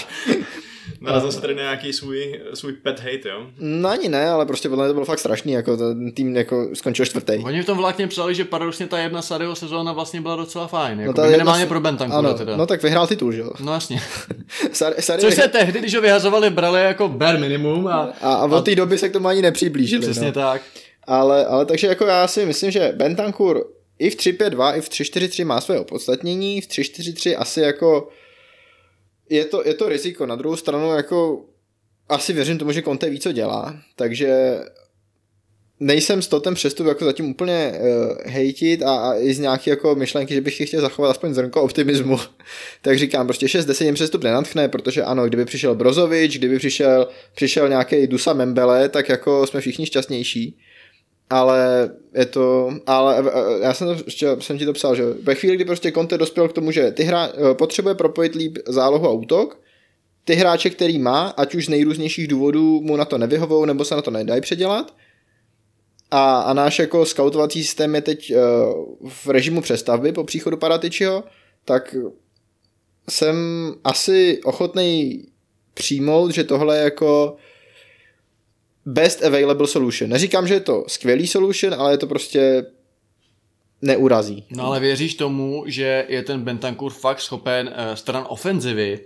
Narazil 1.00 1.32
se 1.32 1.40
tady 1.40 1.54
na 1.54 1.62
nějaký 1.62 1.92
svůj, 1.92 2.40
svůj 2.54 2.72
pet 2.72 3.00
hate, 3.00 3.28
jo? 3.28 3.46
No 3.58 3.88
ani 3.88 4.08
ne, 4.08 4.30
ale 4.30 4.46
prostě 4.46 4.68
podle 4.68 4.84
mě 4.84 4.88
to 4.88 4.94
bylo 4.94 5.06
fakt 5.06 5.18
strašný, 5.18 5.52
jako 5.52 5.76
ten 5.76 6.12
tým 6.12 6.36
jako 6.36 6.68
skončil 6.74 7.06
čtvrtý. 7.06 7.32
Oni 7.44 7.62
v 7.62 7.66
tom 7.66 7.78
vlákně 7.78 8.08
psali, 8.08 8.34
že 8.34 8.44
paradoxně 8.44 8.86
ta 8.86 8.98
jedna 8.98 9.22
Sadio 9.22 9.54
sezóna 9.54 9.92
vlastně 9.92 10.20
byla 10.20 10.36
docela 10.36 10.66
fajn. 10.66 11.00
Jako 11.00 11.12
ta 11.12 11.24
no 11.24 11.30
minimálně 11.30 11.62
jedna- 11.62 11.68
pro 11.68 11.80
Bentancura 11.80 12.18
ano, 12.18 12.34
teda. 12.34 12.56
No 12.56 12.66
tak 12.66 12.82
vyhrál 12.82 13.06
titul, 13.06 13.32
že 13.32 13.40
jo. 13.40 13.50
No 13.60 13.72
jasně. 13.72 14.00
Sar, 14.72 14.94
Sari 15.00 15.20
Což 15.20 15.34
se 15.34 15.48
tehdy, 15.48 15.78
když 15.78 15.94
ho 15.94 16.00
vyhazovali, 16.00 16.50
brali 16.50 16.80
jako 16.80 17.08
bare 17.08 17.38
minimum 17.38 17.86
a, 17.86 18.12
a, 18.20 18.34
a 18.34 18.44
od 18.44 18.64
té 18.64 18.74
doby 18.74 18.98
se 18.98 19.08
k 19.08 19.12
tomu 19.12 19.28
ani 19.28 19.42
nepřiblížili. 19.42 20.02
přesně 20.02 20.26
no. 20.26 20.32
tak. 20.32 20.62
Ale, 21.08 21.46
ale 21.46 21.66
takže 21.66 21.86
jako 21.86 22.06
já 22.06 22.28
si 22.28 22.46
myslím, 22.46 22.70
že 22.70 22.92
Bentancur 22.96 23.72
i 23.98 24.10
v 24.10 24.16
3-5-2, 24.16 24.76
i 24.76 24.80
v 24.80 24.88
3-4-3 24.88 25.44
má 25.44 25.60
své 25.60 25.80
opodstatnění, 25.80 26.60
v 26.60 26.66
3-4-3 26.66 27.34
asi 27.38 27.60
jako 27.60 28.08
je 29.30 29.44
to, 29.44 29.62
je 29.66 29.74
to 29.74 29.88
riziko. 29.88 30.26
Na 30.26 30.36
druhou 30.36 30.56
stranu 30.56 30.94
jako 30.94 31.44
asi 32.08 32.32
věřím 32.32 32.58
tomu, 32.58 32.72
že 32.72 32.82
Conte 32.82 33.10
ví, 33.10 33.20
co 33.20 33.32
dělá, 33.32 33.76
takže 33.96 34.58
nejsem 35.80 36.22
s 36.22 36.28
to 36.28 36.40
ten 36.40 36.54
přestup 36.54 36.86
jako 36.86 37.04
zatím 37.04 37.30
úplně 37.30 37.72
uh, 37.72 38.16
hejtit 38.24 38.82
a, 38.82 38.96
a 38.96 39.14
i 39.14 39.34
z 39.34 39.38
nějaké 39.38 39.70
jako 39.70 39.94
myšlenky, 39.94 40.34
že 40.34 40.40
bych 40.40 40.66
chtěl 40.68 40.80
zachovat 40.80 41.10
aspoň 41.10 41.34
zrnko 41.34 41.62
optimismu, 41.62 42.18
tak 42.82 42.98
říkám, 42.98 43.26
prostě 43.26 43.46
6-10 43.46 43.84
jim 43.84 43.94
přestup 43.94 44.24
nenatchne, 44.24 44.68
protože 44.68 45.02
ano, 45.02 45.26
kdyby 45.26 45.44
přišel 45.44 45.74
Brozovič, 45.74 46.38
kdyby 46.38 46.58
přišel, 46.58 47.08
přišel 47.34 47.68
nějaký 47.68 48.06
Dusa 48.06 48.32
Membele, 48.32 48.88
tak 48.88 49.08
jako 49.08 49.46
jsme 49.46 49.60
všichni 49.60 49.86
šťastnější 49.86 50.58
ale 51.30 51.90
je 52.14 52.26
to, 52.26 52.70
ale 52.86 53.18
eh, 53.18 53.64
já 53.64 53.74
jsem, 53.74 53.86
to, 53.86 54.04
ještě, 54.06 54.36
jsem 54.40 54.58
ti 54.58 54.66
to 54.66 54.72
psal, 54.72 54.94
že 54.94 55.04
ve 55.22 55.34
chvíli, 55.34 55.56
kdy 55.56 55.64
prostě 55.64 55.92
Conte 55.92 56.18
dospěl 56.18 56.48
k 56.48 56.52
tomu, 56.52 56.70
že 56.70 56.90
ty 56.90 57.02
hra, 57.02 57.28
eh, 57.28 57.54
potřebuje 57.54 57.94
propojit 57.94 58.34
líp 58.34 58.58
zálohu 58.66 59.06
a 59.06 59.12
útok, 59.12 59.60
ty 60.24 60.34
hráče, 60.34 60.70
který 60.70 60.98
má, 60.98 61.28
ať 61.28 61.54
už 61.54 61.66
z 61.66 61.68
nejrůznějších 61.68 62.28
důvodů 62.28 62.80
mu 62.80 62.96
na 62.96 63.04
to 63.04 63.18
nevyhovou, 63.18 63.64
nebo 63.64 63.84
se 63.84 63.94
na 63.94 64.02
to 64.02 64.10
nedají 64.10 64.40
předělat, 64.40 64.94
a, 66.10 66.40
a 66.40 66.52
náš 66.52 66.78
jako 66.78 67.06
skautovací 67.06 67.64
systém 67.64 67.94
je 67.94 68.00
teď 68.00 68.32
v 69.08 69.26
režimu 69.26 69.60
přestavby 69.60 70.12
po 70.12 70.24
příchodu 70.24 70.56
Paratičiho, 70.56 71.24
tak 71.64 71.96
jsem 73.10 73.36
asi 73.84 74.40
ochotný 74.44 75.24
přijmout, 75.74 76.30
že 76.30 76.44
tohle 76.44 76.76
je 76.76 76.84
jako 76.84 77.36
best 78.88 79.24
available 79.24 79.66
solution. 79.66 80.10
Neříkám, 80.10 80.48
že 80.48 80.54
je 80.54 80.60
to 80.60 80.84
skvělý 80.88 81.26
solution, 81.26 81.74
ale 81.74 81.92
je 81.92 81.98
to 81.98 82.06
prostě 82.06 82.64
neurazí. 83.82 84.44
No 84.50 84.64
ale 84.64 84.80
věříš 84.80 85.14
tomu, 85.14 85.64
že 85.66 86.04
je 86.08 86.22
ten 86.22 86.40
Bentancur 86.40 86.92
fakt 86.92 87.20
schopen 87.20 87.68
uh, 87.68 87.94
stran 87.94 88.26
ofenzivy 88.28 89.00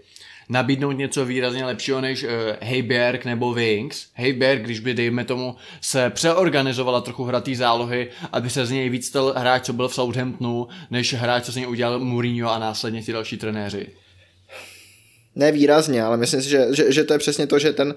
nabídnout 0.49 0.93
něco 0.93 1.25
výrazně 1.25 1.65
lepšího 1.65 2.01
než 2.01 2.25
uh, 2.25 2.31
Heiberg 2.61 3.25
nebo 3.25 3.53
Wings. 3.53 4.07
Heiberg, 4.15 4.63
když 4.63 4.81
by, 4.81 4.95
dejme 4.95 5.25
tomu, 5.25 5.57
se 5.81 6.11
přeorganizovala 6.11 7.01
trochu 7.01 7.25
hratý 7.25 7.55
zálohy, 7.55 8.09
aby 8.33 8.51
se 8.51 8.67
z 8.67 8.71
něj 8.71 8.89
víc 8.89 9.07
stal 9.07 9.35
hráč, 9.37 9.65
co 9.65 9.73
byl 9.73 9.89
v 9.89 9.95
Southamptonu, 9.95 10.69
než 10.91 11.15
hráč, 11.15 11.45
co 11.45 11.53
z 11.53 11.57
něj 11.57 11.67
udělal 11.67 11.99
Mourinho 11.99 12.51
a 12.51 12.59
následně 12.59 13.03
ti 13.03 13.13
další 13.13 13.37
trenéři. 13.37 13.87
Ne 15.35 15.53
výrazně, 15.53 16.03
ale 16.03 16.17
myslím 16.17 16.43
si, 16.43 16.51
že, 16.51 16.67
že, 16.71 16.93
že 16.93 17.05
to 17.05 17.13
je 17.13 17.19
přesně 17.19 17.47
to, 17.47 17.59
že 17.59 17.73
ten, 17.73 17.95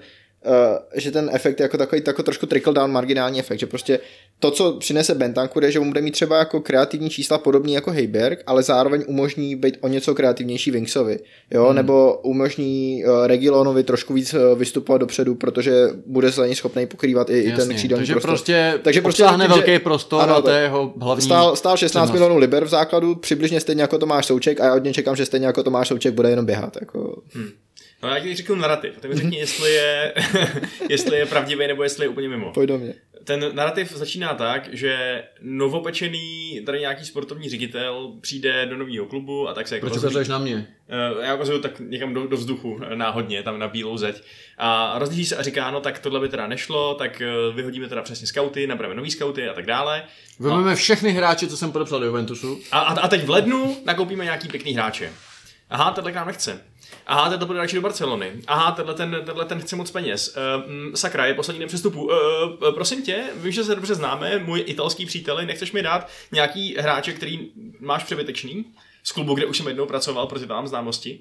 že 0.94 1.10
ten 1.10 1.30
efekt 1.32 1.60
je 1.60 1.64
jako 1.64 1.78
takový 1.78 2.02
jako 2.06 2.22
trošku 2.22 2.46
trickle 2.46 2.74
down 2.74 2.92
marginální 2.92 3.40
efekt, 3.40 3.58
že 3.58 3.66
prostě 3.66 4.00
to, 4.38 4.50
co 4.50 4.72
přinese 4.72 5.14
Bentancur, 5.14 5.64
je, 5.64 5.70
že 5.70 5.78
on 5.78 5.88
bude 5.88 6.00
mít 6.00 6.10
třeba 6.10 6.38
jako 6.38 6.60
kreativní 6.60 7.10
čísla 7.10 7.38
podobný 7.38 7.72
jako 7.72 7.90
Heiberg, 7.90 8.42
ale 8.46 8.62
zároveň 8.62 9.04
umožní 9.06 9.56
být 9.56 9.78
o 9.80 9.88
něco 9.88 10.14
kreativnější 10.14 10.70
Wingsovi, 10.70 11.18
jo, 11.50 11.66
hmm. 11.66 11.76
nebo 11.76 12.20
umožní 12.22 13.04
uh, 13.04 13.26
Regilonovi 13.26 13.82
trošku 13.82 14.14
víc 14.14 14.34
uh, 14.34 14.58
vystupovat 14.58 15.00
dopředu, 15.00 15.34
protože 15.34 15.88
bude 16.06 16.30
za 16.30 16.46
něj 16.46 16.54
schopný 16.54 16.86
pokrývat 16.86 17.30
i, 17.30 17.38
i 17.38 17.52
ten 17.52 17.74
křídelní 17.74 18.00
takže 18.00 18.12
prostor. 18.12 18.30
prostě, 18.30 18.80
Takže 18.82 19.02
prostě 19.02 19.22
obsáhne 19.22 19.44
tím, 19.44 19.54
že- 19.54 19.60
velký 19.60 19.84
prostor 19.84 20.22
ano, 20.22 20.36
a 20.36 20.42
to 20.42 20.50
je 20.50 20.62
jeho 20.62 20.92
hlavní 21.00 21.24
Stál, 21.24 21.56
stál 21.56 21.76
16 21.76 22.02
přednost. 22.04 22.12
milionů 22.12 22.38
liber 22.38 22.64
v 22.64 22.68
základu, 22.68 23.14
přibližně 23.14 23.60
stejně 23.60 23.82
jako 23.82 23.98
Tomáš 23.98 24.26
Souček 24.26 24.60
a 24.60 24.64
já 24.64 24.74
od 24.74 24.84
něj 24.84 24.92
čekám, 24.92 25.16
že 25.16 25.26
stejně 25.26 25.46
jako 25.46 25.62
Tomáš 25.62 25.88
Souček 25.88 26.14
bude 26.14 26.30
jenom 26.30 26.46
běhat. 26.46 26.76
Jako... 26.80 27.22
No 28.02 28.08
já 28.08 28.20
ti 28.20 28.34
řeknu 28.34 28.54
narrativ, 28.54 28.98
tak 29.00 29.10
mi 29.10 29.16
řekni, 29.16 29.38
jestli 29.38 29.74
je, 29.74 30.14
jestli 30.88 31.18
je 31.18 31.26
pravdivý 31.26 31.66
nebo 31.66 31.82
jestli 31.82 32.04
je 32.04 32.08
úplně 32.08 32.28
mimo. 32.28 32.52
Pojď 32.52 32.68
do 32.68 32.78
mě. 32.78 32.94
Ten 33.24 33.50
narrativ 33.52 33.92
začíná 33.92 34.34
tak, 34.34 34.68
že 34.72 35.24
novopečený 35.40 36.60
tady 36.66 36.80
nějaký 36.80 37.04
sportovní 37.04 37.48
ředitel 37.48 38.12
přijde 38.20 38.66
do 38.66 38.76
nového 38.76 39.06
klubu 39.06 39.48
a 39.48 39.54
tak 39.54 39.68
se 39.68 39.74
jako 39.74 39.86
Proč 39.86 39.98
ukazuješ 39.98 40.28
na 40.28 40.38
mě? 40.38 40.66
Eh, 40.88 41.26
já 41.26 41.34
ukazuju 41.34 41.58
tak 41.60 41.80
někam 41.80 42.14
do, 42.14 42.26
do 42.26 42.36
vzduchu 42.36 42.80
eh, 42.82 42.96
náhodně, 42.96 43.42
tam 43.42 43.58
na 43.58 43.68
bílou 43.68 43.96
zeď. 43.96 44.22
A 44.58 44.98
rozlíží 44.98 45.24
se 45.24 45.36
a 45.36 45.42
říká, 45.42 45.70
no 45.70 45.80
tak 45.80 45.98
tohle 45.98 46.20
by 46.20 46.28
teda 46.28 46.46
nešlo, 46.46 46.94
tak 46.94 47.20
eh, 47.20 47.26
vyhodíme 47.54 47.88
teda 47.88 48.02
přesně 48.02 48.26
skauty, 48.26 48.66
napravíme 48.66 48.96
nový 48.96 49.10
skauty 49.10 49.48
a 49.48 49.54
tak 49.54 49.66
dále. 49.66 50.02
Vezmeme 50.38 50.74
všechny 50.74 51.10
hráče, 51.12 51.46
co 51.46 51.56
jsem 51.56 51.72
podepsal 51.72 52.00
do 52.00 52.06
Juventusu. 52.06 52.60
A, 52.72 52.78
a, 52.80 53.00
a 53.00 53.08
teď 53.08 53.24
v 53.24 53.30
lednu 53.30 53.76
nakoupíme 53.84 54.24
nějaký 54.24 54.48
pěkný 54.48 54.72
hráče. 54.74 55.12
Aha, 55.70 55.90
tenhle 55.90 56.12
k 56.12 56.14
nám 56.14 56.26
nechce. 56.26 56.60
Aha, 57.06 57.28
tenhle 57.28 57.46
bude 57.46 57.58
radši 57.58 57.76
do 57.76 57.82
Barcelony. 57.82 58.32
Aha, 58.46 58.72
tenhle 58.72 58.94
ten, 58.94 59.22
tenhle 59.24 59.44
ten 59.44 59.60
chce 59.60 59.76
moc 59.76 59.90
peněz. 59.90 60.36
Uh, 60.36 60.94
sakra, 60.94 61.26
je 61.26 61.34
poslední 61.34 61.60
den 61.60 61.68
přestupu. 61.68 62.02
Uh, 62.02 62.10
prosím 62.74 63.02
tě, 63.02 63.24
vím, 63.36 63.52
že 63.52 63.64
se 63.64 63.74
dobře 63.74 63.94
známe, 63.94 64.38
můj 64.38 64.64
italský 64.66 65.06
příteli, 65.06 65.46
nechceš 65.46 65.72
mi 65.72 65.82
dát 65.82 66.08
nějaký 66.32 66.76
hráče, 66.78 67.12
který 67.12 67.50
máš 67.80 68.04
přebytečný? 68.04 68.64
Z 69.02 69.12
klubu, 69.12 69.34
kde 69.34 69.46
už 69.46 69.56
jsem 69.56 69.68
jednou 69.68 69.86
pracoval, 69.86 70.26
protože 70.26 70.46
tam 70.46 70.56
mám 70.56 70.66
známosti. 70.66 71.20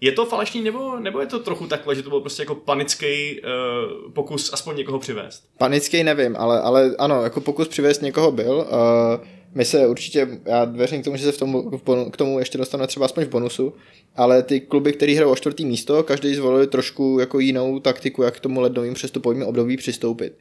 Je 0.00 0.12
to 0.12 0.26
falešný, 0.26 0.60
nebo, 0.60 0.98
nebo 0.98 1.20
je 1.20 1.26
to 1.26 1.38
trochu 1.38 1.66
takhle, 1.66 1.94
že 1.94 2.02
to 2.02 2.10
byl 2.10 2.20
prostě 2.20 2.42
jako 2.42 2.54
panický 2.54 3.40
uh, 3.40 4.12
pokus 4.12 4.52
aspoň 4.52 4.76
někoho 4.76 4.98
přivést? 4.98 5.44
Panický 5.58 6.04
nevím, 6.04 6.36
ale, 6.36 6.60
ale 6.60 6.94
ano, 6.98 7.22
jako 7.22 7.40
pokus 7.40 7.68
přivést 7.68 8.02
někoho 8.02 8.30
byl. 8.30 8.54
Uh, 8.54 9.28
my 9.54 9.64
se 9.64 9.86
určitě, 9.86 10.28
já 10.44 10.64
věřím 10.64 11.02
k 11.02 11.04
tomu, 11.04 11.16
že 11.16 11.24
se 11.24 11.32
v 11.32 11.38
tomu, 11.38 11.70
v 11.78 11.84
bonu, 11.84 12.10
k 12.10 12.16
tomu 12.16 12.38
ještě 12.38 12.58
dostaneme 12.58 12.86
třeba 12.86 13.06
aspoň 13.06 13.24
v 13.24 13.28
bonusu, 13.28 13.72
ale 14.16 14.42
ty 14.42 14.60
kluby, 14.60 14.92
které 14.92 15.12
hrajou 15.12 15.30
o 15.30 15.36
čtvrtý 15.36 15.66
místo, 15.66 16.02
každý 16.02 16.34
zvolili 16.34 16.66
trošku 16.66 17.16
jako 17.20 17.40
jinou 17.40 17.80
taktiku, 17.80 18.22
jak 18.22 18.36
k 18.36 18.40
tomu 18.40 18.60
lednovým 18.60 18.94
přestupovým 18.94 19.42
období 19.42 19.76
přistoupit. 19.76 20.32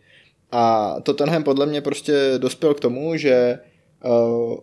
A 0.51 0.95
Tottenham 1.03 1.43
podle 1.43 1.65
mě 1.65 1.81
prostě 1.81 2.13
dospěl 2.37 2.73
k 2.73 2.79
tomu, 2.79 3.17
že 3.17 3.59
uh, 4.05 4.57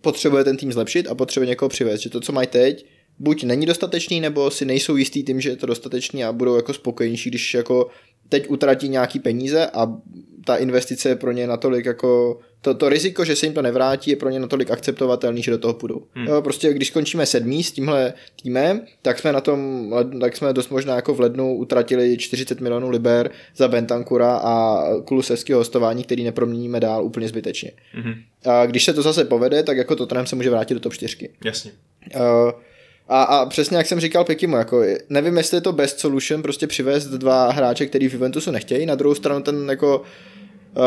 potřebuje 0.00 0.44
ten 0.44 0.56
tým 0.56 0.72
zlepšit 0.72 1.08
a 1.08 1.14
potřebuje 1.14 1.48
někoho 1.48 1.68
přivést. 1.68 2.00
Že 2.00 2.10
to, 2.10 2.20
co 2.20 2.32
mají 2.32 2.48
teď, 2.48 2.86
buď 3.18 3.44
není 3.44 3.66
dostatečný, 3.66 4.20
nebo 4.20 4.50
si 4.50 4.64
nejsou 4.64 4.96
jistý 4.96 5.22
tím, 5.22 5.40
že 5.40 5.50
je 5.50 5.56
to 5.56 5.66
dostatečný 5.66 6.24
a 6.24 6.32
budou 6.32 6.56
jako 6.56 6.74
spokojenější, 6.74 7.30
když 7.30 7.54
jako 7.54 7.88
teď 8.28 8.50
utratí 8.50 8.88
nějaký 8.88 9.18
peníze 9.18 9.66
a 9.66 9.96
ta 10.44 10.56
investice 10.56 11.08
je 11.08 11.16
pro 11.16 11.32
ně 11.32 11.46
natolik 11.46 11.84
jako 11.84 12.40
to, 12.62 12.74
to 12.74 12.88
riziko, 12.88 13.24
že 13.24 13.36
se 13.36 13.46
jim 13.46 13.52
to 13.52 13.62
nevrátí, 13.62 14.10
je 14.10 14.16
pro 14.16 14.30
ně 14.30 14.40
natolik 14.40 14.70
akceptovatelný, 14.70 15.42
že 15.42 15.50
do 15.50 15.58
toho 15.58 15.74
půjdou. 15.74 16.02
Hmm. 16.14 16.26
Jo, 16.26 16.42
prostě 16.42 16.72
když 16.72 16.88
skončíme 16.88 17.26
sedmý 17.26 17.62
s 17.62 17.72
tímhle 17.72 18.12
týmem, 18.42 18.80
tak 19.02 19.18
jsme 19.18 19.32
na 19.32 19.40
tom, 19.40 19.90
tak 20.20 20.36
jsme 20.36 20.52
dost 20.52 20.68
možná 20.68 20.96
jako 20.96 21.14
v 21.14 21.20
lednu 21.20 21.56
utratili 21.56 22.18
40 22.18 22.60
milionů 22.60 22.90
liber 22.90 23.30
za 23.56 23.68
Bentancura 23.68 24.36
a 24.36 24.84
Kulusevského 25.04 25.60
hostování, 25.60 26.04
který 26.04 26.24
neproměníme 26.24 26.80
dál 26.80 27.04
úplně 27.04 27.28
zbytečně. 27.28 27.70
Mhm. 27.94 28.14
A 28.46 28.66
když 28.66 28.84
se 28.84 28.92
to 28.92 29.02
zase 29.02 29.24
povede, 29.24 29.62
tak 29.62 29.76
jako 29.76 29.96
Tottenham 29.96 30.26
se 30.26 30.36
může 30.36 30.50
vrátit 30.50 30.74
do 30.74 30.80
top 30.80 30.92
4. 30.92 31.28
Jasně. 31.44 31.70
Uh, 32.16 32.52
a, 33.08 33.22
a 33.22 33.46
přesně 33.46 33.76
jak 33.76 33.86
jsem 33.86 34.00
říkal 34.00 34.24
Pekimu, 34.24 34.56
jako 34.56 34.82
nevím, 35.08 35.36
jestli 35.36 35.56
je 35.56 35.60
to 35.60 35.72
best 35.72 36.00
solution 36.00 36.42
prostě 36.42 36.66
přivést 36.66 37.06
dva 37.06 37.52
hráče, 37.52 37.86
který 37.86 38.08
v 38.08 38.12
Juventusu 38.12 38.50
nechtějí, 38.50 38.86
na 38.86 38.94
druhou 38.94 39.14
stranu 39.14 39.42
ten 39.42 39.70
jako 39.70 40.02
eh, 40.02 40.39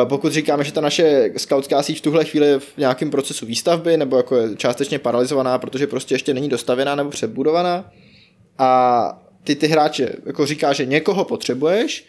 pokud 0.09 0.33
říkáme, 0.33 0.63
že 0.63 0.73
ta 0.73 0.81
naše 0.81 1.31
scoutská 1.37 1.83
síť 1.83 1.97
v 1.97 2.01
tuhle 2.01 2.25
chvíli 2.25 2.47
je 2.47 2.59
v 2.59 2.77
nějakém 2.77 3.11
procesu 3.11 3.45
výstavby 3.45 3.97
nebo 3.97 4.17
jako 4.17 4.35
je 4.35 4.55
částečně 4.55 4.99
paralizovaná, 4.99 5.57
protože 5.57 5.87
prostě 5.87 6.15
ještě 6.15 6.33
není 6.33 6.49
dostavená 6.49 6.95
nebo 6.95 7.09
přebudovaná 7.09 7.91
a 8.57 9.21
ty 9.43 9.55
ty 9.55 9.67
hráče 9.67 10.15
jako 10.25 10.45
říká, 10.45 10.73
že 10.73 10.85
někoho 10.85 11.25
potřebuješ, 11.25 12.05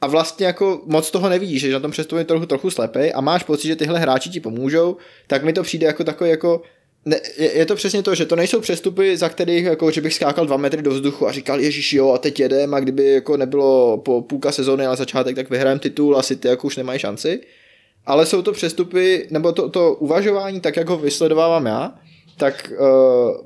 a 0.00 0.06
vlastně 0.06 0.46
jako 0.46 0.82
moc 0.86 1.10
toho 1.10 1.28
nevidíš, 1.28 1.60
že 1.60 1.72
na 1.72 1.80
tom 1.80 1.90
přestupu 1.90 2.24
trochu, 2.24 2.46
trochu 2.46 2.70
slepej 2.70 3.12
a 3.14 3.20
máš 3.20 3.42
pocit, 3.42 3.68
že 3.68 3.76
tyhle 3.76 3.98
hráči 3.98 4.30
ti 4.30 4.40
pomůžou, 4.40 4.96
tak 5.26 5.44
mi 5.44 5.52
to 5.52 5.62
přijde 5.62 5.86
jako 5.86 6.04
takový 6.04 6.30
jako 6.30 6.62
ne, 7.08 7.20
je, 7.36 7.58
je, 7.58 7.66
to 7.66 7.74
přesně 7.74 8.02
to, 8.02 8.14
že 8.14 8.26
to 8.26 8.36
nejsou 8.36 8.60
přestupy, 8.60 9.16
za 9.16 9.28
kterých 9.28 9.64
jako, 9.64 9.90
že 9.90 10.00
bych 10.00 10.14
skákal 10.14 10.46
dva 10.46 10.56
metry 10.56 10.82
do 10.82 10.90
vzduchu 10.90 11.26
a 11.26 11.32
říkal, 11.32 11.60
ježiš 11.60 11.92
jo, 11.92 12.10
a 12.12 12.18
teď 12.18 12.40
jedem 12.40 12.74
a 12.74 12.80
kdyby 12.80 13.12
jako 13.12 13.36
nebylo 13.36 13.98
po 13.98 14.22
půlka 14.22 14.52
sezóny 14.52 14.86
ale 14.86 14.96
začátek, 14.96 15.36
tak 15.36 15.50
vyhrajeme 15.50 15.80
titul 15.80 16.16
a 16.16 16.22
ty 16.22 16.48
jako 16.48 16.66
už 16.66 16.76
nemají 16.76 16.98
šanci. 16.98 17.40
Ale 18.06 18.26
jsou 18.26 18.42
to 18.42 18.52
přestupy, 18.52 19.26
nebo 19.30 19.52
to, 19.52 19.68
to 19.68 19.94
uvažování, 19.94 20.60
tak 20.60 20.76
jak 20.76 20.88
ho 20.88 20.98
vysledovávám 20.98 21.66
já, 21.66 21.94
tak 22.36 22.72
uh, 22.80 22.88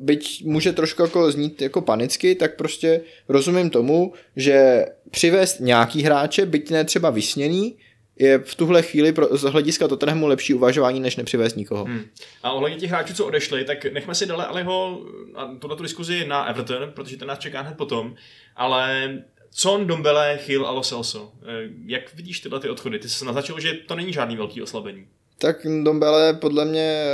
byť 0.01 0.45
může 0.45 0.73
trošku 0.73 1.03
jako 1.03 1.33
znít 1.33 1.63
jako 1.63 1.81
panicky, 1.81 2.35
tak 2.35 2.57
prostě 2.57 3.01
rozumím 3.29 3.71
tomu, 3.71 4.13
že 4.37 4.87
přivést 5.11 5.61
nějaký 5.61 6.03
hráče, 6.03 6.47
byť 6.47 6.71
ne 6.71 6.85
třeba 6.85 7.11
vysněný, 7.11 7.77
je 8.17 8.39
v 8.39 8.55
tuhle 8.55 8.83
chvíli 8.83 9.13
pro, 9.13 9.37
z 9.37 9.43
hlediska 9.43 9.89
Tottenhamu 9.89 10.27
lepší 10.27 10.55
uvažování, 10.55 11.01
než 11.01 11.17
nepřivést 11.17 11.57
nikoho. 11.57 11.85
Hmm. 11.85 12.05
A 12.43 12.53
ohledně 12.53 12.79
těch 12.79 12.91
hráčů, 12.91 13.15
co 13.15 13.27
odešli, 13.27 13.65
tak 13.65 13.85
nechme 13.85 14.15
si 14.15 14.27
dole 14.27 14.47
Aliho 14.47 15.07
a 15.35 15.55
tuhle 15.59 15.77
tu 15.77 15.83
diskuzi 15.83 16.27
na 16.27 16.45
Everton, 16.45 16.93
protože 16.95 17.17
ten 17.17 17.29
nás 17.29 17.39
čeká 17.39 17.61
hned 17.61 17.77
potom. 17.77 18.15
Ale 18.57 19.13
Son, 19.51 19.87
Dombele, 19.87 20.39
Hill 20.47 20.67
a 20.67 20.71
Lo 20.71 20.81
Celso. 20.83 21.33
Eh, 21.43 21.69
Jak 21.87 22.15
vidíš 22.15 22.41
tyhle 22.41 22.61
ty 22.61 22.69
odchody? 22.69 22.99
Ty 22.99 23.09
jsi 23.09 23.25
naznačil, 23.25 23.61
že 23.61 23.73
to 23.73 23.95
není 23.95 24.13
žádný 24.13 24.37
velký 24.37 24.63
oslabení. 24.63 25.07
Tak 25.39 25.67
Dombele 25.83 26.35
podle 26.35 26.65
mě 26.65 27.05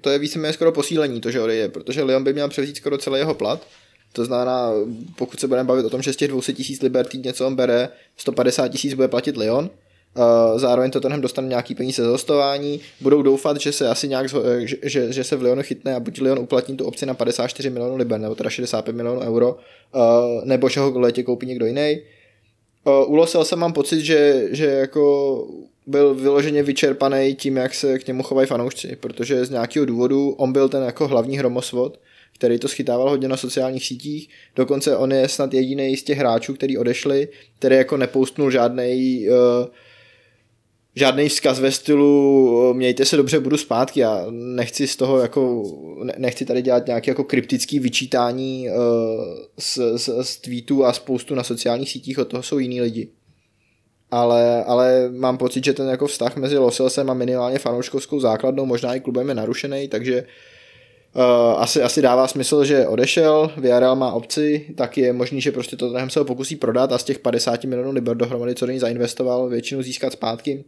to 0.00 0.10
je 0.10 0.18
víceméně 0.18 0.52
skoro 0.52 0.72
posílení, 0.72 1.20
to, 1.20 1.30
že 1.30 1.40
odejde, 1.40 1.68
protože 1.68 2.02
Lyon 2.02 2.24
by 2.24 2.32
měl 2.32 2.48
převzít 2.48 2.76
skoro 2.76 2.98
celý 2.98 3.18
jeho 3.18 3.34
plat. 3.34 3.66
To 4.12 4.24
znamená, 4.24 4.70
pokud 5.16 5.40
se 5.40 5.46
budeme 5.48 5.66
bavit 5.66 5.86
o 5.86 5.90
tom, 5.90 6.02
že 6.02 6.12
z 6.12 6.16
těch 6.16 6.28
200 6.30 6.52
tisíc 6.52 6.82
liber 6.82 7.06
týdně, 7.06 7.28
něco 7.28 7.46
on 7.46 7.56
bere, 7.56 7.88
150 8.16 8.68
tisíc 8.68 8.94
bude 8.94 9.08
platit 9.08 9.36
Lyon, 9.36 9.64
Uh, 9.64 9.87
zároveň 10.56 10.90
to 10.90 11.00
tenhle 11.00 11.20
dostane 11.20 11.48
nějaký 11.48 11.74
peníze 11.74 12.02
za 12.02 12.10
hostování, 12.10 12.80
budou 13.00 13.22
doufat, 13.22 13.60
že 13.60 13.72
se 13.72 13.88
asi 13.88 14.08
nějak, 14.08 14.28
že, 14.28 14.76
že, 14.82 15.12
že 15.12 15.24
se 15.24 15.36
v 15.36 15.42
Lyonu 15.42 15.62
chytne 15.62 15.94
a 15.94 16.00
buď 16.00 16.20
Lyon 16.20 16.38
uplatní 16.38 16.76
tu 16.76 16.84
opci 16.84 17.06
na 17.06 17.14
54 17.14 17.70
milionů 17.70 17.96
liber, 17.96 18.20
nebo 18.20 18.34
teda 18.34 18.50
65 18.50 18.96
milionů 18.96 19.20
euro, 19.20 19.56
nebo 20.44 20.68
že 20.68 20.80
ho 20.80 20.98
létě 20.98 21.22
koupí 21.22 21.46
někdo 21.46 21.66
jiný. 21.66 22.00
U 23.06 23.14
Loselse 23.14 23.56
mám 23.56 23.72
pocit, 23.72 24.00
že, 24.00 24.48
že 24.50 24.66
jako 24.66 25.46
byl 25.86 26.14
vyloženě 26.14 26.62
vyčerpaný 26.62 27.34
tím, 27.34 27.56
jak 27.56 27.74
se 27.74 27.98
k 27.98 28.06
němu 28.06 28.22
chovají 28.22 28.48
fanoušci, 28.48 28.96
protože 29.00 29.44
z 29.44 29.50
nějakého 29.50 29.86
důvodu 29.86 30.30
on 30.30 30.52
byl 30.52 30.68
ten 30.68 30.82
jako 30.82 31.08
hlavní 31.08 31.38
hromosvod, 31.38 32.00
který 32.34 32.58
to 32.58 32.68
schytával 32.68 33.10
hodně 33.10 33.28
na 33.28 33.36
sociálních 33.36 33.86
sítích, 33.86 34.28
dokonce 34.56 34.96
on 34.96 35.12
je 35.12 35.28
snad 35.28 35.54
jediný 35.54 35.96
z 35.96 36.02
těch 36.02 36.18
hráčů, 36.18 36.54
který 36.54 36.78
odešli, 36.78 37.28
který 37.58 37.76
jako 37.76 37.96
nepoustnul 37.96 38.50
žádnej 38.50 39.28
uh, 39.30 39.66
žádný 40.98 41.28
vzkaz 41.28 41.60
ve 41.60 41.72
stylu 41.72 42.74
mějte 42.74 43.04
se 43.04 43.16
dobře, 43.16 43.40
budu 43.40 43.56
zpátky. 43.56 44.00
Já 44.00 44.26
nechci 44.30 44.86
z 44.86 44.96
toho 44.96 45.18
jako, 45.18 45.62
nechci 46.18 46.44
tady 46.44 46.62
dělat 46.62 46.86
nějaké 46.86 47.10
jako 47.10 47.24
kryptický 47.24 47.78
vyčítání 47.78 48.68
uh, 48.68 48.74
z, 49.58 49.78
z, 49.96 50.10
z 50.22 50.36
tweetů 50.36 50.84
a 50.84 50.92
spoustu 50.92 51.34
na 51.34 51.42
sociálních 51.42 51.90
sítích, 51.90 52.18
od 52.18 52.28
toho 52.28 52.42
jsou 52.42 52.58
jiní 52.58 52.80
lidi. 52.80 53.08
Ale, 54.10 54.64
ale 54.64 55.10
mám 55.12 55.38
pocit, 55.38 55.64
že 55.64 55.72
ten 55.72 55.88
jako 55.88 56.06
vztah 56.06 56.36
mezi 56.36 56.58
Loselsem 56.58 57.10
a 57.10 57.14
minimálně 57.14 57.58
fanouškovskou 57.58 58.20
základnou, 58.20 58.66
možná 58.66 58.94
i 58.94 59.00
klubem 59.00 59.28
je 59.28 59.34
narušený, 59.34 59.88
takže 59.88 60.24
Uh, 61.16 61.62
asi, 61.62 61.82
asi 61.82 62.02
dává 62.02 62.28
smysl, 62.28 62.64
že 62.64 62.86
odešel, 62.86 63.50
Villarreal 63.56 63.96
má 63.96 64.12
obci, 64.12 64.74
tak 64.76 64.98
je 64.98 65.12
možný, 65.12 65.40
že 65.40 65.52
prostě 65.52 65.76
Tottenham 65.76 66.10
se 66.10 66.18
ho 66.18 66.24
pokusí 66.24 66.56
prodat 66.56 66.92
a 66.92 66.98
z 66.98 67.04
těch 67.04 67.18
50 67.18 67.64
milionů 67.64 67.92
liber 67.92 68.16
dohromady, 68.16 68.54
co 68.54 68.66
do 68.66 68.72
ní 68.72 68.78
zainvestoval, 68.78 69.48
většinu 69.48 69.82
získat 69.82 70.12
zpátky. 70.12 70.64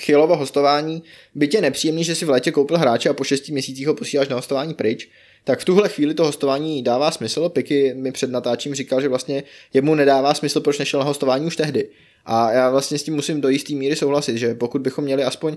Chylovo 0.00 0.36
hostování, 0.36 1.02
byť 1.34 1.54
je 1.54 1.60
nepříjemný, 1.60 2.04
že 2.04 2.14
si 2.14 2.24
v 2.24 2.30
létě 2.30 2.50
koupil 2.50 2.78
hráče 2.78 3.08
a 3.08 3.12
po 3.12 3.24
6 3.24 3.48
měsících 3.48 3.86
ho 3.86 3.94
posíláš 3.94 4.28
na 4.28 4.36
hostování 4.36 4.74
pryč, 4.74 5.08
tak 5.44 5.60
v 5.60 5.64
tuhle 5.64 5.88
chvíli 5.88 6.14
to 6.14 6.24
hostování 6.24 6.82
dává 6.82 7.10
smysl. 7.10 7.48
Piky 7.48 7.94
mi 7.94 8.12
před 8.12 8.30
natáčím 8.30 8.74
říkal, 8.74 9.00
že 9.00 9.08
vlastně 9.08 9.42
jemu 9.74 9.94
nedává 9.94 10.34
smysl, 10.34 10.60
proč 10.60 10.78
nešel 10.78 11.00
na 11.00 11.06
hostování 11.06 11.46
už 11.46 11.56
tehdy. 11.56 11.88
A 12.26 12.52
já 12.52 12.70
vlastně 12.70 12.98
s 12.98 13.02
tím 13.02 13.14
musím 13.14 13.40
do 13.40 13.48
jisté 13.48 13.74
míry 13.74 13.96
souhlasit, 13.96 14.38
že 14.38 14.54
pokud 14.54 14.82
bychom 14.82 15.04
měli 15.04 15.24
aspoň 15.24 15.56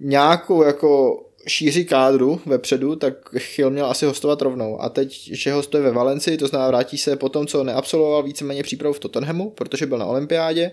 nějakou 0.00 0.62
jako 0.62 1.22
šíři 1.48 1.84
kádru 1.84 2.40
vepředu, 2.46 2.96
tak 2.96 3.14
Chyl 3.38 3.70
měl 3.70 3.86
asi 3.86 4.06
hostovat 4.06 4.42
rovnou. 4.42 4.80
A 4.80 4.88
teď, 4.88 5.30
že 5.32 5.52
hostuje 5.52 5.82
ve 5.82 5.90
Valencii, 5.90 6.36
to 6.36 6.46
znamená 6.46 6.68
vrátí 6.68 6.98
se 6.98 7.16
po 7.16 7.28
tom, 7.28 7.46
co 7.46 7.64
neabsolvoval 7.64 8.22
víceméně 8.22 8.62
přípravu 8.62 8.92
v 8.94 9.00
Tottenhamu, 9.00 9.50
protože 9.50 9.86
byl 9.86 9.98
na 9.98 10.06
olympiádě, 10.06 10.70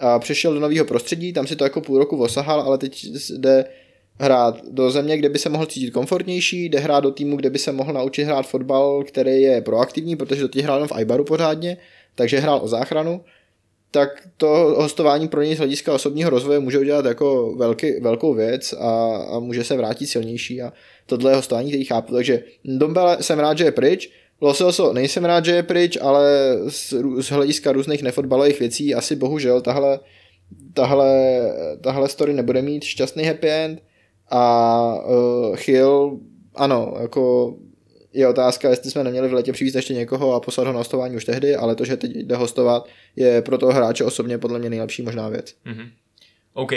a 0.00 0.18
přešel 0.18 0.54
do 0.54 0.60
nového 0.60 0.84
prostředí, 0.84 1.32
tam 1.32 1.46
si 1.46 1.56
to 1.56 1.64
jako 1.64 1.80
půl 1.80 1.98
roku 1.98 2.22
osahal, 2.22 2.60
ale 2.60 2.78
teď 2.78 3.06
jde 3.36 3.64
hrát 4.20 4.64
do 4.70 4.90
země, 4.90 5.18
kde 5.18 5.28
by 5.28 5.38
se 5.38 5.48
mohl 5.48 5.66
cítit 5.66 5.90
komfortnější, 5.90 6.64
jde 6.64 6.78
hrát 6.78 7.00
do 7.00 7.10
týmu, 7.10 7.36
kde 7.36 7.50
by 7.50 7.58
se 7.58 7.72
mohl 7.72 7.92
naučit 7.92 8.24
hrát 8.24 8.42
fotbal, 8.42 9.04
který 9.04 9.42
je 9.42 9.62
proaktivní, 9.62 10.16
protože 10.16 10.42
do 10.42 10.48
těch 10.48 10.64
hrál 10.64 10.88
v 10.88 10.92
Aibaru 10.92 11.24
pořádně, 11.24 11.76
takže 12.14 12.38
hrál 12.38 12.60
o 12.62 12.68
záchranu, 12.68 13.20
tak 13.90 14.28
to 14.36 14.46
hostování 14.78 15.28
pro 15.28 15.42
něj 15.42 15.54
z 15.54 15.58
hlediska 15.58 15.94
osobního 15.94 16.30
rozvoje 16.30 16.58
může 16.58 16.78
udělat 16.78 17.04
jako 17.04 17.54
velký, 17.56 18.00
velkou 18.00 18.34
věc 18.34 18.72
a, 18.72 19.16
a 19.16 19.38
může 19.38 19.64
se 19.64 19.76
vrátit 19.76 20.06
silnější 20.06 20.62
a 20.62 20.72
tohle 21.06 21.32
je 21.32 21.36
hostování, 21.36 21.70
který 21.70 21.84
chápu. 21.84 22.14
Takže 22.14 22.42
Dombele 22.64 23.16
jsem 23.20 23.38
rád, 23.38 23.58
že 23.58 23.64
je 23.64 23.72
pryč, 23.72 24.10
Loselso 24.40 24.92
nejsem 24.92 25.24
rád, 25.24 25.44
že 25.44 25.52
je 25.52 25.62
pryč, 25.62 25.98
ale 26.00 26.56
z, 26.68 26.94
z 27.18 27.30
hlediska 27.30 27.72
různých 27.72 28.02
nefotbalových 28.02 28.60
věcí 28.60 28.94
asi 28.94 29.16
bohužel 29.16 29.60
tahle, 29.60 30.00
tahle, 30.74 31.40
tahle 31.82 32.08
story 32.08 32.32
nebude 32.32 32.62
mít 32.62 32.84
šťastný 32.84 33.24
happy 33.24 33.50
end 33.50 33.82
a 34.30 34.94
uh, 34.94 35.56
Chyl, 35.56 36.18
ano, 36.54 36.94
jako 37.00 37.54
je 38.12 38.28
otázka, 38.28 38.70
jestli 38.70 38.90
jsme 38.90 39.04
neměli 39.04 39.28
v 39.28 39.32
letě 39.32 39.52
přivést 39.52 39.74
ještě 39.74 39.94
někoho 39.94 40.34
a 40.34 40.40
poslat 40.40 40.66
ho 40.66 40.72
na 40.72 40.78
hostování 40.78 41.16
už 41.16 41.24
tehdy, 41.24 41.56
ale 41.56 41.74
to, 41.74 41.84
že 41.84 41.96
teď 41.96 42.10
jde 42.16 42.36
hostovat, 42.36 42.88
je 43.16 43.42
pro 43.42 43.58
toho 43.58 43.72
hráče 43.72 44.04
osobně 44.04 44.38
podle 44.38 44.58
mě 44.58 44.70
nejlepší 44.70 45.02
možná 45.02 45.28
věc. 45.28 45.54
Mm-hmm. 45.66 45.90
OK. 46.54 46.72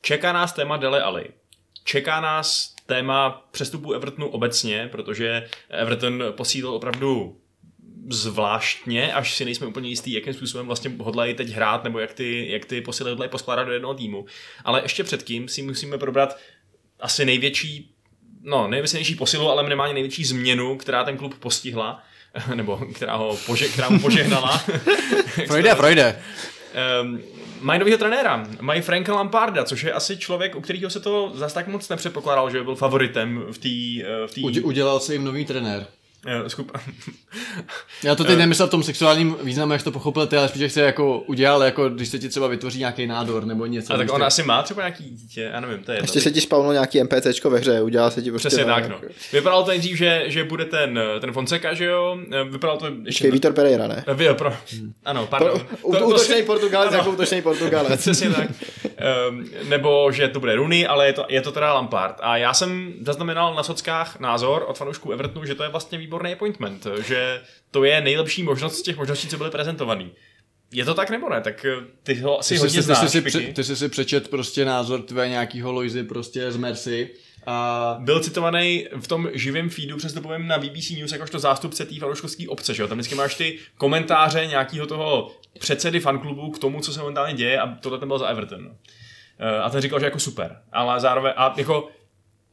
Čeká 0.00 0.32
nás 0.32 0.52
téma 0.52 0.76
Dele 0.76 1.02
Ali. 1.02 1.24
Čeká 1.84 2.20
nás 2.20 2.75
téma 2.86 3.46
přestupu 3.50 3.92
Evertonu 3.92 4.28
obecně, 4.28 4.88
protože 4.92 5.48
Everton 5.68 6.24
posílil 6.30 6.70
opravdu 6.70 7.36
zvláštně, 8.10 9.12
až 9.12 9.34
si 9.34 9.44
nejsme 9.44 9.66
úplně 9.66 9.88
jistý, 9.88 10.12
jakým 10.12 10.34
způsobem 10.34 10.66
vlastně 10.66 10.90
hodlají 10.98 11.34
teď 11.34 11.48
hrát, 11.48 11.84
nebo 11.84 11.98
jak 11.98 12.12
ty, 12.12 12.52
jak 12.52 12.64
ty 12.64 12.80
posily 12.80 13.10
hodlají 13.10 13.30
poskládat 13.30 13.64
do 13.64 13.72
jednoho 13.72 13.94
týmu. 13.94 14.26
Ale 14.64 14.82
ještě 14.82 15.04
předtím 15.04 15.48
si 15.48 15.62
musíme 15.62 15.98
probrat 15.98 16.36
asi 17.00 17.24
největší, 17.24 17.94
no 18.42 18.68
největší 18.68 19.14
posilu, 19.14 19.50
ale 19.50 19.62
minimálně 19.62 19.94
největší 19.94 20.24
změnu, 20.24 20.76
která 20.76 21.04
ten 21.04 21.16
klub 21.16 21.38
postihla, 21.38 22.02
nebo 22.54 22.76
která 22.94 23.16
ho 23.16 23.36
pože, 23.46 23.68
která 23.68 23.88
mu 23.88 24.00
požehnala. 24.00 24.58
Freude, 25.46 25.74
Freude. 25.74 26.22
Um, 27.02 27.20
mají 27.60 27.80
trenéra, 27.98 28.44
mají 28.60 28.80
Franka 28.82 29.14
Lamparda, 29.14 29.64
což 29.64 29.82
je 29.84 29.92
asi 29.92 30.16
člověk, 30.16 30.56
u 30.56 30.60
kterého 30.60 30.90
se 30.90 31.00
to 31.00 31.32
zase 31.34 31.54
tak 31.54 31.66
moc 31.68 31.88
nepředpokládalo, 31.88 32.50
že 32.50 32.58
by 32.58 32.64
byl 32.64 32.74
favoritem 32.74 33.44
v 33.50 33.58
té... 33.58 33.68
v 34.26 34.34
tý, 34.34 34.42
Uděl- 34.42 34.66
Udělal 34.66 35.00
se 35.00 35.12
jim 35.12 35.24
nový 35.24 35.44
trenér. 35.44 35.86
Eh, 36.26 36.48
skup... 36.50 36.72
Já 38.02 38.14
to 38.14 38.24
teď 38.24 38.38
nemyslel 38.38 38.68
v 38.68 38.70
tom 38.70 38.82
sexuálním 38.82 39.36
významu, 39.42 39.72
jak 39.72 39.82
to 39.82 39.92
pochopil 39.92 40.26
ty, 40.26 40.36
ale 40.36 40.48
spíš 40.48 40.62
jak 40.62 40.70
se 40.70 40.80
jako 40.80 41.18
udělal, 41.18 41.62
jako 41.62 41.88
když 41.88 42.08
se 42.08 42.18
ti 42.18 42.28
třeba 42.28 42.46
vytvoří 42.46 42.78
nějaký 42.78 43.06
nádor 43.06 43.44
nebo 43.44 43.66
něco. 43.66 43.92
A 43.94 43.96
tak 43.96 44.06
Víš, 44.06 44.14
on 44.14 44.24
asi 44.24 44.42
má 44.42 44.62
třeba 44.62 44.82
nějaký 44.82 45.04
dítě, 45.04 45.50
já 45.52 45.60
nevím, 45.60 45.78
to 45.84 45.92
je 45.92 45.96
jedno. 45.96 46.04
Ještě 46.04 46.20
se 46.20 46.30
ti 46.30 46.40
spavnul 46.40 46.72
nějaký 46.72 47.02
NPCčko 47.04 47.50
ve 47.50 47.58
hře, 47.58 47.82
udělal 47.82 48.10
se 48.10 48.22
ti 48.22 48.30
prostě... 48.30 48.48
Přesně 48.48 48.64
tak, 48.64 48.88
no. 48.88 48.96
Vypadalo 49.32 49.62
to 49.62 49.68
nejdřív, 49.70 49.98
že, 49.98 50.22
že 50.26 50.44
bude 50.44 50.64
ten, 50.64 51.00
ten 51.20 51.32
Fonseca, 51.32 51.74
že 51.74 51.84
jo? 51.84 52.18
Eh, 52.32 52.44
Vypadalo 52.44 52.78
to 52.78 52.86
ještě... 52.86 53.02
Počkej, 53.04 53.30
Vítor 53.30 53.52
Pereira, 53.52 53.86
ne? 53.86 54.04
Eh, 54.06 54.14
vy- 54.14 54.34
pro... 54.34 54.52
Ano, 55.04 55.26
pardon. 55.26 55.60
U- 55.82 55.96
Útočný 56.06 56.34
si- 56.34 56.42
Portugalec 56.42 56.92
jako 56.92 57.10
útočný 57.10 57.42
Portugalec. 57.42 58.00
Přesně 58.00 58.30
tak. 58.30 58.48
Um, 59.30 59.48
nebo 59.68 60.12
že 60.12 60.28
to 60.28 60.40
bude 60.40 60.56
Rooney, 60.56 60.86
ale 60.86 61.06
je 61.06 61.12
to, 61.12 61.24
je 61.28 61.40
to 61.40 61.52
teda 61.52 61.74
Lampard. 61.74 62.16
A 62.22 62.36
já 62.36 62.54
jsem 62.54 62.92
zaznamenal 63.00 63.54
na 63.54 63.62
sockách 63.62 64.20
názor 64.20 64.64
od 64.68 64.78
fanoušků 64.78 65.12
Evertonu, 65.12 65.46
že 65.46 65.54
to 65.54 65.62
je 65.62 65.68
vlastně 65.68 65.98
výborný 66.16 66.32
appointment, 66.32 66.86
že 67.06 67.40
to 67.70 67.84
je 67.84 68.00
nejlepší 68.00 68.42
možnost 68.42 68.78
z 68.78 68.82
těch 68.82 68.96
možností, 68.96 69.28
co 69.28 69.36
byly 69.38 69.50
prezentovaný. 69.50 70.12
Je 70.72 70.84
to 70.84 70.94
tak 70.94 71.10
nebo 71.10 71.28
ne? 71.28 71.40
Tak 71.40 71.64
eh, 71.64 71.84
ty 72.02 72.14
ho 72.14 72.38
asi 72.38 72.54
Ty 72.54 72.58
hodně 72.58 72.70
jsi, 72.70 72.76
ty, 72.76 72.82
znáš, 72.82 72.98
jsi 72.98 73.08
si, 73.08 73.20
pře, 73.20 73.40
ty 73.40 73.64
jsi 73.64 73.76
si 73.76 73.88
přečet 73.88 74.28
prostě 74.28 74.64
názor 74.64 75.02
tvé 75.02 75.28
nějakýho 75.28 75.72
Loisy 75.72 76.02
prostě 76.02 76.52
z 76.52 76.56
Mercy 76.56 77.10
a 77.46 77.96
byl 78.00 78.20
citovaný 78.20 78.86
v 79.00 79.08
tom 79.08 79.28
živém 79.32 79.70
feedu 79.70 79.96
přestupovém 79.96 80.46
na 80.46 80.58
BBC 80.58 80.90
News 80.90 81.12
jakožto 81.12 81.38
zástupce 81.38 81.84
té 81.86 81.98
fanouškovské 82.00 82.48
obce, 82.48 82.74
že 82.74 82.82
jo? 82.82 82.88
Tam 82.88 82.98
vždycky 82.98 83.14
máš 83.14 83.34
ty 83.34 83.58
komentáře 83.78 84.46
nějakého 84.46 84.86
toho 84.86 85.30
předsedy 85.58 86.00
fanklubu 86.00 86.50
k 86.50 86.58
tomu, 86.58 86.80
co 86.80 86.92
se 86.92 87.00
momentálně 87.00 87.34
děje 87.34 87.60
a 87.60 87.74
tohle 87.80 87.98
ten 87.98 88.08
byl 88.08 88.18
za 88.18 88.26
Everton. 88.26 88.64
no. 88.64 88.70
Eh, 89.38 89.58
A 89.60 89.70
ten 89.70 89.80
říkal, 89.80 90.00
že 90.00 90.04
jako 90.04 90.18
super, 90.18 90.58
ale 90.72 91.00
zároveň, 91.00 91.32
a 91.36 91.54
jako 91.56 91.88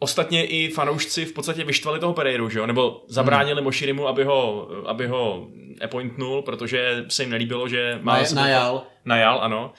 ostatně 0.03 0.45
i 0.45 0.69
fanoušci 0.69 1.25
v 1.25 1.33
podstatě 1.33 1.63
vyštvali 1.63 1.99
toho 1.99 2.13
Pereiru, 2.13 2.49
že 2.49 2.59
jo? 2.59 2.67
Nebo 2.67 3.03
zabránili 3.07 3.55
hmm. 3.55 3.63
Moširimu, 3.63 4.07
aby 4.07 4.23
ho, 4.23 4.69
aby 4.85 5.07
ho 5.07 5.47
appointnul, 5.81 6.41
protože 6.41 7.05
se 7.07 7.23
jim 7.23 7.29
nelíbilo, 7.29 7.67
že 7.67 7.99
má... 8.01 8.21
Na, 8.21 8.27
najal. 8.33 8.83
Najal, 9.05 9.39
ano. 9.41 9.73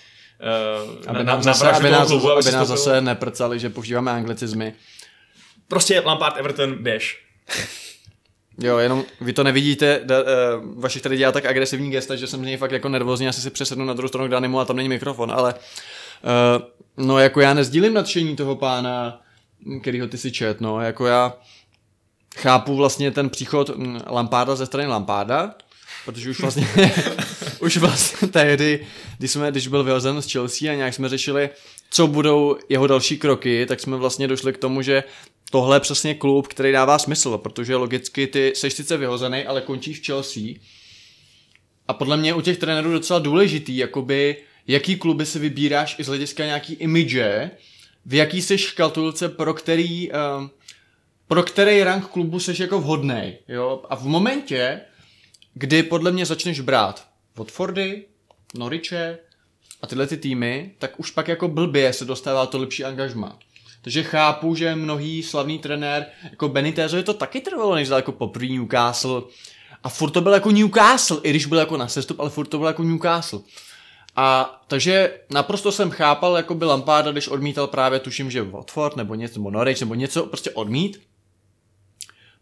Uh, 0.84 1.02
Aby, 1.06 1.24
nám 1.24 1.42
zase, 1.42 1.70
aby, 1.70 1.90
nás, 1.90 2.08
klubu, 2.08 2.30
aby, 2.30 2.40
aby 2.40 2.52
nás 2.52 2.68
zase 2.68 3.00
neprcali, 3.00 3.58
že 3.58 3.70
používáme 3.70 4.10
anglicizmy. 4.10 4.74
Prostě 5.68 6.00
Lampard 6.00 6.36
Everton 6.36 6.82
běž. 6.82 7.24
Jo, 8.58 8.78
jenom 8.78 9.04
vy 9.20 9.32
to 9.32 9.44
nevidíte, 9.44 10.00
da, 10.04 10.20
uh, 10.20 10.28
vašich 10.80 11.02
tady 11.02 11.16
dělá 11.16 11.32
tak 11.32 11.44
agresivní 11.44 11.90
gesta, 11.90 12.16
že 12.16 12.26
jsem 12.26 12.40
z 12.40 12.46
něj 12.46 12.56
fakt 12.56 12.72
jako 12.72 12.88
nervózní, 12.88 13.28
asi 13.28 13.40
si 13.40 13.50
přesednu 13.50 13.84
na 13.84 13.92
druhou 13.92 14.08
stranu 14.08 14.26
k 14.26 14.30
Danimu 14.30 14.60
a 14.60 14.64
tam 14.64 14.76
není 14.76 14.88
mikrofon, 14.88 15.32
ale 15.32 15.54
uh, 15.54 17.06
no 17.06 17.18
jako 17.18 17.40
já 17.40 17.54
nezdílím 17.54 17.94
nadšení 17.94 18.36
toho 18.36 18.56
pána, 18.56 19.23
kterýho 19.80 20.08
ty 20.08 20.18
si 20.18 20.32
čet, 20.32 20.60
no, 20.60 20.80
jako 20.80 21.06
já 21.06 21.38
chápu 22.36 22.76
vlastně 22.76 23.10
ten 23.10 23.30
příchod 23.30 23.76
mm, 23.76 24.00
Lampáda 24.10 24.56
ze 24.56 24.66
strany 24.66 24.88
Lampáda, 24.88 25.54
protože 26.04 26.30
už 26.30 26.40
vlastně, 26.40 26.68
už 27.60 27.76
vlastně 27.76 28.28
tehdy, 28.28 28.86
když, 29.18 29.30
jsme, 29.30 29.50
když 29.50 29.68
byl 29.68 29.84
vyhozen 29.84 30.22
z 30.22 30.32
Chelsea 30.32 30.72
a 30.72 30.74
nějak 30.74 30.94
jsme 30.94 31.08
řešili, 31.08 31.50
co 31.90 32.06
budou 32.06 32.56
jeho 32.68 32.86
další 32.86 33.18
kroky, 33.18 33.66
tak 33.66 33.80
jsme 33.80 33.96
vlastně 33.96 34.28
došli 34.28 34.52
k 34.52 34.58
tomu, 34.58 34.82
že 34.82 35.04
tohle 35.50 35.76
je 35.76 35.80
přesně 35.80 36.14
klub, 36.14 36.46
který 36.46 36.72
dává 36.72 36.98
smysl, 36.98 37.38
protože 37.38 37.76
logicky 37.76 38.26
ty 38.26 38.52
jsi 38.56 38.70
sice 38.70 38.96
vyhozený, 38.96 39.44
ale 39.44 39.60
končíš 39.60 40.00
v 40.00 40.06
Chelsea. 40.06 40.42
A 41.88 41.94
podle 41.94 42.16
mě 42.16 42.34
u 42.34 42.40
těch 42.40 42.58
trenérů 42.58 42.92
docela 42.92 43.18
důležitý, 43.18 43.76
jakoby, 43.76 44.36
jaký 44.66 44.96
kluby 44.96 45.26
si 45.26 45.38
vybíráš 45.38 45.96
i 45.98 46.04
z 46.04 46.06
hlediska 46.06 46.44
nějaký 46.44 46.74
image, 46.74 47.50
v 48.06 48.14
jaký 48.14 48.42
jsi 48.42 48.58
škatulce, 48.58 49.28
pro 49.28 49.54
který, 49.54 50.10
um, 50.10 50.50
pro 51.28 51.42
který 51.42 51.82
rank 51.82 52.06
klubu 52.06 52.40
jsi 52.40 52.62
jako 52.62 52.80
vhodný. 52.80 53.34
Jo? 53.48 53.82
A 53.90 53.96
v 53.96 54.04
momentě, 54.04 54.80
kdy 55.54 55.82
podle 55.82 56.12
mě 56.12 56.26
začneš 56.26 56.60
brát 56.60 57.06
Watfordy, 57.36 58.04
Noriče 58.54 59.18
a 59.82 59.86
tyhle 59.86 60.06
ty 60.06 60.16
týmy, 60.16 60.74
tak 60.78 61.00
už 61.00 61.10
pak 61.10 61.28
jako 61.28 61.48
blbě 61.48 61.92
se 61.92 62.04
dostává 62.04 62.46
to 62.46 62.58
lepší 62.58 62.84
angažma. 62.84 63.38
Takže 63.82 64.02
chápu, 64.02 64.54
že 64.54 64.74
mnohý 64.74 65.22
slavný 65.22 65.58
trenér, 65.58 66.06
jako 66.30 66.52
je 66.96 67.02
to 67.02 67.14
taky 67.14 67.40
trvalo, 67.40 67.74
než 67.74 67.88
jako 67.88 68.12
poprvé 68.12 68.46
Newcastle. 68.46 69.22
A 69.82 69.88
furt 69.88 70.10
to 70.10 70.20
byl 70.20 70.32
jako 70.32 70.50
Newcastle, 70.50 71.20
i 71.22 71.30
když 71.30 71.46
byl 71.46 71.58
jako 71.58 71.76
na 71.76 71.88
sestup, 71.88 72.20
ale 72.20 72.30
furt 72.30 72.46
to 72.46 72.58
byl 72.58 72.66
jako 72.66 72.82
Newcastle. 72.82 73.40
A 74.16 74.60
takže 74.68 75.20
naprosto 75.30 75.72
jsem 75.72 75.90
chápal, 75.90 76.36
jako 76.36 76.54
byl 76.54 76.68
Lamparda, 76.68 77.12
když 77.12 77.28
odmítal 77.28 77.66
právě, 77.66 78.00
tuším, 78.00 78.30
že 78.30 78.42
Watford 78.42 78.96
nebo 78.96 79.14
něco, 79.14 79.38
nebo 79.38 79.50
Norwich, 79.50 79.80
nebo 79.80 79.94
něco 79.94 80.26
prostě 80.26 80.50
odmít. 80.50 81.00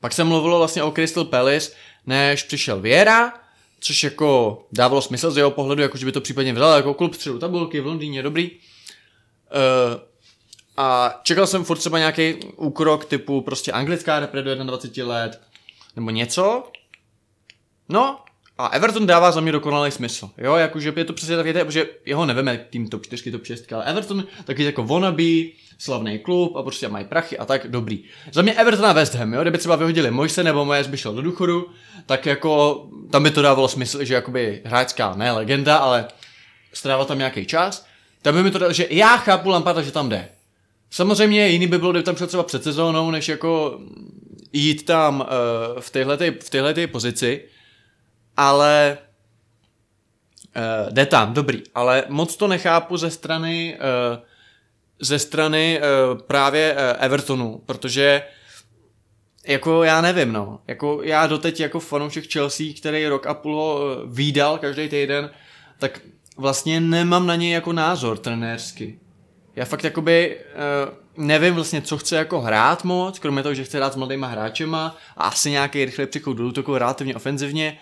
Pak 0.01 0.13
se 0.13 0.25
mluvilo 0.25 0.59
vlastně 0.59 0.83
o 0.83 0.91
Crystal 0.91 1.25
Palace, 1.25 1.73
než 2.07 2.43
přišel 2.43 2.81
Viera, 2.81 3.33
což 3.81 4.05
jako 4.05 4.63
dávalo 4.73 5.03
smysl 5.03 5.31
z 5.31 5.37
jeho 5.37 5.51
pohledu, 5.51 5.83
jako 5.83 5.99
že 5.99 6.07
by 6.07 6.13
to 6.13 6.21
případně 6.21 6.53
vzal 6.53 6.77
jako 6.77 6.95
klub 6.95 7.15
středu 7.15 7.39
tabulky 7.39 7.81
v 7.81 7.87
Londýně, 7.87 8.23
dobrý. 8.23 8.51
Uh, 8.51 10.01
a 10.77 11.21
čekal 11.23 11.47
jsem 11.47 11.65
furt 11.65 11.79
třeba 11.79 11.99
nějaký 11.99 12.35
úkrok 12.57 13.05
typu 13.05 13.41
prostě 13.41 13.73
anglická 13.73 14.21
repre 14.21 14.43
do 14.43 14.65
21 14.65 15.15
let, 15.15 15.41
nebo 15.97 16.11
něco. 16.11 16.71
No, 17.89 18.19
a 18.59 18.67
Everton 18.67 19.07
dává 19.07 19.33
za 19.33 19.41
mě 19.41 19.53
dokonalý 19.53 19.91
smysl. 19.91 20.31
Jo, 20.39 20.55
jakože 20.55 20.93
je 20.97 21.05
to 21.05 21.13
přesně 21.13 21.37
tak, 21.37 21.71
že 21.71 21.87
jeho 22.07 22.27
neveme 22.27 22.67
tým 22.71 22.89
top 22.89 23.07
4, 23.07 23.31
top 23.31 23.45
6, 23.45 23.73
ale 23.73 23.85
Everton 23.85 24.25
taky 24.45 24.65
jako 24.65 24.85
wannabe, 24.85 25.23
slavný 25.79 26.19
klub 26.19 26.57
a 26.57 26.63
prostě 26.63 26.89
mají 26.89 27.05
prachy 27.05 27.39
a 27.39 27.45
tak 27.45 27.67
dobrý. 27.69 28.05
Za 28.33 28.43
mě 28.43 28.55
Everton 28.55 28.87
a 28.87 28.93
West 28.93 29.15
Ham, 29.15 29.35
jo, 29.35 29.43
kdyby 29.43 29.59
třeba 29.59 29.77
vyhodili 29.77 30.11
Mojse 30.11 30.45
nebo 30.45 30.65
Mojes 30.65 30.87
by 30.87 30.97
šel 30.97 31.15
do 31.15 31.23
důchodu, 31.23 31.67
tak 32.07 32.27
jako 32.27 32.83
tam 33.11 33.23
by 33.23 33.31
to 33.31 33.43
dávalo 33.43 33.69
smysl, 33.69 34.05
že 34.05 34.15
jakoby 34.15 34.63
hráčská, 34.65 35.15
ne 35.17 35.33
legenda, 35.33 35.77
ale 35.77 36.09
strává 36.73 37.05
tam 37.05 37.19
nějaký 37.19 37.47
čas. 37.47 37.87
Tam 38.23 38.35
by 38.35 38.43
mi 38.43 38.51
to 38.51 38.59
dalo, 38.59 38.73
že 38.73 38.87
já 38.91 39.17
chápu 39.17 39.49
Lamparda, 39.49 39.83
že 39.83 39.93
tam 39.93 40.09
jde. 40.09 40.29
Samozřejmě 40.91 41.49
jiný 41.49 41.67
by 41.67 41.79
bylo, 41.79 41.91
kdyby 41.91 42.05
tam 42.05 42.17
šel 42.17 42.27
třeba 42.27 42.43
před 42.43 42.63
sezónou, 42.63 43.11
než 43.11 43.29
jako 43.29 43.81
jít 44.53 44.85
tam 44.85 45.21
uh, 45.21 45.81
v 45.81 45.91
téhle 46.51 46.75
v 46.75 46.87
pozici, 46.87 47.45
ale 48.37 48.99
uh, 50.57 50.93
jde 50.93 51.07
tam, 51.07 51.35
dobrý, 51.35 51.63
ale 51.75 52.05
moc 52.09 52.37
to 52.37 52.49
nechápu 52.49 52.97
ze 52.97 53.11
strany 53.11 53.79
uh, 54.15 54.23
ze 55.01 55.19
strany 55.19 55.81
uh, 55.81 56.21
právě 56.21 56.73
uh, 56.73 57.05
Evertonu, 57.05 57.63
protože 57.67 58.23
jako 59.47 59.85
já 59.85 60.01
nevím, 60.01 60.33
no. 60.33 60.61
Jako 60.69 61.01
já 61.03 61.27
doteď 61.27 61.61
jako 61.61 61.81
fanoušek 61.81 62.33
Chelsea, 62.33 62.67
který 62.77 63.07
rok 63.07 63.27
a 63.27 63.35
půl 63.35 63.57
ho 63.57 63.81
výdal 64.07 64.59
každý 64.59 64.89
týden, 64.89 65.31
tak 65.79 66.01
vlastně 66.37 66.81
nemám 66.81 67.27
na 67.27 67.37
něj 67.37 67.51
jako 67.51 67.73
názor 67.73 68.19
trenérsky. 68.19 68.99
Já 69.57 69.65
fakt 69.65 69.85
jakoby 69.85 70.39
uh, 71.17 71.25
nevím 71.25 71.55
vlastně, 71.55 71.83
co 71.83 71.99
chce 71.99 72.17
jako 72.17 72.41
hrát 72.41 72.85
moc, 72.85 73.19
kromě 73.19 73.43
toho, 73.43 73.55
že 73.55 73.65
chce 73.65 73.77
hrát 73.77 73.93
s 73.93 73.97
mladýma 73.97 74.27
hráčema 74.27 74.97
a 75.17 75.25
asi 75.25 75.51
nějaký 75.51 75.85
rychlý 75.85 76.07
přechod 76.07 76.37
do 76.37 76.47
útoku 76.47 76.79
relativně 76.79 77.15
ofenzivně. 77.15 77.79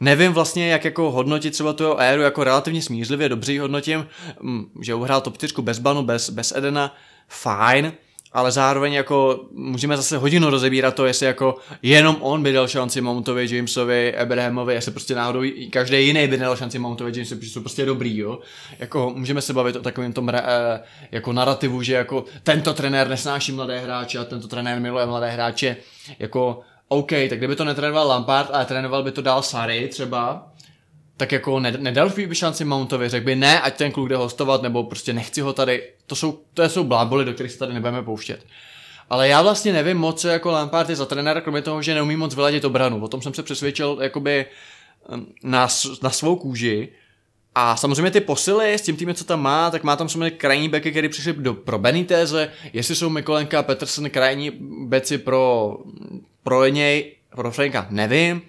Nevím 0.00 0.32
vlastně, 0.32 0.68
jak 0.68 0.84
jako 0.84 1.10
hodnotit 1.10 1.52
třeba 1.52 1.72
tu 1.72 1.98
éru 1.98 2.22
jako 2.22 2.44
relativně 2.44 2.82
smířlivě, 2.82 3.28
dobře 3.28 3.60
hodnotím, 3.60 4.06
mm, 4.40 4.70
že 4.80 4.94
uhrál 4.94 5.20
top 5.20 5.38
4 5.38 5.54
bez 5.62 5.78
banu, 5.78 6.02
bez, 6.02 6.30
bez 6.30 6.52
Edena, 6.56 6.94
fajn, 7.28 7.92
ale 8.32 8.52
zároveň 8.52 8.92
jako 8.92 9.44
můžeme 9.52 9.96
zase 9.96 10.16
hodinu 10.16 10.50
rozebírat 10.50 10.94
to, 10.94 11.06
jestli 11.06 11.26
jako 11.26 11.56
jenom 11.82 12.16
on 12.20 12.42
by 12.42 12.52
dal 12.52 12.68
šanci 12.68 13.00
Mountovi, 13.00 13.56
Jamesovi, 13.56 14.16
Abrahamovi, 14.16 14.74
jestli 14.74 14.92
prostě 14.92 15.14
náhodou 15.14 15.42
každý 15.70 16.06
jiný 16.06 16.28
by 16.28 16.36
dal 16.36 16.56
šanci 16.56 16.78
Mountovi, 16.78 17.12
Jamesovi, 17.14 17.38
protože 17.38 17.50
jsou 17.50 17.60
prostě 17.60 17.86
dobrý, 17.86 18.18
jo. 18.18 18.38
Jako 18.78 19.12
můžeme 19.16 19.42
se 19.42 19.52
bavit 19.52 19.76
o 19.76 19.82
takovém 19.82 20.12
tom 20.12 20.28
uh, 20.28 20.34
jako 21.10 21.32
narrativu, 21.32 21.82
že 21.82 21.92
jako 21.92 22.24
tento 22.42 22.74
trenér 22.74 23.08
nesnáší 23.08 23.52
mladé 23.52 23.78
hráče 23.78 24.18
a 24.18 24.24
tento 24.24 24.48
trenér 24.48 24.80
miluje 24.80 25.06
mladé 25.06 25.30
hráče, 25.30 25.76
jako 26.18 26.60
OK, 26.92 27.10
tak 27.28 27.38
kdyby 27.38 27.56
to 27.56 27.64
netrénoval 27.64 28.08
Lampard, 28.08 28.50
ale 28.52 28.64
trénoval 28.64 29.02
by 29.02 29.12
to 29.12 29.22
dál 29.22 29.42
Sary 29.42 29.88
třeba, 29.88 30.52
tak 31.16 31.32
jako 31.32 31.60
nedal 31.60 32.10
by 32.10 32.34
šanci 32.34 32.64
Mountovi, 32.64 33.08
řekl 33.08 33.26
by 33.26 33.36
ne, 33.36 33.60
ať 33.60 33.76
ten 33.76 33.92
kluk 33.92 34.08
jde 34.08 34.16
hostovat, 34.16 34.62
nebo 34.62 34.84
prostě 34.84 35.12
nechci 35.12 35.40
ho 35.40 35.52
tady, 35.52 35.82
to 36.06 36.16
jsou, 36.16 36.40
to 36.54 36.68
jsou 36.68 36.84
bláboli, 36.84 37.24
do 37.24 37.32
kterých 37.32 37.52
se 37.52 37.58
tady 37.58 37.74
nebudeme 37.74 38.02
pouštět. 38.02 38.46
Ale 39.10 39.28
já 39.28 39.42
vlastně 39.42 39.72
nevím 39.72 39.96
moc, 39.96 40.20
co 40.20 40.28
jako 40.28 40.50
Lampard 40.50 40.90
je 40.90 40.96
za 40.96 41.06
trenér, 41.06 41.40
kromě 41.40 41.62
toho, 41.62 41.82
že 41.82 41.94
neumí 41.94 42.16
moc 42.16 42.34
vyladit 42.34 42.64
obranu. 42.64 43.04
O 43.04 43.08
tom 43.08 43.22
jsem 43.22 43.34
se 43.34 43.42
přesvědčil 43.42 43.98
jakoby 44.00 44.46
na, 45.42 45.68
na 46.02 46.10
svou 46.10 46.36
kůži. 46.36 46.88
A 47.54 47.76
samozřejmě 47.76 48.10
ty 48.10 48.20
posily 48.20 48.74
s 48.74 48.82
tím 48.82 48.96
týmem, 48.96 49.14
co 49.14 49.24
tam 49.24 49.42
má, 49.42 49.70
tak 49.70 49.82
má 49.84 49.96
tam 49.96 50.08
samozřejmě 50.08 50.30
krajní 50.30 50.68
beky, 50.68 50.90
který 50.90 51.08
přišli 51.08 51.32
do, 51.32 51.54
pro 51.54 51.78
Beniteze, 51.78 52.52
jestli 52.72 52.94
jsou 52.94 53.08
Mikolenka 53.08 53.58
a 53.58 53.62
Peterson 53.62 54.10
krajní 54.10 54.50
beci 54.86 55.18
pro, 55.18 55.76
pro 56.42 56.66
něj, 56.66 57.16
pro 57.36 57.50
Franka, 57.50 57.86
nevím. 57.90 58.42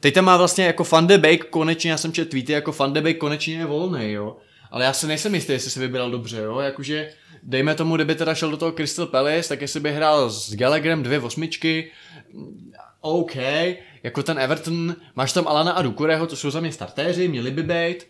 Teď 0.00 0.14
tam 0.14 0.24
má 0.24 0.36
vlastně 0.36 0.64
jako 0.64 0.84
Van 0.84 1.06
de 1.06 1.18
Beek 1.18 1.44
konečně, 1.44 1.90
já 1.90 1.96
jsem 1.96 2.12
četl 2.12 2.30
tweety, 2.30 2.52
jako 2.52 2.72
Van 2.72 2.92
de 2.92 3.00
Beek 3.00 3.18
konečně 3.18 3.54
je 3.54 3.66
volný, 3.66 4.12
jo. 4.12 4.36
Ale 4.70 4.84
já 4.84 4.92
se 4.92 5.06
nejsem 5.06 5.34
jistý, 5.34 5.52
jestli 5.52 5.70
se 5.70 5.80
vybral 5.80 6.10
dobře, 6.10 6.38
jo. 6.38 6.58
Jakože, 6.58 7.10
dejme 7.42 7.74
tomu, 7.74 7.96
kdyby 7.96 8.14
teda 8.14 8.34
šel 8.34 8.50
do 8.50 8.56
toho 8.56 8.72
Crystal 8.72 9.06
Palace, 9.06 9.48
tak 9.48 9.60
jestli 9.60 9.80
by 9.80 9.92
hrál 9.92 10.30
s 10.30 10.54
Gallagherem 10.54 11.02
dvě 11.02 11.20
osmičky, 11.20 11.90
OK, 13.00 13.36
jako 14.02 14.22
ten 14.22 14.38
Everton, 14.38 14.96
máš 15.16 15.32
tam 15.32 15.48
Alana 15.48 15.72
a 15.72 15.82
Dukureho, 15.82 16.26
to 16.26 16.36
jsou 16.36 16.50
za 16.50 16.60
mě 16.60 16.72
startéři, 16.72 17.28
měli 17.28 17.50
by 17.50 17.62
být, 17.62 18.06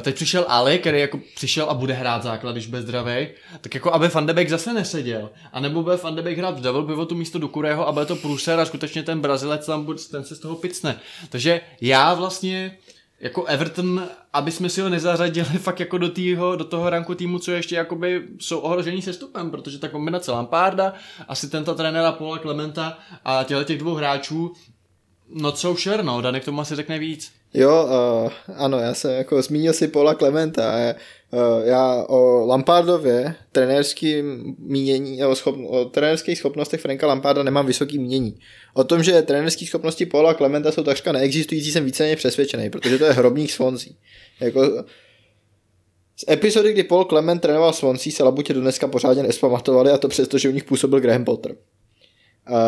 teď 0.00 0.14
přišel 0.14 0.44
Ali, 0.48 0.78
který 0.78 1.00
jako 1.00 1.20
přišel 1.34 1.70
a 1.70 1.74
bude 1.74 1.94
hrát 1.94 2.22
základ, 2.22 2.52
když 2.52 2.66
bude 2.66 2.82
zdravý, 2.82 3.28
tak 3.60 3.74
jako 3.74 3.92
aby 3.92 4.08
Van 4.08 4.26
de 4.26 4.32
Beek 4.32 4.48
zase 4.48 4.72
neseděl. 4.72 5.30
A 5.52 5.60
nebo 5.60 5.82
bude 5.82 5.96
Van 5.96 6.14
de 6.14 6.22
Beek 6.22 6.38
hrát 6.38 6.58
v 6.58 6.62
double 6.62 6.86
pivotu 6.86 7.14
místo 7.14 7.38
Dukureho 7.38 7.88
a 7.88 7.92
bude 7.92 8.06
to 8.06 8.16
průser 8.16 8.60
a 8.60 8.64
skutečně 8.64 9.02
ten 9.02 9.20
Brazilec 9.20 9.66
tam 9.66 9.84
bude, 9.84 9.98
ten 10.10 10.24
se 10.24 10.36
z 10.36 10.38
toho 10.38 10.56
picne. 10.56 11.00
Takže 11.28 11.60
já 11.80 12.14
vlastně 12.14 12.78
jako 13.20 13.44
Everton, 13.44 14.08
aby 14.32 14.50
jsme 14.50 14.68
si 14.68 14.80
ho 14.80 14.88
nezařadili 14.88 15.48
fakt 15.58 15.80
jako 15.80 15.98
do, 15.98 16.08
týho, 16.08 16.56
do 16.56 16.64
toho 16.64 16.90
ranku 16.90 17.14
týmu, 17.14 17.38
co 17.38 17.52
ještě 17.52 17.76
jakoby 17.76 18.22
jsou 18.38 18.58
ohrožení 18.58 19.02
sestupem, 19.02 19.50
protože 19.50 19.78
ta 19.78 19.88
kombinace 19.88 20.32
Lamparda, 20.32 20.94
asi 21.28 21.50
tento 21.50 21.74
trenéra 21.74 22.12
Paula 22.12 22.38
Clementa 22.38 22.98
a 23.24 23.44
těchto 23.44 23.64
těch 23.64 23.78
dvou 23.78 23.94
hráčů, 23.94 24.52
no 25.34 25.52
co 25.52 25.76
sure, 25.76 26.02
no, 26.02 26.20
Danek 26.20 26.44
tomu 26.44 26.60
asi 26.60 26.76
řekne 26.76 26.98
víc. 26.98 27.39
Jo, 27.54 27.88
uh, 28.24 28.54
ano, 28.56 28.78
já 28.78 28.94
jsem 28.94 29.10
jako 29.10 29.42
zmínil 29.42 29.72
si 29.72 29.88
Paula 29.88 30.14
Clementa. 30.14 30.72
Uh, 31.32 31.66
já 31.66 32.04
o 32.04 32.46
Lampardově 32.46 33.34
trenérským 33.52 34.56
mínění, 34.58 35.24
o, 35.24 35.34
schop, 35.34 35.56
o 35.68 35.84
trenérských 35.84 36.38
schopnostech 36.38 36.80
Franka 36.80 37.06
Lamparda 37.06 37.42
nemám 37.42 37.66
vysoký 37.66 37.98
mínění. 37.98 38.38
O 38.74 38.84
tom, 38.84 39.02
že 39.02 39.22
trenérské 39.22 39.66
schopnosti 39.66 40.06
Paula 40.06 40.34
Clementa 40.34 40.72
jsou 40.72 40.82
takřka 40.82 41.12
neexistující, 41.12 41.72
jsem 41.72 41.84
víceméně 41.84 42.16
přesvědčený, 42.16 42.70
protože 42.70 42.98
to 42.98 43.04
je 43.04 43.12
hrobník 43.12 43.50
Swansea. 43.50 43.92
Jako, 44.40 44.84
Z 46.16 46.30
epizody, 46.30 46.72
kdy 46.72 46.84
Paul 46.84 47.04
Clement 47.04 47.42
trénoval 47.42 47.72
Swansea, 47.72 48.12
se 48.12 48.22
Labutě 48.22 48.54
do 48.54 48.60
dneska 48.60 48.88
pořádně 48.88 49.22
nespamatovali 49.22 49.90
a 49.90 49.98
to 49.98 50.08
přesto, 50.08 50.38
že 50.38 50.48
u 50.48 50.52
nich 50.52 50.64
působil 50.64 51.00
Graham 51.00 51.24
Potter. 51.24 51.56
Uh, 52.50 52.58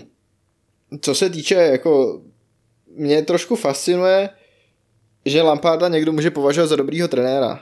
co 1.00 1.14
se 1.14 1.30
týče, 1.30 1.54
jako 1.54 2.22
mě 2.96 3.22
trošku 3.22 3.56
fascinuje, 3.56 4.28
že 5.26 5.42
Lamparda 5.42 5.88
někdo 5.88 6.12
může 6.12 6.30
považovat 6.30 6.66
za 6.66 6.76
dobrýho 6.76 7.08
trenéra. 7.08 7.60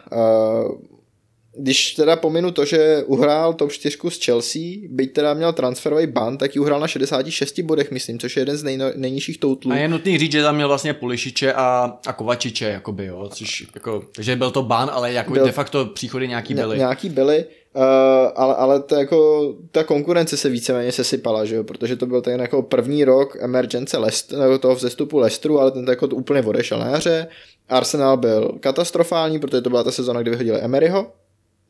Když 1.61 1.95
teda 1.95 2.17
pominu 2.17 2.51
to, 2.51 2.65
že 2.65 3.03
uhrál 3.07 3.55
top 3.55 3.73
4 3.73 3.99
z 4.09 4.25
Chelsea, 4.25 4.61
byť 4.89 5.13
teda 5.13 5.35
měl 5.35 5.53
transferový 5.53 6.07
ban, 6.07 6.39
tak 6.39 6.55
ji 6.55 6.61
uhrál 6.61 6.81
na 6.81 6.89
66 6.89 7.61
bodech, 7.61 7.91
myslím, 7.91 8.19
což 8.19 8.37
je 8.37 8.41
jeden 8.41 8.57
z 8.57 8.63
nejno, 8.65 8.85
nejnižších 8.97 9.39
totalů. 9.39 9.75
A 9.75 9.79
je 9.79 9.89
nutný 9.89 10.19
říct, 10.19 10.33
že 10.33 10.43
tam 10.43 10.55
měl 10.55 10.69
vlastně 10.69 10.95
Pulišiče 10.95 11.53
a, 11.53 11.99
a 12.07 12.13
Kovačiče, 12.13 12.65
jakoby, 12.65 13.07
jo, 13.07 13.29
což, 13.33 13.67
jako, 13.75 14.03
takže 14.15 14.37
byl 14.37 14.51
to 14.51 14.63
ban, 14.63 14.91
ale 14.93 15.13
jako 15.13 15.33
Byl- 15.33 15.45
de 15.47 15.53
facto 15.53 15.87
příchody 15.87 16.29
nějaký 16.29 16.55
Ně- 16.55 16.63
byly. 16.63 16.79
Nějaký 16.79 17.09
byly, 17.09 17.45
uh, 17.79 18.33
ale, 18.35 18.55
ale 18.55 18.83
to 18.83 18.95
jako, 18.95 19.55
ta 19.71 19.85
konkurence 19.85 20.37
se 20.37 20.49
víceméně 20.49 20.93
sesypala, 20.93 21.45
že 21.45 21.57
jo? 21.57 21.65
protože 21.65 21.97
to 21.97 22.07
byl 22.07 22.23
ten 22.23 22.41
jako 22.41 22.63
první 22.63 23.05
rok 23.05 23.37
emergence 23.41 23.99
Lest, 23.99 24.33
nebo 24.33 24.59
toho 24.59 24.75
vzestupu 24.75 25.19
Lestru, 25.19 25.61
ale 25.61 25.71
ten 25.71 25.85
to 25.85 25.91
jako 25.91 26.09
to 26.09 26.17
úplně 26.17 26.43
odešel 26.43 26.79
na 26.79 26.87
jaře. 26.87 27.29
Arsenal 27.69 28.17
byl 28.17 28.53
katastrofální, 28.61 29.39
protože 29.39 29.63
to 29.63 29.71
byla 29.71 29.85
ta 29.85 29.91
sezona, 29.91 30.23
kdy 30.23 30.31
vyhodili 30.31 30.61
Emeryho, 30.61 31.13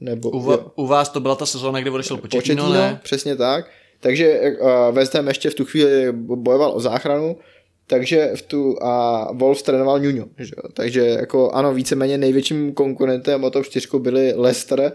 nebo 0.01 0.31
U, 0.31 0.41
va, 0.41 0.59
u 0.77 0.87
vás 0.87 1.09
to 1.09 1.21
byla 1.21 1.35
ta 1.35 1.47
sezóna, 1.47 1.81
kdy 1.81 1.91
odešel 1.91 2.17
Početino, 2.17 2.63
Pochettino, 2.63 2.83
ne? 2.83 3.01
přesně 3.03 3.37
tak. 3.37 3.71
Takže 4.01 4.41
uh, 4.61 4.95
West 4.95 5.15
Ham 5.15 5.29
ještě 5.29 5.51
v 5.51 5.55
tu 5.55 5.65
chvíli 5.65 6.13
bojoval 6.13 6.73
o 6.75 6.81
záchranu, 6.81 7.37
takže 7.87 8.33
v 8.35 8.43
tu 8.43 8.83
a 8.83 9.25
Wolves 9.33 9.63
trénoval 9.63 9.99
Nuno, 10.01 10.25
že 10.39 10.53
jo? 10.57 10.69
takže 10.73 11.01
jako 11.01 11.51
ano, 11.51 11.75
víceméně 11.75 12.19
největším 12.19 12.75
konkurentem 12.75 13.45
o 13.45 13.51
top 13.51 13.65
4 13.65 13.89
byli 13.99 14.33
Leicester 14.37 14.93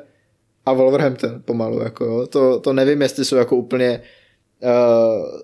a 0.65 0.73
Wolverhampton 0.73 1.41
pomalu, 1.45 1.79
jako 1.79 2.05
jo. 2.05 2.27
To, 2.27 2.59
to 2.59 2.73
nevím, 2.73 3.01
jestli 3.01 3.25
jsou 3.25 3.35
jako 3.35 3.55
úplně 3.55 4.01
uh, 4.63 5.41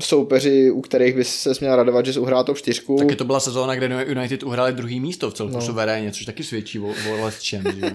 soupeři, 0.00 0.70
u 0.70 0.80
kterých 0.80 1.14
by 1.14 1.24
se 1.24 1.50
měl 1.60 1.76
radovat, 1.76 2.06
že 2.06 2.12
se 2.12 2.20
uhrál 2.20 2.44
top 2.44 2.58
4. 2.58 2.80
Taky 2.98 3.16
to 3.16 3.24
byla 3.24 3.40
sezóna, 3.40 3.74
kde 3.74 4.04
United 4.08 4.42
uhráli 4.42 4.72
druhý 4.72 5.00
místo 5.00 5.30
v 5.30 5.34
celku 5.34 5.54
no. 5.54 5.60
suverénně, 5.60 6.12
což 6.12 6.24
taky 6.24 6.44
svědčí 6.44 6.78
o, 6.78 6.86
o 6.86 7.24
Lesčem, 7.24 7.62
že 7.74 7.80
jo. 7.80 7.90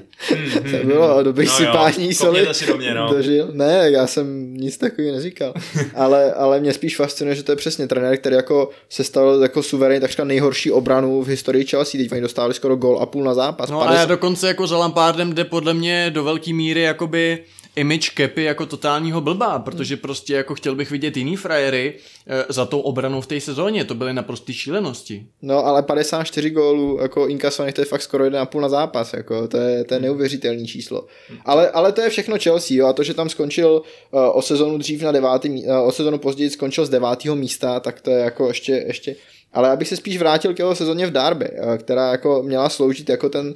To 0.80 0.86
bylo 0.88 1.24
dobrý 1.24 1.46
No 1.48 1.52
jo, 1.52 1.58
sypání 1.58 2.14
soli. 2.14 2.48
si 2.52 2.68
do 2.68 2.78
mě, 2.78 2.94
no. 2.94 3.14
Dožil. 3.14 3.50
Ne, 3.54 3.92
já 3.92 4.08
jsem 4.08 4.54
nic 4.54 4.78
takového 4.78 5.16
neříkal. 5.16 5.54
ale, 5.96 6.34
ale 6.34 6.60
mě 6.60 6.74
spíš 6.74 6.96
fascinuje, 6.96 7.36
že 7.36 7.44
to 7.44 7.52
je 7.52 7.56
přesně 7.56 7.88
trenér, 7.88 8.18
který 8.18 8.36
jako 8.36 8.70
se 8.90 9.04
stal 9.04 9.42
jako 9.42 9.64
suverénně 9.64 10.02
takřka 10.02 10.24
nejhorší 10.24 10.72
obranu 10.72 11.22
v 11.24 11.28
historii 11.28 11.66
Chelsea. 11.66 12.02
Teď 12.02 12.12
oni 12.12 12.22
dostávali 12.22 12.54
skoro 12.54 12.76
gol 12.76 13.00
a 13.02 13.06
půl 13.06 13.24
na 13.24 13.34
zápas. 13.34 13.70
No 13.70 13.82
a 13.90 13.94
já 13.94 14.06
dokonce 14.06 14.48
jako 14.48 14.68
za 14.68 14.78
Lampardem 14.78 15.34
jde 15.34 15.44
podle 15.44 15.74
mě 15.74 16.10
do 16.10 16.24
velké 16.24 16.54
míry 16.54 16.82
jakoby 16.82 17.44
image 17.80 18.10
Kepy 18.10 18.44
jako 18.44 18.66
totálního 18.66 19.22
blbá, 19.22 19.60
protože 19.60 19.98
prostě 19.98 20.34
jako 20.34 20.56
chtěl 20.56 20.76
bych 20.76 20.92
vidět 20.92 21.18
jiný 21.18 21.36
frajery 21.36 21.94
eh, 22.28 22.46
za 22.50 22.66
tou 22.66 22.80
obranou 22.80 23.22
v 23.22 23.28
té 23.28 23.40
sezóně, 23.40 23.86
to 23.86 23.96
byly 23.96 24.14
naprosté 24.14 24.54
šílenosti. 24.54 25.26
No 25.42 25.66
ale 25.66 25.84
54 25.84 26.50
gólů 26.50 27.00
jako 27.02 27.28
inkasovaných, 27.28 27.76
to 27.76 27.82
je 27.82 27.86
fakt 27.86 28.02
skoro 28.02 28.26
1,5 28.26 28.62
na 28.62 28.70
zápas, 28.70 29.14
jako 29.14 29.48
to 29.48 29.58
je, 29.58 29.76
Hmm. 29.76 29.84
to 29.84 29.94
je 29.94 30.00
neuvěřitelný 30.00 30.68
číslo. 30.68 31.06
Ale, 31.46 31.70
ale 31.70 31.92
to 31.92 32.02
je 32.02 32.10
všechno 32.10 32.38
Chelsea, 32.38 32.78
jo, 32.78 32.88
a 32.88 32.94
to, 32.94 33.04
že 33.04 33.14
tam 33.14 33.30
skončil 33.30 33.82
uh, 34.12 34.38
o 34.38 34.42
sezonu 34.42 34.78
dřív 34.78 35.02
na 35.02 35.12
devátý, 35.12 35.50
uh, 35.50 35.88
o 35.88 35.92
sezonu 35.92 36.18
později 36.18 36.50
skončil 36.50 36.86
z 36.86 36.90
devátého 36.90 37.36
místa, 37.36 37.80
tak 37.80 38.02
to 38.02 38.12
je 38.12 38.20
jako 38.20 38.48
ještě, 38.48 38.72
ještě 38.72 39.16
ale 39.54 39.70
já 39.70 39.76
bych 39.76 39.88
se 39.88 39.96
spíš 39.96 40.18
vrátil 40.18 40.54
k 40.54 40.60
jeho 40.60 40.76
sezóně 40.76 41.08
v 41.08 41.12
Derby, 41.12 41.50
uh, 41.50 41.76
která 41.76 42.12
jako 42.12 42.44
měla 42.44 42.70
sloužit 42.70 43.10
jako 43.10 43.30
ten 43.30 43.56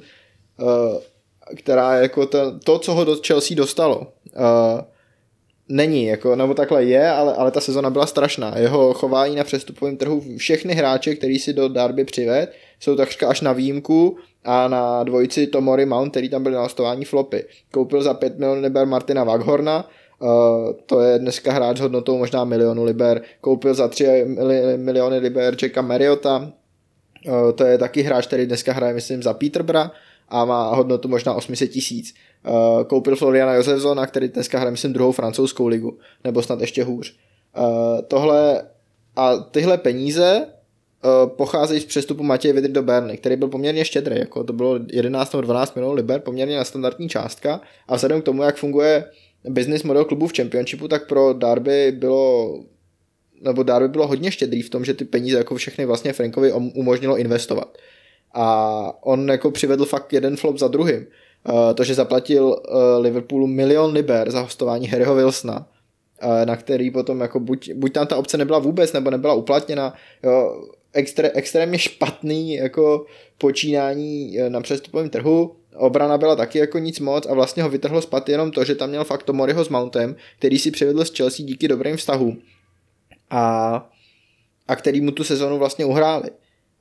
uh, 0.60 0.68
která 1.56 1.94
jako 1.94 2.26
ten, 2.26 2.60
to, 2.60 2.78
co 2.78 2.94
ho 2.94 3.04
do 3.04 3.16
Chelsea 3.26 3.56
dostalo. 3.56 3.98
Uh, 3.98 4.80
není, 5.68 6.06
jako, 6.06 6.36
nebo 6.36 6.54
takhle 6.54 6.84
je, 6.84 7.10
ale, 7.10 7.34
ale 7.34 7.50
ta 7.50 7.60
sezona 7.60 7.90
byla 7.90 8.06
strašná. 8.06 8.58
Jeho 8.58 8.94
chování 8.94 9.36
na 9.36 9.44
přestupovém 9.44 9.96
trhu, 9.96 10.22
všechny 10.36 10.74
hráče, 10.74 11.14
který 11.14 11.38
si 11.38 11.52
do 11.52 11.68
Derby 11.68 12.04
přived, 12.04 12.52
jsou 12.80 12.96
takřka 12.96 13.28
až 13.28 13.40
na 13.40 13.52
výjimku 13.52 14.16
a 14.44 14.68
na 14.68 15.04
dvojici 15.04 15.46
Tomori 15.46 15.86
Mount, 15.86 16.10
který 16.10 16.28
tam 16.28 16.42
byl 16.42 16.52
na 16.52 16.62
hostování 16.62 17.04
flopy. 17.04 17.44
Koupil 17.70 18.02
za 18.02 18.14
5 18.14 18.38
milionů 18.38 18.62
liber 18.62 18.86
Martina 18.86 19.24
Waghorna, 19.24 19.90
uh, 20.18 20.28
to 20.86 21.00
je 21.00 21.18
dneska 21.18 21.52
hráč 21.52 21.76
s 21.76 21.80
hodnotou 21.80 22.18
možná 22.18 22.44
milionu 22.44 22.84
liber. 22.84 23.22
Koupil 23.40 23.74
za 23.74 23.88
3 23.88 24.04
mili- 24.26 24.78
miliony 24.78 25.18
liber 25.18 25.56
Jacka 25.62 25.82
Mariota, 25.82 26.52
uh, 27.26 27.52
to 27.52 27.64
je 27.64 27.78
taky 27.78 28.02
hráč, 28.02 28.26
který 28.26 28.46
dneska 28.46 28.72
hraje, 28.72 28.94
myslím, 28.94 29.22
za 29.22 29.34
Peterbra 29.34 29.90
a 30.28 30.44
má 30.44 30.74
hodnotu 30.74 31.08
možná 31.08 31.34
800 31.34 31.70
tisíc. 31.70 32.14
Uh, 32.46 32.84
koupil 32.84 33.16
Floriana 33.16 33.54
Josefsona, 33.54 34.06
který 34.06 34.28
dneska 34.28 34.58
hraje, 34.58 34.70
myslím, 34.70 34.92
druhou 34.92 35.12
francouzskou 35.12 35.66
ligu, 35.66 35.98
nebo 36.24 36.42
snad 36.42 36.60
ještě 36.60 36.84
hůř. 36.84 37.16
Uh, 37.58 37.64
tohle 38.08 38.62
a 39.16 39.36
tyhle 39.36 39.78
peníze 39.78 40.46
uh, 40.46 41.30
pocházejí 41.30 41.80
z 41.80 41.84
přestupu 41.84 42.22
Matěje 42.22 42.54
Vidry 42.54 42.72
do 42.72 42.82
Berny, 42.82 43.16
který 43.16 43.36
byl 43.36 43.48
poměrně 43.48 43.84
štědrý, 43.84 44.18
jako 44.18 44.44
to 44.44 44.52
bylo 44.52 44.78
11 44.92 45.32
nebo 45.32 45.42
12 45.42 45.74
milionů 45.74 45.94
liber, 45.94 46.20
poměrně 46.20 46.56
na 46.56 46.64
standardní 46.64 47.08
částka 47.08 47.60
a 47.88 47.96
vzhledem 47.96 48.22
k 48.22 48.24
tomu, 48.24 48.42
jak 48.42 48.56
funguje 48.56 49.04
business 49.48 49.82
model 49.82 50.04
klubu 50.04 50.26
v 50.26 50.36
Championshipu, 50.36 50.88
tak 50.88 51.08
pro 51.08 51.32
Derby 51.32 51.92
bylo 51.92 52.58
nebo 53.40 53.62
Derby 53.62 53.88
bylo 53.88 54.06
hodně 54.06 54.30
štědrý 54.30 54.62
v 54.62 54.70
tom, 54.70 54.84
že 54.84 54.94
ty 54.94 55.04
peníze 55.04 55.38
jako 55.38 55.56
všechny 55.56 55.86
vlastně 55.86 56.12
Frankovi 56.12 56.52
um- 56.52 56.72
umožnilo 56.74 57.16
investovat. 57.16 57.78
A 58.34 58.92
on 59.00 59.28
jako 59.28 59.50
přivedl 59.50 59.84
fakt 59.84 60.12
jeden 60.12 60.36
flop 60.36 60.58
za 60.58 60.68
druhým. 60.68 61.06
Uh, 61.48 61.74
to, 61.74 61.84
že 61.84 61.94
zaplatil 61.94 62.44
uh, 62.44 62.56
Liverpoolu 63.00 63.46
milion 63.46 63.92
liber 63.92 64.30
za 64.30 64.40
hostování 64.40 64.86
Harryho 64.86 65.14
Wilsona, 65.14 65.66
uh, 66.24 66.44
na 66.44 66.56
který 66.56 66.90
potom 66.90 67.20
jako 67.20 67.40
buď, 67.40 67.72
buď 67.72 67.92
tam 67.92 68.06
ta 68.06 68.16
opce 68.16 68.36
nebyla 68.36 68.58
vůbec, 68.58 68.92
nebo 68.92 69.10
nebyla 69.10 69.34
uplatněna. 69.34 69.94
Jo, 70.22 70.62
extré, 70.94 71.30
extrémně 71.34 71.78
špatný 71.78 72.54
jako 72.54 73.06
počínání 73.38 74.40
eh, 74.40 74.50
na 74.50 74.60
přestupovém 74.60 75.10
trhu. 75.10 75.56
Obrana 75.76 76.18
byla 76.18 76.36
taky 76.36 76.58
jako 76.58 76.78
nic 76.78 77.00
moc 77.00 77.26
a 77.26 77.34
vlastně 77.34 77.62
ho 77.62 77.68
vytrhlo 77.68 78.02
spad 78.02 78.28
jenom 78.28 78.50
to, 78.50 78.64
že 78.64 78.74
tam 78.74 78.88
měl 78.88 79.04
fakt 79.04 79.22
Tomoriho 79.22 79.64
s 79.64 79.68
Mountem, 79.68 80.16
který 80.38 80.58
si 80.58 80.70
přivedl 80.70 81.04
z 81.04 81.16
Chelsea 81.16 81.46
díky 81.46 81.68
dobrým 81.68 81.96
vztahům 81.96 82.42
a, 83.30 83.90
a 84.68 84.76
který 84.76 85.00
mu 85.00 85.10
tu 85.10 85.24
sezonu 85.24 85.58
vlastně 85.58 85.84
uhráli. 85.84 86.30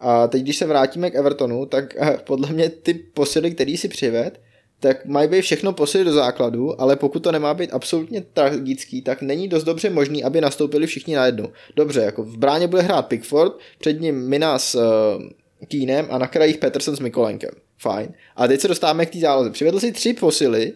A 0.06 0.28
teď, 0.28 0.42
když 0.42 0.58
se 0.58 0.66
vrátíme 0.66 1.12
k 1.12 1.16
Evertonu, 1.16 1.66
tak 1.66 1.96
eh, 1.98 2.18
podle 2.24 2.54
mě 2.54 2.70
ty 2.70 2.94
posily, 2.94 3.52
který 3.52 3.78
si 3.78 3.88
přived, 3.88 4.42
tak 4.80 5.06
mají 5.06 5.28
být 5.28 5.42
všechno 5.42 5.74
posily 5.74 6.04
do 6.04 6.14
základu, 6.14 6.82
ale 6.82 6.96
pokud 6.96 7.20
to 7.20 7.32
nemá 7.32 7.54
být 7.54 7.74
absolutně 7.74 8.22
tragický, 8.22 9.02
tak 9.02 9.22
není 9.22 9.48
dost 9.48 9.64
dobře 9.64 9.90
možný, 9.90 10.24
aby 10.24 10.42
nastoupili 10.42 10.88
všichni 10.88 11.16
najednou. 11.16 11.48
Dobře, 11.76 12.02
jako 12.02 12.24
v 12.24 12.38
bráně 12.38 12.68
bude 12.68 12.82
hrát 12.82 13.02
Pickford, 13.02 13.54
před 13.80 14.02
ním 14.02 14.30
Mina 14.30 14.60
s 14.60 14.76
uh, 14.76 15.24
Keenem 15.68 16.08
a 16.10 16.18
na 16.18 16.28
krajích 16.28 16.58
Peterson 16.58 16.96
s 16.96 17.00
Mikolenkem. 17.00 17.50
Fajn. 17.78 18.14
A 18.36 18.48
teď 18.48 18.62
se 18.62 18.68
dostáváme 18.68 19.06
k 19.06 19.10
té 19.10 19.20
záloze. 19.20 19.50
Přivedl 19.50 19.80
si 19.80 19.92
tři 19.92 20.14
posily 20.14 20.74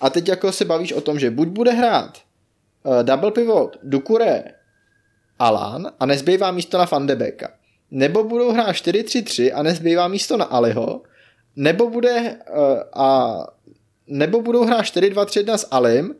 a 0.00 0.10
teď 0.10 0.28
jako 0.28 0.52
se 0.52 0.64
bavíš 0.64 0.92
o 0.92 1.00
tom, 1.00 1.18
že 1.18 1.30
buď 1.30 1.48
bude 1.48 1.72
hrát 1.72 2.18
uh, 2.84 3.02
double 3.02 3.30
pivot 3.30 3.76
Dukure 3.82 4.44
Alan 5.38 5.92
a 6.00 6.06
nezbývá 6.06 6.50
místo 6.50 6.78
na 6.78 6.86
Fandebeka. 6.86 7.59
Nebo 7.90 8.24
budou 8.24 8.52
hrát 8.52 8.72
4-3-3 8.72 9.50
a 9.54 9.62
nezbývá 9.62 10.08
místo 10.08 10.36
na 10.36 10.44
Aliho, 10.44 11.02
nebo 11.56 11.90
bude 11.90 12.20
uh, 12.20 13.02
a 13.02 13.38
nebo 14.06 14.42
budou 14.42 14.64
hrát 14.64 14.84
4-2-3-1 14.84 15.54
s 15.54 15.68
Alim 15.70 16.14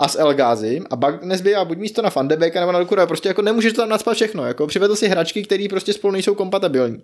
a 0.00 0.08
s 0.08 0.18
Elgázim 0.18 0.86
a 0.90 0.96
pak 0.96 1.22
nezbývá 1.24 1.64
buď 1.64 1.78
místo 1.78 2.02
na 2.02 2.10
Fandebeka 2.10 2.60
nebo 2.60 2.72
na 2.72 2.78
Dukura, 2.78 3.06
prostě 3.06 3.28
jako 3.28 3.42
nemůžeš 3.42 3.72
to 3.72 3.82
tam 3.82 3.88
nadspat 3.88 4.14
všechno, 4.14 4.46
jako 4.46 4.66
přivedl 4.66 4.96
si 4.96 5.08
hračky, 5.08 5.42
které 5.42 5.66
prostě 5.70 5.92
spolu 5.92 6.12
nejsou 6.12 6.34
kompatibilní. 6.34 7.02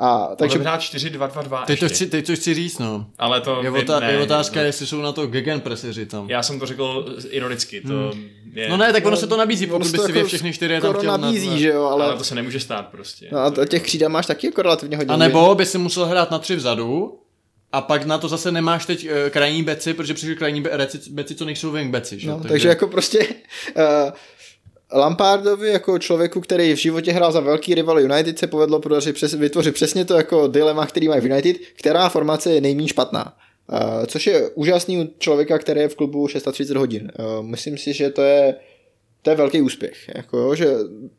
A 0.00 0.28
Takže 0.36 0.58
hrát 0.58 0.80
4-2-2-2 0.80 1.64
Teď 1.64 1.80
to, 1.80 1.88
chci, 1.88 2.06
teď 2.06 2.26
to 2.26 2.36
chci 2.36 2.54
říct, 2.54 2.78
no. 2.78 3.06
Ale 3.18 3.40
to... 3.40 3.60
Je, 3.62 3.70
otá- 3.70 4.00
ne, 4.00 4.12
je 4.12 4.22
otázka, 4.22 4.60
ne, 4.60 4.66
jestli 4.66 4.86
jsou 4.86 5.00
na 5.00 5.12
to 5.12 5.26
gegenpresseři 5.26 6.06
tam. 6.06 6.30
Já 6.30 6.42
jsem 6.42 6.60
to 6.60 6.66
řekl 6.66 7.16
ironicky, 7.30 7.80
to 7.80 8.12
je... 8.52 8.68
No 8.68 8.76
ne, 8.76 8.92
tak 8.92 9.06
ono 9.06 9.16
se 9.16 9.26
to 9.26 9.36
nabízí, 9.36 9.66
pokud 9.66 9.86
se 9.86 9.98
si 9.98 10.12
vě 10.12 10.24
všechny 10.24 10.52
čtyři 10.52 10.74
je 10.74 10.80
tam 10.80 10.94
chtěl 10.94 11.18
nabízí, 11.18 11.50
na- 11.50 11.56
že 11.56 11.68
jo, 11.68 11.84
ale, 11.84 12.04
Ale 12.04 12.16
to 12.16 12.24
se 12.24 12.34
nemůže 12.34 12.60
stát 12.60 12.86
prostě. 12.88 13.28
no 13.32 13.38
a 13.38 13.52
těch 13.68 13.82
křídel 13.82 14.08
máš 14.08 14.26
taky 14.26 14.46
jako 14.46 14.62
relativně 14.62 14.96
hodně. 14.96 15.14
A 15.14 15.16
nebo 15.16 15.54
by 15.54 15.66
si 15.66 15.78
musel 15.78 16.06
hrát 16.06 16.30
na 16.30 16.38
tři 16.38 16.56
vzadu, 16.56 17.18
a 17.76 17.80
pak 17.80 18.04
na 18.04 18.18
to 18.18 18.28
zase 18.28 18.52
nemáš 18.52 18.86
teď 18.86 19.04
uh, 19.04 19.30
krajní 19.30 19.62
beci, 19.62 19.94
protože 19.94 20.14
přišli 20.14 20.36
krajní 20.36 20.60
be- 20.60 20.70
reci- 20.70 21.10
beci, 21.10 21.34
co 21.34 21.44
nejsou 21.44 21.70
wing 21.70 21.90
beci, 21.90 22.18
že? 22.18 22.28
No, 22.28 22.36
takže... 22.36 22.48
takže 22.48 22.68
jako 22.68 22.86
prostě 22.86 23.18
uh, 23.18 24.12
Lampardovi 24.92 25.68
jako 25.68 25.98
člověku, 25.98 26.40
který 26.40 26.72
v 26.72 26.78
životě 26.78 27.12
hrál 27.12 27.32
za 27.32 27.40
velký 27.40 27.74
rival 27.74 28.00
United, 28.00 28.38
se 28.38 28.46
povedlo 28.46 28.80
podařit 28.80 29.12
přes, 29.14 29.34
vytvořit 29.34 29.74
přesně 29.74 30.04
to 30.04 30.14
jako 30.14 30.46
dilema, 30.46 30.86
který 30.86 31.08
mají 31.08 31.20
v 31.20 31.26
United, 31.26 31.56
která 31.78 32.08
formace 32.08 32.54
je 32.54 32.60
nejméně 32.60 32.88
špatná. 32.88 33.36
Uh, 33.72 34.04
což 34.06 34.26
je 34.26 34.50
úžasný 34.50 34.98
u 34.98 35.10
člověka, 35.18 35.58
který 35.58 35.80
je 35.80 35.88
v 35.88 35.94
klubu 35.94 36.28
630 36.28 36.76
hodin. 36.76 37.12
Uh, 37.18 37.46
myslím 37.46 37.78
si, 37.78 37.92
že 37.92 38.10
to 38.10 38.22
je 38.22 38.54
to 39.22 39.30
je 39.30 39.36
velký 39.36 39.62
úspěch. 39.62 40.10
Jako, 40.14 40.38
jo, 40.38 40.54
že 40.54 40.66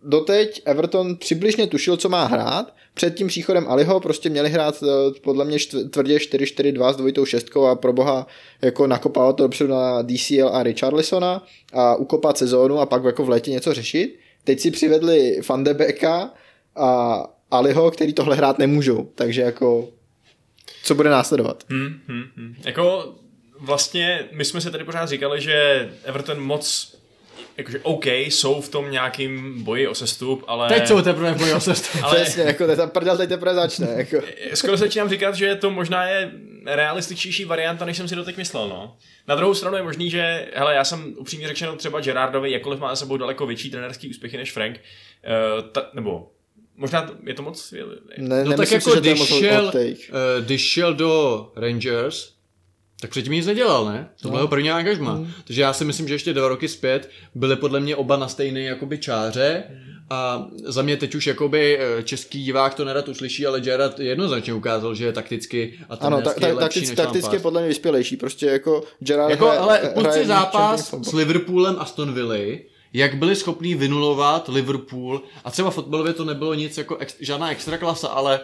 doteď 0.03 0.61
Everton 0.65 1.15
přibližně 1.15 1.67
tušil, 1.67 1.97
co 1.97 2.09
má 2.09 2.25
hrát. 2.25 2.73
Před 2.97 3.15
tím 3.15 3.27
příchodem 3.27 3.65
Aliho 3.67 3.99
prostě 3.99 4.29
měli 4.29 4.49
hrát 4.49 4.83
eh, 4.83 5.19
podle 5.21 5.45
mě 5.45 5.57
tvrdě 5.89 6.17
4-4-2 6.17 6.93
s 6.93 6.97
dvojitou 6.97 7.25
šestkou 7.25 7.65
a 7.65 7.75
pro 7.75 7.93
boha 7.93 8.27
jako 8.61 8.87
nakopávat 8.87 9.35
to 9.35 9.43
dopředu 9.43 9.73
na 9.73 10.01
DCL 10.01 10.49
a 10.51 10.63
Richarlisona 10.63 11.45
a 11.73 11.95
ukopat 11.95 12.37
sezónu 12.37 12.79
a 12.79 12.85
pak 12.85 13.03
jako 13.03 13.25
v 13.25 13.29
létě 13.29 13.51
něco 13.51 13.73
řešit. 13.73 14.19
Teď 14.43 14.59
si 14.59 14.71
přivedli 14.71 15.41
Van 15.49 15.63
de 15.63 15.73
Beeka 15.73 16.33
a 16.75 17.23
Aliho, 17.51 17.91
který 17.91 18.13
tohle 18.13 18.35
hrát 18.35 18.59
nemůžou. 18.59 19.09
Takže 19.15 19.41
jako 19.41 19.89
co 20.83 20.95
bude 20.95 21.09
následovat? 21.09 21.63
Hmm, 21.69 21.99
hmm, 22.07 22.23
hmm. 22.35 22.55
Jako 22.65 23.15
vlastně 23.59 24.27
my 24.31 24.45
jsme 24.45 24.61
se 24.61 24.71
tady 24.71 24.83
pořád 24.83 25.09
říkali, 25.09 25.41
že 25.41 25.89
Everton 26.03 26.39
moc 26.39 26.96
jakože 27.57 27.79
OK, 27.83 28.05
jsou 28.05 28.61
v 28.61 28.69
tom 28.69 28.91
nějakým 28.91 29.63
boji 29.63 29.87
o 29.87 29.95
sestup, 29.95 30.43
ale... 30.47 30.67
Teď 30.67 30.87
jsou 30.87 31.01
teprve 31.01 31.33
boji 31.33 31.53
o 31.53 31.59
sestup. 31.59 32.01
ale 32.03 32.21
Přesně, 32.21 32.43
jako 32.43 32.75
ta 32.75 32.87
prdel 32.87 33.17
teď 33.17 33.29
teprve 33.29 33.53
začne. 33.53 33.87
Jako. 33.97 34.17
skoro 34.53 34.77
začínám 34.77 35.09
říkat, 35.09 35.35
že 35.35 35.55
to 35.55 35.71
možná 35.71 36.07
je 36.07 36.31
realističtější 36.65 37.45
varianta, 37.45 37.85
než 37.85 37.97
jsem 37.97 38.07
si 38.07 38.15
doteď 38.15 38.37
myslel, 38.37 38.69
no. 38.69 38.97
Na 39.27 39.35
druhou 39.35 39.53
stranu 39.53 39.77
je 39.77 39.83
možný, 39.83 40.09
že, 40.09 40.47
hele, 40.53 40.75
já 40.75 40.83
jsem 40.83 41.13
upřímně 41.17 41.47
řečeno 41.47 41.75
třeba 41.75 41.99
Gerardovi, 41.99 42.51
jakkoliv 42.51 42.79
má 42.79 42.89
za 42.89 42.95
sebou 42.95 43.17
daleko 43.17 43.45
větší 43.45 43.71
trenerský 43.71 44.09
úspěchy 44.09 44.37
než 44.37 44.51
Frank, 44.51 44.75
uh, 44.77 45.69
ta, 45.69 45.89
nebo 45.93 46.31
možná 46.75 47.01
to, 47.01 47.13
je 47.23 47.33
to 47.33 47.41
moc... 47.41 47.71
Je, 47.71 47.83
Ne, 48.17 48.45
No 48.45 48.57
tak 48.57 48.71
jako 48.71 48.89
si, 48.89 48.95
že 48.95 49.01
to 49.01 49.07
je 49.07 49.13
když 49.13 49.29
moc 49.29 49.39
šel, 49.39 49.71
uh, 49.75 50.45
když 50.45 50.61
šel 50.61 50.93
do 50.93 51.51
Rangers, 51.55 52.36
tak 53.01 53.09
předtím 53.09 53.33
nic 53.33 53.45
nedělal, 53.45 53.85
ne? 53.85 54.09
To 54.21 54.29
byl 54.29 54.37
jeho 54.37 54.47
první 54.47 54.71
angažma. 54.71 55.15
Mm. 55.15 55.31
Takže 55.47 55.61
já 55.61 55.73
si 55.73 55.85
myslím, 55.85 56.07
že 56.07 56.13
ještě 56.15 56.33
dva 56.33 56.47
roky 56.47 56.67
zpět 56.67 57.09
byly 57.35 57.55
podle 57.55 57.79
mě 57.79 57.95
oba 57.95 58.17
na 58.17 58.27
stejné 58.27 58.61
jakoby 58.61 58.97
čáře 58.97 59.63
a 60.09 60.47
za 60.65 60.81
mě 60.81 60.97
teď 60.97 61.15
už 61.15 61.27
jakoby 61.27 61.79
eh, 61.79 62.03
český 62.03 62.43
divák 62.43 62.73
to 62.73 62.85
nerad 62.85 63.07
uslyší, 63.07 63.45
ale 63.45 63.61
Gerard 63.61 63.99
jednoznačně 63.99 64.53
ukázal, 64.53 64.95
že 64.95 65.05
je 65.05 65.13
takticky 65.13 65.73
a 65.89 65.95
Ano, 65.95 66.21
tak, 66.21 66.35
trenérsky 66.35 66.41
tak, 66.41 66.55
lepší 66.55 66.79
takticky, 66.79 66.95
takticky 66.95 67.39
podle 67.39 67.61
mě 67.61 67.67
vyspělejší. 67.67 68.17
Prostě 68.17 68.45
jako 68.45 68.83
Gerard 68.99 69.29
Jako, 69.29 69.45
hraje- 69.45 69.57
ale 69.59 69.81
hraje 69.95 70.25
zápas 70.25 70.93
s 71.01 71.13
Liverpoolem 71.13 71.75
a 71.75 71.81
Aston 71.81 72.13
Villa, 72.13 72.57
jak 72.93 73.15
byli 73.15 73.35
schopní 73.35 73.75
vynulovat 73.75 74.49
Liverpool 74.49 75.21
a 75.43 75.51
třeba 75.51 75.69
fotbalově 75.71 76.13
to 76.13 76.25
nebylo 76.25 76.53
nic 76.53 76.77
jako 76.77 76.97
ex, 76.97 77.15
žádná 77.19 77.51
extra 77.51 77.77
klasa, 77.77 78.07
ale 78.07 78.39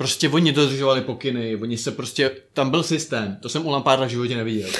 prostě 0.00 0.28
oni 0.28 0.52
dodržovali 0.52 1.00
pokyny, 1.00 1.56
oni 1.56 1.76
se 1.78 1.90
prostě, 1.90 2.30
tam 2.52 2.70
byl 2.70 2.82
systém, 2.82 3.38
to 3.42 3.48
jsem 3.48 3.66
u 3.66 3.70
Lamparda 3.70 4.06
v 4.06 4.08
životě 4.08 4.36
neviděl. 4.36 4.70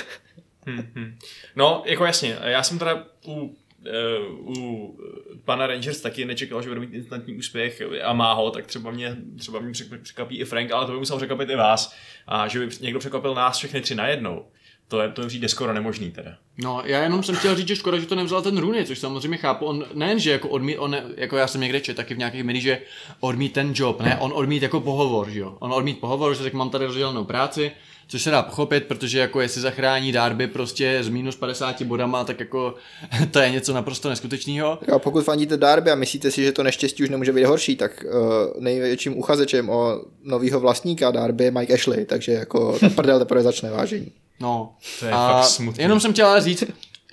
No, 1.56 1.82
jako 1.86 2.04
jasně, 2.04 2.38
já 2.42 2.62
jsem 2.62 2.78
teda 2.78 3.04
u, 3.26 3.56
eh, 3.86 4.18
u 4.30 4.98
pana 5.44 5.66
Rangers 5.66 6.00
taky 6.00 6.24
nečekal, 6.24 6.62
že 6.62 6.68
bude 6.68 6.80
mít 6.80 6.94
instantní 6.94 7.34
úspěch 7.34 7.82
a 8.02 8.12
má 8.12 8.32
ho, 8.32 8.50
tak 8.50 8.66
třeba 8.66 8.90
mě, 8.90 9.16
třeba 9.38 9.60
mě 9.60 9.72
přek- 9.72 10.02
překvapí 10.02 10.38
i 10.38 10.44
Frank, 10.44 10.72
ale 10.72 10.86
to 10.86 10.92
by 10.92 10.98
musel 10.98 11.16
překvapit 11.16 11.50
i 11.50 11.56
vás. 11.56 11.94
A 12.26 12.48
že 12.48 12.58
by 12.58 12.68
někdo 12.80 12.98
překvapil 12.98 13.34
nás 13.34 13.58
všechny 13.58 13.80
tři 13.80 13.94
najednou, 13.94 14.46
to 14.90 15.00
je, 15.00 15.08
to 15.08 15.26
přijde 15.26 15.48
skoro 15.48 15.72
nemožný 15.72 16.10
teda. 16.10 16.30
No, 16.58 16.82
já 16.84 17.02
jenom 17.02 17.22
jsem 17.22 17.36
chtěl 17.36 17.56
říct, 17.56 17.68
že 17.68 17.76
škoda, 17.76 17.98
že 17.98 18.06
to 18.06 18.14
nevzal 18.14 18.42
ten 18.42 18.58
Rooney, 18.58 18.84
což 18.84 18.98
samozřejmě 18.98 19.38
chápu. 19.38 19.64
On 19.64 19.84
nejen, 19.94 20.18
že 20.18 20.30
jako 20.30 20.48
odmít, 20.48 20.76
on, 20.76 20.96
jako 21.16 21.36
já 21.36 21.46
jsem 21.46 21.60
někde 21.60 21.80
čet, 21.80 21.96
taky 21.96 22.14
v 22.14 22.18
nějakých 22.18 22.44
médiích, 22.44 22.64
že 22.64 22.80
odmít 23.20 23.52
ten 23.52 23.72
job, 23.74 24.00
ne, 24.00 24.16
on 24.20 24.32
odmít 24.34 24.62
jako 24.62 24.80
pohovor, 24.80 25.30
že 25.30 25.40
jo. 25.40 25.56
On 25.58 25.72
odmít 25.72 26.00
pohovor, 26.00 26.34
že 26.34 26.42
tak 26.42 26.52
mám 26.52 26.70
tady 26.70 26.86
rozdělenou 26.86 27.24
práci, 27.24 27.72
což 28.08 28.22
se 28.22 28.30
dá 28.30 28.42
pochopit, 28.42 28.84
protože 28.84 29.18
jako 29.18 29.40
jestli 29.40 29.60
zachrání 29.60 30.12
Darby 30.12 30.46
prostě 30.46 30.98
z 31.02 31.08
minus 31.08 31.36
50 31.36 31.82
bodama, 31.82 32.24
tak 32.24 32.40
jako 32.40 32.74
to 33.30 33.38
je 33.38 33.50
něco 33.50 33.72
naprosto 33.72 34.08
neskutečného. 34.08 34.78
A 34.94 34.98
pokud 34.98 35.24
fandíte 35.24 35.56
Darby 35.56 35.90
a 35.90 35.94
myslíte 35.94 36.30
si, 36.30 36.44
že 36.44 36.52
to 36.52 36.62
neštěstí 36.62 37.02
už 37.02 37.08
nemůže 37.08 37.32
být 37.32 37.44
horší, 37.44 37.76
tak 37.76 38.04
uh, 38.04 38.62
největším 38.62 39.18
uchazečem 39.18 39.70
o 39.70 40.00
nového 40.24 40.60
vlastníka 40.60 41.10
Darby 41.10 41.44
je 41.44 41.50
Mike 41.50 41.74
Ashley, 41.74 42.04
takže 42.04 42.32
jako 42.32 42.78
ta 42.78 42.88
prdel 42.88 43.18
teprve 43.18 43.42
začne 43.42 43.70
vážení. 43.70 44.12
No, 44.40 44.74
To 45.00 45.06
je 45.06 45.12
a 45.12 45.32
fakt 45.32 45.44
smutný. 45.50 45.82
jenom 45.82 46.00
jsem 46.00 46.12
chtěl 46.12 46.26
ale 46.28 46.40
říct, 46.40 46.64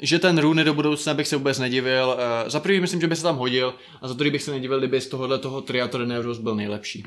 že 0.02 0.20
ten 0.20 0.38
Rooney 0.38 0.66
do 0.66 0.74
budoucna 0.74 1.14
bych 1.14 1.28
se 1.28 1.36
vůbec 1.36 1.60
nedivil. 1.60 2.18
Uh, 2.44 2.50
za 2.50 2.60
prvý 2.60 2.80
myslím, 2.80 3.02
že 3.02 3.08
by 3.08 3.16
se 3.16 3.24
tam 3.24 3.38
hodil 3.38 3.74
a 4.02 4.08
za 4.08 4.14
druhý 4.14 4.32
bych 4.32 4.44
se 4.44 4.52
nedivil, 4.52 4.78
kdyby 4.80 5.02
z 5.02 5.08
tohohle 5.08 5.40
toho 5.40 5.62
tria 5.62 5.88
trenérů 5.88 6.36
byl 6.42 6.56
nejlepší. 6.56 7.04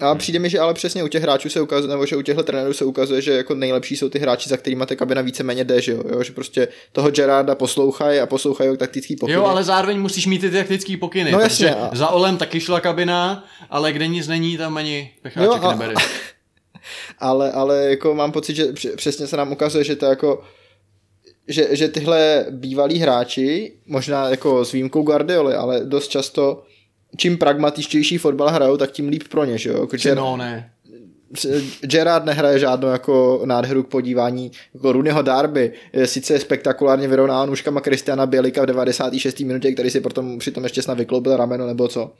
A 0.00 0.14
přijde 0.14 0.38
mi, 0.38 0.50
že 0.50 0.58
ale 0.60 0.74
přesně 0.74 1.04
u 1.04 1.08
těch 1.08 1.22
hráčů 1.22 1.48
se 1.48 1.60
ukazuje, 1.60 1.90
nebo 1.90 2.06
že 2.06 2.16
u 2.16 2.22
těchto 2.22 2.42
trenérů 2.42 2.72
se 2.72 2.84
ukazuje, 2.84 3.22
že 3.22 3.32
jako 3.32 3.54
nejlepší 3.54 3.96
jsou 3.96 4.08
ty 4.08 4.18
hráči, 4.18 4.48
za 4.48 4.56
kterými 4.56 4.86
ta 4.86 4.96
kabina 4.96 5.22
víceméně 5.22 5.64
jde, 5.64 5.80
že 5.80 5.92
jo? 5.92 6.02
jo? 6.12 6.22
Že 6.22 6.32
prostě 6.32 6.68
toho 6.92 7.10
Gerarda 7.10 7.54
poslouchají 7.54 8.18
a 8.20 8.26
poslouchají 8.26 8.66
jeho 8.68 8.76
taktický 8.76 9.16
pokyny. 9.16 9.36
Jo, 9.36 9.44
ale 9.44 9.64
zároveň 9.64 10.00
musíš 10.00 10.26
mít 10.26 10.38
ty 10.38 10.50
taktický 10.50 10.96
pokyny. 10.96 11.32
No 11.32 11.40
jasně, 11.40 11.74
a- 11.74 11.90
Za 11.96 12.08
Olem 12.08 12.36
taky 12.36 12.60
šla 12.60 12.80
kabina, 12.80 13.44
ale 13.70 13.92
kde 13.92 14.06
nic 14.06 14.28
není, 14.28 14.56
tam 14.56 14.76
ani 14.76 15.10
pecháček 15.22 15.46
Jo, 15.46 15.68
a- 15.68 15.70
nebereš. 15.72 16.04
ale, 17.18 17.52
ale 17.52 17.84
jako 17.90 18.14
mám 18.14 18.32
pocit, 18.32 18.54
že 18.56 18.64
př- 18.72 18.96
přesně 18.96 19.26
se 19.26 19.36
nám 19.36 19.52
ukazuje, 19.52 19.84
že 19.84 19.96
to 19.96 20.06
jako 20.06 20.42
že, 21.48 21.68
že 21.76 21.88
tyhle 21.88 22.46
bývalí 22.50 22.98
hráči, 22.98 23.72
možná 23.86 24.28
jako 24.28 24.64
s 24.64 24.72
výjimkou 24.72 25.02
Guardioli, 25.02 25.54
ale 25.54 25.84
dost 25.84 26.08
často 26.08 26.62
čím 27.16 27.38
pragmatičtější 27.38 28.18
fotbal 28.18 28.48
hrajou, 28.50 28.76
tak 28.76 28.90
tím 28.90 29.08
líp 29.08 29.22
pro 29.30 29.44
ně, 29.44 29.58
že 29.58 29.70
jo? 29.70 29.80
Jako 29.80 29.96
Ger- 29.96 30.14
No 30.16 30.36
ne. 30.36 30.70
Gerard 31.80 32.24
nehraje 32.24 32.58
žádnou 32.58 32.88
jako 32.88 33.42
nádheru 33.44 33.82
k 33.82 33.88
podívání. 33.88 34.52
Jako 34.74 34.92
Rooneyho 34.92 35.22
Darby 35.22 35.72
je 35.92 36.06
sice 36.06 36.38
spektakulárně 36.38 37.08
vyrovnán 37.08 37.48
nůžkama 37.48 37.80
Kristiana 37.80 38.26
Bělika 38.26 38.62
v 38.62 38.66
96. 38.66 39.40
minutě, 39.40 39.72
který 39.72 39.90
si 39.90 40.00
potom 40.00 40.38
přitom 40.38 40.62
ještě 40.64 40.82
snad 40.82 40.98
vykloubil 40.98 41.36
rameno 41.36 41.66
nebo 41.66 41.88
co. 41.88 42.12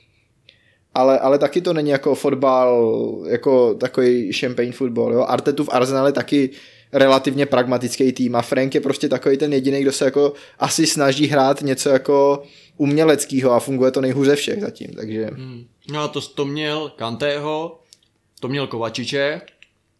Ale, 0.96 1.18
ale 1.18 1.38
taky 1.38 1.60
to 1.60 1.72
není 1.72 1.90
jako 1.90 2.14
fotbal, 2.14 3.24
jako 3.28 3.74
takový 3.74 4.32
champagne 4.32 4.72
football. 4.72 5.12
Jo? 5.12 5.24
Artetu 5.28 5.64
v 5.64 5.68
Arsenal 5.72 6.06
je 6.06 6.12
taky 6.12 6.50
relativně 6.92 7.46
pragmatický 7.46 8.12
tým 8.12 8.36
a 8.36 8.42
Frank 8.42 8.74
je 8.74 8.80
prostě 8.80 9.08
takový 9.08 9.36
ten 9.36 9.52
jediný, 9.52 9.80
kdo 9.80 9.92
se 9.92 10.04
jako 10.04 10.32
asi 10.58 10.86
snaží 10.86 11.26
hrát 11.26 11.62
něco 11.62 11.88
jako 11.88 12.42
uměleckého 12.76 13.52
a 13.52 13.60
funguje 13.60 13.90
to 13.90 14.00
nejhůře 14.00 14.36
všech 14.36 14.60
zatím, 14.60 14.88
takže 14.96 15.30
Hmm. 15.32 15.64
No 15.90 16.02
a 16.02 16.08
to, 16.08 16.20
to 16.20 16.44
měl 16.44 16.92
Kantého, 16.96 17.78
to 18.40 18.48
měl 18.48 18.66
Kovačiče, 18.66 19.40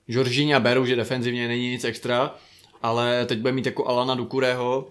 Žoržíňa 0.08 0.60
beru, 0.60 0.86
že 0.86 0.96
defenzivně 0.96 1.48
není 1.48 1.70
nic 1.70 1.84
extra, 1.84 2.34
ale 2.82 3.26
teď 3.26 3.38
bude 3.38 3.52
mít 3.52 3.66
jako 3.66 3.88
Alana 3.88 4.14
Dukureho 4.14 4.86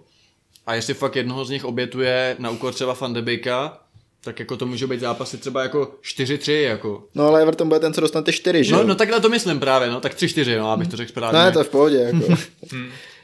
a 0.68 0.76
jestli 0.76 0.94
fakt 0.94 1.16
jednoho 1.16 1.46
z 1.46 1.50
nich 1.50 1.66
obětuje 1.66 2.36
na 2.40 2.50
úkor 2.50 2.74
třeba 2.74 2.94
Van 2.94 3.14
de 3.14 3.22
Beeka, 3.22 3.85
tak 4.26 4.40
jako 4.40 4.58
to 4.58 4.66
může 4.66 4.88
být 4.88 5.00
zápasy 5.00 5.38
třeba 5.38 5.64
jako 5.64 5.92
4-3, 6.04 6.52
jako. 6.62 7.04
no 7.16 7.28
ale 7.28 7.42
Everton 7.42 7.68
bude 7.68 7.80
ten, 7.80 7.94
co 7.94 8.02
dostane 8.02 8.24
ty 8.24 8.34
čtyři, 8.34 8.64
že 8.64 8.74
No, 8.76 8.84
no 8.84 8.96
takhle 8.96 9.20
to 9.20 9.30
myslím 9.30 9.60
právě, 9.60 9.90
no, 9.90 10.00
tak 10.02 10.14
3-4, 10.16 10.60
no, 10.60 10.72
abych 10.72 10.88
to 10.88 10.98
řekl 10.98 11.10
správně. 11.12 11.40
Ne, 11.40 11.52
to 11.52 11.60
je 11.60 11.64
v 11.64 11.70
pohodě, 11.70 11.98
jako. 11.98 12.34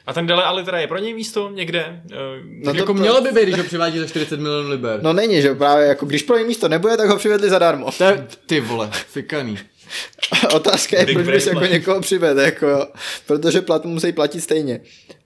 A 0.05 0.13
ten 0.13 0.27
Dele 0.27 0.43
Ali 0.43 0.63
teda 0.63 0.77
je 0.79 0.87
pro 0.87 0.97
něj 0.97 1.13
místo 1.13 1.51
někde? 1.53 2.01
Eh, 2.11 2.15
No 2.63 2.71
to 2.73 2.77
jako 2.77 2.93
pro- 2.93 3.01
mělo 3.01 3.21
by 3.21 3.31
být, 3.31 3.43
když 3.43 3.57
ho 3.57 3.63
přivádí 3.63 3.99
za 3.99 4.07
40 4.07 4.39
milionů 4.39 4.69
liber. 4.69 4.99
No 5.03 5.13
není, 5.13 5.41
že 5.41 5.53
právě 5.55 5.87
jako 5.87 6.05
když 6.05 6.23
pro 6.23 6.37
něj 6.37 6.47
místo 6.47 6.67
nebude, 6.67 6.97
tak 6.97 7.09
ho 7.09 7.17
přivedli 7.17 7.49
zadarmo. 7.49 7.91
To 7.97 8.03
je, 8.03 8.27
ty 8.45 8.59
vole, 8.59 8.89
fikaný. 8.93 9.57
Otázka 10.55 10.99
je, 10.99 11.05
Big 11.05 11.15
proč 11.15 11.27
bys 11.27 11.45
jako 11.47 11.65
někoho 11.65 12.01
přived, 12.01 12.37
jako 12.37 12.67
jo. 12.67 12.87
Protože 13.27 13.61
plat 13.61 13.85
mu 13.85 13.91
musí 13.91 14.11
platit 14.11 14.41
stejně. 14.41 14.81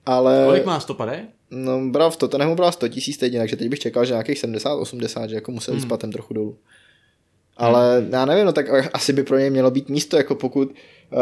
Ale, 0.06 0.42
Kolik 0.46 0.64
má 0.64 0.80
stopade? 0.80 1.26
no 1.50 1.80
bral 1.90 2.10
v 2.10 2.16
Tottenhamu 2.16 2.54
bral 2.54 2.72
100 2.72 2.88
tisíc 2.88 3.14
stejně, 3.16 3.38
takže 3.38 3.56
teď 3.56 3.68
bych 3.68 3.78
čekal, 3.78 4.04
že 4.04 4.12
nějakých 4.12 4.44
70-80, 4.44 5.28
že 5.28 5.34
jako 5.34 5.52
musel 5.52 5.74
jít 5.74 5.78
Hmm. 5.78 5.86
s 5.86 5.88
platem 5.88 6.12
trochu 6.12 6.34
dolů. 6.34 6.58
Ale 7.56 8.06
já 8.10 8.24
nevím, 8.24 8.44
no 8.46 8.52
tak 8.52 8.66
asi 8.92 9.12
by 9.12 9.22
pro 9.22 9.38
něj 9.38 9.50
mělo 9.50 9.70
být 9.70 9.88
místo, 9.88 10.16
jako 10.16 10.34
pokud 10.34 10.68
uh, 10.68 11.18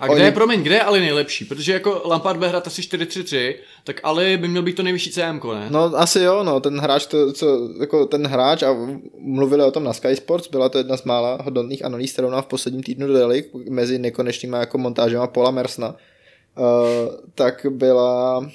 A 0.00 0.06
kde 0.06 0.14
Oni- 0.14 0.24
je, 0.24 0.32
promiň, 0.32 0.62
kde 0.62 0.74
je 0.74 0.82
Ali 0.82 1.00
nejlepší? 1.00 1.44
Protože 1.44 1.72
jako 1.72 2.02
Lampard 2.04 2.36
bude 2.36 2.48
hrát 2.48 2.66
asi 2.66 2.82
4-3-3, 2.82 3.54
tak 3.84 4.00
Ali 4.02 4.36
by 4.36 4.48
měl 4.48 4.62
být 4.62 4.76
to 4.76 4.82
nejvyšší 4.82 5.10
CM, 5.10 5.40
ne? 5.54 5.66
No 5.70 5.92
asi 5.96 6.20
jo, 6.20 6.42
no, 6.42 6.60
ten 6.60 6.80
hráč, 6.80 7.06
to, 7.06 7.32
co, 7.32 7.68
jako 7.80 8.06
ten 8.06 8.26
hráč 8.26 8.62
a 8.62 8.76
mluvili 9.18 9.64
o 9.64 9.70
tom 9.70 9.84
na 9.84 9.92
Sky 9.92 10.16
Sports, 10.16 10.48
byla 10.48 10.68
to 10.68 10.78
jedna 10.78 10.96
z 10.96 11.04
mála 11.04 11.38
hodnotných 11.42 11.84
analýz, 11.84 12.12
kterou 12.12 12.30
nám 12.30 12.42
v 12.42 12.46
posledním 12.46 12.82
týdnu 12.82 13.06
dodali 13.06 13.44
mezi 13.70 13.98
nekonečnýma 13.98 14.58
jako 14.58 14.78
montážema 14.78 15.26
Paula 15.26 15.50
Mersna, 15.50 15.88
uh, 15.88 16.64
tak 17.34 17.66
byla, 17.70 18.38
uh, 18.38 18.46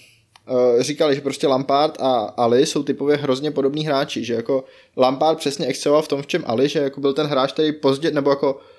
říkali, 0.79 1.15
že 1.15 1.21
prostě 1.21 1.47
Lampard 1.47 2.01
a 2.01 2.33
Ali 2.37 2.65
jsou 2.65 2.83
typově 2.83 3.17
hrozně 3.17 3.51
podobní 3.51 3.85
hráči, 3.85 4.23
že 4.23 4.33
jako 4.33 4.63
Lampard 4.97 5.37
přesně 5.39 5.65
exceloval 5.65 6.01
v 6.01 6.07
tom, 6.07 6.21
v 6.21 6.27
čem 6.27 6.43
Ali, 6.47 6.69
že 6.69 6.79
jako 6.79 7.01
byl 7.01 7.13
ten 7.13 7.27
hráč, 7.27 7.51
který 7.51 7.71
pozdě, 7.71 8.11
nebo 8.11 8.29
jako 8.29 8.59
eh, 8.61 8.74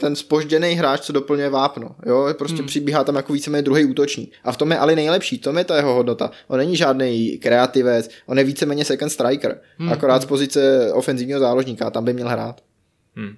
ten 0.00 0.16
spožděný 0.16 0.68
hráč, 0.68 1.00
co 1.00 1.12
doplňuje 1.12 1.50
vápno. 1.50 1.96
Jo? 2.06 2.34
Prostě 2.38 2.58
hmm. 2.58 2.66
přibíhá 2.66 3.04
tam 3.04 3.16
jako 3.16 3.32
víceméně 3.32 3.62
druhý 3.62 3.84
útočník. 3.84 4.32
A 4.44 4.52
v 4.52 4.56
tom 4.56 4.72
je 4.72 4.78
Ali 4.78 4.96
nejlepší, 4.96 5.38
to 5.38 5.58
je 5.58 5.64
ta 5.64 5.76
jeho 5.76 5.94
hodnota. 5.94 6.30
On 6.48 6.58
není 6.58 6.76
žádný 6.76 7.38
kreativec, 7.38 8.10
on 8.26 8.38
je 8.38 8.44
víceméně 8.44 8.84
second 8.84 9.12
striker. 9.12 9.60
Hmm. 9.78 9.92
Akorát 9.92 10.22
z 10.22 10.24
pozice 10.24 10.92
ofenzivního 10.92 11.40
záložníka, 11.40 11.90
tam 11.90 12.04
by 12.04 12.12
měl 12.12 12.28
hrát. 12.28 12.60
Hmm. 13.16 13.36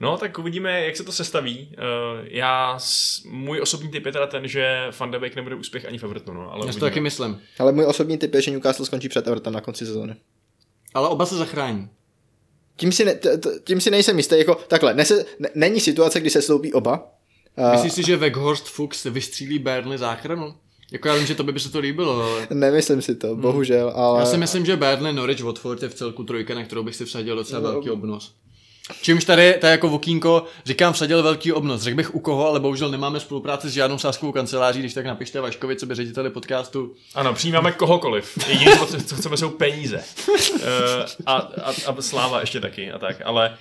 No, 0.00 0.16
tak 0.16 0.38
uvidíme, 0.38 0.84
jak 0.84 0.96
se 0.96 1.04
to 1.04 1.12
sestaví. 1.12 1.68
Uh, 1.78 2.26
já, 2.30 2.78
můj 3.30 3.60
osobní 3.60 3.90
typ 3.90 4.06
je 4.06 4.12
teda 4.12 4.26
ten, 4.26 4.48
že 4.48 4.90
Van 5.00 5.10
de 5.10 5.18
Beek 5.18 5.36
nebude 5.36 5.54
úspěch 5.54 5.84
ani 5.84 5.98
v 5.98 6.04
Evertonu, 6.04 6.40
no, 6.40 6.52
ale 6.52 6.66
Já 6.66 6.72
si 6.72 6.78
to 6.78 6.86
taky 6.86 7.00
myslím. 7.00 7.40
Ale 7.58 7.72
můj 7.72 7.84
osobní 7.84 8.18
typ 8.18 8.34
je, 8.34 8.42
že 8.42 8.50
Newcastle 8.50 8.86
skončí 8.86 9.08
před 9.08 9.26
Everton 9.26 9.52
na 9.54 9.60
konci 9.60 9.86
sezóny. 9.86 10.16
Ale 10.94 11.08
oba 11.08 11.26
se 11.26 11.36
zachrání. 11.36 11.88
Tím 12.76 12.92
si, 12.92 13.04
ne, 13.04 13.14
t, 13.14 13.38
t, 13.38 13.50
tím 13.64 13.80
si 13.80 13.90
nejsem 13.90 14.16
jistý, 14.16 14.38
jako 14.38 14.54
takhle, 14.54 14.94
nese, 14.94 15.24
ne, 15.38 15.48
není 15.54 15.80
situace, 15.80 16.20
kdy 16.20 16.30
se 16.30 16.42
sloupí 16.42 16.72
oba. 16.72 17.10
Uh, 17.58 17.72
Myslíš 17.72 17.92
si, 17.92 18.02
že 18.02 18.16
Weghorst 18.16 18.68
Fuchs 18.68 19.04
vystřílí 19.04 19.58
Burnley 19.58 19.98
záchranu? 19.98 20.54
Jako 20.92 21.08
já 21.08 21.14
vím, 21.14 21.26
že 21.26 21.34
to 21.34 21.44
by 21.44 21.60
se 21.60 21.72
to 21.72 21.78
líbilo, 21.78 22.22
ale... 22.22 22.46
Nemyslím 22.50 23.02
si 23.02 23.14
to, 23.14 23.36
bohužel, 23.36 23.92
ale... 23.94 24.20
Já 24.20 24.26
si 24.26 24.36
myslím, 24.36 24.66
že 24.66 24.76
Burnley, 24.76 25.12
Norwich, 25.12 25.42
Watford 25.42 25.82
je 25.82 25.88
v 25.88 25.94
celku 25.94 26.24
trojka, 26.24 26.54
na 26.54 26.64
kterou 26.64 26.82
bych 26.82 26.96
si 26.96 27.04
vsadil 27.04 27.36
docela 27.36 27.60
velký 27.60 27.90
obnos. 27.90 28.34
Čímž 29.02 29.24
tady, 29.24 29.54
tady 29.60 29.70
jako 29.70 29.88
vokínko, 29.88 30.44
říkám 30.64 30.92
vsadil 30.92 31.22
velký 31.22 31.52
obnos. 31.52 31.82
Řekl 31.82 31.96
bych 31.96 32.14
u 32.14 32.20
koho, 32.20 32.48
ale 32.48 32.60
bohužel 32.60 32.90
nemáme 32.90 33.20
spolupráci 33.20 33.68
s 33.68 33.72
žádnou 33.72 33.98
sáskovou 33.98 34.32
kanceláří, 34.32 34.80
když 34.80 34.94
tak 34.94 35.06
napište 35.06 35.40
Vaškovi, 35.40 35.76
co 35.76 35.86
by 35.86 35.94
řediteli 35.94 36.30
podcastu. 36.30 36.94
Ano, 37.14 37.34
přijímáme 37.34 37.72
kohokoliv. 37.72 38.38
Jediné, 38.48 38.76
co, 38.76 39.04
co 39.04 39.16
chceme, 39.16 39.36
jsou 39.36 39.50
peníze. 39.50 40.04
Uh, 40.28 40.62
a, 41.26 41.36
a, 41.36 41.72
a, 41.86 42.02
sláva 42.02 42.40
ještě 42.40 42.60
taky 42.60 42.92
a 42.92 42.98
tak, 42.98 43.16
ale... 43.24 43.56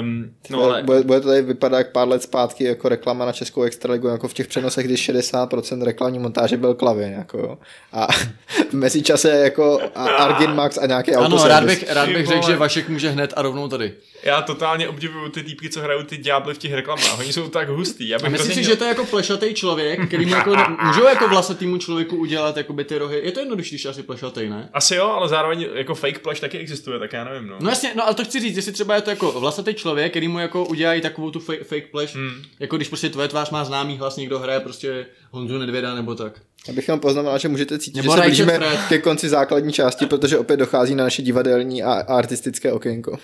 Um, 0.00 0.30
no 0.50 0.62
ale... 0.62 0.82
Bude, 0.82 1.02
bude 1.02 1.20
to 1.20 1.28
tady 1.28 1.42
vypadat 1.42 1.78
jak 1.78 1.92
pár 1.92 2.08
let 2.08 2.22
zpátky 2.22 2.64
jako 2.64 2.88
reklama 2.88 3.26
na 3.26 3.32
Českou 3.32 3.62
extraligu, 3.62 4.08
jako 4.08 4.28
v 4.28 4.34
těch 4.34 4.46
přenosech, 4.46 4.86
kdy 4.86 4.94
60% 4.94 5.82
reklamní 5.82 6.18
montáže 6.18 6.56
byl 6.56 6.74
klavin, 6.74 7.12
jako 7.12 7.38
jo. 7.38 7.58
A 7.92 8.06
v 8.70 8.72
mezičase 8.72 9.30
jako 9.30 9.80
a 9.94 10.04
Argin 10.04 10.54
Max 10.54 10.78
a 10.78 10.86
nějaký 10.86 11.14
Ano, 11.14 11.26
autoservis. 11.26 11.50
rád 11.50 11.64
bych, 11.64 11.92
rád 11.92 12.08
bych 12.08 12.26
řekl, 12.26 12.46
že 12.46 12.56
Vašek 12.56 12.88
může 12.88 13.10
hned 13.10 13.32
a 13.36 13.42
rovnou 13.42 13.68
tady. 13.68 13.92
Já 14.24 14.42
totálně 14.42 14.88
obdivuju 14.88 15.28
ty 15.28 15.42
týpky, 15.42 15.70
co 15.70 15.80
hrajou 15.80 16.02
ty 16.02 16.16
ďábly 16.16 16.54
v 16.54 16.58
těch 16.58 16.72
reklamách. 16.74 17.18
Oni 17.18 17.32
jsou 17.32 17.48
tak 17.48 17.68
hustý. 17.68 18.08
Já 18.08 18.18
bych 18.18 18.26
A 18.26 18.28
hrozně 18.28 18.54
si, 18.54 18.60
měl- 18.60 18.70
že 18.70 18.76
to 18.76 18.84
je 18.84 18.88
jako 18.88 19.04
plešatý 19.06 19.54
člověk, 19.54 20.06
který 20.06 20.26
mu 20.26 20.34
jako, 20.34 20.52
můžou 20.86 21.04
jako 21.04 21.28
vlasatýmu 21.28 21.78
člověku 21.78 22.16
udělat 22.16 22.56
jakoby 22.56 22.84
ty 22.84 22.98
rohy? 22.98 23.20
Je 23.24 23.32
to 23.32 23.40
jednodušší, 23.40 23.70
když 23.70 23.86
asi 23.86 24.02
plešatý, 24.02 24.48
ne? 24.48 24.68
Asi 24.72 24.94
jo, 24.94 25.06
ale 25.06 25.28
zároveň 25.28 25.66
jako 25.74 25.94
fake 25.94 26.18
plush 26.18 26.40
taky 26.40 26.58
existuje, 26.58 26.98
tak 26.98 27.12
já 27.12 27.24
nevím, 27.24 27.48
no. 27.48 27.56
No 27.60 27.68
jasně, 27.70 27.92
no 27.96 28.04
ale 28.06 28.14
to 28.14 28.24
chci 28.24 28.40
říct, 28.40 28.56
jestli 28.56 28.72
třeba 28.72 28.94
je 28.94 29.00
to 29.00 29.10
jako 29.10 29.32
vlasatý 29.40 29.74
člověk, 29.74 30.12
který 30.12 30.28
mu 30.28 30.38
jako 30.38 30.64
udělají 30.64 31.00
takovou 31.00 31.30
tu 31.30 31.40
fake, 31.40 31.64
fake 31.64 31.90
flash, 31.90 32.14
Hmm. 32.14 32.42
jako 32.60 32.76
když 32.76 32.88
prostě 32.88 33.08
tvoje 33.08 33.28
tvář 33.28 33.50
má 33.50 33.64
známý 33.64 33.98
hlas, 33.98 34.16
někdo 34.16 34.38
hraje 34.38 34.60
prostě 34.60 35.06
Honzu 35.30 35.58
Nedvěda 35.58 35.94
nebo 35.94 36.14
tak. 36.14 36.40
Já 36.68 36.74
bych 36.74 36.88
jenom 36.88 37.00
poznamenal, 37.00 37.38
že 37.38 37.48
můžete 37.48 37.78
cítit, 37.78 37.96
Nebo 37.96 38.12
že 38.12 38.18
se 38.22 38.26
blížíme 38.26 38.56
Fred. 38.58 38.80
ke 38.88 38.98
konci 38.98 39.28
základní 39.28 39.72
části, 39.72 40.06
protože 40.06 40.38
opět 40.38 40.56
dochází 40.56 40.94
na 40.94 41.04
naše 41.04 41.22
divadelní 41.22 41.82
a, 41.82 41.92
artistické 41.92 42.72
okénko. 42.72 43.18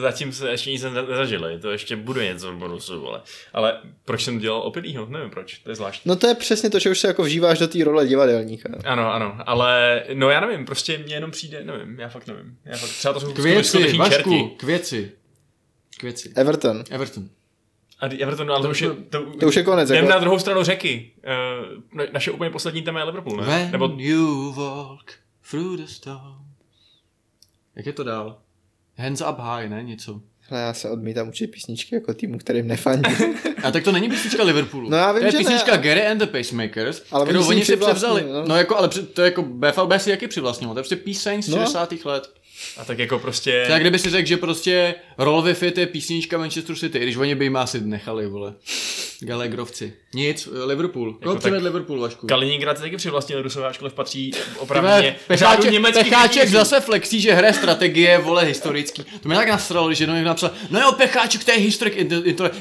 Zatím 0.00 0.32
se 0.32 0.50
ještě 0.50 0.70
nic 0.70 0.82
ne- 0.82 0.90
nezažili, 1.10 1.58
to 1.60 1.70
ještě 1.70 1.96
bude 1.96 2.24
něco 2.24 2.52
v 2.52 2.56
bonusu, 2.56 3.08
ale, 3.08 3.20
ale 3.52 3.80
proč 4.04 4.24
jsem 4.24 4.38
dělal 4.38 4.60
opilýho? 4.60 5.06
Nevím 5.06 5.30
proč, 5.30 5.58
to 5.58 5.70
je 5.70 5.74
zvláštní. 5.76 6.08
No 6.08 6.16
to 6.16 6.26
je 6.26 6.34
přesně 6.34 6.70
to, 6.70 6.78
že 6.78 6.90
už 6.90 6.98
se 6.98 7.06
jako 7.06 7.22
vžíváš 7.22 7.58
do 7.58 7.68
té 7.68 7.84
role 7.84 8.06
divadelníka. 8.06 8.68
Ano, 8.84 9.12
ano, 9.14 9.36
ale 9.46 10.02
no 10.14 10.30
já 10.30 10.40
nevím, 10.40 10.66
prostě 10.66 10.98
mně 10.98 11.14
jenom 11.14 11.30
přijde, 11.30 11.64
nevím, 11.64 12.00
já 12.00 12.08
fakt 12.08 12.26
nevím. 12.26 12.56
Já 12.64 12.76
fakt, 12.76 12.90
třeba 12.90 13.14
to 13.14 13.20
jsou 13.20 13.32
K 13.32 13.38
věci, 13.38 13.96
Vašku, 13.96 14.14
čerti. 14.14 14.50
k 14.56 14.62
věci. 14.62 15.12
K 15.98 16.02
věci. 16.02 16.32
Everton. 16.36 16.84
Everton. 16.90 17.28
A 18.00 18.06
Everton, 18.06 18.50
ale 18.50 18.62
to, 18.62 18.70
už 18.70 18.80
je, 18.82 18.88
to, 19.10 19.26
To 19.40 19.46
už 19.46 19.56
je 19.56 19.62
konec, 19.62 19.88
Jdem 19.90 20.04
jako. 20.04 20.14
na 20.14 20.18
druhou 20.20 20.38
stranu 20.38 20.62
řeky. 20.62 21.10
Na- 21.94 22.04
naše 22.12 22.30
úplně 22.30 22.50
poslední 22.50 22.82
téma 22.82 22.98
je 22.98 23.04
Liverpool, 23.04 23.36
ne? 23.36 23.46
When 23.46 23.70
Nebo 23.72 23.92
you 23.96 24.52
walk 24.52 25.10
through 25.50 25.76
the 25.80 25.84
storm. 25.86 26.36
Jak 27.76 27.86
je 27.86 27.92
to 27.92 28.04
dál? 28.04 28.38
Hands 28.98 29.20
up 29.30 29.38
high, 29.38 29.68
ne? 29.68 29.82
Něco. 29.82 30.20
Hele, 30.50 30.62
já 30.62 30.74
se 30.74 30.90
odmítám 30.90 31.28
učit 31.28 31.46
písničky 31.46 31.94
jako 31.94 32.14
týmu, 32.14 32.38
kterým 32.38 32.66
nefandí. 32.66 33.10
A 33.64 33.70
tak 33.70 33.84
to 33.84 33.92
není 33.92 34.08
písnička 34.08 34.42
Liverpoolu. 34.44 34.90
No 34.90 34.96
já 34.96 35.12
vím, 35.12 35.20
to 35.20 35.26
je 35.26 35.30
že 35.32 35.38
ne. 35.38 35.44
písnička 35.44 35.76
Gary 35.76 36.06
and 36.06 36.18
the 36.18 36.26
Pacemakers, 36.26 37.02
Ale 37.10 37.24
kterou 37.24 37.48
oni 37.48 37.64
si 37.64 37.76
převzali. 37.76 38.24
no. 38.32 38.44
No. 38.46 38.56
jako, 38.56 38.76
ale 38.76 38.88
to 38.88 39.20
je 39.22 39.24
jako 39.24 39.42
BFLB 39.42 39.92
si 39.98 40.10
jaký 40.10 40.28
přivlastnilo, 40.28 40.74
to 40.74 40.78
je 40.78 40.82
prostě 40.82 40.96
píseň 40.96 41.42
z 41.42 41.48
No. 41.48 41.56
60. 41.56 42.04
let. 42.04 42.34
A 42.76 42.84
tak 42.84 42.98
jako 42.98 43.18
prostě... 43.18 43.66
Jak 43.68 43.80
kdyby 43.80 43.98
si 43.98 44.10
řekl, 44.10 44.28
že 44.28 44.36
prostě 44.36 44.94
Roll 45.18 45.42
with 45.42 45.62
It 45.62 45.78
je 45.78 45.86
písnička 45.86 46.38
Manchester 46.38 46.76
City, 46.76 46.98
i 46.98 47.02
když 47.02 47.16
oni 47.16 47.34
by 47.34 47.44
jim 47.44 47.56
asi 47.56 47.80
nechali, 47.80 48.26
vole. 48.26 48.54
Galegrovci. 49.20 49.92
Nic, 50.14 50.48
Liverpool. 50.64 51.14
Koho 51.14 51.34
tak- 51.34 51.42
přived 51.42 51.62
Liverpool, 51.62 52.00
Vašku? 52.00 52.26
Kaliningrad 52.26 52.76
se 52.76 52.82
taky 52.82 52.96
přivlastnil 52.96 53.42
Rusové, 53.42 53.66
ačkoliv 53.68 53.92
patří 53.92 54.30
opravdu 54.58 54.88
Pecháček, 55.26 55.82
Pecháček 55.94 56.48
zase 56.48 56.80
flexí, 56.80 57.20
že 57.20 57.34
hraje 57.34 57.54
strategie, 57.54 58.18
vole, 58.18 58.44
historický. 58.44 59.04
To 59.04 59.28
mě 59.28 59.36
tak 59.36 59.48
nasralo, 59.48 59.86
když 59.86 60.00
jednou 60.00 60.24
napsal, 60.24 60.50
no 60.70 60.80
jo, 60.80 60.92
Pecháček, 60.92 61.44
to 61.44 61.50
je 61.50 61.56
historik, 61.58 61.96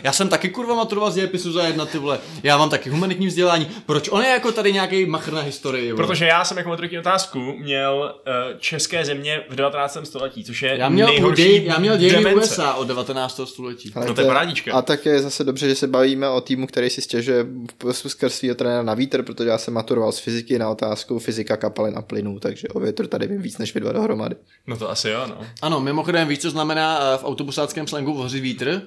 já 0.04 0.12
jsem 0.12 0.30
taky 0.30 0.50
kurva 0.50 0.76
maturoval 0.76 1.12
z 1.12 1.16
dějepisu 1.16 1.52
za 1.52 1.64
jedna, 1.64 1.86
ty 1.86 1.98
vole. 1.98 2.20
Já 2.44 2.58
mám 2.58 2.70
taky 2.70 2.90
humanitní 2.90 3.28
vzdělání. 3.28 3.68
Proč 3.86 4.10
on 4.10 4.24
je 4.24 4.30
jako 4.30 4.52
tady 4.52 4.74
nějaký 4.74 5.06
machr 5.06 5.34
na 5.34 5.42
historii, 5.42 5.92
vole? 5.92 6.08
Protože 6.08 6.26
já 6.26 6.46
jsem 6.46 6.58
jako 6.58 6.70
maturitní 6.70 7.00
otázku 7.00 7.40
měl 7.58 8.16
uh, 8.28 8.60
české 8.60 9.06
země 9.06 9.44
v 9.50 9.56
19. 9.56 9.87
století, 10.04 10.44
což 10.44 10.62
je 10.62 10.78
já 10.78 10.90
měl, 10.90 11.08
nejhorší 11.08 11.44
děj, 11.44 11.66
já 11.66 11.80
měl 11.80 11.98
dějiny 11.98 12.24
demence. 12.24 12.40
USA 12.54 12.74
od 12.74 12.88
19. 12.88 13.40
století. 13.46 13.92
Ale 13.96 14.06
No 14.08 14.14
to 14.14 14.22
je 14.22 14.28
parádička. 14.28 14.74
A 14.74 14.82
tak 14.82 15.06
je 15.06 15.20
zase 15.22 15.44
dobře, 15.44 15.70
že 15.70 15.76
se 15.76 15.88
bavíme 15.88 16.30
o 16.30 16.42
týmu, 16.42 16.68
který 16.68 16.90
si 16.90 17.02
stěžuje 17.02 17.46
v- 17.84 17.94
skrz 18.10 18.34
svého 18.36 18.56
trenéra 18.56 18.84
na 18.84 18.94
vítr, 18.94 19.24
protože 19.24 19.50
já 19.50 19.58
jsem 19.58 19.74
maturoval 19.74 20.12
z 20.12 20.20
fyziky 20.20 20.60
na 20.60 20.70
otázku 20.70 21.20
fyzika 21.20 21.58
kapalin 21.58 21.98
a 21.98 22.02
plynů, 22.02 22.40
takže 22.40 22.68
o 22.68 22.80
větru 22.80 23.08
tady 23.08 23.28
vím 23.28 23.42
víc 23.42 23.58
než 23.58 23.74
vy 23.74 23.80
dva 23.80 23.92
dohromady. 23.92 24.36
No 24.68 24.78
to 24.78 24.90
asi 24.90 25.10
jo, 25.10 25.26
no. 25.28 25.38
Ano, 25.62 25.80
mimochodem 25.80 26.28
víš, 26.28 26.40
co 26.40 26.50
znamená 26.52 27.00
eh, 27.14 27.18
v 27.18 27.24
autobusáckém 27.24 27.88
slangu 27.88 28.14
vozit 28.14 28.44
vítr? 28.44 28.82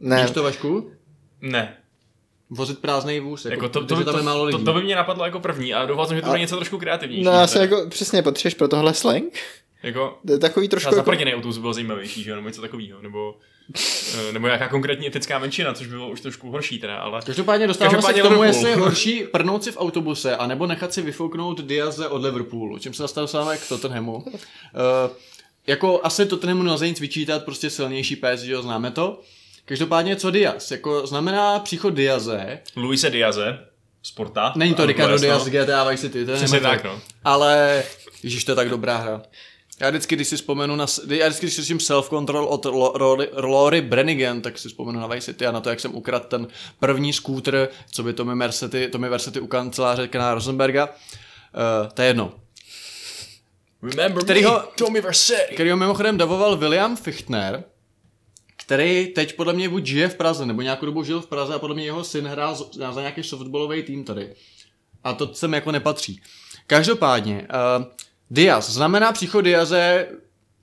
Ne, 0.00 0.22
Víš 0.22 0.30
to, 0.30 0.42
Vašku? 0.42 0.90
Ne. 1.40 1.76
Vozit 2.50 2.78
prázdný 2.78 3.20
vůz, 3.20 3.44
jako, 3.44 3.54
Jako 3.54 3.68
to, 3.68 3.80
to, 3.80 3.86
protože 3.86 4.04
to, 4.04 4.10
tam 4.10 4.20
je 4.20 4.24
málo 4.24 4.38
to, 4.40 4.44
lidí. 4.44 4.58
to, 4.58 4.64
to, 4.64 4.78
by 4.78 4.84
mě 4.84 4.96
napadlo 4.96 5.24
jako 5.24 5.40
první 5.40 5.74
a 5.74 5.86
doufal 5.86 6.06
jsem, 6.06 6.16
že 6.16 6.22
to 6.22 6.28
bude 6.28 6.40
něco 6.40 6.56
trošku 6.56 6.78
kreativnější. 6.78 7.24
no 7.24 7.32
asi 7.32 7.52
teda. 7.58 7.62
jako 7.64 7.90
přesně 7.90 8.22
potřebuješ 8.22 8.54
pro 8.54 8.68
tohle 8.68 8.94
slang. 8.94 9.38
jako 9.82 10.18
To 10.26 10.32
je 10.32 10.38
takový 10.38 10.68
trošku 10.68 10.88
jako, 10.88 10.96
zaprděný 10.96 11.34
autobus 11.34 11.58
byl 11.58 11.72
zajímavější, 11.74 12.22
že 12.22 12.30
jo, 12.30 12.36
nebo 12.36 12.48
něco 12.48 12.60
takového, 12.60 13.02
nebo, 13.02 13.34
eh, 14.28 14.32
nebo 14.32 14.46
nějaká 14.46 14.68
konkrétní 14.68 15.06
etická 15.06 15.38
menšina, 15.38 15.74
což 15.74 15.86
bylo 15.86 16.10
už 16.10 16.20
trošku 16.20 16.50
horší 16.50 16.78
teda, 16.78 16.96
ale 16.96 17.20
Každopádně 17.26 17.66
dostáváme 17.66 17.94
Každopádně 17.94 18.22
se 18.22 18.28
k 18.28 18.30
tomu, 18.30 18.42
jestli 18.42 18.70
je 18.70 18.76
horší 18.86 19.24
prnout 19.32 19.64
si 19.64 19.72
v 19.72 19.76
autobuse, 19.80 20.36
anebo 20.36 20.66
nechat 20.66 20.92
si 20.94 21.02
vyfouknout 21.02 21.60
Diaze 21.60 22.08
od 22.08 22.22
Liverpoolu, 22.22 22.78
čím 22.78 22.94
se 22.94 23.02
dostáváme 23.02 23.56
k 23.58 23.68
Tottenhamu. 23.68 24.14
Uh, 24.16 24.32
jako 25.66 26.00
asi 26.02 26.26
Tottenhamu 26.26 26.62
nelze 26.62 26.88
nic 26.88 27.00
vyčítat, 27.00 27.44
prostě 27.44 27.70
silnější 27.70 28.16
pes, 28.16 28.40
že 28.40 28.52
jo, 28.52 28.62
známe 28.62 28.90
to. 28.90 29.20
Každopádně 29.68 30.16
co 30.16 30.30
Diaz? 30.30 30.70
Jako 30.70 31.06
znamená 31.06 31.58
příchod 31.58 31.94
Diaze, 31.94 32.58
Luise 32.76 33.10
Diaze, 33.10 33.58
Sporta. 34.02 34.52
není 34.56 34.74
to 34.74 34.86
Ricardo. 34.86 35.18
Diaz 35.18 35.44
z 35.44 35.48
GTA 35.48 35.84
Vice 35.84 36.00
City, 36.02 36.24
to 36.24 36.30
je 36.54 36.60
tak, 36.60 36.84
no. 36.84 37.00
Ale, 37.24 37.82
ježiš, 38.22 38.44
to 38.44 38.52
je 38.52 38.56
tak 38.56 38.68
dobrá 38.68 38.96
hra. 38.96 39.22
Já 39.80 39.90
vždycky, 39.90 40.16
když 40.16 40.28
si 40.28 40.36
vzpomenu 40.36 40.76
na, 40.76 40.86
já 41.08 41.26
vždycky, 41.28 41.46
když 41.46 41.54
slyším 41.54 41.78
self-control 41.78 42.46
od 42.48 42.66
Rory, 42.94 43.28
Rory 43.32 43.80
Brannigan, 43.80 44.40
tak 44.40 44.58
si 44.58 44.68
vzpomenu 44.68 45.00
na 45.00 45.06
Vice 45.06 45.24
City 45.24 45.46
a 45.46 45.52
na 45.52 45.60
to, 45.60 45.70
jak 45.70 45.80
jsem 45.80 45.94
ukradl 45.94 46.24
ten 46.28 46.46
první 46.80 47.12
skútr, 47.12 47.68
co 47.90 48.02
by 48.02 48.12
Tommy 48.12 48.34
Mercety, 48.34 48.88
Tommy 48.88 49.10
Mercety 49.10 49.40
u 49.40 49.46
kanceláře 49.46 50.08
Kana 50.08 50.34
Rosenberga. 50.34 50.84
Uh, 50.86 51.88
to 51.94 52.02
je 52.02 52.08
jedno. 52.08 52.32
Remember 53.82 54.24
Kterýho- 54.24 54.58
me, 54.58 54.66
Tommy 54.78 55.00
Versetti. 55.00 55.54
Kterýho 55.54 55.76
mimochodem 55.76 56.18
davoval 56.18 56.56
William 56.56 56.96
Fichtner, 56.96 57.64
který 58.68 59.06
teď 59.06 59.36
podle 59.36 59.52
mě 59.52 59.68
buď 59.68 59.86
žije 59.86 60.08
v 60.08 60.14
Praze, 60.14 60.46
nebo 60.46 60.62
nějakou 60.62 60.86
dobu 60.86 61.04
žil 61.04 61.20
v 61.20 61.26
Praze 61.26 61.54
a 61.54 61.58
podle 61.58 61.76
mě 61.76 61.84
jeho 61.84 62.04
syn 62.04 62.26
hrál 62.26 62.54
za 62.72 63.00
nějaký 63.00 63.22
softballový 63.22 63.82
tým 63.82 64.04
tady. 64.04 64.34
A 65.04 65.12
to 65.12 65.34
sem 65.34 65.54
jako 65.54 65.72
nepatří. 65.72 66.20
Každopádně, 66.66 67.48
uh, 67.78 67.84
Diaz. 68.30 68.70
Znamená 68.70 69.12
příchod 69.12 69.44
Diaze 69.44 70.08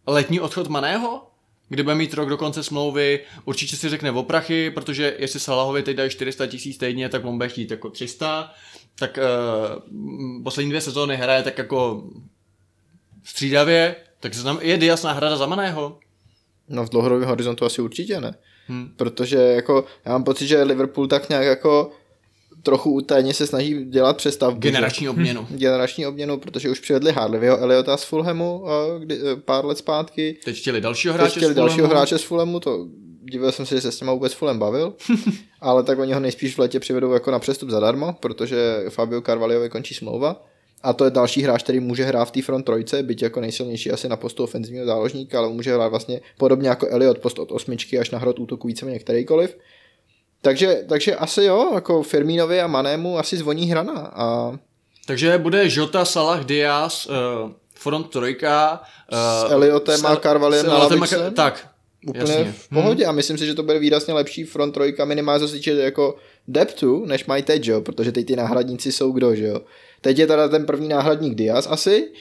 letní 0.07 0.39
odchod 0.39 0.67
Maného? 0.67 1.27
Kdy 1.69 1.83
bude 1.83 1.95
mít 1.95 2.13
rok 2.13 2.29
do 2.29 2.37
konce 2.37 2.63
smlouvy, 2.63 3.19
určitě 3.45 3.75
si 3.75 3.89
řekne 3.89 4.11
o 4.11 4.23
prachy, 4.23 4.71
protože 4.71 5.15
jestli 5.19 5.39
Salahovi 5.39 5.83
teď 5.83 5.97
dají 5.97 6.09
400 6.09 6.47
tisíc 6.47 6.77
týdně, 6.77 7.09
tak 7.09 7.25
on 7.25 7.37
bude 7.37 7.49
chtít 7.49 7.71
jako 7.71 7.89
300. 7.89 8.53
Tak 8.95 9.17
uh, 9.17 10.43
poslední 10.43 10.69
dvě 10.69 10.81
sezóny 10.81 11.17
hraje 11.17 11.43
tak 11.43 11.57
jako 11.57 12.03
střídavě, 13.23 13.95
tak 14.19 14.33
je 14.61 14.77
Diaz 14.77 15.03
náhrada 15.03 15.37
za 15.37 15.45
Maného? 15.45 15.99
No 16.69 16.85
v 16.85 16.89
dlouhodobém 16.89 17.29
horizontu 17.29 17.65
asi 17.65 17.81
určitě 17.81 18.21
ne. 18.21 18.35
Hm. 18.69 18.89
Protože 18.97 19.37
jako, 19.37 19.85
já 20.05 20.11
mám 20.11 20.23
pocit, 20.23 20.47
že 20.47 20.63
Liverpool 20.63 21.07
tak 21.07 21.29
nějak 21.29 21.45
jako 21.45 21.91
trochu 22.63 22.91
utajeně 22.91 23.33
se 23.33 23.47
snaží 23.47 23.85
dělat 23.85 24.17
přestavbu. 24.17 24.59
že? 24.63 24.71
Generační 24.71 25.09
obměnu. 25.09 25.47
generační 25.49 26.07
obměnu, 26.07 26.37
protože 26.39 26.69
už 26.69 26.79
přivedli 26.79 27.11
Harleyho 27.11 27.57
Eliota 27.57 27.97
z 27.97 28.03
Fulhamu 28.03 28.65
kdy, 28.99 29.19
eh, 29.19 29.35
pár 29.35 29.65
let 29.65 29.77
zpátky. 29.77 30.37
Teď 30.45 30.57
chtěli 30.57 30.81
dalšího 30.81 31.13
Teď 31.13 31.21
hráče 31.21 31.31
chtěli 31.39 31.53
z 31.53 31.55
Fulhamu. 31.55 31.67
dalšího 31.67 31.87
hráče 31.87 32.17
z 32.17 32.23
Fulhamu, 32.23 32.59
to 32.59 32.87
divil 33.31 33.51
jsem 33.51 33.65
se, 33.65 33.75
že 33.75 33.81
se 33.81 33.91
s 33.91 33.97
těma 33.97 34.13
vůbec 34.13 34.33
Fulham 34.33 34.59
bavil, 34.59 34.93
ale 35.61 35.83
tak 35.83 35.99
oni 35.99 36.13
ho 36.13 36.19
nejspíš 36.19 36.55
v 36.55 36.59
letě 36.59 36.79
přivedou 36.79 37.13
jako 37.13 37.31
na 37.31 37.39
přestup 37.39 37.69
zadarmo, 37.69 38.15
protože 38.19 38.83
Fabio 38.89 39.21
Carvalhovi 39.21 39.69
končí 39.69 39.93
smlouva. 39.93 40.43
A 40.83 40.93
to 40.93 41.05
je 41.05 41.11
další 41.11 41.41
hráč, 41.41 41.63
který 41.63 41.79
může 41.79 42.03
hrát 42.03 42.25
v 42.25 42.31
té 42.31 42.41
front 42.41 42.65
trojce, 42.65 43.03
byť 43.03 43.21
jako 43.21 43.41
nejsilnější 43.41 43.91
asi 43.91 44.09
na 44.09 44.17
postu 44.17 44.43
ofenzivního 44.43 44.85
záložníka, 44.85 45.39
ale 45.39 45.49
může 45.49 45.73
hrát 45.73 45.87
vlastně 45.87 46.21
podobně 46.37 46.69
jako 46.69 46.87
Elliot 46.87 47.17
post 47.17 47.39
od 47.39 47.51
osmičky 47.51 47.99
až 47.99 48.09
na 48.09 48.19
hrot 48.19 48.39
útoku 48.39 48.67
víceméně 48.67 48.99
kterýkoliv. 48.99 49.57
Takže, 50.41 50.83
takže 50.89 51.15
asi 51.15 51.43
jo, 51.43 51.71
jako 51.73 52.03
Firmínovi 52.03 52.61
a 52.61 52.67
Manému 52.67 53.17
asi 53.19 53.37
zvoní 53.37 53.65
hrana 53.65 54.11
a 54.13 54.57
Takže 55.07 55.37
bude 55.37 55.63
Jota, 55.69 56.05
Salah, 56.05 56.45
Diaz, 56.45 57.05
uh, 57.05 57.51
front 57.73 58.09
trojka. 58.09 58.81
Uh, 59.11 59.47
S 59.47 59.51
Elliotem 59.51 60.05
a 60.05 60.15
Carvalhem 60.15 60.65
na 60.65 60.77
lavice? 60.77 61.15
Car- 61.15 61.33
Tak, 61.33 61.67
úplně 62.07 62.33
jasně. 62.33 62.53
v 62.57 62.69
pohodě 62.69 63.05
a 63.05 63.11
myslím 63.11 63.37
si, 63.37 63.45
že 63.45 63.53
to 63.53 63.63
bude 63.63 63.79
výrazně 63.79 64.13
lepší 64.13 64.43
front 64.43 64.73
trojka 64.73 65.05
minimálně 65.05 65.39
co 65.39 65.47
se 65.47 65.55
týče 65.55 65.71
jako 65.71 66.15
deptu, 66.47 67.05
než 67.05 67.25
mají 67.25 67.43
teď, 67.43 67.63
že 67.63 67.71
jo, 67.71 67.81
protože 67.81 68.11
teď 68.11 68.25
ty 68.27 68.35
náhradníci 68.35 68.91
jsou 68.91 69.11
kdo, 69.11 69.35
že 69.35 69.45
jo. 69.45 69.61
Teď 70.05 70.19
je 70.19 70.27
teda 70.27 70.47
ten 70.47 70.65
první 70.65 70.87
náhradník 70.87 71.35
Diaz 71.35 71.67
asi, 71.71 72.11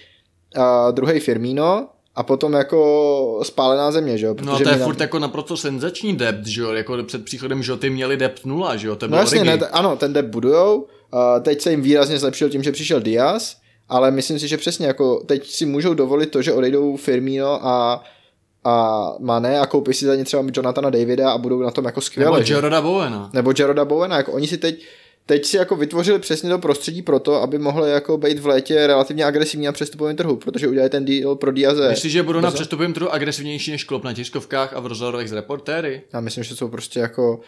a 0.56 0.90
druhý 0.90 1.20
Firmino 1.20 1.88
a 2.14 2.22
potom 2.22 2.52
jako 2.52 3.40
spálená 3.42 3.92
země, 3.92 4.18
že 4.18 4.26
jo. 4.26 4.34
No 4.42 4.52
a 4.52 4.58
to 4.58 4.68
je 4.68 4.74
Milan- 4.74 4.84
furt 4.84 5.00
jako 5.00 5.18
naprosto 5.18 5.56
senzační 5.56 6.16
dept, 6.16 6.46
že 6.46 6.60
jo, 6.60 6.72
jako 6.72 7.02
před 7.02 7.24
příchodem 7.24 7.62
Žoty 7.62 7.90
měli 7.90 8.16
dept 8.16 8.46
nula, 8.46 8.76
že 8.76 8.88
jo, 8.88 8.96
to 8.96 9.08
No 9.08 9.16
jasně, 9.16 9.44
ne, 9.44 9.52
ano, 9.52 9.96
ten 9.96 10.12
dep 10.12 10.26
budujou, 10.26 10.86
a 11.12 11.40
teď 11.40 11.60
se 11.60 11.70
jim 11.70 11.82
výrazně 11.82 12.18
zlepšil 12.18 12.48
tím, 12.50 12.62
že 12.62 12.72
přišel 12.72 13.00
Diaz, 13.00 13.56
ale 13.88 14.10
myslím 14.10 14.38
si, 14.38 14.48
že 14.48 14.56
přesně 14.56 14.86
jako 14.86 15.22
teď 15.26 15.50
si 15.50 15.66
můžou 15.66 15.94
dovolit 15.94 16.26
to, 16.30 16.42
že 16.42 16.52
odejdou 16.52 16.96
Firmino 16.96 17.66
a 17.66 18.04
a 18.66 19.04
Mané 19.20 19.60
a 19.60 19.66
koupí 19.66 19.92
si 19.94 20.06
za 20.06 20.14
ně 20.14 20.24
třeba 20.24 20.42
Jonathana 20.56 20.90
Davida 20.90 21.32
a 21.32 21.38
budou 21.38 21.62
na 21.62 21.70
tom 21.70 21.84
jako 21.84 22.00
skvěle. 22.00 22.38
Nebo? 22.38 22.52
Jaroda 22.52 22.82
Bowena. 22.82 23.30
nebo 23.32 23.52
Jaroda 23.58 23.84
Bowena, 23.84 24.16
jako 24.16 24.32
oni 24.32 24.46
si 24.46 24.58
teď 24.58 24.84
teď 25.26 25.44
si 25.44 25.56
jako 25.56 25.76
vytvořili 25.76 26.18
přesně 26.18 26.50
to 26.50 26.58
prostředí 26.58 27.02
pro 27.02 27.18
to, 27.20 27.34
aby 27.34 27.58
mohli 27.58 27.90
jako 27.90 28.18
být 28.18 28.38
v 28.38 28.46
létě 28.46 28.86
relativně 28.86 29.24
agresivní 29.24 29.66
na 29.66 29.72
přestupovém 29.72 30.16
trhu, 30.16 30.36
protože 30.36 30.68
udělali 30.68 30.90
ten 30.90 31.04
deal 31.04 31.36
pro 31.36 31.52
Diaze. 31.52 31.88
Myslíš, 31.88 32.12
že 32.12 32.22
budou 32.22 32.40
na 32.40 32.50
přestupovém 32.50 32.92
trhu 32.92 33.12
agresivnější 33.12 33.70
než 33.70 33.84
klop 33.84 34.04
na 34.04 34.12
tiskovkách 34.12 34.72
a 34.74 34.80
v 34.80 34.86
rozhovorech 34.86 35.28
s 35.28 35.32
reportéry? 35.32 36.02
Já 36.12 36.20
myslím, 36.20 36.44
že 36.44 36.56
jsou 36.56 36.68
prostě 36.68 37.00
jako 37.00 37.40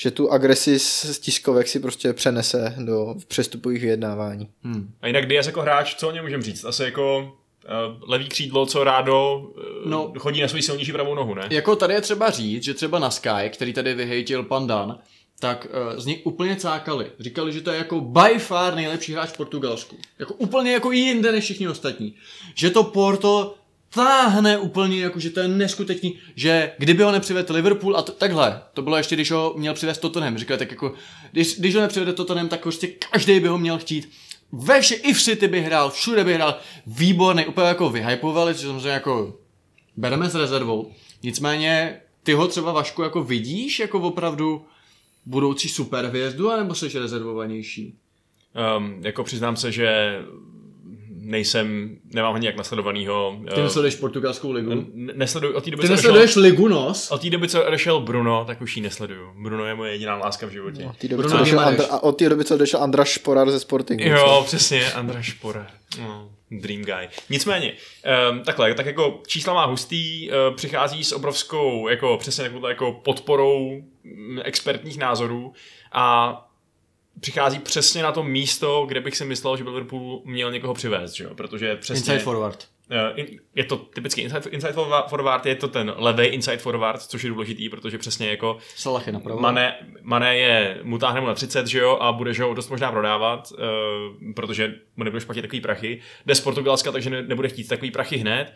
že 0.00 0.10
tu 0.10 0.32
agresi 0.32 0.78
z 0.78 1.18
tiskovek 1.18 1.68
si 1.68 1.80
prostě 1.80 2.12
přenese 2.12 2.74
do 2.78 3.14
přestupových 3.28 3.82
vyjednávání. 3.82 4.48
Hmm. 4.62 4.90
A 5.00 5.06
jinak 5.06 5.26
Diaz 5.26 5.46
jako 5.46 5.60
hráč, 5.60 5.94
co 5.94 6.08
o 6.08 6.10
něm 6.10 6.24
můžeme 6.24 6.42
říct? 6.42 6.64
Asi 6.64 6.82
jako 6.82 7.18
uh, 7.20 8.10
levý 8.10 8.28
křídlo, 8.28 8.66
co 8.66 8.84
rádo 8.84 9.38
uh, 9.38 9.90
No. 9.90 10.10
no. 10.14 10.20
chodí 10.20 10.40
na 10.40 10.48
svou 10.48 10.62
silnější 10.62 10.92
pravou 10.92 11.14
nohu, 11.14 11.34
ne? 11.34 11.48
Jako 11.50 11.76
tady 11.76 11.94
je 11.94 12.00
třeba 12.00 12.30
říct, 12.30 12.62
že 12.64 12.74
třeba 12.74 12.98
na 12.98 13.10
Sky, 13.10 13.50
který 13.52 13.72
tady 13.72 13.94
vyhejtil 13.94 14.42
pan 14.42 14.66
Dan, 14.66 14.98
tak 15.40 15.66
uh, 15.92 16.00
z 16.00 16.06
něj 16.06 16.20
úplně 16.24 16.56
cákali. 16.56 17.10
Říkali, 17.20 17.52
že 17.52 17.60
to 17.60 17.70
je 17.70 17.78
jako 17.78 18.00
by 18.00 18.38
far 18.38 18.74
nejlepší 18.74 19.12
hráč 19.12 19.28
v 19.28 19.36
Portugalsku. 19.36 19.96
Jako 20.18 20.34
úplně 20.34 20.72
jako 20.72 20.92
i 20.92 20.98
jinde 20.98 21.32
než 21.32 21.44
všichni 21.44 21.68
ostatní. 21.68 22.14
Že 22.54 22.70
to 22.70 22.84
Porto 22.84 23.54
táhne 23.94 24.58
úplně, 24.58 25.00
jako 25.00 25.20
že 25.20 25.30
to 25.30 25.40
je 25.40 25.48
neskutečný, 25.48 26.18
že 26.36 26.72
kdyby 26.78 27.02
ho 27.02 27.12
nepřivedl 27.12 27.54
Liverpool 27.54 27.96
a 27.96 28.02
to, 28.02 28.12
takhle, 28.12 28.62
to 28.74 28.82
bylo 28.82 28.96
ještě, 28.96 29.14
když 29.14 29.30
ho 29.30 29.54
měl 29.56 29.74
přivést 29.74 29.98
Tottenham, 29.98 30.38
říkali 30.38 30.58
tak 30.58 30.70
jako, 30.70 30.94
když, 31.32 31.58
když 31.58 31.74
ho 31.74 31.80
nepřivede 31.80 32.12
Tottenham, 32.12 32.48
tak 32.48 32.60
prostě 32.60 32.86
každý 32.86 33.40
by 33.40 33.48
ho 33.48 33.58
měl 33.58 33.78
chtít. 33.78 34.10
Ve 34.52 34.80
vše, 34.80 34.94
i 34.94 35.12
v 35.14 35.22
City 35.22 35.48
by 35.48 35.60
hrál, 35.60 35.90
všude 35.90 36.24
by 36.24 36.34
hrál, 36.34 36.58
výborný, 36.86 37.46
úplně 37.46 37.66
jako 37.66 37.90
vyhypovali, 37.90 38.54
což 38.54 38.64
samozřejmě 38.64 38.88
jako 38.88 39.36
bereme 39.96 40.30
s 40.30 40.34
rezervou. 40.34 40.92
Nicméně, 41.22 42.00
ty 42.22 42.32
ho 42.32 42.48
třeba 42.48 42.72
Vašku 42.72 43.02
jako 43.02 43.22
vidíš 43.22 43.78
jako 43.78 44.00
opravdu 44.00 44.64
budoucí 45.28 45.68
superhvězdu, 45.68 46.50
anebo 46.50 46.74
jsi 46.74 46.98
rezervovanější? 46.98 47.94
Um, 48.78 48.94
jako 49.04 49.24
přiznám 49.24 49.56
se, 49.56 49.72
že 49.72 50.18
nejsem, 51.20 51.96
nemám 52.14 52.32
ho 52.32 52.38
nějak 52.38 52.56
nasledovanýho. 52.56 53.40
Ty 53.54 53.60
eh, 53.60 53.62
nesleduješ 53.62 53.94
portugalskou 53.94 54.52
ligu? 54.52 54.72
n- 54.72 54.86
nesleduju, 55.14 55.54
od 55.54 55.64
té 55.64 55.70
doby, 55.70 55.80
Ty 55.80 55.86
co 55.86 55.92
nesleduješ 55.92 56.30
odešel, 56.36 56.42
ligu 56.42 56.68
nos? 56.68 57.10
od 57.10 57.22
té 57.22 57.30
doby, 57.30 57.48
co 57.48 57.66
odešel 57.66 58.00
Bruno, 58.00 58.44
tak 58.44 58.60
už 58.60 58.76
ji 58.76 58.82
nesleduju. 58.82 59.28
Bruno 59.42 59.64
je 59.64 59.74
moje 59.74 59.92
jediná 59.92 60.16
láska 60.16 60.46
v 60.46 60.50
životě. 60.50 60.84
Od 60.84 60.96
té 60.96 61.08
doby, 61.08 61.22
Bruno 61.22 61.44
co. 61.46 61.60
Andra, 61.60 61.84
a 61.90 61.98
od 62.02 62.12
té 62.12 62.28
doby, 62.28 62.44
co 62.44 62.56
došel 62.56 62.82
Andra 62.82 63.04
Šporar 63.04 63.50
ze 63.50 63.60
Sportingu. 63.60 64.04
Jo, 64.04 64.42
přesně, 64.46 64.92
Andra 64.92 65.22
Špora. 65.22 65.66
No, 66.00 66.30
dream 66.50 66.82
guy. 66.82 67.08
Nicméně, 67.30 67.72
um, 68.30 68.44
takhle, 68.44 68.74
tak 68.74 68.86
jako 68.86 69.22
čísla 69.26 69.54
má 69.54 69.64
hustý, 69.64 70.30
uh, 70.30 70.56
přichází 70.56 71.04
s 71.04 71.12
obrovskou, 71.12 71.88
jako 71.88 72.16
přesně 72.18 72.44
takovou 72.44 72.68
jako 72.68 72.92
podporou 72.92 73.82
mm, 74.04 74.38
expertních 74.44 74.98
názorů 74.98 75.52
a 75.92 76.34
přichází 77.20 77.58
přesně 77.58 78.02
na 78.02 78.12
to 78.12 78.22
místo, 78.22 78.84
kde 78.88 79.00
bych 79.00 79.16
si 79.16 79.24
myslel, 79.24 79.56
že 79.56 79.64
Liverpool 79.64 80.22
měl 80.24 80.52
někoho 80.52 80.74
přivést, 80.74 81.12
že 81.12 81.24
jo? 81.24 81.34
protože 81.34 81.76
přesně... 81.76 81.98
Inside 81.98 82.18
forward. 82.18 82.68
Eh, 82.90 83.26
je 83.54 83.64
to 83.64 83.76
typický 83.76 84.20
inside, 84.20 84.50
inside 84.50 84.72
forwa- 84.72 85.08
forward, 85.08 85.46
je 85.46 85.54
to 85.54 85.68
ten 85.68 85.94
levý 85.96 86.26
inside 86.26 86.58
forward, 86.58 87.02
což 87.02 87.24
je 87.24 87.30
důležitý, 87.30 87.68
protože 87.68 87.98
přesně 87.98 88.30
jako 88.30 88.58
Salah 88.76 89.06
je 89.06 89.12
napravo. 89.12 89.40
Mané, 89.40 89.76
Mané 90.02 90.36
je, 90.38 90.80
mu 90.82 90.98
táhne 90.98 91.20
mu 91.20 91.26
na 91.26 91.34
30, 91.34 91.66
že 91.66 91.78
jo, 91.78 91.98
a 92.00 92.12
bude 92.12 92.34
že 92.34 92.42
ho 92.42 92.54
dost 92.54 92.68
možná 92.68 92.92
prodávat, 92.92 93.52
uh, 93.52 94.32
protože 94.34 94.74
mu 94.96 95.04
nebudeš 95.04 95.24
platit 95.24 95.42
takový 95.42 95.60
prachy. 95.60 96.00
Jde 96.26 96.34
z 96.34 96.40
Portugalska, 96.40 96.92
takže 96.92 97.10
ne, 97.10 97.22
nebude 97.22 97.48
chtít 97.48 97.68
takový 97.68 97.90
prachy 97.90 98.16
hned. 98.16 98.54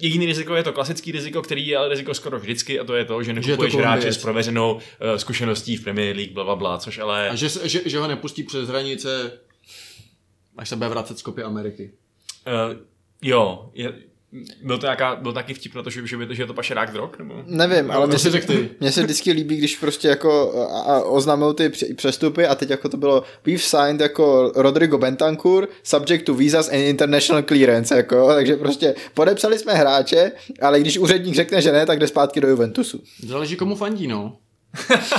Jediný 0.00 0.26
riziko 0.26 0.54
je 0.54 0.62
to 0.62 0.72
klasický 0.72 1.12
riziko, 1.12 1.42
který 1.42 1.66
je 1.66 1.76
ale 1.76 1.88
riziko 1.88 2.14
skoro 2.14 2.38
vždycky, 2.38 2.80
a 2.80 2.84
to 2.84 2.94
je 2.94 3.04
to, 3.04 3.22
že 3.22 3.30
je 3.30 3.34
to 3.34 3.40
nekupuješ 3.40 3.74
hráče 3.74 4.12
s 4.12 4.18
prověřenou 4.18 4.74
uh, 4.74 4.80
zkušeností 5.16 5.76
v 5.76 5.84
Premier 5.84 6.16
League, 6.16 6.32
bla, 6.32 6.44
bla, 6.44 6.56
bla, 6.56 6.78
což 6.78 6.98
ale... 6.98 7.28
A 7.28 7.34
že, 7.34 7.48
že, 7.48 7.80
že 7.86 7.98
ho 7.98 8.08
nepustí 8.08 8.42
přes 8.42 8.68
hranice, 8.68 9.40
až 10.56 10.68
se 10.68 10.76
bude 10.76 10.88
vracet 10.88 11.18
z 11.18 11.22
kopy 11.22 11.42
Ameriky. 11.42 11.92
Uh, 12.46 12.91
jo, 13.22 13.70
je, 13.74 13.92
byl 14.64 14.78
to 14.78 14.86
nějaká, 14.86 15.16
byl 15.16 15.32
taky 15.32 15.54
vtip 15.54 15.74
na 15.74 15.82
to, 15.82 15.90
že, 15.90 16.06
že, 16.06 16.16
by- 16.16 16.34
že 16.36 16.42
je 16.42 16.46
to 16.46 16.54
pašerák 16.54 16.92
drog, 16.92 17.10
nebo? 17.18 17.42
Nevím, 17.46 17.90
ale 17.90 18.06
to 18.06 18.10
mně 18.10 18.18
se, 18.18 18.30
mně 18.80 18.92
se 18.92 19.02
vždycky 19.02 19.32
líbí, 19.32 19.56
když 19.56 19.76
prostě 19.76 20.08
jako 20.08 20.52
a, 20.72 20.80
a 20.80 21.00
oznámil 21.02 21.54
ty 21.54 21.68
pře- 21.68 21.94
přestupy 21.94 22.46
a 22.46 22.54
teď 22.54 22.70
jako 22.70 22.88
to 22.88 22.96
bylo 22.96 23.22
we've 23.46 23.62
signed 23.62 24.00
jako 24.00 24.52
Rodrigo 24.56 24.98
Bentancur 24.98 25.68
subject 25.82 26.24
to 26.26 26.34
visas 26.34 26.68
and 26.68 26.74
international 26.78 27.42
clearance 27.42 27.96
jako, 27.96 28.28
takže 28.34 28.56
prostě 28.56 28.94
podepsali 29.14 29.58
jsme 29.58 29.72
hráče, 29.74 30.32
ale 30.62 30.80
když 30.80 30.98
úředník 30.98 31.34
řekne, 31.34 31.62
že 31.62 31.72
ne, 31.72 31.86
tak 31.86 31.98
jde 31.98 32.06
zpátky 32.08 32.40
do 32.40 32.48
Juventusu. 32.48 33.02
Záleží 33.26 33.56
komu 33.56 33.76
fandí, 33.76 34.06
no. 34.06 34.36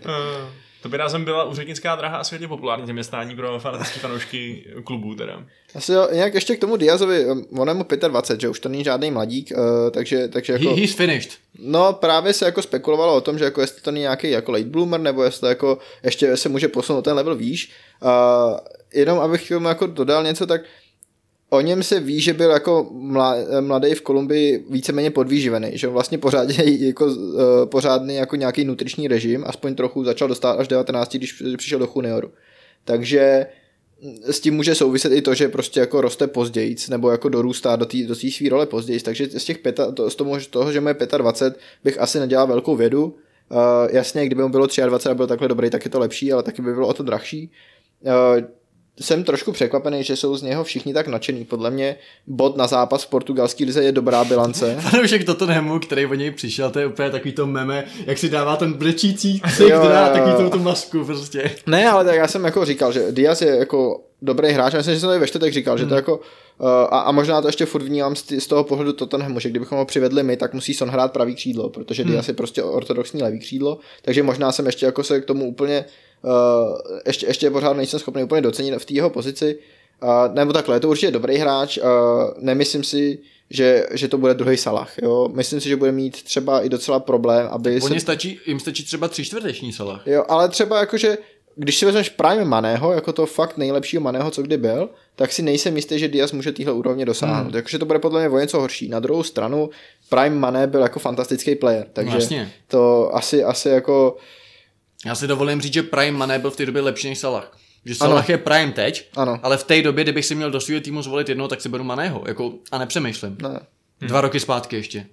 Uh, 0.80 0.82
to 0.82 0.88
by 0.88 0.96
rázem 0.96 1.24
byla 1.24 1.44
úřednická 1.44 1.96
draha 1.96 2.18
a 2.18 2.24
světně 2.24 2.48
populární 2.48 2.86
zaměstnání 2.86 3.36
pro 3.36 3.58
fanatické 3.58 4.00
fanoušky 4.00 4.64
klubů 4.84 5.14
teda. 5.14 5.44
Asi 5.74 5.92
jo, 5.92 6.08
nějak 6.12 6.34
ještě 6.34 6.56
k 6.56 6.60
tomu 6.60 6.76
Diazovi, 6.76 7.26
on 7.58 7.68
je 7.68 7.74
mu 7.74 7.84
25, 8.08 8.40
že 8.40 8.48
už 8.48 8.60
to 8.60 8.68
není 8.68 8.84
žádný 8.84 9.10
mladík, 9.10 9.52
uh, 9.56 9.90
takže, 9.90 10.28
takže 10.28 10.52
He, 10.52 10.64
jako... 10.64 10.76
he's 10.76 10.94
finished. 10.94 11.32
No 11.58 11.92
právě 11.92 12.32
se 12.32 12.44
jako 12.44 12.62
spekulovalo 12.62 13.14
o 13.14 13.20
tom, 13.20 13.38
že 13.38 13.44
jako 13.44 13.60
jestli 13.60 13.82
to 13.82 13.90
není 13.90 14.02
nějaký 14.02 14.30
jako 14.30 14.52
late 14.52 14.64
bloomer, 14.64 15.00
nebo 15.00 15.24
jestli 15.24 15.48
jako 15.48 15.78
ještě 16.04 16.36
se 16.36 16.48
může 16.48 16.68
posunout 16.68 17.02
ten 17.02 17.16
level 17.16 17.34
výš. 17.34 17.72
Uh, 18.02 18.58
jenom 18.94 19.18
abych 19.18 19.46
k 19.46 19.48
tomu 19.48 19.68
jako 19.68 19.86
dodal 19.86 20.24
něco, 20.24 20.46
tak 20.46 20.60
o 21.50 21.60
něm 21.60 21.82
se 21.82 22.00
ví, 22.00 22.20
že 22.20 22.32
byl 22.32 22.50
jako 22.50 22.90
mla- 22.92 23.60
mladý 23.60 23.94
v 23.94 24.02
Kolumbii 24.02 24.64
víceméně 24.70 25.10
podvýživený, 25.10 25.70
že 25.72 25.88
vlastně 25.88 26.18
pořádně 26.18 26.56
jako 26.86 27.06
uh, 27.06 27.12
pořádný 27.64 28.14
jako 28.14 28.36
nějaký 28.36 28.64
nutriční 28.64 29.08
režim, 29.08 29.44
aspoň 29.46 29.74
trochu 29.74 30.04
začal 30.04 30.28
dostat 30.28 30.52
až 30.52 30.68
19, 30.68 31.16
když 31.16 31.42
přišel 31.56 31.78
do 31.78 31.88
junioru. 31.96 32.30
Takže 32.84 33.46
s 34.24 34.40
tím 34.40 34.54
může 34.54 34.74
souviset 34.74 35.12
i 35.12 35.22
to, 35.22 35.34
že 35.34 35.48
prostě 35.48 35.80
jako 35.80 36.00
roste 36.00 36.26
později, 36.26 36.76
nebo 36.90 37.10
jako 37.10 37.28
dorůstá 37.28 37.76
do 37.76 37.86
té 37.86 37.98
do 38.02 38.16
té 38.16 38.30
své 38.30 38.48
role 38.48 38.66
později, 38.66 39.00
takže 39.00 39.26
z 39.26 39.44
těch 39.44 39.58
pěta, 39.58 39.92
to, 39.92 40.10
z 40.10 40.14
toho, 40.14 40.38
toho, 40.50 40.72
že 40.72 40.80
mu 40.80 40.88
je 40.88 40.96
25, 41.18 41.60
bych 41.84 42.00
asi 42.00 42.18
nedělal 42.18 42.46
velkou 42.46 42.76
vědu. 42.76 43.04
Uh, 43.04 43.58
jasně, 43.90 44.26
kdyby 44.26 44.42
mu 44.42 44.48
bylo 44.48 44.66
23 44.66 45.08
a 45.08 45.14
byl 45.14 45.26
takhle 45.26 45.48
dobrý, 45.48 45.70
tak 45.70 45.84
je 45.84 45.90
to 45.90 45.98
lepší, 45.98 46.32
ale 46.32 46.42
taky 46.42 46.62
by 46.62 46.74
bylo 46.74 46.88
o 46.88 46.94
to 46.94 47.02
drahší. 47.02 47.50
Uh, 48.02 48.44
jsem 49.00 49.24
trošku 49.24 49.52
překvapený, 49.52 50.04
že 50.04 50.16
jsou 50.16 50.36
z 50.36 50.42
něho 50.42 50.64
všichni 50.64 50.94
tak 50.94 51.06
nadšený. 51.06 51.44
Podle 51.44 51.70
mě 51.70 51.96
bod 52.26 52.56
na 52.56 52.66
zápas 52.66 53.04
v 53.04 53.08
portugalský 53.08 53.64
lize 53.64 53.84
je 53.84 53.92
dobrá 53.92 54.24
bilance. 54.24 54.76
Fanoušek 54.80 55.24
Tottenhamu, 55.24 55.78
který 55.78 56.06
o 56.06 56.14
něj 56.14 56.30
přišel, 56.30 56.70
to 56.70 56.78
je 56.78 56.86
úplně 56.86 57.10
takový 57.10 57.32
to 57.32 57.46
meme, 57.46 57.84
jak 58.06 58.18
si 58.18 58.28
dává 58.28 58.56
ten 58.56 58.72
brečící 58.72 59.40
ksik, 59.40 59.68
dá 59.68 60.08
takový 60.08 60.50
tu, 60.50 60.58
masku 60.58 61.04
prostě. 61.04 61.50
Ne, 61.66 61.88
ale 61.88 62.04
tak 62.04 62.14
já 62.14 62.28
jsem 62.28 62.44
jako 62.44 62.64
říkal, 62.64 62.92
že 62.92 63.12
Diaz 63.12 63.42
je 63.42 63.56
jako 63.56 64.00
dobrý 64.22 64.52
hráč, 64.52 64.74
myslím, 64.74 64.94
že 64.94 65.00
jsem 65.00 65.08
tady 65.08 65.20
ve 65.20 65.26
čtvrtek 65.26 65.52
říkal, 65.52 65.78
že 65.78 65.86
to 65.86 65.94
jako 65.94 66.16
uh, 66.16 66.68
a, 66.68 67.00
a, 67.00 67.12
možná 67.12 67.42
to 67.42 67.48
ještě 67.48 67.66
furt 67.66 67.82
vnímám 67.82 68.16
z, 68.16 68.32
z 68.38 68.46
toho 68.46 68.64
pohledu 68.64 68.92
Tottenhamu, 68.92 69.40
že 69.40 69.50
kdybychom 69.50 69.78
ho 69.78 69.84
přivedli 69.84 70.22
my, 70.22 70.36
tak 70.36 70.54
musí 70.54 70.74
Son 70.74 70.90
hrát 70.90 71.12
pravý 71.12 71.34
křídlo, 71.34 71.68
protože 71.68 72.04
Diaz 72.04 72.28
je 72.28 72.34
prostě 72.34 72.62
ortodoxní 72.62 73.22
levý 73.22 73.38
křídlo, 73.38 73.78
takže 74.02 74.22
možná 74.22 74.52
jsem 74.52 74.66
ještě 74.66 74.86
jako 74.86 75.04
se 75.04 75.20
k 75.20 75.24
tomu 75.24 75.48
úplně 75.48 75.84
ještě, 77.06 77.26
ještě 77.26 77.50
pořád 77.50 77.72
nejsem 77.72 78.00
schopný 78.00 78.22
úplně 78.22 78.40
docenit 78.40 78.74
v 78.74 78.84
té 78.84 78.94
jeho 78.94 79.10
pozici, 79.10 79.58
uh, 80.02 80.34
nebo 80.34 80.52
takhle, 80.52 80.76
je 80.76 80.80
to 80.80 80.88
určitě 80.88 81.10
dobrý 81.10 81.36
hráč, 81.36 81.78
uh, 81.78 81.84
nemyslím 82.38 82.84
si, 82.84 83.18
že, 83.50 83.86
že 83.92 84.08
to 84.08 84.18
bude 84.18 84.34
druhý 84.34 84.56
Salah, 84.56 84.92
jo, 85.02 85.28
myslím 85.34 85.60
si, 85.60 85.68
že 85.68 85.76
bude 85.76 85.92
mít 85.92 86.22
třeba 86.22 86.60
i 86.60 86.68
docela 86.68 87.00
problém, 87.00 87.48
aby 87.50 87.80
se... 87.80 88.00
Stačí, 88.00 88.40
jim 88.46 88.60
stačí 88.60 88.84
třeba 88.84 89.08
tři 89.08 89.24
čtvrteční 89.24 89.72
Salah. 89.72 90.06
Jo, 90.06 90.24
ale 90.28 90.48
třeba 90.48 90.80
jakože 90.80 91.18
když 91.56 91.78
si 91.78 91.86
vezmeš 91.86 92.08
Prime 92.08 92.44
Maného, 92.44 92.92
jako 92.92 93.12
to 93.12 93.26
fakt 93.26 93.56
nejlepšího 93.56 94.02
Maného, 94.02 94.30
co 94.30 94.42
kdy 94.42 94.56
byl, 94.56 94.90
tak 95.16 95.32
si 95.32 95.42
nejsem 95.42 95.76
jistý, 95.76 95.98
že 95.98 96.08
Diaz 96.08 96.32
může 96.32 96.52
téhle 96.52 96.72
úrovně 96.72 97.06
dosáhnout. 97.06 97.42
Hmm. 97.42 97.52
Takže 97.52 97.78
to 97.78 97.86
bude 97.86 97.98
podle 97.98 98.20
mě 98.20 98.28
o 98.28 98.38
něco 98.38 98.60
horší. 98.60 98.88
Na 98.88 99.00
druhou 99.00 99.22
stranu, 99.22 99.70
Prime 100.08 100.36
Mané 100.36 100.66
byl 100.66 100.80
jako 100.80 100.98
fantastický 100.98 101.54
player, 101.54 101.86
takže 101.92 102.16
jasně. 102.16 102.52
to 102.68 103.10
asi, 103.14 103.44
asi 103.44 103.68
jako 103.68 104.16
Já 105.06 105.14
si 105.14 105.26
dovolím 105.26 105.60
říct, 105.60 105.72
že 105.74 105.82
Prime 105.82 106.18
Mané 106.18 106.38
byl 106.38 106.50
v 106.50 106.56
té 106.56 106.66
době 106.66 106.82
lepší 106.82 107.08
než 107.08 107.18
Salah. 107.18 107.58
Že 107.84 107.94
Salah 107.94 108.28
je 108.28 108.38
Prime 108.38 108.72
teď, 108.72 109.08
Ano. 109.16 109.40
ale 109.42 109.56
v 109.56 109.64
té 109.64 109.82
době, 109.82 110.04
kdybych 110.04 110.26
si 110.26 110.34
měl 110.34 110.50
do 110.50 110.60
svého 110.60 110.80
týmu 110.80 111.02
zvolit 111.02 111.28
jednoho, 111.28 111.48
tak 111.48 111.60
si 111.60 111.68
beru 111.68 111.84
Maného. 111.84 112.24
Jako, 112.26 112.52
a 112.72 112.78
nepřemýšlím. 112.78 113.36
ne. 113.42 113.60
Dva 114.00 114.20
roky 114.20 114.40
zpátky 114.40 114.76
ještě. 114.76 115.06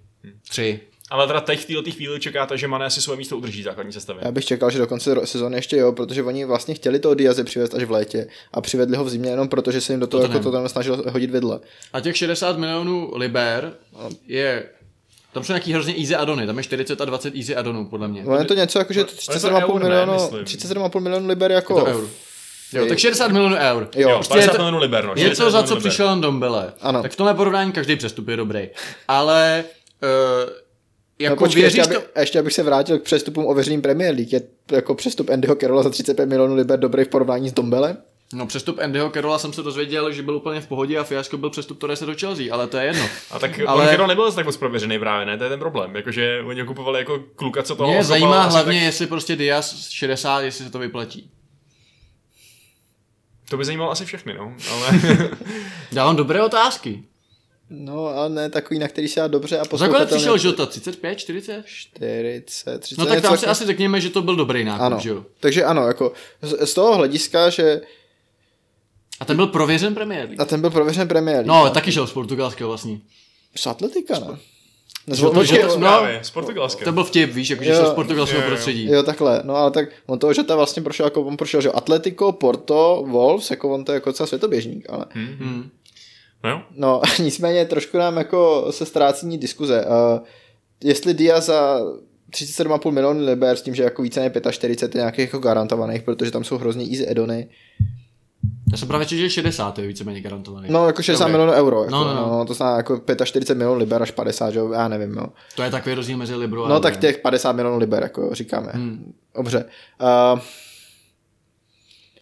Tři. 0.50 0.80
Ale 1.10 1.28
teda 1.28 1.42
teď 1.42 1.60
v 1.60 1.66
této 1.66 1.92
chvíli 1.92 2.20
čekáte, 2.20 2.58
že 2.58 2.68
Mané 2.68 2.90
si 2.90 3.02
svoje 3.02 3.18
místo 3.18 3.38
udrží 3.38 3.64
základní 3.64 3.94
sestavě. 3.94 4.22
Já 4.26 4.32
bych 4.32 4.46
čekal, 4.46 4.72
že 4.72 4.80
do 4.80 4.88
konce 4.88 5.16
sezóny 5.24 5.58
ještě 5.58 5.78
jo, 5.78 5.92
protože 5.92 6.24
oni 6.24 6.46
vlastně 6.46 6.74
chtěli 6.76 7.00
toho 7.00 7.16
Diaze 7.16 7.44
přivést 7.44 7.76
až 7.76 7.84
v 7.84 7.92
létě 7.92 8.28
a 8.54 8.62
přivedli 8.62 8.98
ho 8.98 9.04
v 9.04 9.10
zimě 9.10 9.30
jenom 9.30 9.48
protože 9.48 9.82
se 9.82 9.94
jim 9.94 10.00
do 10.00 10.08
toho 10.08 10.28
To 10.28 10.32
jako 10.34 10.44
to 10.44 10.52
tam 10.52 10.70
snažil 10.70 11.04
hodit 11.10 11.30
vidle. 11.32 11.60
A 11.94 12.00
těch 12.00 12.18
60 12.18 12.58
milionů 12.58 13.12
liber 13.16 13.74
je... 14.28 14.70
Tam 15.34 15.44
jsou 15.44 15.54
nějaký 15.54 15.74
hrozně 15.74 15.96
easy 16.00 16.16
addony, 16.16 16.46
tam 16.48 16.58
je 16.58 16.64
40 16.64 17.02
a 17.02 17.06
20 17.06 17.36
easy 17.36 17.56
addonů, 17.56 17.86
podle 17.86 18.08
mě. 18.08 18.26
Ono 18.26 18.38
je 18.38 18.46
to 18.46 18.54
něco 18.54 18.80
jako, 18.80 18.94
že 18.94 19.04
to- 19.04 19.12
to 19.26 19.34
je 19.34 19.40
to 19.40 19.48
37,5 19.48 19.74
eur, 19.74 19.82
ne, 19.84 19.90
milionů, 19.90 20.14
myslím. 20.14 20.44
37,5 20.46 21.00
milionů 21.00 21.28
liber 21.28 21.52
jako... 21.52 21.80
To 21.80 21.86
eur. 21.86 22.10
Jo, 22.74 22.86
tak 22.86 22.98
60 23.00 23.32
milionů 23.32 23.56
eur. 23.56 23.90
Jo, 23.96 24.10
Prostě 24.16 24.34
50 24.34 24.46
je 24.46 24.52
to- 24.52 24.58
milionů 24.58 24.78
liber, 24.80 25.06
no. 25.06 25.16
Něco, 25.16 25.30
60 25.44 25.50
za 25.52 25.64
co 25.64 25.74
liber. 25.76 25.90
přišel 25.90 26.16
Ndombele. 26.16 26.74
Ano. 26.82 27.02
Tak 27.02 27.12
v 27.12 27.16
tomhle 27.16 27.34
porovnání 27.34 27.72
každý 27.72 27.96
přestup 27.96 28.28
je 28.28 28.38
dobrý. 28.38 28.70
Ale 29.08 29.64
uh, 30.04 30.50
No 31.20 31.24
jako 31.26 31.36
počkej, 31.44 31.64
ještě, 31.64 31.78
věříš 31.82 31.96
aby, 31.98 32.06
to... 32.14 32.20
ještě 32.20 32.40
abych 32.40 32.54
se 32.54 32.64
vrátil 32.64 33.00
k 33.00 33.04
přestupům 33.04 33.46
ověřeným 33.46 33.82
Premier 33.82 34.16
League. 34.16 34.34
Je 34.34 34.42
jako 34.72 34.96
přestup 34.96 35.30
Andyho 35.30 35.56
Carrolla 35.56 35.84
za 35.84 35.90
35 35.90 36.26
milionů 36.26 36.56
liber 36.56 36.80
dobrý 36.80 37.04
v 37.04 37.08
porovnání 37.08 37.50
s 37.50 37.54
Dombelem? 37.54 37.98
No 38.34 38.48
přestup 38.48 38.80
Andyho 38.80 39.10
Carrolla 39.10 39.40
jsem 39.40 39.54
se 39.54 39.64
dozvěděl, 39.64 40.12
že 40.12 40.22
byl 40.24 40.36
úplně 40.36 40.62
v 40.62 40.68
pohodě 40.68 40.98
a 40.98 41.04
fiasko 41.04 41.38
byl 41.38 41.50
přestup 41.50 41.80
Torrese 41.80 42.06
do 42.06 42.16
Chelsea, 42.20 42.46
ale 42.54 42.68
to 42.68 42.78
je 42.78 42.86
jedno. 42.86 43.06
A 43.32 43.40
tak 43.40 43.60
Ale- 43.68 43.98
on 43.98 44.08
nebyl 44.08 44.32
tak 44.32 44.46
moc 44.46 44.58
prověřený 44.58 45.00
právě, 45.00 45.26
ne? 45.26 45.38
To 45.38 45.44
je 45.44 45.50
ten 45.50 45.60
problém. 45.60 45.96
Jakože 45.96 46.42
oni 46.46 46.62
ho 46.62 46.68
kupovali 46.68 47.00
jako 47.00 47.20
kluka, 47.36 47.64
co 47.64 47.76
toho 47.76 47.94
Mě 47.94 48.04
zajímá 48.04 48.44
hlavně, 48.44 48.80
Tak, 48.80 48.86
jestli 48.86 49.08
prostě 49.08 49.36
Diaz 49.36 49.90
60, 49.90 50.42
jestli 50.42 50.66
se 50.66 50.72
to 50.72 50.80
vyplatí. 50.80 51.30
to 53.50 53.58
by 53.58 53.66
zajímalo 53.66 53.92
asi 53.92 54.06
všechny, 54.06 54.34
no. 54.34 54.54
Ale 54.72 55.00
Dávám 55.92 56.16
dobré 56.16 56.44
otázky. 56.44 57.04
No, 57.70 58.06
ale 58.08 58.30
ne 58.30 58.50
takový, 58.50 58.80
na 58.80 58.88
který 58.88 59.08
se 59.08 59.20
dá 59.20 59.28
dobře 59.28 59.56
a 59.60 59.64
Za 59.64 59.70
kolik 59.70 59.70
poslouchatelně- 59.72 60.18
přišel 60.18 60.38
Žota? 60.38 60.66
35, 60.66 61.16
40? 61.16 61.64
40, 61.66 62.80
30. 62.80 63.02
No 63.02 63.06
tak 63.06 63.22
tam 63.22 63.38
si 63.38 63.44
jako- 63.46 63.52
asi 63.52 63.66
řekněme, 63.66 64.02
že 64.02 64.10
to 64.10 64.22
byl 64.22 64.36
dobrý 64.36 64.64
nákup, 64.64 64.82
Ano, 64.86 65.00
že 65.00 65.10
jo? 65.10 65.26
takže 65.40 65.64
ano, 65.64 65.88
jako 65.88 66.14
z, 66.42 66.68
z 66.70 66.74
toho 66.74 66.96
hlediska, 66.96 67.50
že 67.50 67.82
A 69.20 69.26
ten 69.26 69.36
byl 69.36 69.48
prověřen 69.48 69.96
League. 69.98 70.42
a 70.42 70.46
ten 70.46 70.62
byl 70.62 70.70
prověřen 70.70 71.08
League. 71.12 71.46
No, 71.46 71.70
taky 71.70 71.92
šel 71.92 72.08
z 72.08 72.14
portugalského 72.14 72.68
vlastně. 72.70 73.00
Z 73.56 73.68
Atletika, 73.68 74.20
ne? 74.20 74.38
Jo, 75.08 75.16
Zvol, 75.16 75.32
to- 75.32 75.44
že 75.44 75.64
no, 75.68 75.78
právě, 75.78 76.20
z 76.24 76.30
Portugalska. 76.30 76.86
To 76.86 76.92
byl 76.92 77.04
vtip, 77.04 77.34
víš, 77.34 77.50
jakože 77.50 77.70
šel 77.70 77.92
z 77.92 77.94
portugalského 77.94 78.42
prostředí. 78.42 78.86
Jo, 78.92 79.04
takhle. 79.04 79.42
No 79.44 79.56
ale 79.56 79.72
tak 79.72 79.90
on 80.06 80.20
toho, 80.20 80.34
že 80.34 80.44
ta 80.44 80.56
vlastně 80.56 80.82
prošel, 80.82 81.06
jako 81.06 81.22
on 81.22 81.38
prošel, 81.38 81.62
že 81.62 81.68
jo, 81.68 81.72
Atletico, 81.76 82.32
Porto, 82.32 83.04
Wolves, 83.08 83.52
jako 83.52 83.70
on 83.74 83.86
to 83.86 83.92
je 83.92 83.94
jako 83.94 84.10
docela 84.10 84.28
světoběžník, 84.28 84.86
ale 84.90 85.06
Hmm. 85.10 85.70
No 86.44 86.50
jo. 86.50 86.62
no 86.76 87.02
nicméně 87.24 87.66
trošku 87.66 87.98
nám 87.98 88.18
jako 88.18 88.68
se 88.70 88.86
ztrácí 88.86 89.38
diskuze. 89.38 89.86
Uh, 89.86 90.20
jestli 90.84 91.14
Dia 91.14 91.42
za 91.42 91.80
37,5 92.32 92.92
milionů 92.92 93.26
liber 93.26 93.58
s 93.58 93.62
tím, 93.62 93.76
že 93.76 93.84
jako 93.84 94.02
více 94.02 94.20
než 94.20 94.32
45 94.56 94.96
je 94.96 95.02
nějakých 95.02 95.20
jako 95.26 95.40
garantovaných, 95.40 96.02
protože 96.04 96.32
tam 96.32 96.44
jsou 96.44 96.58
hrozně 96.58 96.84
easy 96.86 97.12
edony. 97.12 97.48
Já 98.72 98.78
jsem 98.78 98.88
právě 98.88 99.06
četl, 99.08 99.20
že 99.22 99.30
60 99.30 99.80
je 99.80 99.88
víceméně 99.88 100.22
garantovaný. 100.22 100.68
No 100.72 100.88
jako 100.88 101.02
60 101.02 101.24
Dobrý. 101.26 101.32
milionů 101.32 101.52
euro. 101.54 101.84
Jako, 101.84 101.92
No, 101.92 102.04
no, 102.04 102.14
no, 102.14 102.22
no. 102.22 102.38
no. 102.38 102.46
to 102.46 102.54
znamená 102.54 102.78
jako 102.78 103.02
45 103.24 103.56
milionů 103.58 103.80
liber 103.80 104.02
až 104.04 104.12
50, 104.12 104.50
že 104.52 104.60
jo, 104.60 104.72
já 104.72 104.88
nevím, 104.88 105.16
no. 105.16 105.28
To 105.56 105.64
je 105.64 105.72
takový 105.72 105.96
rozdíl 105.96 106.18
mezi 106.18 106.36
Libru 106.36 106.66
a 106.66 106.70
No 106.70 106.80
tak 106.80 106.98
těch 106.98 107.18
50 107.18 107.52
milionů 107.52 107.78
liber, 107.78 108.04
jako 108.04 108.30
říkáme. 108.36 108.72
Hmm. 108.74 109.14
Dobře. 109.36 109.66
Uh, 110.34 110.40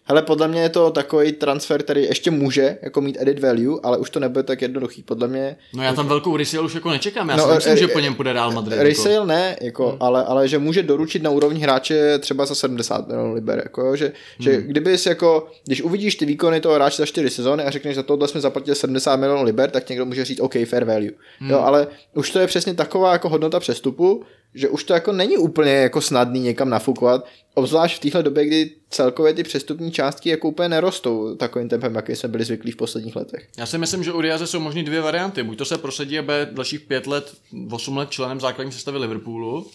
hele, 0.06 0.22
podle 0.22 0.48
mě 0.48 0.60
je 0.60 0.68
to 0.68 0.90
takový 0.90 1.32
transfer, 1.32 1.82
který 1.82 2.02
ještě 2.02 2.30
může 2.30 2.78
jako 2.82 3.00
mít 3.00 3.16
edit 3.20 3.38
value, 3.38 3.80
ale 3.82 3.98
už 3.98 4.10
to 4.10 4.20
nebude 4.20 4.42
tak 4.42 4.62
jednoduchý. 4.62 5.02
Podle 5.02 5.28
mě 5.28 5.56
No 5.74 5.82
já 5.82 5.92
tam 5.92 6.08
velkou 6.08 6.36
resale 6.36 6.64
už 6.66 6.74
jako 6.74 6.90
nečekám, 6.90 7.28
já 7.28 7.36
No, 7.36 7.48
si 7.48 7.54
myslím, 7.54 7.72
eh, 7.72 7.76
že 7.76 7.84
eh, 7.84 7.88
po 7.88 8.00
něm 8.00 8.14
půjde 8.14 8.32
Real 8.32 8.52
Madrid. 8.52 8.72
jako. 8.78 8.88
resale 8.88 9.26
ne, 9.26 9.56
jako, 9.60 9.88
hmm. 9.88 9.96
ale, 10.00 10.24
ale 10.24 10.48
že 10.48 10.58
může 10.58 10.82
doručit 10.82 11.22
na 11.22 11.30
úrovni 11.30 11.60
hráče 11.60 12.18
třeba 12.18 12.46
za 12.46 12.54
70 12.54 13.08
milionů 13.08 13.34
liber. 13.34 13.58
Jako, 13.64 13.96
že, 13.96 14.04
hmm. 14.04 14.12
že 14.38 14.62
kdyby 14.62 14.98
jsi 14.98 15.08
jako, 15.08 15.48
když 15.66 15.82
uvidíš 15.82 16.14
ty 16.14 16.26
výkony 16.26 16.60
toho 16.60 16.74
hráče 16.74 16.96
za 16.96 17.06
4 17.06 17.30
sezóny 17.30 17.64
a 17.64 17.70
řekneš, 17.70 17.96
za 17.96 18.02
tohle 18.02 18.28
jsme 18.28 18.40
zaplatili 18.40 18.76
70 18.76 19.16
milionů 19.16 19.42
liber, 19.42 19.70
tak 19.70 19.88
někdo 19.88 20.06
může 20.06 20.24
říct 20.24 20.40
OK, 20.40 20.54
fair 20.64 20.84
value. 20.84 21.10
Hmm. 21.38 21.50
Jo, 21.50 21.58
ale 21.58 21.86
už 22.14 22.30
to 22.30 22.38
je 22.38 22.46
přesně 22.46 22.74
taková 22.74 23.12
jako 23.12 23.28
hodnota 23.28 23.60
přestupu, 23.60 24.24
že 24.56 24.68
už 24.68 24.84
to 24.84 24.94
jako 24.94 25.12
není 25.12 25.36
úplně 25.36 25.72
jako 25.72 26.00
snadný 26.00 26.40
někam 26.40 26.70
nafukovat, 26.70 27.26
obzvlášť 27.54 27.96
v 27.96 28.00
téhle 28.00 28.22
době, 28.22 28.46
kdy 28.46 28.70
celkově 28.90 29.34
ty 29.34 29.42
přestupní 29.42 29.92
částky 29.92 30.28
jako 30.28 30.48
úplně 30.48 30.68
nerostou 30.68 31.36
takovým 31.36 31.68
tempem, 31.68 31.94
jaký 31.94 32.16
jsme 32.16 32.28
byli 32.28 32.44
zvyklí 32.44 32.72
v 32.72 32.76
posledních 32.76 33.16
letech. 33.16 33.48
Já 33.58 33.66
si 33.66 33.78
myslím, 33.78 34.04
že 34.04 34.12
u 34.12 34.20
Diaze 34.20 34.46
jsou 34.46 34.60
možný 34.60 34.82
dvě 34.82 35.00
varianty. 35.00 35.42
Buď 35.42 35.58
to 35.58 35.64
se 35.64 35.78
prosadí 35.78 36.18
a 36.18 36.22
bude 36.22 36.48
dalších 36.52 36.80
pět 36.80 37.06
let, 37.06 37.34
8 37.70 37.96
let 37.96 38.10
členem 38.10 38.40
základní 38.40 38.72
sestavy 38.72 38.98
Liverpoolu, 38.98 39.70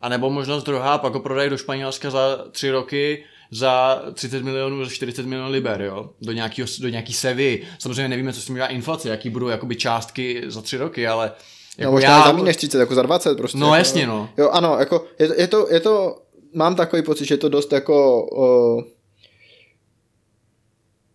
a 0.00 0.08
nebo 0.08 0.30
možnost 0.30 0.64
druhá, 0.64 0.98
pak 0.98 1.14
ho 1.14 1.20
prodají 1.20 1.50
do 1.50 1.56
Španělska 1.56 2.10
za 2.10 2.44
tři 2.50 2.70
roky 2.70 3.24
za 3.50 4.02
30 4.14 4.42
milionů, 4.42 4.84
za 4.84 4.90
40 4.90 5.26
milionů 5.26 5.50
liber, 5.50 5.82
jo? 5.82 6.10
Do, 6.20 6.32
nějakýho, 6.32 6.68
do 6.80 6.88
nějaký 6.88 7.12
sevy. 7.12 7.62
Samozřejmě 7.78 8.08
nevíme, 8.08 8.32
co 8.32 8.40
s 8.40 8.46
tím 8.46 8.54
dělá 8.54 8.66
inflace, 8.66 9.08
jaký 9.08 9.30
budou 9.30 9.48
jakoby 9.48 9.76
částky 9.76 10.42
za 10.46 10.62
tři 10.62 10.76
roky, 10.76 11.06
ale 11.06 11.32
Jako 11.78 11.82
jako 11.82 11.92
možná 11.92 12.08
já... 12.18 12.24
za 12.24 12.32
méně 12.32 12.44
než 12.44 12.56
30, 12.56 12.78
jako 12.78 12.94
za 12.94 13.02
20 13.02 13.36
prostě. 13.36 13.58
No 13.58 13.66
jako, 13.66 13.76
jasně, 13.76 14.06
no. 14.06 14.28
Jo, 14.38 14.48
ano, 14.50 14.76
jako 14.78 15.04
je, 15.18 15.28
to- 15.28 15.34
je, 15.40 15.46
to, 15.46 15.66
je 15.70 15.80
to, 15.80 16.16
mám 16.54 16.74
takový 16.74 17.02
pocit, 17.02 17.24
že 17.24 17.34
je 17.34 17.38
to 17.38 17.48
dost 17.48 17.72
jako 17.72 18.22
uh, 18.26 18.82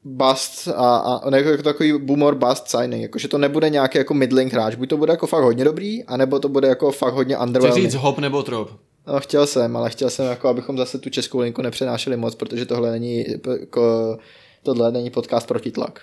bust 0.03 0.67
a, 0.67 0.97
a 0.97 1.29
ne, 1.29 1.41
jako 1.41 1.63
takový 1.63 1.93
boomer 1.99 2.33
bust 2.35 2.67
signing, 2.67 3.01
jako, 3.01 3.19
že 3.19 3.27
to 3.27 3.37
nebude 3.37 3.69
nějaký 3.69 3.97
jako 3.97 4.13
middling 4.13 4.53
hráč, 4.53 4.75
buď 4.75 4.89
to 4.89 4.97
bude 4.97 5.13
jako 5.13 5.27
fakt 5.27 5.43
hodně 5.43 5.63
dobrý, 5.63 6.03
anebo 6.03 6.39
to 6.39 6.49
bude 6.49 6.67
jako 6.67 6.91
fakt 6.91 7.13
hodně 7.13 7.37
underwhelming. 7.37 7.85
říct 7.85 7.95
hop 8.01 8.17
nebo 8.19 8.43
trop. 8.43 8.71
No, 9.07 9.19
chtěl 9.19 9.47
jsem, 9.47 9.77
ale 9.77 9.89
chtěl 9.89 10.09
jsem, 10.09 10.25
jako, 10.25 10.47
abychom 10.47 10.77
zase 10.77 10.97
tu 10.99 11.09
českou 11.09 11.39
linku 11.39 11.61
nepřenášeli 11.61 12.17
moc, 12.17 12.35
protože 12.35 12.65
tohle 12.65 12.91
není, 12.91 13.25
jako, 13.59 14.17
tohle 14.63 14.91
není 14.91 15.09
podcast 15.09 15.47
proti 15.47 15.71
tlak. 15.71 16.01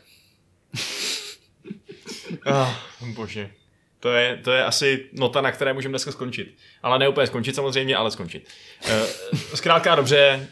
Ah, 2.47 2.69
bože. 3.15 3.51
To 4.03 4.09
je, 4.13 4.41
to 4.45 4.53
je 4.53 4.65
asi 4.65 5.07
nota, 5.13 5.41
na 5.41 5.53
které 5.53 5.73
můžeme 5.73 5.93
dneska 5.93 6.13
skončit. 6.13 6.55
Ale 6.83 6.99
ne 6.99 7.09
úplně 7.09 7.27
skončit 7.27 7.55
samozřejmě, 7.55 7.97
ale 7.97 8.11
skončit. 8.11 8.49
Eh, 8.89 9.03
Zkrátka 9.55 9.95
dobře, 9.95 10.49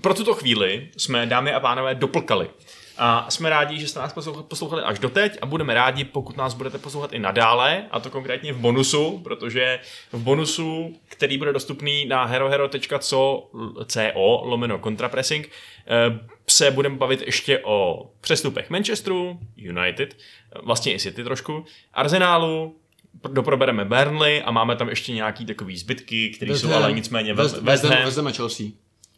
pro 0.00 0.14
tuto 0.14 0.34
chvíli 0.34 0.88
jsme, 0.96 1.26
dámy 1.26 1.52
a 1.52 1.60
pánové, 1.60 1.94
doplkali. 1.94 2.50
A 2.98 3.30
jsme 3.30 3.50
rádi, 3.50 3.80
že 3.80 3.88
jste 3.88 4.00
nás 4.00 4.14
poslouch- 4.14 4.42
poslouchali 4.42 4.82
až 4.82 4.98
doteď 4.98 5.38
a 5.42 5.46
budeme 5.46 5.74
rádi, 5.74 6.04
pokud 6.04 6.36
nás 6.36 6.54
budete 6.54 6.78
poslouchat 6.78 7.12
i 7.12 7.18
nadále, 7.18 7.84
a 7.90 8.00
to 8.00 8.10
konkrétně 8.10 8.52
v 8.52 8.58
bonusu, 8.58 9.18
protože 9.18 9.80
v 10.12 10.18
bonusu, 10.18 10.96
který 11.08 11.38
bude 11.38 11.52
dostupný 11.52 12.06
na 12.06 12.24
herohero.co 12.24 13.48
co 13.86 14.00
lomeno 14.44 14.78
contrapressing, 14.78 15.50
eh, 15.86 16.37
se 16.48 16.70
budeme 16.70 16.96
bavit 16.96 17.22
ještě 17.26 17.58
o 17.64 18.06
přestupech 18.20 18.70
Manchesteru, 18.70 19.40
United, 19.56 20.16
vlastně 20.62 20.94
i 20.94 20.98
City 20.98 21.24
trošku, 21.24 21.64
Arsenálu, 21.94 22.76
pr- 23.22 23.32
doprobereme 23.32 23.84
Burnley 23.84 24.42
a 24.44 24.50
máme 24.50 24.76
tam 24.76 24.88
ještě 24.88 25.12
nějaký 25.12 25.46
takový 25.46 25.76
zbytky, 25.76 26.30
které 26.30 26.58
jsou 26.58 26.72
ale 26.72 26.92
nicméně 26.92 27.34
West, 27.34 27.62
West 27.62 27.84
Ham, 27.84 28.04
Vezmeme 28.04 28.32
Chelsea. 28.32 28.66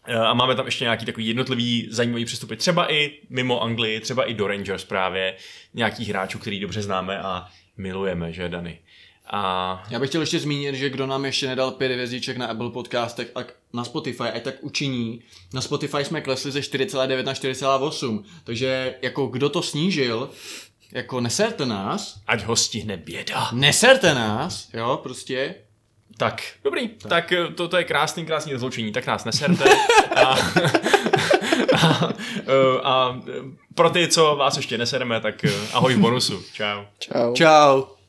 Eh, 0.07 0.17
A 0.17 0.35
máme 0.35 0.55
tam 0.55 0.67
ještě 0.67 0.85
nějaký 0.85 1.07
takový 1.07 1.27
jednotlivý 1.27 1.89
zajímavý 1.91 2.25
přestupy, 2.25 2.57
třeba 2.57 2.93
i 2.93 3.13
mimo 3.31 3.63
Anglii, 3.63 4.01
třeba 4.01 4.25
i 4.25 4.35
do 4.35 4.47
Rangers 4.47 4.85
právě, 4.85 5.37
nějakých 5.75 6.09
hráčů, 6.09 6.39
který 6.39 6.61
dobře 6.61 6.83
známe 6.83 7.19
a 7.19 7.47
milujeme, 7.77 8.33
že 8.33 8.49
Dany. 8.49 8.79
A 9.33 9.83
Já 9.91 9.99
bych 9.99 10.09
chtěl 10.09 10.21
ještě 10.21 10.39
zmínit, 10.39 10.75
že 10.75 10.91
kdo 10.91 11.07
nám 11.07 11.25
ještě 11.25 11.47
nedal 11.49 11.71
pět 11.71 11.93
hvězdiček 11.93 12.37
na 12.37 12.47
Apple 12.47 12.71
podcastech 12.71 13.31
a 13.35 13.41
na 13.73 13.85
Spotify, 13.85 14.23
ať 14.23 14.43
tak 14.43 14.55
učiní. 14.61 15.23
Na 15.55 15.61
Spotify 15.61 16.05
jsme 16.05 16.21
klesli 16.21 16.51
ze 16.51 16.61
4,9 16.61 17.25
na 17.25 17.33
4,8, 17.33 18.23
takže 18.45 18.95
jako 19.03 19.27
kdo 19.27 19.49
to 19.49 19.63
snížil, 19.63 20.31
jako 20.93 21.21
neserte 21.21 21.67
nás, 21.67 22.21
ať 22.27 22.45
ho 22.45 22.57
stihne 22.57 22.97
běda. 22.97 23.49
neserte 23.53 24.15
nás, 24.15 24.69
jo, 24.75 25.01
prostě. 25.03 25.55
Tak, 26.17 26.43
dobrý, 26.65 26.89
tak, 26.89 27.09
tak 27.09 27.33
eh, 27.33 27.49
to, 27.49 27.69
to 27.69 27.77
je 27.77 27.85
krásný, 27.85 28.27
krásný 28.27 28.53
rozloučení, 28.53 28.93
tak 28.93 29.07
nás 29.07 29.25
neserte. 29.25 29.65
a, 30.17 30.21
a, 30.23 30.39
a, 31.77 32.13
a 32.83 33.21
pro 33.75 33.91
ty, 33.91 34.09
co 34.09 34.37
vás 34.37 34.57
ještě 34.57 34.79
nesereme, 34.79 35.21
tak 35.21 35.45
eh, 35.45 35.53
ahoj 35.73 35.95
v 35.95 35.99
bonusu. 35.99 36.43
Čau. 36.53 36.83
Čau. 36.99 37.35
Čau. 37.35 38.00